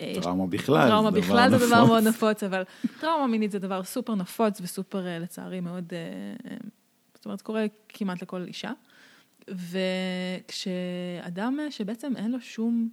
אה, 0.00 0.14
טראומה 0.22 0.46
בכלל 0.46 0.88
טראומה 0.88 1.10
זה 1.10 1.20
בכלל 1.20 1.48
דבר 1.48 1.58
זה 1.58 1.66
דבר 1.66 1.84
מאוד 1.84 2.04
נפוץ, 2.04 2.42
אבל 2.42 2.62
טראומה 3.00 3.26
מינית 3.26 3.50
זה 3.50 3.58
דבר 3.58 3.82
סופר 3.82 4.14
נפוץ 4.14 4.60
וסופר, 4.60 5.06
אה, 5.06 5.18
לצערי, 5.18 5.60
מאוד, 5.60 5.92
אה, 5.92 6.56
זאת 7.14 7.26
אומרת, 7.26 7.42
קורה 7.42 7.64
כמעט 7.88 8.22
לכל 8.22 8.42
אישה. 8.42 8.70
וכשאדם 9.48 11.58
שבעצם 11.70 12.16
אין 12.16 12.32
לו 12.32 12.40
שום, 12.40 12.88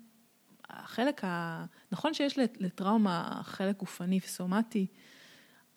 החלק 0.69 1.23
ה... 1.23 1.65
נכון 1.91 2.13
שיש 2.13 2.39
לטראומה 2.59 3.41
חלק 3.43 3.77
גופני 3.77 4.19
וסומטי, 4.25 4.87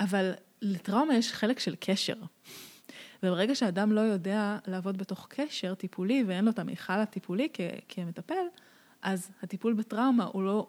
אבל 0.01 0.33
לטראומה 0.63 1.15
יש 1.15 1.33
חלק 1.33 1.59
של 1.59 1.75
קשר. 1.81 2.17
וברגע 3.23 3.55
שאדם 3.55 3.93
לא 3.93 4.01
יודע 4.01 4.59
לעבוד 4.67 4.99
בתוך 4.99 5.27
קשר 5.31 5.75
טיפולי 5.75 6.25
ואין 6.27 6.45
לו 6.45 6.51
את 6.51 6.59
המיכל 6.59 6.93
הטיפולי 6.93 7.49
כ- 7.53 7.61
כמטפל, 7.89 8.45
אז 9.03 9.31
הטיפול 9.43 9.73
בטראומה 9.73 10.25
הוא 10.25 10.43
לא, 10.43 10.67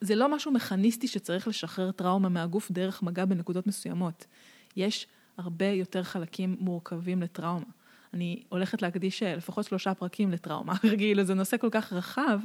זה 0.00 0.14
לא 0.14 0.36
משהו 0.36 0.52
מכניסטי 0.52 1.08
שצריך 1.08 1.48
לשחרר 1.48 1.90
טראומה 1.90 2.28
מהגוף 2.28 2.70
דרך 2.70 3.02
מגע 3.02 3.24
בנקודות 3.24 3.66
מסוימות. 3.66 4.26
יש 4.76 5.06
הרבה 5.38 5.66
יותר 5.66 6.02
חלקים 6.02 6.56
מורכבים 6.60 7.22
לטראומה. 7.22 7.66
אני 8.14 8.42
הולכת 8.48 8.82
להקדיש 8.82 9.22
אה, 9.22 9.36
לפחות 9.36 9.64
שלושה 9.64 9.94
פרקים 9.94 10.30
לטראומה, 10.30 10.74
כאילו 10.98 11.24
זה 11.24 11.34
נושא 11.34 11.56
כל 11.56 11.68
כך 11.70 11.92
רחב. 11.92 12.40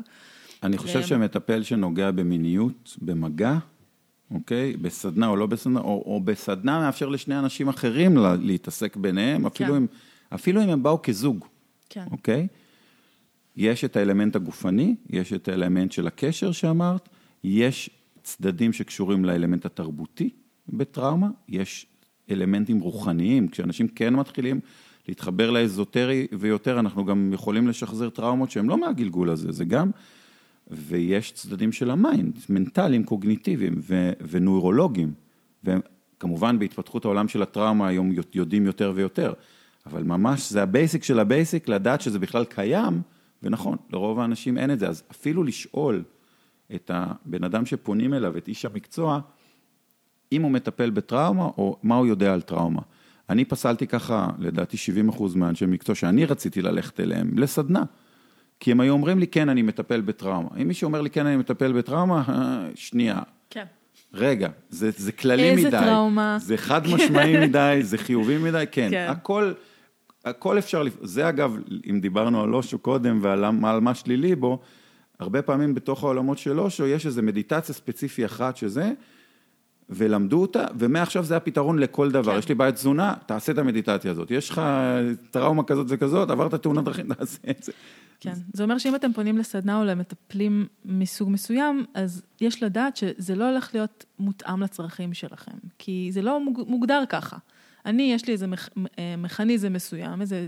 אני 0.63 0.77
חושב 0.77 0.99
ו... 0.99 1.03
שמטפל 1.03 1.63
שנוגע 1.63 2.11
במיניות, 2.11 2.97
במגע, 3.01 3.57
אוקיי? 4.31 4.77
בסדנה 4.77 5.27
או 5.27 5.35
לא 5.35 5.45
בסדנה, 5.45 5.79
או, 5.79 6.03
או 6.05 6.21
בסדנה 6.21 6.79
מאפשר 6.79 7.09
לשני 7.09 7.39
אנשים 7.39 7.67
אחרים 7.67 8.17
לה, 8.17 8.35
להתעסק 8.35 8.95
ביניהם, 8.95 9.45
אפילו, 9.45 9.69
כן. 9.69 9.75
אם, 9.75 9.87
אפילו 10.35 10.63
אם 10.63 10.69
הם 10.69 10.83
באו 10.83 11.01
כזוג, 11.01 11.45
כן. 11.89 12.05
אוקיי? 12.11 12.47
יש 13.55 13.85
את 13.85 13.95
האלמנט 13.95 14.35
הגופני, 14.35 14.95
יש 15.09 15.33
את 15.33 15.47
האלמנט 15.47 15.91
של 15.91 16.07
הקשר 16.07 16.51
שאמרת, 16.51 17.09
יש 17.43 17.89
צדדים 18.23 18.73
שקשורים 18.73 19.25
לאלמנט 19.25 19.65
התרבותי 19.65 20.29
בטראומה, 20.69 21.29
יש 21.49 21.85
אלמנטים 22.31 22.79
רוחניים, 22.79 23.47
כשאנשים 23.47 23.87
כן 23.87 24.13
מתחילים 24.13 24.59
להתחבר 25.07 25.51
לאזוטרי 25.51 26.27
ויותר, 26.39 26.79
אנחנו 26.79 27.05
גם 27.05 27.33
יכולים 27.33 27.67
לשחזר 27.67 28.09
טראומות 28.09 28.51
שהן 28.51 28.65
לא 28.65 28.77
מהגלגול 28.77 29.29
הזה, 29.29 29.51
זה 29.51 29.65
גם. 29.65 29.91
ויש 30.71 31.31
צדדים 31.31 31.71
של 31.71 31.91
ה 31.91 31.99
mind, 31.99 32.39
מנטליים, 32.49 33.03
קוגניטיביים 33.03 33.75
ו- 33.77 34.11
ונוירולוגיים, 34.29 35.13
וכמובן 35.63 36.59
בהתפתחות 36.59 37.05
העולם 37.05 37.27
של 37.27 37.41
הטראומה 37.41 37.87
היום 37.87 38.11
יודעים 38.33 38.65
יותר 38.65 38.91
ויותר, 38.95 39.33
אבל 39.85 40.03
ממש 40.03 40.51
זה 40.51 40.63
ה 40.63 40.70
basic 40.70 41.03
של 41.03 41.19
ה 41.19 41.26
basic, 41.26 41.67
לדעת 41.67 42.01
שזה 42.01 42.19
בכלל 42.19 42.45
קיים, 42.45 43.01
ונכון, 43.43 43.77
לרוב 43.93 44.19
האנשים 44.19 44.57
אין 44.57 44.71
את 44.71 44.79
זה, 44.79 44.87
אז 44.87 45.03
אפילו 45.11 45.43
לשאול 45.43 46.03
את 46.75 46.91
הבן 46.93 47.43
אדם 47.43 47.65
שפונים 47.65 48.13
אליו, 48.13 48.37
את 48.37 48.47
איש 48.47 48.65
המקצוע, 48.65 49.19
אם 50.31 50.41
הוא 50.41 50.51
מטפל 50.51 50.89
בטראומה 50.89 51.43
או 51.43 51.77
מה 51.83 51.95
הוא 51.95 52.07
יודע 52.07 52.33
על 52.33 52.41
טראומה. 52.41 52.81
אני 53.29 53.45
פסלתי 53.45 53.87
ככה, 53.87 54.27
לדעתי 54.39 54.77
70 54.77 55.09
אחוז 55.09 55.35
מהאנשי 55.35 55.65
מקצוע 55.65 55.95
שאני 55.95 56.25
רציתי 56.25 56.61
ללכת 56.61 56.99
אליהם, 56.99 57.37
לסדנה. 57.37 57.83
כי 58.59 58.71
הם 58.71 58.79
היו 58.79 58.93
אומרים 58.93 59.19
לי, 59.19 59.27
כן, 59.27 59.49
אני 59.49 59.61
מטפל 59.61 60.01
בטראומה. 60.01 60.49
אם 60.61 60.67
מישהו 60.67 60.87
אומר 60.87 61.01
לי, 61.01 61.09
כן, 61.09 61.25
אני 61.25 61.37
מטפל 61.37 61.71
בטראומה, 61.71 62.23
אה, 62.29 62.69
שנייה. 62.75 63.19
כן. 63.49 63.65
רגע, 64.13 64.49
זה, 64.69 64.89
זה 64.97 65.11
כללי 65.11 65.49
איזה 65.49 65.67
מדי. 65.67 65.77
איזה 65.77 65.87
טראומה. 65.87 66.37
זה 66.39 66.57
חד 66.57 66.87
משמעי 66.87 67.37
מדי, 67.47 67.79
זה 67.81 67.97
חיובי 67.97 68.37
מדי, 68.37 68.63
כן. 68.71 68.87
כן. 68.91 69.07
הכל, 69.09 69.53
הכל 70.25 70.57
אפשר, 70.57 70.83
זה 71.01 71.29
אגב, 71.29 71.57
אם 71.89 71.99
דיברנו 71.99 72.43
על 72.43 72.53
אושו 72.53 72.79
קודם 72.79 73.19
ועל 73.21 73.49
מה 73.79 73.95
שלילי 73.95 74.35
בו, 74.35 74.59
הרבה 75.21 75.41
פעמים 75.41 75.75
בתוך 75.75 76.03
העולמות 76.03 76.37
של 76.37 76.59
אושו 76.59 76.87
יש 76.87 77.05
איזו 77.05 77.21
מדיטציה 77.21 77.75
ספציפי 77.75 78.25
אחת 78.25 78.57
שזה, 78.57 78.91
ולמדו 79.89 80.41
אותה, 80.41 80.65
ומעכשיו 80.79 81.23
זה 81.23 81.37
הפתרון 81.37 81.79
לכל 81.79 82.11
דבר. 82.11 82.31
כן. 82.33 82.39
יש 82.39 82.49
לי 82.49 82.55
בעיית 82.55 82.75
תזונה, 82.75 83.13
תעשה 83.25 83.51
את 83.51 83.57
המדיטציה 83.57 84.11
הזאת. 84.11 84.31
יש 84.31 84.49
לך 84.49 84.61
טראומה 85.31 85.63
כזאת 85.63 85.85
וכזאת, 85.89 86.29
עברת 86.29 86.53
תאונת 86.53 86.83
דרכים, 86.83 87.07
תעשה 87.13 87.37
את 87.49 87.63
זה. 87.63 87.71
כן, 88.19 88.33
זה 88.53 88.63
אומר 88.63 88.77
שאם 88.77 88.95
אתם 88.95 89.13
פונים 89.13 89.37
לסדנה 89.37 89.79
או 89.79 89.85
למטפלים 89.85 90.67
מסוג 90.85 91.29
מסוים, 91.29 91.85
אז 91.93 92.21
יש 92.41 92.63
לדעת 92.63 92.97
שזה 92.97 93.35
לא 93.35 93.49
הולך 93.49 93.69
להיות 93.73 94.05
מותאם 94.19 94.63
לצרכים 94.63 95.13
שלכם, 95.13 95.57
כי 95.79 96.09
זה 96.11 96.21
לא 96.21 96.39
מוגדר 96.67 97.03
ככה. 97.09 97.37
אני, 97.85 98.13
יש 98.13 98.27
לי 98.27 98.33
איזה 98.33 98.45
אה, 98.99 99.15
מכניזם 99.17 99.73
מסוים, 99.73 100.21
איזה 100.21 100.47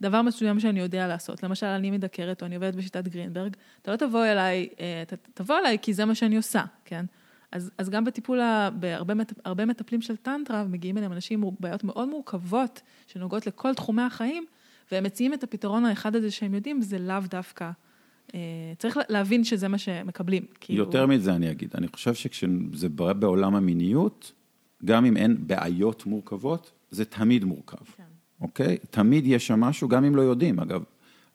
דבר 0.00 0.22
מסוים 0.22 0.60
שאני 0.60 0.80
יודע 0.80 1.06
לעשות. 1.06 1.42
למשל, 1.42 1.66
אני 1.66 1.90
מדקרת 1.90 2.42
או 2.42 2.46
אני 2.46 2.54
עובדת 2.54 2.74
בשיטת 2.74 3.08
גרינברג, 3.08 3.56
אתה 3.82 3.90
לא 3.90 3.96
תבוא 3.96 4.24
אליי, 4.24 4.68
אה, 4.80 5.02
אתה 5.02 5.16
תבוא 5.34 5.58
אליי 5.58 5.78
כי 5.82 5.94
זה 5.94 6.04
מה 6.04 6.14
שאני 6.14 6.36
עושה, 6.36 6.64
כן? 6.84 7.04
אז, 7.52 7.70
אז 7.78 7.90
גם 7.90 8.04
בטיפול, 8.04 8.40
בהרבה 8.78 9.64
מטפלים 9.66 10.00
של 10.02 10.16
טנטרה, 10.16 10.64
מגיעים 10.64 10.98
אליהם 10.98 11.12
אנשים 11.12 11.42
עם 11.42 11.50
בעיות 11.60 11.84
מאוד 11.84 12.08
מורכבות, 12.08 12.82
שנוגעות 13.06 13.46
לכל 13.46 13.74
תחומי 13.74 14.02
החיים, 14.02 14.46
והם 14.92 15.04
מציעים 15.04 15.34
את 15.34 15.44
הפתרון 15.44 15.84
האחד 15.84 16.16
הזה 16.16 16.30
שהם 16.30 16.54
יודעים, 16.54 16.82
זה 16.82 16.98
לאו 16.98 17.20
דווקא. 17.30 17.70
אה, 18.34 18.40
צריך 18.78 18.98
להבין 19.08 19.44
שזה 19.44 19.68
מה 19.68 19.78
שמקבלים. 19.78 20.42
כאילו... 20.60 20.84
יותר 20.84 21.06
מזה 21.06 21.34
אני 21.34 21.50
אגיד, 21.50 21.70
אני 21.74 21.88
חושב 21.88 22.14
שכשזה 22.14 22.88
בעולם 22.88 23.54
המיניות, 23.54 24.32
גם 24.84 25.04
אם 25.04 25.16
אין 25.16 25.46
בעיות 25.46 26.06
מורכבות, 26.06 26.72
זה 26.90 27.04
תמיד 27.04 27.44
מורכב, 27.44 27.84
כן. 27.96 28.02
אוקיי? 28.40 28.76
תמיד 28.90 29.26
יש 29.26 29.46
שם 29.46 29.60
משהו, 29.60 29.88
גם 29.88 30.04
אם 30.04 30.16
לא 30.16 30.22
יודעים. 30.22 30.60
אגב, 30.60 30.82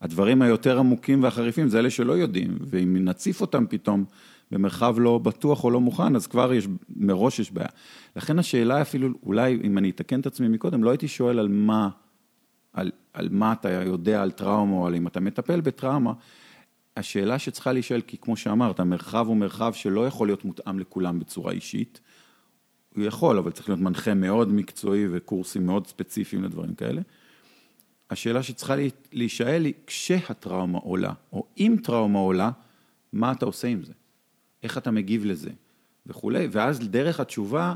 הדברים 0.02 0.42
היותר 0.42 0.80
עמוקים 0.80 1.24
והחריפים 1.24 1.68
זה 1.68 1.80
אלה 1.80 1.90
שלא 1.90 2.14
יודעים, 2.14 2.58
ואם 2.62 2.98
נציף 3.06 3.42
אותם 3.42 3.66
פתאום 3.70 4.06
במרחב 4.52 4.96
לא 5.00 5.18
בטוח 5.18 5.64
או 5.64 5.72
לא 5.72 5.82
מוכן, 5.82 6.16
אז 6.16 6.28
כבר 6.28 6.54
יש, 6.54 6.68
מראש 6.96 7.40
יש 7.40 7.52
בעיה. 7.52 7.70
לכן 8.16 8.40
השאלה 8.40 8.82
אפילו, 8.82 9.10
אולי 9.24 9.60
אם 9.64 9.78
אני 9.78 9.90
אתקן 9.90 10.20
את 10.20 10.26
עצמי 10.26 10.48
מקודם, 10.48 10.84
לא 10.84 10.90
הייתי 10.90 11.08
שואל 11.08 11.40
על 11.40 11.48
מה 11.48 11.90
על, 12.74 12.92
על 13.14 13.30
מה 13.32 13.54
אתה 13.54 13.70
יודע 13.72 14.22
על 14.22 14.32
טראומה, 14.32 14.74
או 14.74 14.88
על 14.88 14.96
אם 14.96 15.08
אתה 15.08 15.20
מטפל 15.20 15.62
בטראומה, 15.62 16.14
השאלה 16.98 17.40
שצריכה 17.40 17.72
להישאל, 17.72 18.02
כי 18.02 18.18
כמו 18.18 18.38
שאמרת, 18.38 18.80
המרחב 18.80 19.28
הוא 19.28 19.38
מרחב 19.38 19.74
שלא 19.74 20.08
יכול 20.08 20.28
להיות 20.28 20.46
מותאם 20.46 20.80
לכולם 20.80 21.20
בצורה 21.20 21.52
אישית. 21.52 22.00
הוא 22.96 23.04
יכול, 23.04 23.38
אבל 23.38 23.52
צריך 23.52 23.70
להיות 23.70 23.82
מנחה 23.82 24.14
מאוד 24.14 24.54
מקצועי 24.54 25.08
וקורסים 25.12 25.66
מאוד 25.66 25.88
ספציפיים 25.88 26.44
לדברים 26.44 26.76
כאלה. 26.76 27.02
השאלה 28.10 28.44
שצריכה 28.44 28.76
להישאל 29.14 29.66
היא, 29.66 29.74
כשהטראומה 29.88 30.80
עולה, 30.80 31.14
או 31.34 31.46
אם 31.58 31.76
טראומה 31.84 32.20
עולה, 32.20 32.52
מה 33.14 33.32
אתה 33.32 33.46
עושה 33.46 33.68
עם 33.68 33.84
זה? 33.84 33.94
איך 34.64 34.78
אתה 34.78 34.92
מגיב 34.92 35.26
לזה? 35.26 35.50
וכולי, 36.06 36.48
ואז 36.52 36.80
דרך 36.80 37.20
התשובה, 37.20 37.76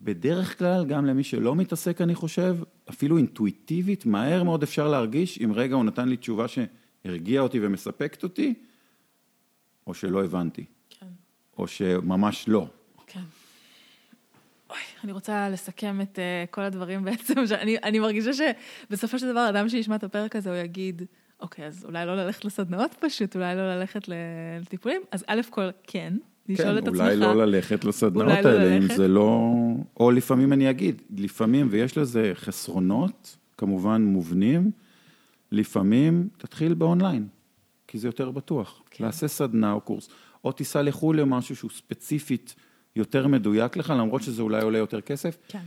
בדרך 0.00 0.58
כלל, 0.58 0.84
גם 0.86 1.06
למי 1.06 1.24
שלא 1.24 1.54
מתעסק, 1.54 2.00
אני 2.00 2.14
חושב, 2.14 2.56
אפילו 2.90 3.16
אינטואיטיבית, 3.16 4.06
מהר 4.06 4.42
מאוד 4.42 4.62
אפשר 4.62 4.88
להרגיש, 4.88 5.38
אם 5.44 5.52
רגע 5.54 5.74
הוא 5.74 5.84
נתן 5.84 6.08
לי 6.08 6.16
תשובה 6.16 6.46
שהרגיעה 6.48 7.42
אותי 7.42 7.58
ומספקת 7.62 8.22
אותי, 8.22 8.54
או 9.86 9.94
שלא 9.94 10.24
הבנתי. 10.24 10.64
כן. 10.90 11.06
או 11.58 11.66
שממש 11.66 12.48
לא. 12.48 12.68
כן. 14.74 14.80
אוי, 14.80 15.04
אני 15.04 15.12
רוצה 15.12 15.48
לסכם 15.48 16.00
את 16.00 16.18
uh, 16.18 16.50
כל 16.50 16.60
הדברים 16.60 17.04
בעצם, 17.04 17.46
שאני 17.46 17.76
אני 17.82 17.98
מרגישה 17.98 18.30
שבסופו 18.32 19.18
של 19.18 19.30
דבר, 19.30 19.48
אדם 19.48 19.68
שישמע 19.68 19.96
את 19.96 20.04
הפרק 20.04 20.36
הזה, 20.36 20.50
הוא 20.50 20.56
יגיד, 20.56 21.02
אוקיי, 21.40 21.66
אז 21.66 21.84
אולי 21.84 22.06
לא 22.06 22.16
ללכת 22.16 22.44
לסדנאות 22.44 22.94
פשוט, 23.00 23.36
אולי 23.36 23.56
לא 23.56 23.76
ללכת 23.76 24.08
לטיפולים, 24.08 25.02
אז 25.10 25.24
א' 25.26 25.40
כל, 25.50 25.68
כן, 25.86 26.14
לשאול 26.48 26.68
כן, 26.68 26.78
את 26.78 26.88
עצמך. 26.88 27.00
אולי 27.00 27.16
לא 27.16 27.46
ללכת 27.46 27.84
לסדנאות 27.84 28.44
לא 28.44 28.48
האלה, 28.48 28.64
לא 28.64 28.76
אם 28.76 28.94
זה 28.96 29.08
לא... 29.08 29.52
או 30.00 30.10
לפעמים 30.10 30.52
אני 30.52 30.70
אגיד, 30.70 31.02
לפעמים, 31.16 31.68
ויש 31.70 31.98
לזה 31.98 32.32
חסרונות, 32.34 33.36
כמובן 33.58 34.02
מובנים, 34.02 34.70
לפעמים 35.52 36.28
תתחיל 36.38 36.74
באונליין, 36.74 37.28
כי 37.86 37.98
זה 37.98 38.08
יותר 38.08 38.30
בטוח. 38.30 38.82
כן. 38.90 39.04
לעשה 39.04 39.28
סדנה 39.28 39.72
או 39.72 39.80
קורס, 39.80 40.08
או 40.44 40.52
תיסע 40.52 40.82
לחו"ל 40.82 41.20
למשהו 41.20 41.56
שהוא 41.56 41.70
ספציפית 41.70 42.54
יותר 42.96 43.26
מדויק 43.28 43.76
לך, 43.76 43.90
למרות 43.90 44.22
שזה 44.22 44.42
אולי 44.42 44.62
עולה 44.62 44.78
יותר 44.78 45.00
כסף. 45.00 45.36
כן. 45.48 45.62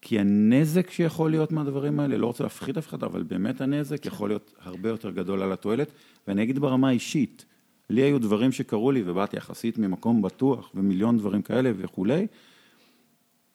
כי 0.00 0.20
הנזק 0.20 0.90
שיכול 0.90 1.30
להיות 1.30 1.52
מהדברים 1.52 2.00
האלה, 2.00 2.16
לא 2.16 2.26
רוצה 2.26 2.44
להפחיד 2.44 2.78
אף 2.78 2.88
אחד, 2.88 3.02
אבל 3.04 3.22
באמת 3.22 3.60
הנזק 3.60 4.02
כן. 4.02 4.08
יכול 4.08 4.30
להיות 4.30 4.54
הרבה 4.60 4.88
יותר 4.88 5.10
גדול 5.10 5.42
על 5.42 5.52
התועלת. 5.52 5.92
ואני 6.28 6.42
אגיד 6.42 6.58
ברמה 6.58 6.88
האישית, 6.88 7.44
לי 7.90 8.02
היו 8.02 8.18
דברים 8.18 8.52
שקרו 8.52 8.92
לי, 8.92 9.02
ובאתי 9.06 9.36
יחסית 9.36 9.78
ממקום 9.78 10.22
בטוח, 10.22 10.70
ומיליון 10.74 11.18
דברים 11.18 11.42
כאלה 11.42 11.72
וכולי. 11.76 12.26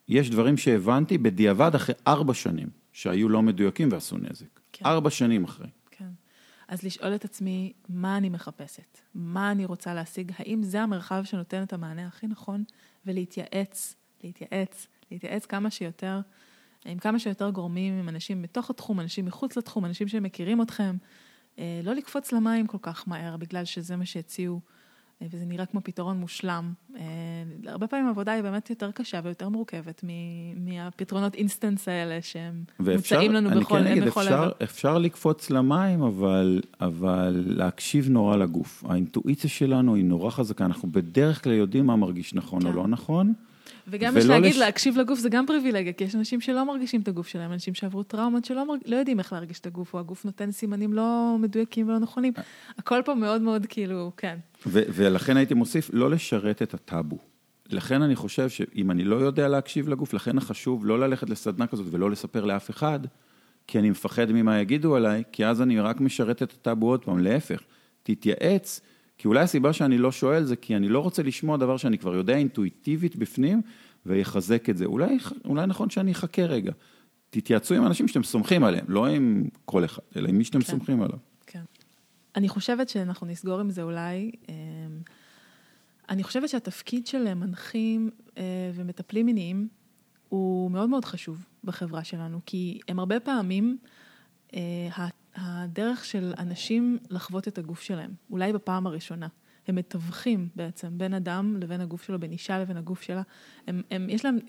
יש 0.07 0.29
דברים 0.29 0.57
שהבנתי 0.57 1.17
בדיעבד 1.17 1.75
אחרי 1.75 1.95
ארבע 2.07 2.33
שנים, 2.33 2.67
שהיו 2.91 3.29
לא 3.29 3.41
מדויקים 3.41 3.89
ועשו 3.91 4.17
נזק. 4.17 4.59
כן. 4.71 4.85
ארבע 4.85 5.09
שנים 5.09 5.43
אחרי. 5.43 5.67
אז 6.73 6.83
לשאול 6.83 7.15
את 7.15 7.25
עצמי, 7.25 7.73
מה 7.89 8.17
אני 8.17 8.29
מחפשת? 8.29 8.99
מה 9.15 9.51
אני 9.51 9.65
רוצה 9.65 9.93
להשיג? 9.93 10.31
האם 10.37 10.63
זה 10.63 10.81
המרחב 10.81 11.23
שנותן 11.23 11.63
את 11.63 11.73
המענה 11.73 12.07
הכי 12.07 12.27
נכון? 12.27 12.63
ולהתייעץ, 13.05 13.95
להתייעץ, 14.23 14.87
להתייעץ 15.11 15.45
כמה 15.45 15.69
שיותר, 15.69 16.19
עם 16.85 16.99
כמה 16.99 17.19
שיותר 17.19 17.49
גורמים, 17.49 17.99
עם 17.99 18.09
אנשים 18.09 18.41
בתוך 18.41 18.69
התחום, 18.69 18.99
אנשים 18.99 19.25
מחוץ 19.25 19.57
לתחום, 19.57 19.85
אנשים 19.85 20.07
שמכירים 20.07 20.61
אתכם. 20.61 20.95
אה, 21.59 21.81
לא 21.83 21.93
לקפוץ 21.93 22.31
למים 22.31 22.67
כל 22.67 22.77
כך 22.81 23.07
מהר, 23.07 23.37
בגלל 23.37 23.65
שזה 23.65 23.95
מה 23.95 24.05
שהציעו, 24.05 24.61
וזה 25.31 25.45
נראה 25.45 25.65
כמו 25.65 25.81
פתרון 25.83 26.17
מושלם. 26.17 26.73
אה, 26.95 27.01
הרבה 27.67 27.87
פעמים 27.87 28.07
העבודה 28.07 28.31
היא 28.31 28.41
באמת 28.41 28.69
יותר 28.69 28.91
קשה 28.91 29.19
ויותר 29.23 29.49
מורכבת 29.49 30.03
מהפתרונות 30.55 31.35
אינסטנס 31.35 31.87
האלה 31.87 32.21
שהם 32.21 32.63
מוצאים 32.79 33.33
לנו 33.33 33.49
בכל 33.49 33.79
כן 33.79 33.87
אגיד, 33.87 34.03
אפשר. 34.03 34.51
אפשר 34.63 34.97
לקפוץ 34.97 35.49
למים, 35.49 36.01
אבל, 36.01 36.61
אבל 36.81 37.43
להקשיב 37.45 38.09
נורא 38.09 38.35
לגוף. 38.35 38.83
האינטואיציה 38.87 39.49
שלנו 39.49 39.95
היא 39.95 40.05
נורא 40.05 40.29
חזקה, 40.29 40.65
אנחנו 40.65 40.91
בדרך 40.91 41.43
כלל 41.43 41.53
יודעים 41.53 41.85
מה 41.85 41.95
מרגיש 41.95 42.33
נכון 42.33 42.61
כן. 42.61 42.67
או 42.67 42.73
לא 42.73 42.87
נכון. 42.87 43.33
וגם 43.87 44.17
יש 44.17 44.25
להגיד, 44.25 44.51
לש... 44.51 44.57
להקשיב 44.57 44.97
לגוף 44.97 45.19
זה 45.19 45.29
גם 45.29 45.45
פריבילגיה, 45.45 45.93
כי 45.93 46.03
יש 46.03 46.15
אנשים 46.15 46.41
שלא 46.41 46.65
מרגישים 46.65 47.01
את 47.01 47.07
הגוף 47.07 47.27
שלהם, 47.27 47.51
אנשים 47.51 47.73
שעברו 47.73 48.03
טראומות 48.03 48.45
שלא 48.45 48.67
מרג... 48.67 48.79
לא 48.85 48.95
יודעים 48.95 49.19
איך 49.19 49.33
להרגיש 49.33 49.59
את 49.59 49.65
הגוף, 49.65 49.93
או 49.93 49.99
הגוף 49.99 50.25
נותן 50.25 50.51
סימנים 50.51 50.93
לא 50.93 51.35
מדויקים 51.39 51.89
ולא 51.89 51.99
נכונים. 51.99 52.33
הכל 52.77 53.01
פה 53.05 53.13
מאוד 53.13 53.41
מאוד 53.41 53.65
כאילו, 53.69 54.11
כן. 54.17 54.37
ולכן 54.67 55.37
הייתי 55.37 55.53
מוסיף, 55.53 55.89
לא 55.93 56.11
לשרת 56.11 56.61
את 56.61 56.73
הטאבו. 56.73 57.17
לכן 57.69 58.01
אני 58.01 58.15
חושב 58.15 58.49
שאם 58.49 58.91
אני 58.91 59.03
לא 59.03 59.15
יודע 59.15 59.47
להקשיב 59.47 59.89
לגוף, 59.89 60.13
לכן 60.13 60.37
החשוב 60.37 60.85
לא 60.85 60.99
ללכת 60.99 61.29
לסדנה 61.29 61.67
כזאת 61.67 61.85
ולא 61.91 62.11
לספר 62.11 62.45
לאף 62.45 62.69
אחד, 62.69 62.99
כי 63.67 63.79
אני 63.79 63.89
מפחד 63.89 64.31
ממה 64.31 64.59
יגידו 64.59 64.95
עליי, 64.95 65.23
כי 65.31 65.45
אז 65.45 65.61
אני 65.61 65.79
רק 65.79 66.01
משרת 66.01 66.43
את 66.43 66.51
הטאבו 66.51 66.89
עוד 66.89 67.05
פעם, 67.05 67.19
להפך. 67.19 67.61
תתייעץ. 68.03 68.81
כי 69.17 69.27
אולי 69.27 69.39
הסיבה 69.39 69.73
שאני 69.73 69.97
לא 69.97 70.11
שואל 70.11 70.43
זה 70.43 70.55
כי 70.55 70.75
אני 70.75 70.89
לא 70.89 70.99
רוצה 70.99 71.23
לשמוע 71.23 71.57
דבר 71.57 71.77
שאני 71.77 71.97
כבר 71.97 72.15
יודע 72.15 72.37
אינטואיטיבית 72.37 73.15
בפנים, 73.15 73.61
ויחזק 74.05 74.69
את 74.69 74.77
זה. 74.77 74.85
אולי, 74.85 75.17
אולי 75.45 75.67
נכון 75.67 75.89
שאני 75.89 76.11
אחכה 76.11 76.41
רגע. 76.41 76.71
תתייעצו 77.29 77.75
עם 77.75 77.85
אנשים 77.85 78.07
שאתם 78.07 78.23
סומכים 78.23 78.63
עליהם, 78.63 78.85
לא 78.87 79.07
עם 79.07 79.43
כל 79.65 79.85
אחד, 79.85 80.01
אלא 80.15 80.29
עם 80.29 80.37
מי 80.37 80.43
שאתם 80.43 80.59
כן. 80.59 80.65
סומכים 80.65 81.01
עליו. 81.01 81.17
אני 82.35 82.49
חושבת 82.49 82.89
שאנחנו 82.89 83.27
נסגור 83.27 83.59
עם 83.59 83.69
זה 83.69 83.83
אולי. 83.83 84.31
אמ, 84.49 84.53
אני 86.09 86.23
חושבת 86.23 86.49
שהתפקיד 86.49 87.07
של 87.07 87.33
מנחים 87.33 88.09
אה, 88.37 88.71
ומטפלים 88.73 89.25
מיניים 89.25 89.67
הוא 90.29 90.71
מאוד 90.71 90.89
מאוד 90.89 91.05
חשוב 91.05 91.45
בחברה 91.63 92.03
שלנו, 92.03 92.39
כי 92.45 92.79
הם 92.87 92.99
הרבה 92.99 93.19
פעמים 93.19 93.77
אה, 94.53 95.07
הדרך 95.35 96.05
של 96.05 96.33
אנשים 96.37 96.97
לחוות 97.09 97.47
את 97.47 97.57
הגוף 97.57 97.81
שלהם, 97.81 98.13
אולי 98.29 98.53
בפעם 98.53 98.87
הראשונה. 98.87 99.27
הם 99.67 99.75
מתווכים 99.75 100.47
בעצם 100.55 100.87
בין 100.91 101.13
אדם 101.13 101.57
לבין 101.59 101.81
הגוף 101.81 102.03
שלו, 102.03 102.19
בין 102.19 102.31
אישה 102.31 102.59
לבין 102.59 102.77
הגוף 102.77 103.01
שלה. 103.01 103.21
הם, 103.67 103.81
הם, 103.91 104.09
יש 104.09 104.25
להם 104.25 104.39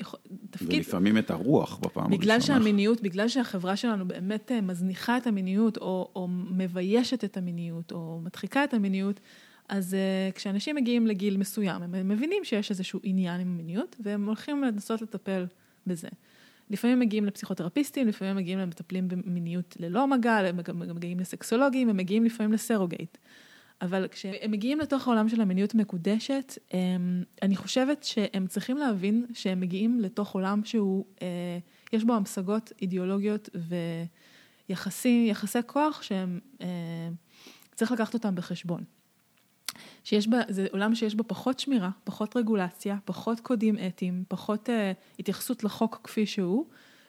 תפקיד... 0.51 0.69
ולפעמים 0.73 1.19
את 1.19 1.31
הרוח 1.31 1.79
בפעם 1.79 2.05
הראשונה. 2.05 2.21
בגלל 2.21 2.41
שהמיניות, 2.41 3.03
בגלל 3.03 3.29
שהחברה 3.29 3.77
שלנו 3.77 4.09
באמת 4.09 4.53
אה, 4.53 4.61
מזניחה 4.61 5.17
את 5.17 5.27
המיניות, 5.27 5.77
או, 5.77 6.11
או 6.17 6.29
מביישת 6.29 7.25
את 7.25 7.37
המיניות, 7.37 7.93
או 7.93 8.21
מדחיקה 8.25 8.65
את 8.65 8.75
המיניות, 8.75 9.21
אז 9.69 9.95
uh, 9.95 10.37
כשאנשים 10.37 10.77
מגיעים 10.77 11.07
לגיל 11.07 11.37
מסוים, 11.37 11.83
הם 11.83 12.09
מבינים 12.09 12.45
שיש 12.45 12.71
איזשהו 12.71 13.01
עניין 13.03 13.41
עם 13.41 13.49
המיניות, 13.49 13.97
והם 14.01 14.27
הולכים 14.27 14.65
לנסות 14.65 15.03
לטפל 15.03 15.47
בזה. 15.87 16.09
לפעמים 16.71 16.99
מגיעים 16.99 17.25
לפסיכותרפיסטים, 17.25 18.09
לפעמים 18.09 18.37
מגיעים 18.37 18.59
למטפלים 18.59 19.09
במיניות 19.09 19.77
ללא 19.81 20.07
מגע, 20.07 20.33
הם 20.33 20.57
מגיעים 20.95 21.21
לסקסולוגים, 21.21 21.89
הם 21.89 21.97
מגיעים 21.97 22.25
לפעמים 22.25 22.53
לסרוגייט. 22.53 23.19
אבל 23.85 24.09
כשהם 24.09 24.51
מגיעים 24.51 24.81
לתוך 24.81 25.07
העולם 25.07 25.29
של 25.29 25.41
המיניות 25.41 25.75
מקודשת, 25.75 26.59
אני 27.43 27.57
חושבת 27.57 28.05
שהם 28.05 28.47
צריכים 28.47 28.77
להבין 28.77 29.27
שהם 29.35 29.61
מגיעים 29.61 30.01
לתוך 30.01 30.35
עולם 30.35 30.65
שהוא, 30.65 31.05
אה, 31.23 31.59
יש 31.93 32.05
בו 32.05 32.15
המשגות 32.15 32.73
אידיאולוגיות 32.83 33.49
ויחסי, 34.69 35.27
יחסי 35.31 35.59
כוח 35.67 36.03
שהם, 36.03 36.41
אה, 36.61 37.09
צריך 37.75 37.93
לקחת 37.93 38.15
אותם 38.15 38.35
בחשבון. 38.35 38.85
שיש 40.05 40.29
בה, 40.29 40.41
זה 40.49 40.67
עולם 40.73 40.95
שיש 40.95 41.15
בו 41.15 41.25
פחות 41.27 41.61
שמירה, 41.61 41.91
פחות 42.05 42.37
רגולציה, 42.37 42.97
פחות 43.05 43.41
קודים 43.41 43.77
אתיים, 43.87 44.25
פחות 44.29 44.69
uh, 44.69 44.73
התייחסות 45.19 45.65
לחוק 45.65 46.01
כפי 46.05 46.27
שהוא, 46.27 46.67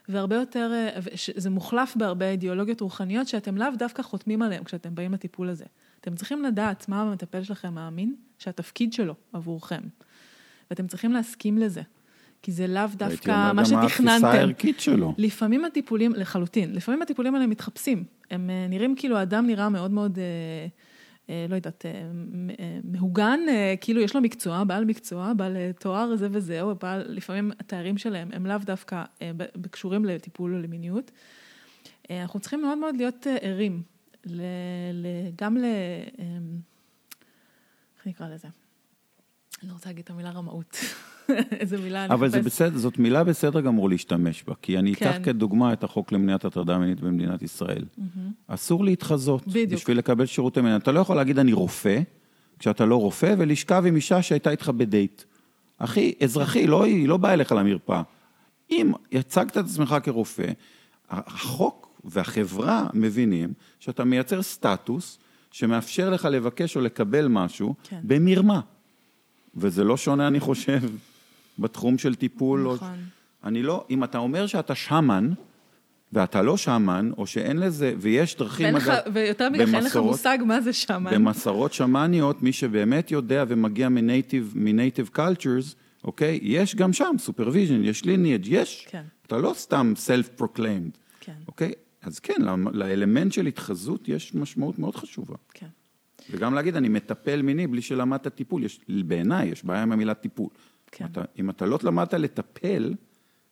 והרבה 0.10 0.36
יותר, 0.36 0.72
uh, 0.96 1.10
זה 1.36 1.50
מוחלף 1.50 1.96
בהרבה 1.96 2.30
אידיאולוגיות 2.30 2.82
רוחניות 2.82 3.28
שאתם 3.28 3.58
לאו 3.58 3.68
דווקא 3.78 4.02
חותמים 4.02 4.42
עליהן 4.42 4.64
כשאתם 4.64 4.96
באים 4.96 5.14
לטיפול 5.14 5.50
הזה. 5.50 5.66
אתם 6.06 6.16
צריכים 6.16 6.44
לדעת 6.44 6.90
מה 6.90 7.02
המטפל 7.02 7.44
שלכם 7.44 7.74
מאמין, 7.74 8.16
שהתפקיד 8.40 8.94
שלו 8.94 9.16
עבורכם. 9.34 9.82
ואתם 10.70 10.88
צריכים 10.88 11.12
להסכים 11.12 11.58
לזה. 11.58 11.82
כי 12.42 12.52
זה 12.52 12.68
לאו 12.68 12.84
דווקא 12.96 13.52
מה 13.54 13.66
שתכננתם. 13.66 13.82
הייתי 13.82 14.00
אומר 14.00 14.12
גם 14.12 14.16
התפיסה 14.16 14.32
הערכית 14.32 14.80
שלו. 14.80 15.14
לפעמים 15.18 15.66
הטיפולים, 15.66 16.14
לחלוטין, 16.14 16.76
לפעמים 16.76 17.02
הטיפולים 17.02 17.36
האלה 17.36 17.48
מתחפשים. 17.48 18.04
הם 18.32 18.50
אה, 18.50 18.68
נראים 18.70 18.96
כאילו 18.96 19.18
האדם 19.18 19.48
נראה 19.48 19.70
מאוד 19.70 19.92
מאוד... 19.92 20.20
אה, 21.30 21.46
לא 21.50 21.56
יודעת, 21.56 21.86
אה, 21.86 21.92
אה, 22.60 22.80
מהוגן, 22.84 23.40
כאילו 23.82 24.02
יש 24.02 24.16
לו 24.16 24.22
מקצוע, 24.22 24.64
בעל 24.64 24.86
מקצוע, 24.86 25.34
בעל 25.34 25.58
תואר 25.80 26.16
זה 26.16 26.28
וזה, 26.32 26.62
או 26.62 26.76
בעל, 26.76 27.04
לפעמים 27.08 27.52
התארים 27.60 27.98
שלהם 27.98 28.30
הם 28.34 28.46
לאו 28.46 28.58
דווקא 28.58 29.04
קשורים 29.72 30.06
לטיפול 30.06 30.56
או 30.56 30.60
למיניות. 30.60 31.12
אנחנו 32.10 32.40
צריכים 32.40 32.62
מאוד 32.62 32.78
מאוד 32.78 32.96
להיות 32.98 33.28
ערים, 33.42 33.82
גם 35.36 35.58
ל... 35.58 35.66
איך 37.98 38.08
נקרא 38.08 38.28
לזה? 38.28 38.48
אני 39.62 39.70
לא 39.70 39.74
רוצה 39.74 39.90
להגיד 39.90 40.04
את 40.04 40.10
המילה 40.10 40.32
רמאות. 40.32 40.78
איזה 41.60 41.78
מילה 41.78 42.06
אני 42.06 42.14
אבל 42.14 42.30
זה 42.30 42.42
בסדר, 42.42 42.78
זאת 42.78 43.00
מילה 43.00 43.24
בסדר 43.24 43.62
גמור 43.62 43.90
להשתמש 43.90 44.44
בה, 44.44 44.54
כי 44.62 44.78
אני 44.78 44.94
אקח 44.94 45.12
כן. 45.12 45.24
כדוגמה 45.24 45.74
את 45.74 45.84
החוק 45.84 46.12
למניעת 46.12 46.46
הטרדה 46.46 46.78
מינית 46.78 47.02
במדינת 47.02 47.42
ישראל. 47.42 47.86
אסור 48.48 48.84
להתחזות. 48.84 49.48
בדיוק. 49.48 49.74
בשביל 49.74 49.98
לקבל 49.98 50.26
שירותי 50.26 50.62
מניעה. 50.62 50.78
אתה 50.78 50.92
לא 50.92 51.00
יכול 51.00 51.16
להגיד 51.16 51.40
אני 51.40 51.54
רופא, 51.54 52.00
כשאתה 52.60 52.86
לא 52.86 52.96
רופא, 52.96 53.36
ולשכב 53.38 53.84
עם 53.88 53.96
אישה 53.96 54.22
שהייתה 54.22 54.50
איתך 54.50 54.70
בדייט. 54.70 55.24
אחי, 55.78 56.14
אזרחי, 56.24 56.68
לא, 56.68 56.84
היא 56.84 57.08
לא 57.08 57.18
באה 57.18 57.34
אליך 57.34 57.52
למרפאה. 57.52 58.02
אם 58.72 58.92
הצגת 59.12 59.52
את 59.52 59.58
עצמך 59.58 59.96
כרופא, 60.04 60.52
החוק 61.10 61.85
והחברה 62.06 62.88
מבינים 62.94 63.54
שאתה 63.80 64.04
מייצר 64.04 64.42
סטטוס 64.42 65.20
שמאפשר 65.52 66.10
לך 66.10 66.26
לבקש 66.26 66.76
או 66.76 66.82
לקבל 66.82 67.28
משהו 67.28 67.76
כן. 67.84 68.00
במרמה. 68.04 68.60
וזה 69.56 69.84
לא 69.84 69.98
שונה, 69.98 70.28
אני 70.28 70.40
חושב, 70.40 70.80
בתחום 71.60 71.98
של 71.98 72.16
טיפול. 72.16 72.74
נכון. 72.74 72.88
או... 72.88 73.50
אני 73.50 73.64
לא, 73.64 73.86
אם 73.90 74.04
אתה 74.04 74.18
אומר 74.18 74.48
שאתה 74.48 74.76
שמן, 74.76 75.30
ואתה 76.14 76.42
לא 76.42 76.58
שאמאן, 76.58 77.12
או 77.18 77.28
שאין 77.28 77.58
לזה, 77.58 77.94
ויש 77.98 78.38
דרכים, 78.38 78.76
אגב, 78.76 78.96
ויותר 79.14 79.50
מכך, 79.50 79.74
אין 79.74 79.84
לך 79.84 79.96
מושג 79.96 80.38
מה 80.46 80.62
זה 80.62 80.74
שאמאן. 80.74 81.12
במסורות 81.14 81.74
שאמאניות, 81.74 82.44
מי 82.44 82.54
שבאמת 82.54 83.12
יודע 83.12 83.44
ומגיע 83.48 83.90
מ 83.90 83.98
native, 83.98 84.54
מ 84.56 84.63
native 84.63 85.10
cultures, 85.12 85.76
אוקיי? 86.04 86.40
יש 86.42 86.76
גם 86.76 86.94
שם 86.94 87.16
supervision, 87.20 87.84
יש 87.84 88.06
lineage, 88.06 88.48
יש. 88.48 88.88
כן. 88.90 89.04
אתה 89.28 89.38
לא 89.38 89.54
סתם 89.56 89.94
self 89.96 90.30
proclaimed. 90.30 90.92
כן. 91.20 91.34
אוקיי? 91.48 91.72
אז 92.06 92.20
כן, 92.20 92.42
לאלמנט 92.74 93.34
של 93.34 93.46
התחזות 93.46 94.08
יש 94.08 94.36
משמעות 94.36 94.80
מאוד 94.80 94.96
חשובה. 94.96 95.36
כן. 95.54 95.68
וגם 96.30 96.54
להגיד, 96.54 96.76
אני 96.76 96.90
מטפל 96.90 97.42
מיני 97.42 97.68
בלי 97.68 97.82
שלמדת 97.82 98.28
טיפול. 98.28 98.64
יש, 98.64 98.80
בעיניי, 99.06 99.48
יש 99.48 99.66
בעיה 99.66 99.82
עם 99.82 99.92
המילה 99.92 100.14
טיפול. 100.14 100.50
כן. 100.92 101.06
אתה, 101.06 101.22
אם 101.40 101.50
אתה 101.50 101.66
לא 101.66 101.80
למדת 101.84 102.14
לטפל 102.14 102.94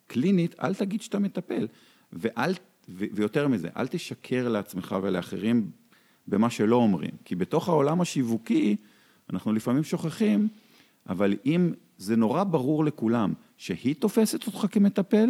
קלינית, 0.08 0.56
אל 0.64 0.74
תגיד 0.74 1.02
שאתה 1.02 1.20
מטפל. 1.20 1.68
ואל, 2.14 2.54
ו, 2.90 3.06
ויותר 3.14 3.48
מזה, 3.48 3.70
אל 3.78 3.88
תשקר 3.88 4.50
לעצמך 4.50 4.96
ולאחרים 5.04 5.72
במה 6.28 6.50
שלא 6.50 6.76
אומרים. 6.76 7.12
כי 7.26 7.36
בתוך 7.36 7.70
העולם 7.70 8.02
השיווקי, 8.02 8.76
אנחנו 9.30 9.54
לפעמים 9.54 9.84
שוכחים, 9.84 10.48
אבל 11.10 11.34
אם 11.46 11.74
זה 11.98 12.16
נורא 12.16 12.44
ברור 12.44 12.86
לכולם 12.86 13.34
שהיא 13.58 13.96
תופסת 13.96 14.48
אותך 14.48 14.66
כמטפל, 14.72 15.30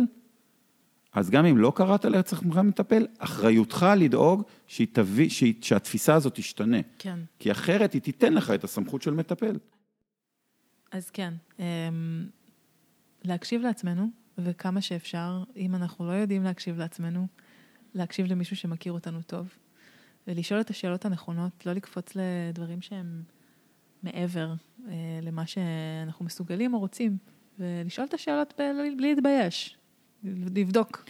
אז 1.13 1.29
גם 1.29 1.45
אם 1.45 1.57
לא 1.57 1.73
קראת 1.75 2.05
לעצמך 2.05 2.57
מטפל, 2.57 3.07
אחריותך 3.17 3.85
לדאוג 3.97 4.43
שהיא 4.67 4.87
תביא, 4.91 5.29
שהיא, 5.29 5.53
שהתפיסה 5.61 6.13
הזאת 6.13 6.35
תשתנה. 6.35 6.77
כן. 6.99 7.19
כי 7.39 7.51
אחרת 7.51 7.93
היא 7.93 8.01
תיתן 8.01 8.33
לך 8.33 8.51
את 8.51 8.63
הסמכות 8.63 9.01
של 9.01 9.13
מטפל. 9.13 9.57
אז 10.91 11.09
כן, 11.09 11.33
אמ, 11.59 12.25
להקשיב 13.23 13.61
לעצמנו, 13.61 14.09
וכמה 14.37 14.81
שאפשר, 14.81 15.43
אם 15.55 15.75
אנחנו 15.75 16.07
לא 16.07 16.11
יודעים 16.11 16.43
להקשיב 16.43 16.77
לעצמנו, 16.77 17.27
להקשיב 17.93 18.25
למישהו 18.25 18.55
שמכיר 18.55 18.93
אותנו 18.93 19.21
טוב, 19.21 19.49
ולשאול 20.27 20.61
את 20.61 20.69
השאלות 20.69 21.05
הנכונות, 21.05 21.65
לא 21.65 21.73
לקפוץ 21.73 22.11
לדברים 22.15 22.81
שהם 22.81 23.23
מעבר 24.03 24.53
אה, 24.87 25.19
למה 25.21 25.45
שאנחנו 25.47 26.25
מסוגלים 26.25 26.73
או 26.73 26.79
רוצים, 26.79 27.17
ולשאול 27.59 28.07
את 28.07 28.13
השאלות 28.13 28.53
בלי 28.97 29.15
להתבייש, 29.15 29.77
לבדוק. 30.23 31.05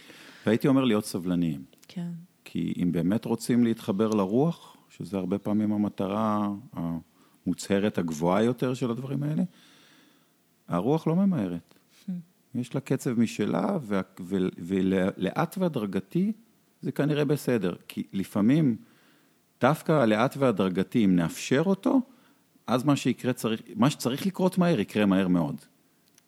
והייתי 0.46 0.68
אומר 0.68 0.84
להיות 0.84 1.04
סבלניים. 1.04 1.64
כן. 1.88 2.10
כי 2.44 2.74
אם 2.82 2.92
באמת 2.92 3.24
רוצים 3.24 3.64
להתחבר 3.64 4.08
לרוח, 4.08 4.76
שזה 4.88 5.16
הרבה 5.16 5.38
פעמים 5.38 5.72
המטרה 5.72 6.48
המוצהרת 6.72 7.98
הגבוהה 7.98 8.42
יותר 8.42 8.74
של 8.74 8.90
הדברים 8.90 9.22
האלה, 9.22 9.42
הרוח 10.68 11.06
לא 11.06 11.16
ממהרת. 11.16 11.74
Hmm. 12.06 12.12
יש 12.54 12.74
לה 12.74 12.80
קצב 12.80 13.20
משלה, 13.20 13.78
ולאט 14.58 15.58
והדרגתי 15.58 16.32
זה 16.82 16.92
כנראה 16.92 17.24
בסדר. 17.24 17.74
כי 17.88 18.02
לפעמים, 18.12 18.76
דווקא 19.60 19.92
הלאט 19.92 20.36
והדרגתי, 20.36 21.04
אם 21.04 21.16
נאפשר 21.16 21.62
אותו, 21.66 22.00
אז 22.66 22.84
מה 22.84 22.96
שיקרה 22.96 23.32
צריך, 23.32 23.62
מה 23.76 23.90
שצריך 23.90 24.26
לקרות 24.26 24.58
מהר, 24.58 24.80
יקרה 24.80 25.06
מהר 25.06 25.28
מאוד. 25.28 25.60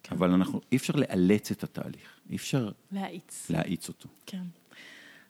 כן. 0.09 0.15
אבל 0.15 0.31
אנחנו, 0.31 0.61
אי 0.71 0.77
אפשר 0.77 0.93
לאלץ 0.95 1.51
את 1.51 1.63
התהליך, 1.63 2.19
אי 2.29 2.35
אפשר... 2.35 2.71
להאיץ. 2.91 3.49
להאיץ 3.49 3.87
אותו. 3.87 4.09
כן. 4.25 4.43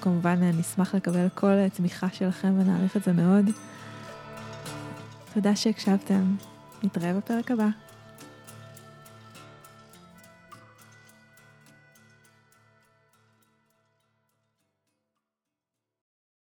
כמובן 0.00 0.42
נשמח 0.42 0.94
לקבל 0.94 1.28
כל 1.34 1.68
תמיכה 1.68 2.06
שלכם 2.12 2.54
ונעריך 2.58 2.96
את 2.96 3.04
זה 3.04 3.12
מאוד. 3.12 3.50
תודה 5.34 5.56
שהקשבתם, 5.56 6.34
נתראה 6.82 7.14
בפרק 7.14 7.50
הבא. 7.50 7.68